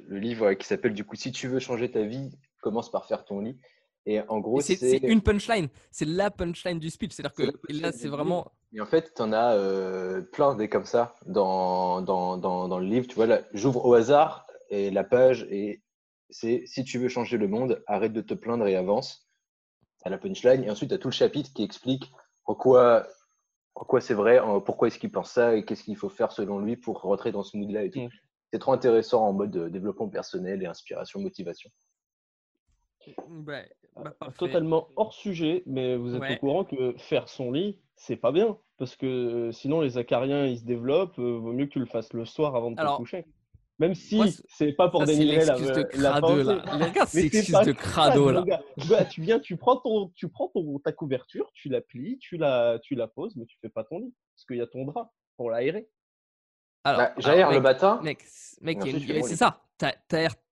le 0.08 0.20
livre 0.20 0.54
qui 0.54 0.68
s'appelle 0.68 0.94
du 0.94 1.04
coup 1.04 1.16
Si 1.16 1.32
tu 1.32 1.48
veux 1.48 1.60
changer 1.60 1.90
ta 1.90 2.04
vie, 2.04 2.32
commence 2.62 2.92
par 2.92 3.06
faire 3.06 3.26
ton 3.26 3.40
lit. 3.40 3.58
Et 4.06 4.22
en 4.28 4.40
gros, 4.40 4.62
c'est 4.62 4.98
une 5.04 5.22
punchline. 5.22 5.68
C'est 5.92 6.06
la 6.06 6.30
punchline 6.30 6.80
du 6.80 6.90
speech. 6.90 7.14
C'est-à-dire 7.14 7.34
que 7.34 7.74
là, 7.74 7.92
c'est 7.92 8.08
vraiment. 8.08 8.52
Et 8.74 8.82
en 8.82 8.86
fait, 8.86 9.14
tu 9.16 9.22
en 9.22 9.34
as 9.34 9.56
euh, 9.56 10.22
plein 10.22 10.56
des 10.56 10.70
comme 10.70 10.86
ça 10.86 11.16
dans, 11.26 12.02
dans, 12.02 12.38
dans, 12.38 12.68
dans 12.68 12.80
le 12.80 12.86
livre. 12.86 13.08
Tu 13.08 13.16
vois, 13.16 13.40
j'ouvre 13.54 13.86
au 13.86 13.94
hasard 13.94 14.46
et 14.70 14.92
la 14.92 15.04
page, 15.04 15.48
et 15.50 15.82
c'est 16.30 16.64
si 16.66 16.84
tu 16.84 17.00
veux 17.00 17.08
changer 17.08 17.38
le 17.38 17.48
monde, 17.48 17.84
arrête 17.88 18.14
de 18.14 18.22
te 18.22 18.34
plaindre 18.34 18.68
et 18.68 18.76
avance. 18.76 19.28
à 20.04 20.10
la 20.10 20.18
punchline. 20.18 20.64
Et 20.64 20.70
ensuite, 20.70 20.90
tu 20.90 20.96
as 20.96 21.00
tout 21.00 21.08
le 21.10 21.14
chapitre 21.14 21.52
qui 21.54 21.64
explique 21.64 22.12
pourquoi, 22.44 23.08
pourquoi 23.74 24.02
c'est 24.02 24.14
vrai, 24.14 24.40
pourquoi 24.66 24.88
est-ce 24.88 25.00
qu'il 25.00 25.12
pense 25.12 25.32
ça 25.32 25.56
et 25.56 25.66
qu'est-ce 25.66 25.84
qu'il 25.84 25.98
faut 25.98 26.10
faire 26.10 26.32
selon 26.32 26.60
lui 26.60 26.78
pour 26.78 27.02
rentrer 27.02 27.32
dans 27.32 27.44
ce 27.44 27.58
mood-là 27.58 27.84
et 27.84 27.90
tout. 27.92 28.02
Mm. 28.02 28.10
C'est 28.54 28.60
trop 28.60 28.74
intéressant 28.74 29.26
en 29.28 29.34
mode 29.34 29.72
développement 29.72 30.08
personnel 30.08 30.62
et 30.62 30.68
inspiration, 30.68 31.20
motivation. 31.20 31.70
Bah, 33.96 34.12
totalement 34.38 34.90
hors 34.98 35.14
sujet, 35.14 35.64
mais 35.66 35.96
vous 35.96 36.16
êtes 36.16 36.32
au 36.32 36.40
courant 36.40 36.66
que 36.66 36.94
faire 36.98 37.30
son 37.30 37.52
lit, 37.52 37.80
c'est 37.96 38.18
pas 38.18 38.32
bien. 38.32 38.58
Parce 38.78 38.96
que 38.98 39.06
euh, 39.06 39.52
sinon, 39.52 39.80
les 39.80 39.98
acariens, 39.98 40.46
ils 40.46 40.60
se 40.60 40.66
développent. 40.66 41.18
Euh, 41.18 41.38
vaut 41.38 41.54
mieux 41.54 41.66
que 41.66 41.72
tu 41.72 41.80
le 41.80 41.86
fasses 41.86 42.12
le 42.12 42.26
soir 42.26 42.56
avant 42.56 42.72
de 42.72 42.76
te 42.76 42.98
coucher. 42.98 43.26
Même 43.78 43.94
si 43.94 44.22
c'est 44.48 44.72
pas 44.72 44.90
pour 44.90 45.04
dénigrer 45.06 45.44
la, 45.44 45.56
de 45.56 45.84
crado, 45.84 46.44
là. 46.44 46.64
Regarde, 46.66 47.10
c'est 47.10 47.26
excuse 47.26 47.60
de 47.60 47.72
crado 47.74 48.32
là. 48.32 48.44
Bah, 48.90 49.04
tu 49.06 49.22
viens, 49.22 49.40
tu 49.40 49.58
prends 49.58 49.78
ton, 49.78 50.12
tu 50.16 50.30
prends 50.30 50.48
ton, 50.50 50.80
ta 50.80 50.94
couverture, 50.94 51.52
tu 51.54 51.68
la 51.68 51.82
plies, 51.82 52.18
tu 52.20 52.38
la, 52.38 52.80
tu 52.82 52.96
la 52.96 53.08
poses, 53.08 53.36
mais 53.36 53.46
tu 53.46 53.58
fais 53.62 53.70
pas 53.70 53.84
ton 53.84 54.00
lit 54.00 54.14
parce 54.34 54.46
qu'il 54.46 54.58
y 54.58 54.62
a 54.62 54.68
ton 54.68 54.86
drap 54.86 55.12
pour 55.36 55.50
l'aérer. 55.50 55.90
Alors, 56.86 57.00
bah, 57.00 57.14
j'aère 57.18 57.52
le 57.52 57.60
matin. 57.60 58.00
Mec, 58.04 58.24
mec 58.62 58.80
c'est 59.24 59.36
ça. 59.36 59.62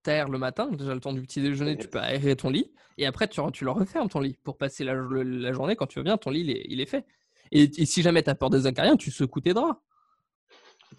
T'aères 0.03 0.27
le 0.27 0.37
matin, 0.37 0.67
déjà 0.71 0.93
le 0.93 0.99
temps 0.99 1.13
du 1.13 1.21
petit 1.21 1.41
déjeuner, 1.41 1.77
tu 1.77 1.87
peux 1.87 1.99
aérer 1.99 2.35
ton 2.35 2.49
lit, 2.49 2.73
et 2.97 3.05
après 3.05 3.29
tu, 3.29 3.39
tu 3.53 3.63
le 3.63 3.71
refermes 3.71 4.09
ton 4.09 4.19
lit 4.19 4.37
pour 4.43 4.57
passer 4.57 4.83
la, 4.83 4.95
la, 4.95 5.53
journée 5.53 5.77
quand 5.77 5.87
tu 5.87 5.99
veux 5.99 6.03
bien, 6.03 6.17
ton 6.17 6.29
lit 6.29 6.41
il 6.41 6.49
est, 6.49 6.65
il 6.67 6.81
est 6.81 6.85
fait. 6.85 7.05
Et, 7.53 7.69
si 7.85 8.01
jamais 8.01 8.21
t'as 8.21 8.35
peur 8.35 8.49
des 8.49 8.67
acariens, 8.67 8.97
tu 8.97 9.11
secoues 9.11 9.39
tes 9.39 9.53
draps. 9.53 9.79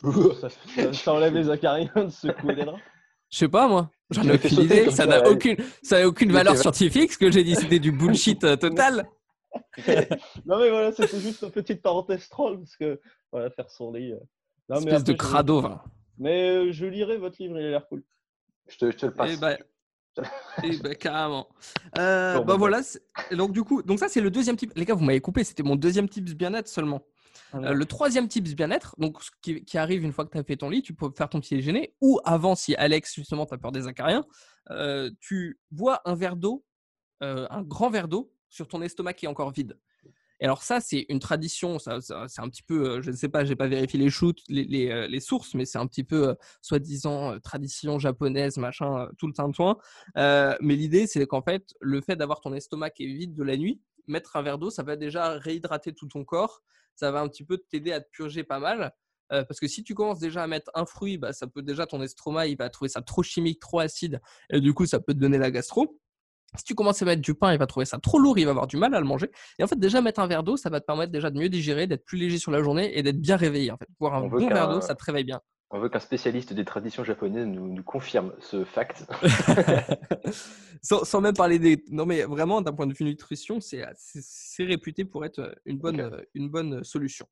ça, 0.93 1.13
enlève 1.13 1.35
les 1.35 1.51
acariens 1.51 1.93
de 1.95 2.09
secouer 2.09 2.55
les 2.55 2.65
draps 2.65 2.81
Je 3.29 3.39
sais 3.39 3.49
pas 3.49 3.69
moi, 3.69 3.91
j'en 4.09 4.23
ai 4.23 4.37
aucune 4.37 4.61
idée, 4.61 4.91
ça 4.91 5.05
n'a 5.05 5.29
aucune, 5.29 5.57
ça 5.83 6.07
aucune 6.09 6.33
valeur 6.33 6.57
scientifique, 6.57 7.13
ce 7.13 7.19
que 7.19 7.31
j'ai 7.31 7.45
dit 7.45 7.57
c'était 7.57 7.81
du 7.81 7.93
bullshit 7.93 8.43
euh, 8.45 8.57
total. 8.57 9.07
non 10.47 10.59
mais 10.59 10.71
voilà, 10.71 10.93
c'était 10.93 11.21
juste 11.21 11.43
une 11.43 11.51
petite 11.51 11.83
parenthèse 11.83 12.27
troll, 12.31 12.61
parce 12.61 12.77
que 12.77 12.99
voilà, 13.31 13.51
faire 13.51 13.69
son 13.69 13.93
lit. 13.93 14.15
Euh, 14.71 14.75
non, 14.75 14.81
Espèce 14.81 15.05
de 15.05 15.13
crado. 15.13 15.63
Mais 16.19 16.51
euh, 16.51 16.73
je 16.73 16.87
lirai 16.87 17.17
votre 17.17 17.37
livre, 17.41 17.59
il 17.59 17.67
a 17.67 17.71
l'air 17.71 17.89
cool. 17.89 18.03
Je 18.69 18.79
te, 18.79 18.91
je 18.91 18.97
te 18.97 19.07
le 19.07 19.15
passe. 19.15 19.39
Ben, 20.63 20.95
carrément. 20.95 21.49
Euh, 21.99 22.41
bah, 22.43 22.55
voilà. 22.57 22.83
Donc 23.33 23.51
du 23.51 23.65
coup, 23.65 23.83
donc 23.83 23.99
ça 23.99 24.09
c'est 24.09 24.21
le 24.21 24.31
deuxième 24.31 24.57
type. 24.57 24.73
Les 24.77 24.85
gars, 24.85 24.95
vous 24.95 25.03
m'avez 25.03 25.21
coupé. 25.21 25.43
C'était 25.43 25.65
mon 25.65 25.75
deuxième 25.75 26.09
type 26.09 26.25
bien-être 26.37 26.69
seulement. 26.69 27.05
Ah 27.53 27.59
euh, 27.59 27.73
le 27.73 27.85
troisième 27.85 28.29
type 28.29 28.45
bien-être, 28.45 28.95
donc 28.97 29.19
qui, 29.43 29.65
qui, 29.65 29.77
arrive 29.77 30.05
une 30.05 30.13
fois 30.13 30.25
que 30.25 30.31
tu 30.31 30.39
as 30.39 30.45
fait 30.45 30.57
ton 30.57 30.71
lit, 30.71 30.83
tu 30.83 30.95
peux 30.95 31.11
faire 31.17 31.29
ton 31.29 31.41
petit 31.41 31.57
déjeuner. 31.57 31.97
Ou 32.01 32.21
avant, 32.25 32.55
si 32.55 32.77
Alex 32.77 33.13
justement 33.13 33.45
tu 33.45 33.55
as 33.55 33.59
peur 33.59 33.73
des 33.73 33.89
acariens, 33.89 34.25
tu 35.19 35.59
bois 35.73 36.01
un 36.05 36.15
verre 36.15 36.37
d'eau, 36.37 36.65
un 37.21 37.63
grand 37.63 37.91
verre 37.91 38.07
d'eau 38.07 38.33
sur 38.49 38.69
ton 38.69 38.83
estomac 38.83 39.15
qui 39.15 39.27
est 39.27 39.29
encore 39.29 39.51
vide. 39.51 39.77
Alors 40.45 40.63
ça, 40.63 40.79
c'est 40.79 41.07
une 41.09 41.21
tradition, 41.21 41.79
ça, 41.79 42.01
c'est 42.03 42.41
un 42.43 42.49
petit 42.51 42.63
peu, 42.63 42.87
euh, 42.87 43.03
je 43.03 43.11
ne 43.11 43.17
sais 43.17 43.31
pas, 43.31 43.47
j'ai 43.47 43.57
pas 43.57 43.67
vérifié 43.67 43.99
les 43.99 44.11
shoots, 44.11 44.43
les, 44.51 44.91
euh, 44.91 45.21
sources, 45.21 45.55
mais 45.55 45.65
c'est 45.65 45.79
un 45.79 45.87
petit 45.87 46.05
peu 46.05 46.29
euh, 46.29 46.35
soi-disant 46.61 47.41
tradition 47.41 47.99
japonaise, 47.99 48.59
machin, 48.59 49.09
tout 49.17 49.27
le 49.27 49.33
tintouin. 49.33 49.79
Euh, 50.19 50.55
mais 50.61 50.77
l'idée, 50.77 51.07
c'est 51.07 51.27
qu'en 51.27 51.41
fait, 51.41 51.73
le 51.81 52.03
fait 52.03 52.17
d'avoir 52.17 52.43
ton 52.43 52.53
estomac 52.53 52.91
qui 52.91 53.05
est 53.05 53.15
vide 53.15 53.35
de 53.35 53.43
la 53.43 53.57
nuit, 53.57 53.81
mettre 54.07 54.37
un 54.37 54.43
verre 54.43 54.59
d'eau, 54.59 54.69
ça 54.69 54.83
va 54.83 54.97
déjà 54.97 55.31
réhydrater 55.31 55.95
tout 55.95 56.09
ton 56.09 56.25
corps, 56.25 56.63
ça 56.95 57.11
va 57.11 57.21
un 57.21 57.29
petit 57.29 57.45
peu 57.45 57.57
t'aider 57.57 57.93
à 57.93 58.03
te 58.03 58.11
purger 58.11 58.45
pas 58.45 58.59
mal. 58.59 58.93
parce 59.31 59.59
que 59.59 59.67
si 59.67 59.83
tu 59.83 59.95
commences 59.95 60.19
déjà 60.21 60.43
à 60.43 60.47
mettre 60.47 60.71
un 60.75 60.85
fruit, 60.85 61.17
bah, 61.17 61.33
ça 61.33 61.47
peut 61.47 61.63
déjà 61.63 61.87
ton 61.87 62.03
estomac, 62.03 62.49
il 62.49 62.59
va 62.59 62.69
trouver 62.69 62.91
ça 62.91 63.01
trop 63.01 63.23
chimique, 63.23 63.61
trop 63.61 63.79
acide, 63.81 64.21
et 64.51 64.61
du 64.61 64.75
coup, 64.75 64.85
ça 64.85 65.01
peut 65.01 65.15
te 65.15 65.19
donner 65.19 65.39
la 65.39 65.51
gastro. 65.51 65.99
Si 66.57 66.65
tu 66.65 66.75
commences 66.75 67.03
à 67.03 67.05
mettre 67.05 67.23
du 67.23 67.35
pain, 67.35 67.53
il 67.53 67.59
va 67.59 67.67
trouver 67.67 67.87
ça 67.87 67.99
trop 67.99 68.19
lourd, 68.19 68.39
il 68.39 68.45
va 68.45 68.51
avoir 68.51 68.67
du 68.67 68.77
mal 68.77 68.95
à 68.95 69.01
le 69.01 69.07
manger. 69.07 69.31
Et 69.59 69.65
en 69.65 69.67
fait, 69.67 69.79
déjà 69.79 70.01
mettre 70.01 70.21
un 70.21 70.27
verre 70.27 70.43
d'eau, 70.43 70.57
ça 70.57 70.71
va 70.71 70.81
te 70.81 70.87
permettre 70.87 71.13
déjà 71.13 71.31
de 71.31 71.39
mieux 71.39 71.49
digérer, 71.49 71.87
d'être 71.87 72.05
plus 72.05 72.19
léger 72.19 72.39
sur 72.39 72.51
la 72.51 72.63
journée 72.63 72.97
et 72.97 73.03
d'être 73.03 73.21
bien 73.21 73.37
réveillé. 73.37 73.71
En 73.71 73.77
fait, 73.77 73.89
boire 73.99 74.15
un 74.15 74.27
bon 74.27 74.49
verre 74.49 74.69
d'eau, 74.69 74.81
ça 74.81 74.95
te 74.95 75.05
réveille 75.05 75.25
bien. 75.25 75.41
On 75.71 75.81
veut 75.81 75.89
qu'un 75.89 75.99
spécialiste 75.99 76.53
des 76.53 76.65
traditions 76.65 77.03
japonaises 77.03 77.49
nous, 77.49 77.83
confirme 77.83 78.33
ce 78.39 78.65
fact. 78.65 79.07
sans, 80.83 81.21
même 81.21 81.35
parler 81.35 81.59
des. 81.59 81.83
Non, 81.91 82.07
mais 82.07 82.23
vraiment, 82.23 82.63
d'un 82.63 82.73
point 82.73 82.87
de 82.87 82.95
vue 82.95 83.05
nutrition, 83.05 83.59
c'est 83.61 83.85
réputé 84.59 85.05
pour 85.05 85.25
être 85.25 85.57
une 85.65 85.79
bonne, 85.79 86.25
une 86.35 86.49
bonne 86.49 86.85
solution. 86.85 87.27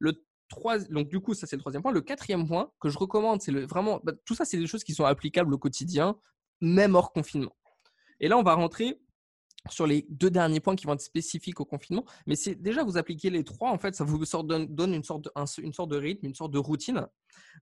Le 0.00 0.24
3... 0.48 0.78
Donc, 0.90 1.08
du 1.08 1.20
coup, 1.20 1.34
ça, 1.34 1.46
c'est 1.46 1.54
le 1.54 1.60
troisième 1.60 1.82
point. 1.82 1.92
Le 1.92 2.00
quatrième 2.00 2.48
point 2.48 2.72
que 2.80 2.88
je 2.88 2.98
recommande, 2.98 3.40
c'est 3.42 3.52
le... 3.52 3.64
vraiment. 3.64 4.00
Bah, 4.02 4.12
tout 4.24 4.34
ça, 4.34 4.44
c'est 4.44 4.56
des 4.56 4.66
choses 4.66 4.82
qui 4.82 4.94
sont 4.94 5.04
applicables 5.04 5.54
au 5.54 5.58
quotidien, 5.58 6.16
même 6.60 6.96
hors 6.96 7.12
confinement. 7.12 7.54
Et 8.20 8.28
là, 8.28 8.38
on 8.38 8.42
va 8.42 8.54
rentrer 8.54 9.00
sur 9.70 9.86
les 9.86 10.06
deux 10.10 10.30
derniers 10.30 10.60
points 10.60 10.76
qui 10.76 10.86
vont 10.86 10.92
être 10.92 11.00
spécifiques 11.00 11.60
au 11.60 11.64
confinement. 11.64 12.04
Mais 12.26 12.36
c'est 12.36 12.54
déjà 12.54 12.84
vous 12.84 12.98
appliquez 12.98 13.30
les 13.30 13.44
trois, 13.44 13.70
en 13.70 13.78
fait, 13.78 13.94
ça 13.94 14.04
vous 14.04 14.18
donne 14.18 14.94
une 14.94 15.02
sorte 15.04 15.22
de, 15.24 15.96
rythme, 15.96 16.26
une 16.26 16.34
sorte 16.34 16.52
de 16.52 16.58
routine. 16.58 17.06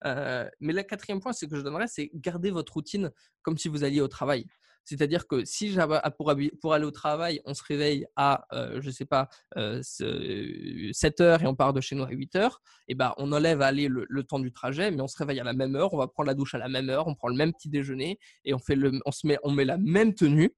Euh, 0.04 0.48
mais 0.60 0.72
le 0.72 0.82
quatrième 0.82 1.20
point, 1.20 1.32
c'est 1.32 1.46
que 1.46 1.56
je 1.56 1.62
donnerais, 1.62 1.86
c'est 1.86 2.10
garder 2.14 2.50
votre 2.50 2.72
routine 2.72 3.10
comme 3.42 3.56
si 3.56 3.68
vous 3.68 3.84
alliez 3.84 4.00
au 4.00 4.08
travail. 4.08 4.46
C'est-à-dire 4.84 5.26
que 5.26 5.44
si 5.44 5.76
pour, 6.16 6.34
pour 6.60 6.74
aller 6.74 6.84
au 6.84 6.90
travail, 6.90 7.40
on 7.44 7.54
se 7.54 7.62
réveille 7.62 8.06
à, 8.16 8.46
euh, 8.52 8.80
je 8.80 8.90
sais 8.90 9.04
pas, 9.04 9.28
7 9.54 9.60
euh, 10.02 10.92
heures 11.20 11.42
et 11.42 11.46
on 11.46 11.54
part 11.54 11.72
de 11.72 11.80
chez 11.80 11.94
nous 11.94 12.04
à 12.04 12.10
8 12.10 12.36
heures, 12.36 12.60
et 12.88 12.92
eh 12.92 12.94
ben, 12.94 13.14
on 13.16 13.32
enlève 13.32 13.62
aller 13.62 13.88
le, 13.88 14.22
temps 14.24 14.38
du 14.38 14.52
trajet, 14.52 14.90
mais 14.90 15.00
on 15.00 15.08
se 15.08 15.16
réveille 15.16 15.40
à 15.40 15.44
la 15.44 15.52
même 15.52 15.76
heure, 15.76 15.92
on 15.94 15.98
va 15.98 16.08
prendre 16.08 16.26
la 16.26 16.34
douche 16.34 16.54
à 16.54 16.58
la 16.58 16.68
même 16.68 16.90
heure, 16.90 17.06
on 17.06 17.14
prend 17.14 17.28
le 17.28 17.36
même 17.36 17.52
petit 17.52 17.68
déjeuner 17.68 18.18
et 18.44 18.54
on, 18.54 18.58
se 18.58 19.26
met, 19.26 19.38
on 19.42 19.50
met 19.50 19.64
la 19.64 19.78
même 19.78 20.14
tenue. 20.14 20.54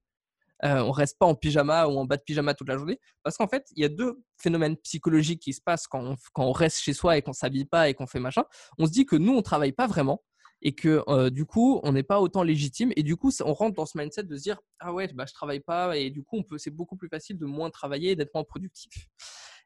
Euh, 0.63 0.79
on 0.79 0.91
reste 0.91 1.19
pas 1.19 1.25
en 1.25 1.35
pyjama 1.35 1.85
ou 1.87 1.97
en 1.97 2.05
bas 2.05 2.15
de 2.15 2.21
pyjama 2.21 2.53
toute 2.53 2.69
la 2.69 2.77
journée. 2.77 2.99
Parce 3.23 3.35
qu'en 3.35 3.47
fait, 3.47 3.65
il 3.75 3.81
y 3.81 3.85
a 3.85 3.89
deux 3.89 4.23
phénomènes 4.37 4.77
psychologiques 4.77 5.41
qui 5.41 5.51
se 5.51 5.61
passent 5.61 5.85
quand 5.85 6.01
on, 6.01 6.15
quand 6.33 6.45
on 6.45 6.53
reste 6.53 6.79
chez 6.79 6.93
soi 6.93 7.17
et 7.17 7.21
qu'on 7.21 7.33
s'habille 7.33 7.65
pas 7.65 7.89
et 7.89 7.93
qu'on 7.93 8.07
fait 8.07 8.21
machin. 8.21 8.43
On 8.77 8.85
se 8.85 8.91
dit 8.91 9.05
que 9.05 9.17
nous, 9.17 9.33
on 9.33 9.41
travaille 9.41 9.73
pas 9.73 9.87
vraiment 9.87 10.23
et 10.61 10.73
que 10.73 11.03
euh, 11.07 11.29
du 11.29 11.45
coup, 11.45 11.79
on 11.83 11.91
n'est 11.91 12.03
pas 12.03 12.19
autant 12.19 12.43
légitime. 12.43 12.91
Et 12.95 13.03
du 13.03 13.15
coup, 13.15 13.31
on 13.43 13.53
rentre 13.53 13.75
dans 13.75 13.85
ce 13.85 13.97
mindset 13.97 14.23
de 14.23 14.35
se 14.35 14.43
dire 14.43 14.59
Ah 14.79 14.93
ouais, 14.93 15.07
bah, 15.13 15.25
je 15.27 15.33
travaille 15.33 15.59
pas. 15.59 15.97
Et 15.97 16.09
du 16.09 16.23
coup, 16.23 16.43
c'est 16.57 16.71
beaucoup 16.71 16.95
plus 16.95 17.09
facile 17.09 17.37
de 17.37 17.45
moins 17.45 17.69
travailler 17.69 18.11
et 18.11 18.15
d'être 18.15 18.33
moins 18.33 18.43
productif. 18.43 19.09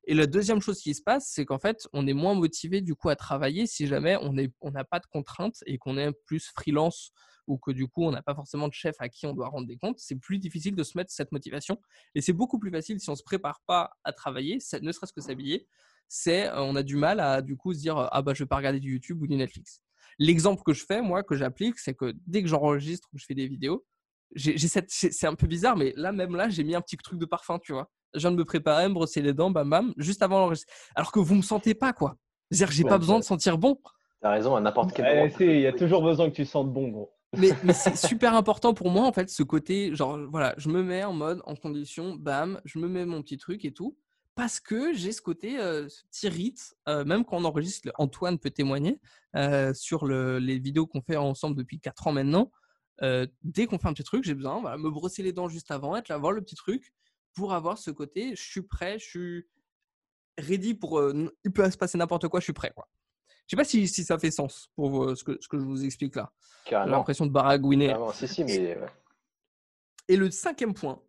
Et 0.05 0.13
la 0.13 0.25
deuxième 0.25 0.61
chose 0.61 0.79
qui 0.79 0.93
se 0.93 1.01
passe, 1.01 1.29
c'est 1.29 1.45
qu'en 1.45 1.59
fait, 1.59 1.87
on 1.93 2.07
est 2.07 2.13
moins 2.13 2.33
motivé 2.33 2.81
du 2.81 2.95
coup 2.95 3.09
à 3.09 3.15
travailler 3.15 3.67
si 3.67 3.85
jamais 3.85 4.17
on 4.21 4.71
n'a 4.71 4.83
pas 4.83 4.99
de 4.99 5.05
contraintes 5.05 5.57
et 5.65 5.77
qu'on 5.77 5.97
est 5.97 6.11
plus 6.25 6.51
freelance 6.55 7.11
ou 7.47 7.57
que 7.57 7.71
du 7.71 7.87
coup, 7.87 8.03
on 8.05 8.11
n'a 8.11 8.21
pas 8.21 8.35
forcément 8.35 8.67
de 8.67 8.73
chef 8.73 8.95
à 8.99 9.09
qui 9.09 9.25
on 9.25 9.33
doit 9.33 9.49
rendre 9.49 9.67
des 9.67 9.77
comptes. 9.77 9.99
C'est 9.99 10.15
plus 10.15 10.37
difficile 10.37 10.75
de 10.75 10.83
se 10.83 10.97
mettre 10.97 11.11
cette 11.11 11.31
motivation. 11.31 11.81
Et 12.15 12.21
c'est 12.21 12.33
beaucoup 12.33 12.59
plus 12.59 12.71
facile 12.71 12.99
si 12.99 13.09
on 13.09 13.13
ne 13.13 13.17
se 13.17 13.23
prépare 13.23 13.61
pas 13.65 13.91
à 14.03 14.13
travailler, 14.13 14.59
ne 14.81 14.91
serait-ce 14.91 15.13
que 15.13 15.21
s'habiller. 15.21 15.67
C'est, 16.07 16.47
euh, 16.47 16.61
on 16.61 16.75
a 16.75 16.83
du 16.83 16.95
mal 16.95 17.19
à 17.19 17.41
du 17.41 17.55
coup 17.55 17.73
se 17.73 17.79
dire 17.79 17.97
ah 17.97 18.21
bah 18.21 18.33
je 18.33 18.43
vais 18.43 18.47
pas 18.47 18.57
regarder 18.57 18.79
du 18.79 18.93
YouTube 18.93 19.21
ou 19.21 19.27
du 19.27 19.35
Netflix. 19.35 19.81
L'exemple 20.19 20.61
que 20.63 20.73
je 20.73 20.85
fais, 20.85 21.01
moi, 21.01 21.23
que 21.23 21.35
j'applique, 21.35 21.79
c'est 21.79 21.93
que 21.93 22.13
dès 22.27 22.43
que 22.43 22.49
j'enregistre 22.49 23.07
ou 23.11 23.15
que 23.15 23.21
je 23.21 23.25
fais 23.25 23.35
des 23.35 23.47
vidéos, 23.47 23.85
j'ai 24.35 24.57
cette, 24.59 24.89
c'est 24.89 25.25
un 25.25 25.33
peu 25.33 25.47
bizarre, 25.47 25.75
mais 25.75 25.93
là, 25.95 26.11
même 26.11 26.35
là, 26.35 26.49
j'ai 26.49 26.63
mis 26.63 26.75
un 26.75 26.81
petit 26.81 26.97
truc 26.97 27.19
de 27.19 27.25
parfum, 27.25 27.57
tu 27.59 27.73
vois. 27.73 27.89
Je 28.13 28.19
viens 28.19 28.31
de 28.31 28.35
me 28.35 28.45
préparer, 28.45 28.87
me 28.87 28.93
brosser 28.93 29.21
les 29.21 29.33
dents, 29.33 29.49
bam, 29.49 29.69
bam, 29.69 29.93
juste 29.97 30.21
avant 30.21 30.39
l'enregistrement. 30.39 30.75
Alors 30.95 31.11
que 31.11 31.19
vous 31.19 31.35
me 31.35 31.41
sentez 31.41 31.73
pas, 31.73 31.93
quoi. 31.93 32.15
C'est-à-dire 32.51 32.67
que 32.69 32.73
j'ai 32.73 32.83
pas 32.83 32.97
besoin 32.97 33.19
de 33.19 33.23
sentir 33.23 33.57
bon. 33.57 33.79
T'as 34.21 34.31
raison, 34.31 34.55
à 34.55 34.61
n'importe 34.61 34.93
quel 34.93 35.05
moment. 35.05 35.35
Il 35.39 35.61
y 35.61 35.67
a 35.67 35.73
toujours 35.73 36.03
besoin 36.03 36.29
que 36.29 36.35
tu 36.35 36.45
sentes 36.45 36.71
bon, 36.71 36.89
gros. 36.89 37.11
Mais, 37.37 37.49
mais 37.63 37.73
c'est 37.73 37.95
super 37.95 38.35
important 38.35 38.73
pour 38.73 38.89
moi, 38.89 39.05
en 39.05 39.13
fait, 39.13 39.29
ce 39.29 39.43
côté, 39.43 39.95
genre, 39.95 40.19
voilà, 40.29 40.53
je 40.57 40.69
me 40.69 40.83
mets 40.83 41.03
en 41.03 41.13
mode, 41.13 41.41
en 41.45 41.55
condition, 41.55 42.15
bam, 42.15 42.59
je 42.65 42.79
me 42.79 42.87
mets 42.87 43.05
mon 43.05 43.21
petit 43.21 43.37
truc 43.37 43.65
et 43.65 43.71
tout, 43.71 43.97
parce 44.39 44.61
que 44.61 44.93
j'ai 44.93 45.11
ce 45.11 45.21
côté, 45.21 45.59
euh, 45.59 45.89
ce 45.89 46.03
petit 46.05 46.29
rite, 46.29 46.73
euh, 46.87 47.03
même 47.03 47.25
quand 47.25 47.35
on 47.35 47.43
enregistre, 47.43 47.89
Antoine 47.95 48.39
peut 48.39 48.51
témoigner, 48.51 49.01
euh, 49.35 49.73
sur 49.73 50.05
le, 50.05 50.39
les 50.39 50.57
vidéos 50.59 50.87
qu'on 50.87 51.01
fait 51.01 51.17
ensemble 51.17 51.57
depuis 51.57 51.81
4 51.81 52.07
ans 52.07 52.13
maintenant, 52.13 52.49
dès 53.43 53.65
qu'on 53.65 53.77
fait 53.77 53.89
un 53.89 53.93
petit 53.93 54.05
truc, 54.05 54.23
j'ai 54.23 54.35
besoin, 54.35 54.61
voilà, 54.61 54.77
me 54.77 54.89
brosser 54.89 55.23
les 55.23 55.33
dents 55.33 55.49
juste 55.49 55.71
avant, 55.71 55.97
être 55.97 56.07
là, 56.07 56.17
voir 56.17 56.31
le 56.31 56.41
petit 56.41 56.55
truc, 56.55 56.93
pour 57.33 57.53
avoir 57.53 57.77
ce 57.77 57.91
côté, 57.91 58.33
je 58.35 58.41
suis 58.41 58.61
prêt, 58.61 58.97
je 58.97 59.05
suis 59.05 59.47
ready 60.37 60.73
pour, 60.73 61.01
il 61.43 61.51
peut 61.51 61.69
se 61.69 61.77
passer 61.77 61.97
n'importe 61.97 62.29
quoi, 62.29 62.39
je 62.39 62.45
suis 62.45 62.53
prêt, 62.53 62.71
quoi. 62.73 62.87
Je 63.47 63.51
sais 63.51 63.57
pas 63.57 63.65
si, 63.65 63.89
si, 63.89 64.05
ça 64.05 64.17
fait 64.19 64.31
sens 64.31 64.69
pour 64.75 65.17
ce 65.17 65.23
que, 65.23 65.37
ce 65.41 65.49
que 65.49 65.59
je 65.59 65.65
vous 65.65 65.83
explique 65.83 66.15
là. 66.15 66.31
J'ai 66.69 66.75
l'impression 66.75 67.25
de 67.25 67.31
baragouiner. 67.31 67.93
Si, 68.13 68.27
si, 68.27 68.43
mais... 68.45 68.77
Et 70.07 70.15
le 70.15 70.31
cinquième 70.31 70.73
point, 70.73 71.01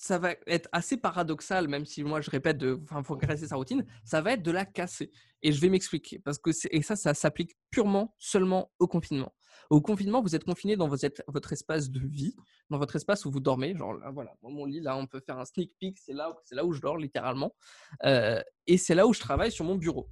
ça 0.00 0.16
va 0.16 0.34
être 0.46 0.66
assez 0.72 0.96
paradoxal, 0.96 1.68
même 1.68 1.84
si 1.84 2.02
moi 2.02 2.22
je 2.22 2.30
répète, 2.30 2.56
il 2.62 3.04
faut 3.04 3.18
casser 3.18 3.46
sa 3.46 3.56
routine, 3.56 3.84
ça 4.02 4.22
va 4.22 4.32
être 4.32 4.42
de 4.42 4.50
la 4.50 4.64
casser. 4.64 5.12
Et 5.42 5.52
je 5.52 5.60
vais 5.60 5.68
m'expliquer. 5.68 6.18
Parce 6.18 6.38
que 6.38 6.50
et 6.70 6.80
ça, 6.80 6.96
ça 6.96 7.12
s'applique 7.12 7.54
purement, 7.70 8.14
seulement 8.18 8.72
au 8.78 8.86
confinement. 8.86 9.34
Au 9.68 9.82
confinement, 9.82 10.22
vous 10.22 10.34
êtes 10.34 10.44
confiné 10.44 10.74
dans 10.74 10.88
votre, 10.88 11.52
espace 11.52 11.90
de 11.90 12.00
vie, 12.00 12.34
dans 12.70 12.78
votre 12.78 12.96
espace 12.96 13.26
où 13.26 13.30
vous 13.30 13.40
dormez. 13.40 13.76
Genre 13.76 13.92
là, 13.92 14.10
voilà, 14.10 14.34
mon 14.40 14.64
lit, 14.64 14.80
là, 14.80 14.96
on 14.96 15.06
peut 15.06 15.20
faire 15.20 15.38
un 15.38 15.44
sneak 15.44 15.72
peek, 15.78 15.98
c'est 15.98 16.14
là, 16.14 16.34
c'est 16.44 16.54
là 16.54 16.64
où 16.64 16.72
je 16.72 16.80
dors 16.80 16.96
littéralement. 16.96 17.54
Euh, 18.04 18.42
et 18.66 18.78
c'est 18.78 18.94
là 18.94 19.06
où 19.06 19.12
je 19.12 19.20
travaille 19.20 19.52
sur 19.52 19.66
mon 19.66 19.74
bureau. 19.74 20.08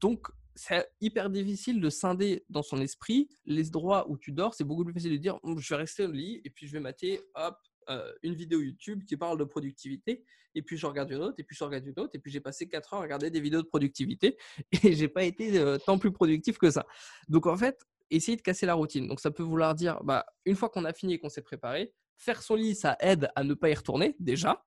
Donc, 0.00 0.28
c'est 0.54 0.86
hyper 1.00 1.30
difficile 1.30 1.80
de 1.80 1.88
scinder 1.88 2.44
dans 2.50 2.62
son 2.62 2.82
esprit 2.82 3.30
les 3.46 3.70
droits 3.70 4.10
où 4.10 4.18
tu 4.18 4.30
dors. 4.30 4.52
C'est 4.52 4.64
beaucoup 4.64 4.84
plus 4.84 4.92
facile 4.92 5.12
de 5.12 5.16
dire 5.16 5.38
«Hum, 5.42 5.58
je 5.58 5.70
vais 5.70 5.80
rester 5.80 6.04
au 6.04 6.12
lit 6.12 6.42
et 6.44 6.50
puis 6.50 6.66
je 6.66 6.72
vais 6.74 6.80
mater 6.80 7.18
hop, 7.34 7.56
euh, 7.88 8.12
une 8.22 8.34
vidéo 8.34 8.60
YouTube 8.60 9.04
qui 9.04 9.16
parle 9.16 9.38
de 9.38 9.44
productivité 9.44 10.24
et 10.54 10.62
puis 10.62 10.76
je 10.76 10.86
regarde 10.86 11.10
une 11.10 11.22
autre 11.22 11.34
et 11.38 11.44
puis 11.44 11.56
je 11.56 11.64
regarde 11.64 11.86
une 11.86 11.98
autre 11.98 12.10
et 12.14 12.18
puis 12.18 12.30
j'ai 12.30 12.40
passé 12.40 12.68
4 12.68 12.94
heures 12.94 13.00
à 13.00 13.02
regarder 13.02 13.30
des 13.30 13.40
vidéos 13.40 13.62
de 13.62 13.66
productivité 13.66 14.36
et 14.84 14.92
j'ai 14.92 15.08
pas 15.08 15.24
été 15.24 15.58
euh, 15.58 15.78
tant 15.78 15.98
plus 15.98 16.12
productif 16.12 16.58
que 16.58 16.70
ça. 16.70 16.86
Donc 17.28 17.46
en 17.46 17.56
fait, 17.56 17.80
essayer 18.10 18.36
de 18.36 18.42
casser 18.42 18.66
la 18.66 18.74
routine. 18.74 19.08
Donc 19.08 19.20
ça 19.20 19.30
peut 19.30 19.42
vouloir 19.42 19.74
dire 19.74 20.02
bah, 20.04 20.26
une 20.44 20.56
fois 20.56 20.68
qu'on 20.68 20.84
a 20.84 20.92
fini 20.92 21.14
et 21.14 21.18
qu'on 21.18 21.28
s'est 21.28 21.42
préparé, 21.42 21.92
faire 22.16 22.42
son 22.42 22.54
lit, 22.54 22.74
ça 22.74 22.96
aide 23.00 23.30
à 23.34 23.44
ne 23.44 23.54
pas 23.54 23.70
y 23.70 23.74
retourner 23.74 24.16
déjà. 24.18 24.64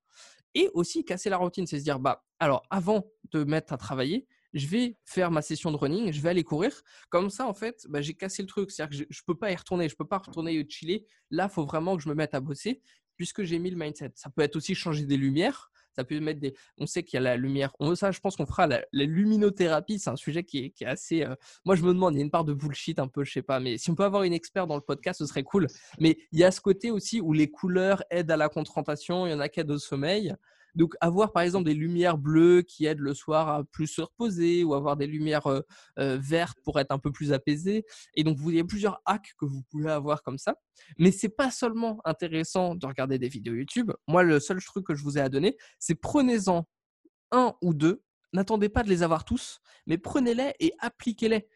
Et 0.54 0.70
aussi 0.74 1.04
casser 1.04 1.30
la 1.30 1.38
routine, 1.38 1.68
c'est 1.68 1.80
se 1.80 1.84
dire 1.84 2.00
bah 2.00 2.26
alors 2.40 2.66
avant 2.70 3.06
de 3.32 3.44
mettre 3.44 3.74
à 3.74 3.78
travailler, 3.78 4.26
je 4.56 4.68
vais 4.68 4.98
faire 5.04 5.32
ma 5.32 5.42
session 5.42 5.70
de 5.72 5.76
running, 5.76 6.12
je 6.14 6.22
vais 6.22 6.30
aller 6.30 6.44
courir. 6.44 6.82
Comme 7.10 7.30
ça, 7.30 7.46
en 7.46 7.54
fait, 7.54 7.86
bah, 7.90 8.02
j'ai 8.02 8.14
cassé 8.14 8.42
le 8.42 8.48
truc. 8.48 8.72
C'est-à-dire 8.72 9.00
que 9.00 9.06
je 9.10 9.22
ne 9.22 9.26
peux 9.28 9.38
pas 9.38 9.52
y 9.52 9.56
retourner, 9.56 9.90
je 9.90 9.94
ne 9.94 9.98
peux 9.98 10.08
pas 10.08 10.20
retourner 10.20 10.66
chiller. 10.70 11.06
Là, 11.30 11.48
il 11.52 11.54
faut 11.54 11.66
vraiment 11.66 11.98
que 11.98 12.02
je 12.02 12.10
me 12.10 12.16
mette 12.16 12.34
à 12.34 12.40
bosser 12.40 12.82
puisque 13.18 13.44
j'ai 13.44 13.60
mis 13.60 13.70
le 13.70 13.78
mindset. 13.78 14.12
Ça 14.16 14.30
peut 14.30 14.42
être 14.42 14.56
aussi 14.56 14.76
changer 14.76 15.06
des 15.06 15.18
lumières. 15.18 15.72
Ça 15.96 16.04
peut 16.04 16.20
mettre 16.20 16.42
des. 16.42 16.54
On 16.78 16.86
sait 16.86 17.04
qu'il 17.04 17.16
y 17.16 17.20
a 17.20 17.22
la 17.22 17.38
lumière. 17.38 17.74
On, 17.80 17.96
ça, 17.96 18.12
je 18.12 18.20
pense 18.20 18.36
qu'on 18.36 18.46
fera 18.46 18.68
la, 18.68 18.84
luminothérapie. 18.92 19.98
C'est 19.98 20.10
un 20.10 20.18
sujet 20.18 20.44
qui 20.44 20.74
est, 20.78 20.86
assez. 20.86 21.24
Euh, 21.24 21.36
moi, 21.64 21.76
je 21.76 21.84
me 21.84 21.94
demande, 21.94 22.16
il 22.16 22.18
y 22.18 22.22
a 22.22 22.24
une 22.24 22.32
part 22.32 22.44
de 22.44 22.54
bullshit 22.54 23.00
un 23.00 23.08
peu, 23.08 23.24
je 23.24 23.32
sais 23.32 23.42
pas. 23.42 23.62
Mais 23.62 23.78
si 23.78 23.90
on 23.90 23.96
peut 23.96 24.04
avoir 24.04 24.24
une 24.24 24.34
expert 24.34 24.68
dans 24.68 24.76
le 24.76 24.82
podcast, 24.82 25.20
ce 25.20 25.26
serait 25.26 25.44
cool. 25.44 25.68
Mais 26.00 26.18
il 26.34 26.40
y 26.40 26.44
a 26.44 26.52
ce 26.52 26.60
côté 26.60 26.92
aussi 26.92 27.22
où 27.22 27.32
les 27.32 27.50
couleurs 27.50 28.04
aident 28.10 28.32
à 28.32 28.38
la 28.38 28.50
concentration. 28.50 29.26
Il 29.26 29.32
y 29.32 29.34
en 29.34 29.40
a 29.40 29.48
qui 29.48 29.62
aident 29.62 29.72
au 29.72 29.80
sommeil. 29.80 30.36
Donc, 30.76 30.96
avoir 31.02 31.32
par 31.32 31.44
exemple 31.44 31.66
des 31.66 31.74
lumières 31.74 32.18
bleues 32.18 32.62
qui 32.62 32.86
aident 32.86 33.00
le 33.00 33.14
soir 33.14 33.50
à 33.50 33.64
plus 33.64 33.88
se 33.88 34.02
reposer 34.02 34.64
ou 34.64 34.74
avoir 34.74 34.98
des 34.98 35.08
lumières 35.08 35.64
vertes 35.98 36.58
pour 36.64 36.80
être 36.80 36.92
un 36.92 37.00
peu 37.00 37.12
plus 37.12 37.34
apaisé. 37.34 37.86
Et 38.16 38.24
donc, 38.24 38.38
vous 38.38 38.50
avez 38.50 38.64
plusieurs 38.64 39.02
hacks 39.06 39.34
que 39.40 39.46
vous 39.46 39.64
pouvez 39.72 39.92
avoir 39.92 40.22
comme 40.24 40.38
ça. 40.38 40.56
Mais 40.98 41.12
c'est 41.12 41.30
pas 41.30 41.52
seulement 41.52 42.02
intéressant 42.06 42.76
de 42.76 42.86
regarder 42.86 43.18
des 43.18 43.30
vidéos 43.30 43.56
YouTube. 43.56 43.92
Moi, 44.08 44.24
le 44.24 44.40
seul 44.40 44.64
truc 44.64 44.86
que 44.86 44.96
je 44.96 45.04
vous 45.04 45.18
ai 45.18 45.22
à 45.22 45.30
donner, 45.30 45.58
c'est 45.80 45.96
prenez-en 45.96 46.68
un 47.32 47.54
ou 47.62 47.74
deux. 47.74 48.04
N'attendez 48.34 48.68
pas 48.68 48.84
de 48.84 48.90
les 48.90 49.02
avoir 49.02 49.24
tous, 49.24 49.62
mais 49.88 49.98
prenez-les 49.98 50.54
et 50.60 50.74
appliquez-les. 50.80 51.48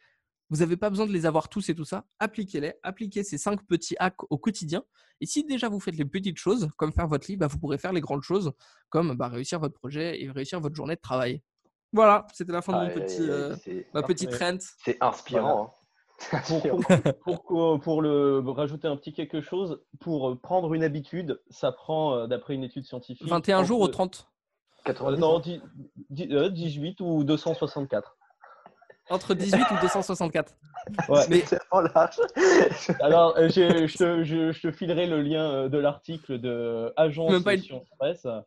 Vous 0.50 0.58
n'avez 0.58 0.78
pas 0.78 0.89
besoin 0.89 1.06
de 1.06 1.12
les 1.12 1.26
avoir 1.26 1.47
tous 1.47 1.70
et 1.70 1.76
tout 1.76 1.86
ça. 1.86 2.06
Appliquez-les. 2.20 2.74
Appliquez 2.82 3.24
ces 3.24 3.38
cinq 3.38 3.66
petits 3.68 3.95
hacks 4.00 4.24
au 4.32 4.38
quotidien. 4.38 4.84
Et 5.22 5.26
si 5.26 5.43
déjà 5.43 5.70
vous 5.70 5.80
faites 5.80 5.95
les 5.95 6.06
petites 6.06 6.38
choses, 6.38 6.70
comme 6.78 6.91
faire 6.91 7.08
votre 7.08 7.28
lit, 7.30 7.38
bah, 7.38 7.47
vous 7.47 7.60
pourrez 7.60 7.78
faire 7.78 7.93
les 7.93 8.02
grandes 8.02 8.24
choses, 8.24 8.52
comme 8.89 9.16
bah, 9.16 9.28
réussir 9.28 9.60
votre 9.60 9.76
projet 9.76 10.22
et 10.22 10.32
réussir 10.32 10.60
votre 10.60 10.76
journée 10.76 10.95
de 10.95 11.02
travail. 11.02 11.41
Voilà, 11.93 12.26
c'était 12.34 12.52
la 12.52 12.62
fin 12.62 12.74
de 12.74 12.88
mon 12.88 12.93
petit, 12.93 13.22
euh, 13.22 13.56
ma 13.93 14.04
petite 14.04 14.32
trend. 14.32 14.58
C'est 14.84 14.97
inspirant. 15.02 15.72
Hein. 15.72 15.80
pour, 17.24 17.80
pour, 17.80 18.02
le, 18.02 18.43
rajouter 18.45 18.88
un 18.88 18.97
petit 18.97 19.14
quelque 19.14 19.41
chose, 19.41 19.82
pour 20.00 20.39
prendre 20.41 20.74
une 20.74 20.84
habitude, 20.84 21.41
ça 21.50 21.72
prend, 21.72 22.16
euh, 22.16 22.28
d'après 22.28 22.56
une 22.56 22.64
étude 22.64 22.86
scientifique. 22.86 23.28
21 23.28 23.64
jours 23.64 23.82
ou 23.82 23.88
30 23.88 24.30
Non, 25.18 25.41
18 26.10 27.02
ou 27.02 27.24
264. 27.24 28.18
Entre 29.10 29.34
18 29.34 29.60
ou 29.72 29.82
264 29.82 30.53
ouais. 31.10 31.22
Mais... 31.30 31.43
large. 31.95 32.20
Alors, 33.01 33.36
euh, 33.38 33.49
je, 33.49 33.97
te, 33.97 34.24
je, 34.24 34.62
te, 34.62 34.72
filerai 34.72 35.07
le 35.07 35.22
lien 35.22 35.49
euh, 35.49 35.70
de 35.70 35.78
l'article 35.78 36.39
de 36.39 36.93
Agence 36.95 37.32
même 37.32 37.43
pas 37.43 37.55
une... 37.55 37.64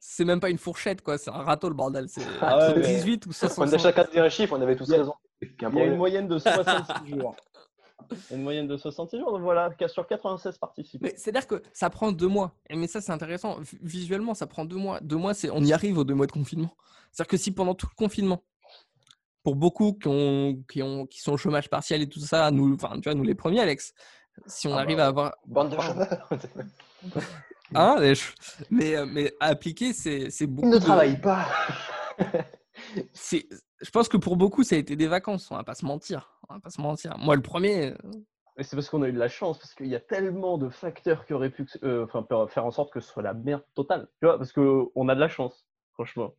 C'est 0.01 0.25
même 0.25 0.41
pas 0.41 0.51
une 0.51 0.59
fourchette, 0.59 1.03
quoi. 1.03 1.19
C'est 1.19 1.31
un 1.31 1.43
râteau, 1.43 1.69
le 1.69 1.75
bordel. 1.75 2.09
C'est 2.09 2.23
ah 2.41 2.73
18 2.73 3.27
ou 3.27 3.29
264 3.31 3.59
On 3.59 3.75
a 3.75 3.79
chacun 3.79 4.07
dit 4.13 4.21
un 4.21 4.29
chiffre, 4.29 4.57
on 4.57 4.63
avait 4.63 4.77
tous 4.77 4.91
raison. 4.91 5.15
Il 5.41 5.49
y 5.61 5.81
a 5.81 5.85
une 5.85 5.97
moyenne 5.97 6.29
de 6.29 6.39
66 6.39 7.11
jours. 7.11 7.35
Une 8.31 8.43
moyenne 8.43 8.69
de 8.69 8.77
66 8.77 9.19
jours, 9.19 9.33
donc 9.33 9.43
voilà, 9.43 9.71
sur 9.89 10.07
96 10.07 10.59
participants. 10.59 11.09
C'est-à-dire 11.17 11.47
que 11.47 11.63
ça 11.73 11.91
prend 11.91 12.13
deux 12.13 12.29
mois. 12.29 12.53
Mais 12.71 12.87
ça, 12.87 13.01
c'est 13.01 13.13
intéressant. 13.13 13.59
Visuellement, 13.81 14.35
ça 14.35 14.47
prend 14.47 14.65
deux 14.65 14.77
mois. 14.77 15.01
Deux 15.01 15.17
mois, 15.17 15.33
on 15.53 15.65
y 15.65 15.73
arrive 15.73 15.99
aux 15.99 16.05
deux 16.05 16.15
mois 16.15 16.27
de 16.27 16.33
confinement. 16.33 16.75
C'est-à-dire 17.11 17.31
que 17.31 17.37
si 17.37 17.53
pendant 17.53 17.75
tout 17.75 17.87
le 17.91 17.97
confinement, 17.97 18.43
pour 19.43 19.57
beaucoup 19.57 19.93
qui, 19.95 20.09
ont, 20.09 20.63
qui, 20.71 20.83
ont, 20.83 21.07
qui 21.07 21.21
sont 21.21 21.33
au 21.33 21.37
chômage 21.37 21.69
partiel 21.69 22.03
et 22.03 22.09
tout 22.09 22.21
ça, 22.21 22.51
nous, 22.51 22.75
enfin, 22.75 22.95
tu 23.01 23.09
vois, 23.09 23.15
nous 23.15 23.25
les 23.25 23.35
premiers, 23.35 23.61
Alex, 23.61 23.93
si 24.47 24.69
on 24.69 24.75
ah 24.75 24.81
arrive 24.81 24.99
bah, 24.99 25.05
à 25.07 25.09
avoir. 25.09 25.35
Bande 25.47 25.71
de 25.71 25.81
chômeurs 25.81 26.29
hein, 27.75 27.97
mais, 28.71 28.97
euh, 28.97 29.07
mais 29.07 29.33
appliquer, 29.41 29.93
c'est 29.93 30.47
beaucoup. 30.47 30.69
Ils 30.69 30.75
ne 30.75 30.79
travaillent 30.79 31.21
pas 31.21 31.47
Je 33.83 33.91
pense 33.91 34.09
que 34.09 34.17
pour 34.17 34.37
beaucoup, 34.37 34.63
ça 34.63 34.77
a 34.77 34.79
été 34.79 34.97
des 34.97 35.09
vacances, 35.09 35.51
on 35.51 35.57
va 35.57 35.65
pas 35.65 35.75
se 35.75 35.85
mentir. 35.85 36.39
On 36.49 36.55
va 36.55 36.61
pas 36.61 36.71
se 36.71 36.81
mentir. 36.81 37.17
Moi, 37.19 37.35
le 37.35 37.43
premier. 37.43 37.93
Euh, 37.93 37.97
c'est 38.61 38.77
parce 38.77 38.89
qu'on 38.89 39.03
a 39.03 39.09
eu 39.09 39.13
de 39.13 39.19
la 39.19 39.29
chance, 39.29 39.59
parce 39.59 39.75
qu'il 39.75 39.87
y 39.87 39.97
a 39.97 40.01
tellement 40.01 40.59
de 40.59 40.69
facteurs 40.69 41.25
qui 41.25 41.33
auraient 41.33 41.51
pu 41.51 41.67
euh, 41.83 42.07
enfin, 42.13 42.25
faire 42.49 42.67
en 42.67 42.71
sorte 42.71 42.93
que 42.93 43.01
ce 43.01 43.11
soit 43.11 43.23
la 43.23 43.35
merde 43.35 43.65
totale. 43.75 44.09
Tu 44.21 44.27
vois, 44.27 44.39
parce 44.39 44.53
qu'on 44.53 45.09
a 45.09 45.15
de 45.15 45.21
la 45.21 45.29
chance, 45.29 45.67
franchement. 45.95 46.35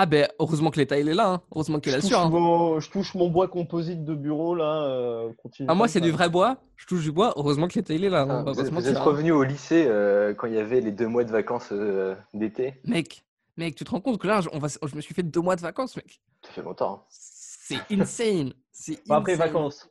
Ah 0.00 0.06
ben 0.06 0.28
heureusement 0.38 0.70
que 0.70 0.78
l'état 0.78 0.96
il 0.96 1.08
est 1.08 1.14
là, 1.14 1.28
hein. 1.28 1.42
heureusement 1.52 1.80
qu'il 1.80 1.92
assure. 1.92 2.20
Hein. 2.20 2.78
Je 2.78 2.88
touche 2.88 3.16
mon 3.16 3.28
bois 3.30 3.48
composite 3.48 4.04
de 4.04 4.14
bureau 4.14 4.54
là. 4.54 4.84
Euh, 4.84 5.32
ah 5.66 5.74
moi 5.74 5.88
c'est 5.88 6.00
du 6.00 6.12
vrai 6.12 6.28
bois, 6.28 6.58
je 6.76 6.86
touche 6.86 7.02
du 7.02 7.10
bois, 7.10 7.32
heureusement 7.34 7.66
que 7.66 7.74
l'état 7.74 7.94
il 7.94 8.04
est 8.04 8.08
là. 8.08 8.20
Hein. 8.20 8.44
Ah, 8.46 8.52
vous, 8.52 8.60
êtes, 8.60 8.96
revenu 8.96 9.32
au 9.32 9.42
lycée 9.42 9.86
euh, 9.88 10.34
quand 10.34 10.46
il 10.46 10.54
y 10.54 10.58
avait 10.58 10.80
les 10.80 10.92
deux 10.92 11.08
mois 11.08 11.24
de 11.24 11.32
vacances 11.32 11.70
euh, 11.72 12.14
d'été. 12.32 12.74
Mec, 12.84 13.24
mec, 13.56 13.74
tu 13.74 13.82
te 13.82 13.90
rends 13.90 14.00
compte 14.00 14.20
que 14.20 14.28
là 14.28 14.40
on 14.52 14.60
va, 14.60 14.68
je 14.68 14.94
me 14.94 15.00
suis 15.00 15.16
fait 15.16 15.24
deux 15.24 15.40
mois 15.40 15.56
de 15.56 15.62
vacances 15.62 15.96
mec. 15.96 16.20
Ça 16.46 16.52
fait 16.52 16.62
longtemps. 16.62 17.04
C'est 17.08 17.80
insane. 17.90 18.52
C'est 18.70 19.00
après 19.10 19.34
vacances. 19.34 19.90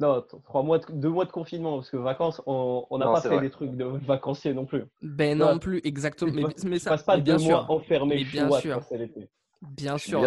Non, 0.00 0.24
trois 0.42 0.62
mois, 0.62 0.80
deux 0.88 1.08
mois 1.08 1.24
de 1.24 1.30
confinement, 1.30 1.76
parce 1.76 1.90
que 1.90 1.96
vacances, 1.96 2.42
on 2.46 2.98
n'a 2.98 3.06
pas 3.06 3.20
fait 3.20 3.40
des 3.40 3.50
trucs 3.50 3.76
de 3.76 3.84
vacanciers 3.84 4.52
non 4.52 4.66
plus. 4.66 4.84
Ben 5.02 5.38
non 5.38 5.58
plus, 5.58 5.80
exactement. 5.84 6.32
Mais, 6.32 6.44
mais 6.64 6.78
ça, 6.78 6.90
passe 6.90 7.04
pas 7.04 7.18
deux 7.18 7.38
mois 7.38 7.70
enfermé 7.70 8.24
bien 8.24 8.50
sûr. 8.60 8.80
Bien 9.70 9.98
sûr, 9.98 10.20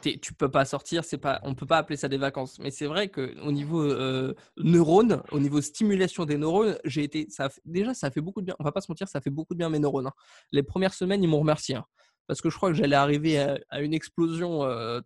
tu 0.00 0.34
peux 0.34 0.50
pas 0.50 0.64
sortir, 0.64 1.04
c'est 1.04 1.18
pas, 1.18 1.40
on 1.42 1.54
peut 1.54 1.66
pas 1.66 1.78
appeler 1.78 1.96
ça 1.96 2.08
des 2.08 2.16
vacances. 2.16 2.58
Mais 2.58 2.70
c'est 2.70 2.86
vrai 2.86 3.08
que 3.08 3.38
au 3.42 3.52
niveau 3.52 3.82
euh, 3.82 4.34
neurones, 4.56 5.22
au 5.30 5.40
niveau 5.40 5.60
stimulation 5.60 6.24
des 6.24 6.38
neurones, 6.38 6.78
j'ai 6.84 7.02
été, 7.02 7.26
ça 7.28 7.48
déjà 7.64 7.92
ça 7.92 8.10
fait 8.10 8.20
beaucoup 8.20 8.40
de 8.40 8.46
bien. 8.46 8.56
On 8.58 8.64
va 8.64 8.72
pas 8.72 8.80
se 8.80 8.90
mentir, 8.90 9.08
ça 9.08 9.20
fait 9.20 9.30
beaucoup 9.30 9.54
de 9.54 9.58
bien 9.58 9.68
mes 9.68 9.78
neurones. 9.78 10.06
Hein. 10.06 10.12
Les 10.52 10.62
premières 10.62 10.94
semaines, 10.94 11.22
ils 11.22 11.28
m'ont 11.28 11.40
remercié 11.40 11.76
hein, 11.76 11.84
parce 12.26 12.40
que 12.40 12.48
je 12.48 12.56
crois 12.56 12.70
que 12.70 12.76
j'allais 12.76 12.96
arriver 12.96 13.38
à, 13.38 13.80
une 13.80 13.92
explosion 13.92 14.64
euh, 14.64 15.00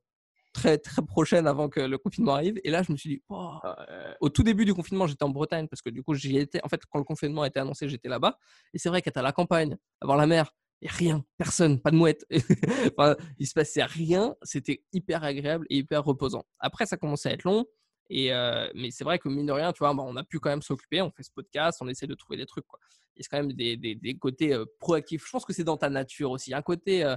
très 0.55 0.79
très 0.79 1.03
prochaine 1.03 1.47
avant 1.47 1.69
que 1.69 1.81
le 1.81 1.99
confinement 1.99 2.35
arrive. 2.35 2.59
Et 2.65 2.71
là, 2.71 2.83
je 2.83 2.93
me 2.93 2.97
suis 2.97 3.11
dit, 3.11 3.23
ah, 3.31 3.77
au 4.21 4.31
tout 4.31 4.43
début 4.43 4.65
du 4.65 4.73
confinement, 4.73 5.07
j'étais 5.07 5.25
en 5.25 5.29
Bretagne 5.29 5.69
parce 5.69 5.83
que 5.83 5.91
du 5.91 6.03
coup, 6.03 6.15
j'y 6.15 6.39
étais. 6.39 6.61
En 6.65 6.69
fait, 6.69 6.81
quand 6.91 6.99
le 6.99 7.05
confinement 7.05 7.43
a 7.43 7.49
été 7.49 7.61
annoncé, 7.61 7.89
j'étais 7.89 8.09
là-bas. 8.09 8.39
Et 8.73 8.79
c'est 8.79 8.89
vrai 8.89 9.03
qu'être 9.03 9.19
à 9.19 9.23
la 9.23 9.33
campagne, 9.33 9.77
avoir 10.01 10.17
la 10.17 10.27
mer, 10.27 10.51
et 10.81 10.89
rien, 10.89 11.25
personne, 11.39 11.81
pas 11.81 11.91
de 11.91 11.97
mouette. 11.97 12.27
enfin, 12.97 13.17
il 13.39 13.47
se 13.47 13.55
passait 13.55 13.85
rien. 13.85 14.35
C'était 14.43 14.85
hyper 14.93 15.25
agréable 15.25 15.67
et 15.71 15.79
hyper 15.79 16.05
reposant. 16.05 16.45
Après, 16.59 16.87
ça 16.87 16.97
commençait 16.97 17.31
à 17.31 17.33
être 17.33 17.45
long. 17.45 17.67
Et 18.11 18.33
euh, 18.33 18.69
mais 18.75 18.91
c'est 18.91 19.05
vrai 19.05 19.19
que 19.19 19.29
mine 19.31 19.47
de 19.47 19.53
rien, 19.53 19.73
tu 19.73 19.79
vois, 19.79 19.95
bah, 19.95 20.03
on 20.07 20.17
a 20.17 20.25
pu 20.25 20.39
quand 20.39 20.51
même 20.51 20.63
s'occuper. 20.63 21.01
On 21.01 21.11
fait 21.11 21.23
ce 21.23 21.31
podcast, 21.35 21.79
on 21.81 21.89
essaie 21.89 22.07
de 22.07 22.15
trouver 22.15 22.37
des 22.37 22.47
trucs. 22.47 22.67
Quoi. 22.67 22.79
Il 23.17 23.23
y 23.23 23.25
a 23.25 23.29
quand 23.31 23.43
même 23.43 23.53
des, 23.55 23.77
des, 23.77 24.19
côtés 24.19 24.53
euh, 24.53 24.67
proactifs. 24.79 25.25
Je 25.25 25.31
pense 25.31 25.45
que 25.45 25.53
c'est 25.53 25.65
dans 25.65 25.79
ta 25.79 25.89
nature 25.89 26.31
aussi. 26.31 26.53
Un 26.53 26.63
côté, 26.63 27.03
euh, 27.03 27.17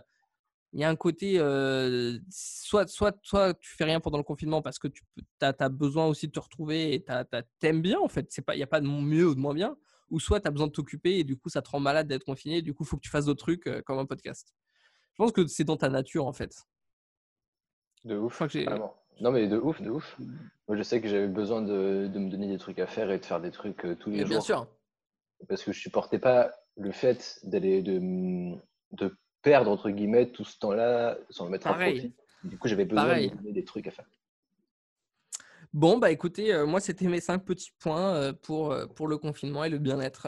il 0.73 0.81
y 0.81 0.83
a 0.83 0.89
un 0.89 0.95
côté, 0.95 1.39
euh, 1.39 2.19
soit, 2.29 2.87
soit, 2.87 3.17
soit 3.23 3.53
tu 3.55 3.73
fais 3.73 3.85
rien 3.85 3.99
pendant 3.99 4.17
le 4.17 4.23
confinement 4.23 4.61
parce 4.61 4.79
que 4.79 4.87
tu 4.87 5.03
as, 5.41 5.69
besoin 5.69 6.05
aussi 6.07 6.27
de 6.27 6.31
te 6.31 6.39
retrouver 6.39 6.93
et 6.93 7.03
tu 7.03 7.67
aimes 7.67 7.81
bien 7.81 7.99
en 7.99 8.07
fait. 8.07 8.35
Il 8.37 8.57
n'y 8.57 8.63
a 8.63 8.67
pas 8.67 8.81
de 8.81 8.87
mieux 8.87 9.27
ou 9.27 9.35
de 9.35 9.39
moins 9.39 9.53
bien. 9.53 9.77
Ou 10.09 10.19
soit 10.19 10.39
tu 10.39 10.47
as 10.47 10.51
besoin 10.51 10.67
de 10.67 10.71
t'occuper 10.71 11.19
et 11.19 11.23
du 11.23 11.37
coup 11.37 11.49
ça 11.49 11.61
te 11.61 11.69
rend 11.69 11.79
malade 11.79 12.07
d'être 12.07 12.25
confiné. 12.25 12.61
Du 12.61 12.73
coup, 12.73 12.83
il 12.83 12.87
faut 12.87 12.97
que 12.97 13.01
tu 13.01 13.09
fasses 13.09 13.25
d'autres 13.25 13.43
trucs 13.43 13.67
euh, 13.67 13.81
comme 13.81 13.99
un 13.99 14.05
podcast. 14.05 14.53
Je 15.13 15.17
pense 15.17 15.31
que 15.31 15.47
c'est 15.47 15.63
dans 15.63 15.77
ta 15.77 15.89
nature 15.89 16.27
en 16.27 16.33
fait. 16.33 16.67
De 18.03 18.17
ouf. 18.17 18.41
Non 19.19 19.31
mais 19.31 19.47
de 19.47 19.57
ouf, 19.57 19.81
de 19.81 19.89
ouf. 19.89 20.17
Moi 20.67 20.77
je 20.77 20.83
sais 20.83 21.01
que 21.01 21.07
j'avais 21.07 21.27
besoin 21.27 21.61
de, 21.61 22.07
de, 22.07 22.19
me 22.19 22.29
donner 22.29 22.47
des 22.47 22.57
trucs 22.57 22.79
à 22.79 22.87
faire 22.87 23.09
et 23.09 23.17
de 23.17 23.25
faire 23.25 23.41
des 23.41 23.51
trucs 23.51 23.83
euh, 23.85 23.95
tous 23.95 24.11
les 24.11 24.19
jours. 24.19 24.27
Bien 24.27 24.41
sûr. 24.41 24.67
Parce 25.49 25.63
que 25.63 25.71
je 25.71 25.79
supportais 25.79 26.19
pas 26.19 26.51
le 26.75 26.91
fait 26.91 27.39
d'aller 27.43 27.81
de, 27.81 28.55
de 28.91 29.17
perdre 29.41 29.71
entre 29.71 29.89
guillemets 29.89 30.27
tout 30.27 30.43
ce 30.43 30.57
temps-là 30.59 31.17
sans 31.29 31.45
le 31.45 31.51
mettre 31.51 31.67
à 31.67 31.73
profit. 31.73 32.13
Du 32.43 32.57
coup, 32.57 32.67
j'avais 32.67 32.85
besoin 32.85 33.21
de 33.21 33.27
donner 33.35 33.51
des 33.51 33.63
trucs 33.63 33.87
à 33.87 33.91
faire. 33.91 34.05
Bon, 35.73 35.97
bah 35.97 36.11
écoutez, 36.11 36.53
euh, 36.53 36.65
moi, 36.65 36.79
c'était 36.79 37.07
mes 37.07 37.19
cinq 37.19 37.43
petits 37.43 37.71
points 37.79 38.15
euh, 38.15 38.33
pour, 38.33 38.71
euh, 38.71 38.85
pour 38.87 39.07
le 39.07 39.17
confinement 39.17 39.63
et 39.63 39.69
le 39.69 39.77
bien-être. 39.77 40.27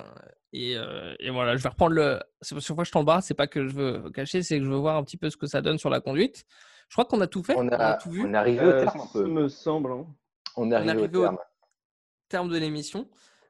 Et, 0.52 0.74
et, 1.20 1.30
voilà, 1.30 1.56
je 1.56 1.64
vais 1.64 1.70
reprendre 1.70 1.94
le. 1.94 2.20
Sur 2.42 2.76
quoi 2.76 2.84
je 2.84 2.92
t'embarque, 2.92 3.24
c'est 3.24 3.36
pas 3.36 3.48
que 3.48 3.68
je 3.68 3.74
veux 3.74 4.10
cacher, 4.10 4.42
c'est 4.42 4.58
que 4.58 4.66
je 4.66 4.70
veux 4.70 4.78
voir 4.78 4.98
un 4.98 5.04
petit 5.04 5.18
peu 5.18 5.30
ce 5.30 5.38
que 5.38 5.46
ça 5.46 5.62
donne 5.62 5.78
sur 5.78 5.90
la 5.90 6.02
conduite. 6.02 6.46
Je 6.90 6.96
crois 6.96 7.06
qu'on 7.06 7.22
a 7.22 7.28
tout 7.28 7.44
fait. 7.44 7.54
On 7.56 7.68
a, 7.70 7.94
tout 7.96 8.10
vu. 8.10 8.26
On 8.26 8.34
est 8.34 8.38
arrivé 8.38 8.66
au 8.66 8.72
terme. 8.72 9.28
me 9.28 9.48
semble. 9.48 9.92
Hein. 9.92 10.08
On 10.58 10.72
est 10.72 10.76
arrivé, 10.76 11.04
au 11.04 11.08
terme. 11.08 11.36
Au 11.36 12.30
terme 12.30 12.50
de 12.50 12.58
l'émission. 12.58 13.08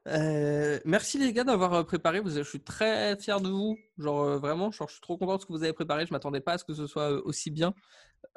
Euh, 0.08 0.78
merci 0.84 1.18
les 1.18 1.32
gars 1.32 1.44
d'avoir 1.44 1.74
euh, 1.74 1.82
préparé. 1.82 2.22
Je 2.24 2.42
suis 2.42 2.60
très 2.60 3.16
fier 3.16 3.40
de 3.40 3.48
vous. 3.48 3.76
Genre 3.98 4.22
euh, 4.22 4.38
vraiment, 4.38 4.70
je 4.70 4.82
suis 4.88 5.00
trop 5.00 5.16
content 5.16 5.36
de 5.36 5.40
ce 5.40 5.46
que 5.46 5.52
vous 5.52 5.62
avez 5.62 5.72
préparé. 5.72 6.06
Je 6.06 6.12
m'attendais 6.12 6.40
pas 6.40 6.54
à 6.54 6.58
ce 6.58 6.64
que 6.64 6.74
ce 6.74 6.86
soit 6.86 7.10
aussi 7.24 7.50
bien. 7.50 7.74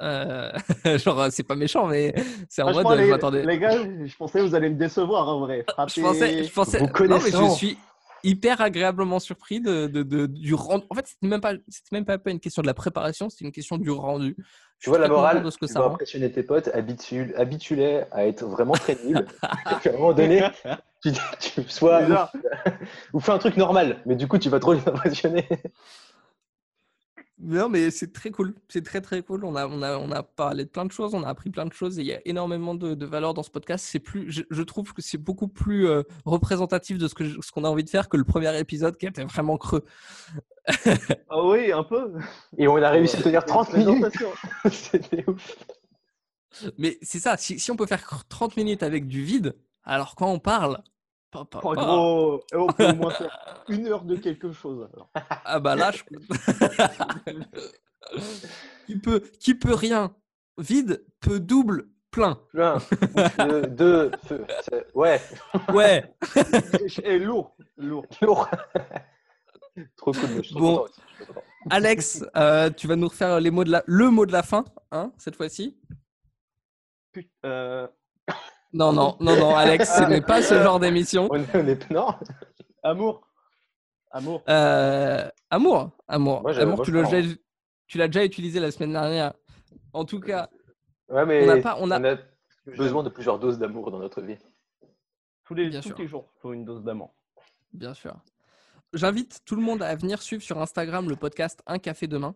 genre 0.00 1.26
c'est 1.30 1.42
pas 1.42 1.56
méchant, 1.56 1.86
mais 1.86 2.14
c'est 2.48 2.62
en 2.62 2.72
mode. 2.72 2.98
Les, 2.98 3.44
les 3.44 3.58
gars, 3.58 3.82
je 4.04 4.16
pensais 4.16 4.40
que 4.40 4.44
vous 4.44 4.54
allez 4.54 4.70
me 4.70 4.76
décevoir 4.76 5.28
en 5.28 5.40
vrai. 5.40 5.64
Je 5.68 6.00
pensais, 6.00 6.44
je 6.44 6.52
pensais. 6.52 6.80
non, 6.80 7.18
mais 7.22 7.30
je 7.30 7.54
suis 7.54 7.78
hyper 8.24 8.60
agréablement 8.60 9.20
surpris 9.20 9.60
de, 9.60 9.86
de, 9.86 10.26
du 10.26 10.54
rendu. 10.54 10.84
En 10.90 10.94
fait, 10.94 11.06
c'était 11.06 11.26
même 11.28 11.40
pas, 11.40 11.52
c'était 11.68 11.96
même 11.96 12.04
pas 12.04 12.18
une 12.26 12.40
question 12.40 12.62
de 12.62 12.66
la 12.66 12.74
préparation, 12.74 13.30
c'était 13.30 13.44
une 13.44 13.52
question 13.52 13.78
du 13.78 13.90
rendu. 13.90 14.36
Tu 14.80 14.90
vois 14.90 14.98
la 14.98 15.08
morale, 15.08 15.42
de 15.42 15.50
ce 15.50 15.58
que 15.58 15.66
tu 15.66 15.72
ça 15.72 15.84
impressionner 15.84 16.30
tes 16.32 16.42
potes, 16.42 16.68
habitue-les 16.74 18.02
à 18.10 18.26
être 18.26 18.44
vraiment 18.44 18.74
très 18.74 18.98
nuls. 19.04 19.26
à 19.42 19.80
un 19.86 19.92
moment 19.92 20.12
donné, 20.12 20.42
tu, 21.02 21.12
tu 21.40 21.62
sois 21.68 22.02
ou, 23.12 23.20
fais 23.20 23.32
un 23.32 23.38
truc 23.38 23.56
normal, 23.56 24.02
mais 24.06 24.16
du 24.16 24.26
coup, 24.26 24.38
tu 24.38 24.48
vas 24.48 24.58
trop 24.58 24.72
les 24.72 24.86
impressionner. 24.86 25.46
Non, 27.38 27.68
mais 27.68 27.90
c'est 27.90 28.12
très 28.12 28.30
cool. 28.30 28.54
C'est 28.68 28.84
très, 28.84 29.00
très 29.00 29.22
cool. 29.22 29.44
On 29.44 29.56
a, 29.56 29.66
on, 29.66 29.82
a, 29.82 29.98
on 29.98 30.12
a 30.12 30.22
parlé 30.22 30.64
de 30.64 30.68
plein 30.70 30.84
de 30.84 30.92
choses, 30.92 31.14
on 31.14 31.24
a 31.24 31.28
appris 31.28 31.50
plein 31.50 31.66
de 31.66 31.72
choses 31.72 31.98
et 31.98 32.02
il 32.02 32.06
y 32.06 32.12
a 32.12 32.20
énormément 32.24 32.76
de, 32.76 32.94
de 32.94 33.06
valeur 33.06 33.34
dans 33.34 33.42
ce 33.42 33.50
podcast. 33.50 33.84
C'est 33.88 33.98
plus, 33.98 34.30
je, 34.30 34.62
trouve 34.62 34.92
que 34.92 35.02
c'est 35.02 35.18
beaucoup 35.18 35.48
plus 35.48 35.88
euh, 35.88 36.02
représentatif 36.24 36.96
de 36.96 37.08
ce 37.08 37.14
qu'on 37.14 37.42
ce 37.42 37.50
qu'on 37.50 37.64
a 37.64 37.68
envie 37.68 37.82
de 37.82 37.90
faire 37.90 38.08
que 38.08 38.16
le 38.16 38.24
premier 38.24 38.56
épisode 38.58 38.96
qui 38.96 39.06
était 39.06 39.24
vraiment 39.24 39.56
creux. 39.56 39.84
ah 41.28 41.44
oui, 41.44 41.72
un 41.72 41.82
peu. 41.82 42.12
Et 42.56 42.68
on 42.68 42.76
a 42.76 42.90
réussi 42.90 43.16
à 43.16 43.22
tenir 43.22 43.44
30 43.44 43.74
minutes. 43.74 44.04
C'était 44.70 45.24
ouf. 45.28 45.56
Mais 46.78 46.98
c'est 47.02 47.18
ça, 47.18 47.36
si, 47.36 47.58
si 47.58 47.70
on 47.72 47.76
peut 47.76 47.86
faire 47.86 48.24
30 48.28 48.56
minutes 48.56 48.84
avec 48.84 49.08
du 49.08 49.24
vide, 49.24 49.56
alors 49.82 50.14
quand 50.14 50.30
on 50.30 50.38
parle, 50.38 50.82
en 51.34 51.74
gros, 51.74 52.44
on 52.52 52.66
peut 52.68 52.88
au 52.88 52.94
moins 52.94 53.10
faire 53.10 53.64
une 53.68 53.86
heure 53.86 54.04
de 54.04 54.16
quelque 54.16 54.52
chose. 54.52 54.88
Ah 55.44 55.60
bah 55.60 55.74
là, 55.74 55.90
je... 55.90 56.02
qui, 58.86 58.98
peut, 58.98 59.20
qui 59.40 59.54
peut 59.54 59.74
rien, 59.74 60.14
vide, 60.58 61.04
peut 61.20 61.40
double, 61.40 61.88
plein. 62.10 62.38
Plein. 62.50 62.78
deux, 63.68 64.10
ouais. 64.94 65.20
Ouais. 65.72 66.14
Et 67.04 67.18
lourd. 67.18 67.56
Lourd. 67.76 68.06
Lourd. 68.20 68.48
Trop 69.96 70.12
cool. 70.12 70.42
bon. 70.52 70.86
Alex, 71.70 72.24
euh, 72.36 72.70
tu 72.70 72.86
vas 72.86 72.96
nous 72.96 73.08
refaire 73.08 73.40
les 73.40 73.50
mots 73.50 73.64
de 73.64 73.70
la... 73.70 73.82
le 73.86 74.10
mot 74.10 74.26
de 74.26 74.32
la 74.32 74.42
fin, 74.42 74.64
hein, 74.92 75.12
cette 75.18 75.36
fois-ci? 75.36 75.78
Euh... 77.44 77.88
Non, 78.74 78.92
non, 78.92 79.16
non, 79.20 79.36
non, 79.36 79.54
Alex, 79.54 79.98
ce 79.98 80.02
n'est 80.02 80.20
pas 80.20 80.42
ce 80.42 80.60
genre 80.60 80.80
d'émission. 80.80 81.28
On 81.30 81.36
est, 81.36 81.90
non. 81.90 82.08
Amour. 82.82 83.24
Amour. 84.10 84.42
Euh, 84.48 85.28
amour. 85.48 85.90
Amour. 86.08 86.48
amour, 86.48 86.82
tu 86.82 86.90
l'as, 86.90 87.04
déjà, 87.08 87.34
tu 87.86 87.98
l'as 87.98 88.08
déjà 88.08 88.24
utilisé 88.24 88.58
la 88.58 88.72
semaine 88.72 88.92
dernière. 88.92 89.32
En 89.92 90.04
tout 90.04 90.18
cas, 90.18 90.50
ouais, 91.08 91.24
mais 91.24 91.48
on, 91.48 91.50
a 91.50 91.60
pas, 91.60 91.76
on, 91.78 91.90
a... 91.92 92.00
besoin 92.66 93.04
de 93.04 93.10
plusieurs 93.10 93.38
doses 93.38 93.60
d'amour 93.60 93.92
dans 93.92 94.00
notre 94.00 94.20
vie. 94.20 94.38
Tous 95.44 95.54
les, 95.54 95.70
tous 95.80 95.96
les 95.96 96.08
jours, 96.08 96.28
il 96.36 96.40
faut 96.40 96.52
une 96.52 96.64
dose 96.64 96.82
d'amour. 96.82 97.14
Bien 97.72 97.94
sûr. 97.94 98.16
J'invite 98.92 99.40
tout 99.44 99.54
le 99.54 99.62
monde 99.62 99.84
à 99.84 99.94
venir 99.94 100.20
suivre 100.20 100.42
sur 100.42 100.60
Instagram 100.60 101.08
le 101.08 101.14
podcast 101.14 101.62
Un 101.68 101.78
café 101.78 102.08
demain. 102.08 102.34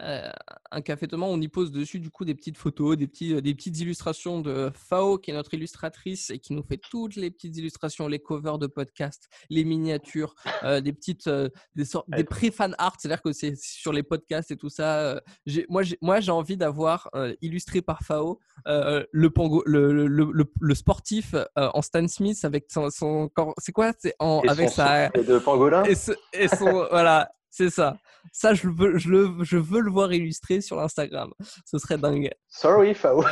Euh, 0.00 0.30
un 0.70 0.80
café 0.82 1.06
demain, 1.06 1.26
on 1.26 1.40
y 1.40 1.48
pose 1.48 1.70
dessus 1.70 2.00
du 2.00 2.10
coup 2.10 2.24
des 2.24 2.34
petites 2.34 2.58
photos, 2.58 2.96
des, 2.96 3.06
petits, 3.06 3.40
des 3.40 3.54
petites 3.54 3.78
illustrations 3.80 4.40
de 4.40 4.70
Fao, 4.74 5.18
qui 5.18 5.30
est 5.30 5.34
notre 5.34 5.54
illustratrice 5.54 6.30
et 6.30 6.38
qui 6.38 6.52
nous 6.52 6.62
fait 6.62 6.76
toutes 6.76 7.16
les 7.16 7.30
petites 7.30 7.56
illustrations, 7.56 8.06
les 8.06 8.18
covers 8.18 8.58
de 8.58 8.66
podcast, 8.66 9.28
les 9.48 9.64
miniatures, 9.64 10.34
euh, 10.64 10.80
des 10.80 10.92
petites, 10.92 11.28
euh, 11.28 11.48
des, 11.74 11.86
sortes, 11.86 12.10
des 12.10 12.24
pré-fan 12.24 12.74
art, 12.78 12.96
c'est-à-dire 12.98 13.22
que 13.22 13.32
c'est 13.32 13.56
sur 13.56 13.92
les 13.92 14.02
podcasts 14.02 14.50
et 14.50 14.56
tout 14.56 14.68
ça. 14.68 15.20
moi, 15.68 15.82
j'ai, 15.82 15.98
moi, 16.02 16.20
j'ai 16.20 16.32
envie 16.32 16.56
d'avoir 16.56 17.10
illustré 17.40 17.80
par 17.80 18.02
Fao 18.02 18.38
le, 18.66 19.06
le, 19.12 20.06
le, 20.06 20.44
le, 20.60 20.74
sportif 20.74 21.34
en 21.56 21.82
Stan 21.82 22.06
Smith 22.06 22.44
avec 22.44 22.66
son, 22.70 22.90
son 22.90 23.30
c'est 23.58 23.72
quoi? 23.72 23.92
C'est 23.98 24.14
en 24.18 24.42
avec 24.46 24.68
sa 24.68 25.08
de 25.08 25.38
pangolin? 25.38 25.84
et, 25.84 25.94
et 26.32 26.48
son 26.48 26.86
voilà 26.90 27.30
c'est 27.56 27.70
ça. 27.70 27.96
Ça, 28.32 28.52
je 28.52 28.68
veux, 28.68 28.98
je, 28.98 29.08
le, 29.08 29.32
je 29.40 29.56
veux 29.56 29.80
le 29.80 29.90
voir 29.90 30.12
illustré 30.12 30.60
sur 30.60 30.76
l'Instagram. 30.76 31.32
Ce 31.64 31.78
serait 31.78 31.96
dingue. 31.96 32.30
Sorry, 32.48 32.92
Fao. 32.92 33.24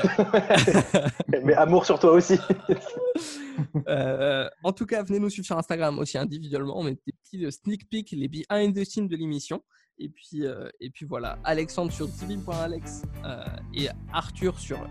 Mais 1.44 1.52
amour 1.52 1.84
sur 1.84 1.98
toi 1.98 2.12
aussi. 2.12 2.38
Euh, 3.88 4.48
en 4.64 4.72
tout 4.72 4.84
cas, 4.84 5.04
venez 5.04 5.20
nous 5.20 5.30
suivre 5.30 5.46
sur 5.46 5.56
Instagram 5.56 5.96
aussi 6.00 6.18
individuellement. 6.18 6.76
On 6.76 6.82
met 6.82 6.98
des 7.06 7.12
petits 7.12 7.46
euh, 7.46 7.52
sneak 7.52 7.88
peeks, 7.88 8.10
les 8.10 8.26
behind 8.26 8.74
the 8.74 8.84
scenes 8.84 9.06
de 9.06 9.14
l'émission. 9.14 9.62
Et 9.96 10.08
puis, 10.08 10.44
euh, 10.44 10.68
et 10.80 10.90
puis 10.90 11.06
voilà, 11.06 11.38
Alexandre 11.44 11.92
sur 11.92 12.12
tv.alex 12.12 13.02
et 13.72 13.88
Arthur 14.12 14.58
sur 14.58 14.84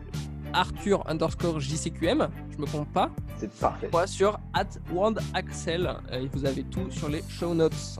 Arthur 0.54 1.06
underscore 1.10 1.60
JCQM. 1.60 2.30
Je 2.52 2.58
me 2.58 2.66
compte 2.66 2.90
pas? 2.94 3.12
C'est 3.38 3.54
parfait. 3.60 3.90
Moi 3.92 4.08
sur 4.08 4.40
at 4.54 4.70
Axel. 5.34 5.98
et 6.14 6.28
vous 6.28 6.46
avez 6.46 6.64
tout 6.64 6.90
sur 6.90 7.10
les 7.10 7.22
show 7.28 7.54
notes. 7.54 8.00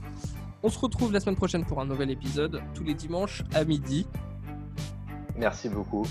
On 0.66 0.70
se 0.70 0.78
retrouve 0.78 1.12
la 1.12 1.20
semaine 1.20 1.36
prochaine 1.36 1.62
pour 1.66 1.78
un 1.82 1.84
nouvel 1.84 2.10
épisode, 2.10 2.62
tous 2.72 2.84
les 2.84 2.94
dimanches 2.94 3.42
à 3.52 3.64
midi. 3.64 4.06
Merci 5.36 5.68
beaucoup. 5.68 6.06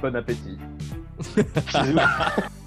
Bon 0.00 0.16
appétit. 0.16 0.58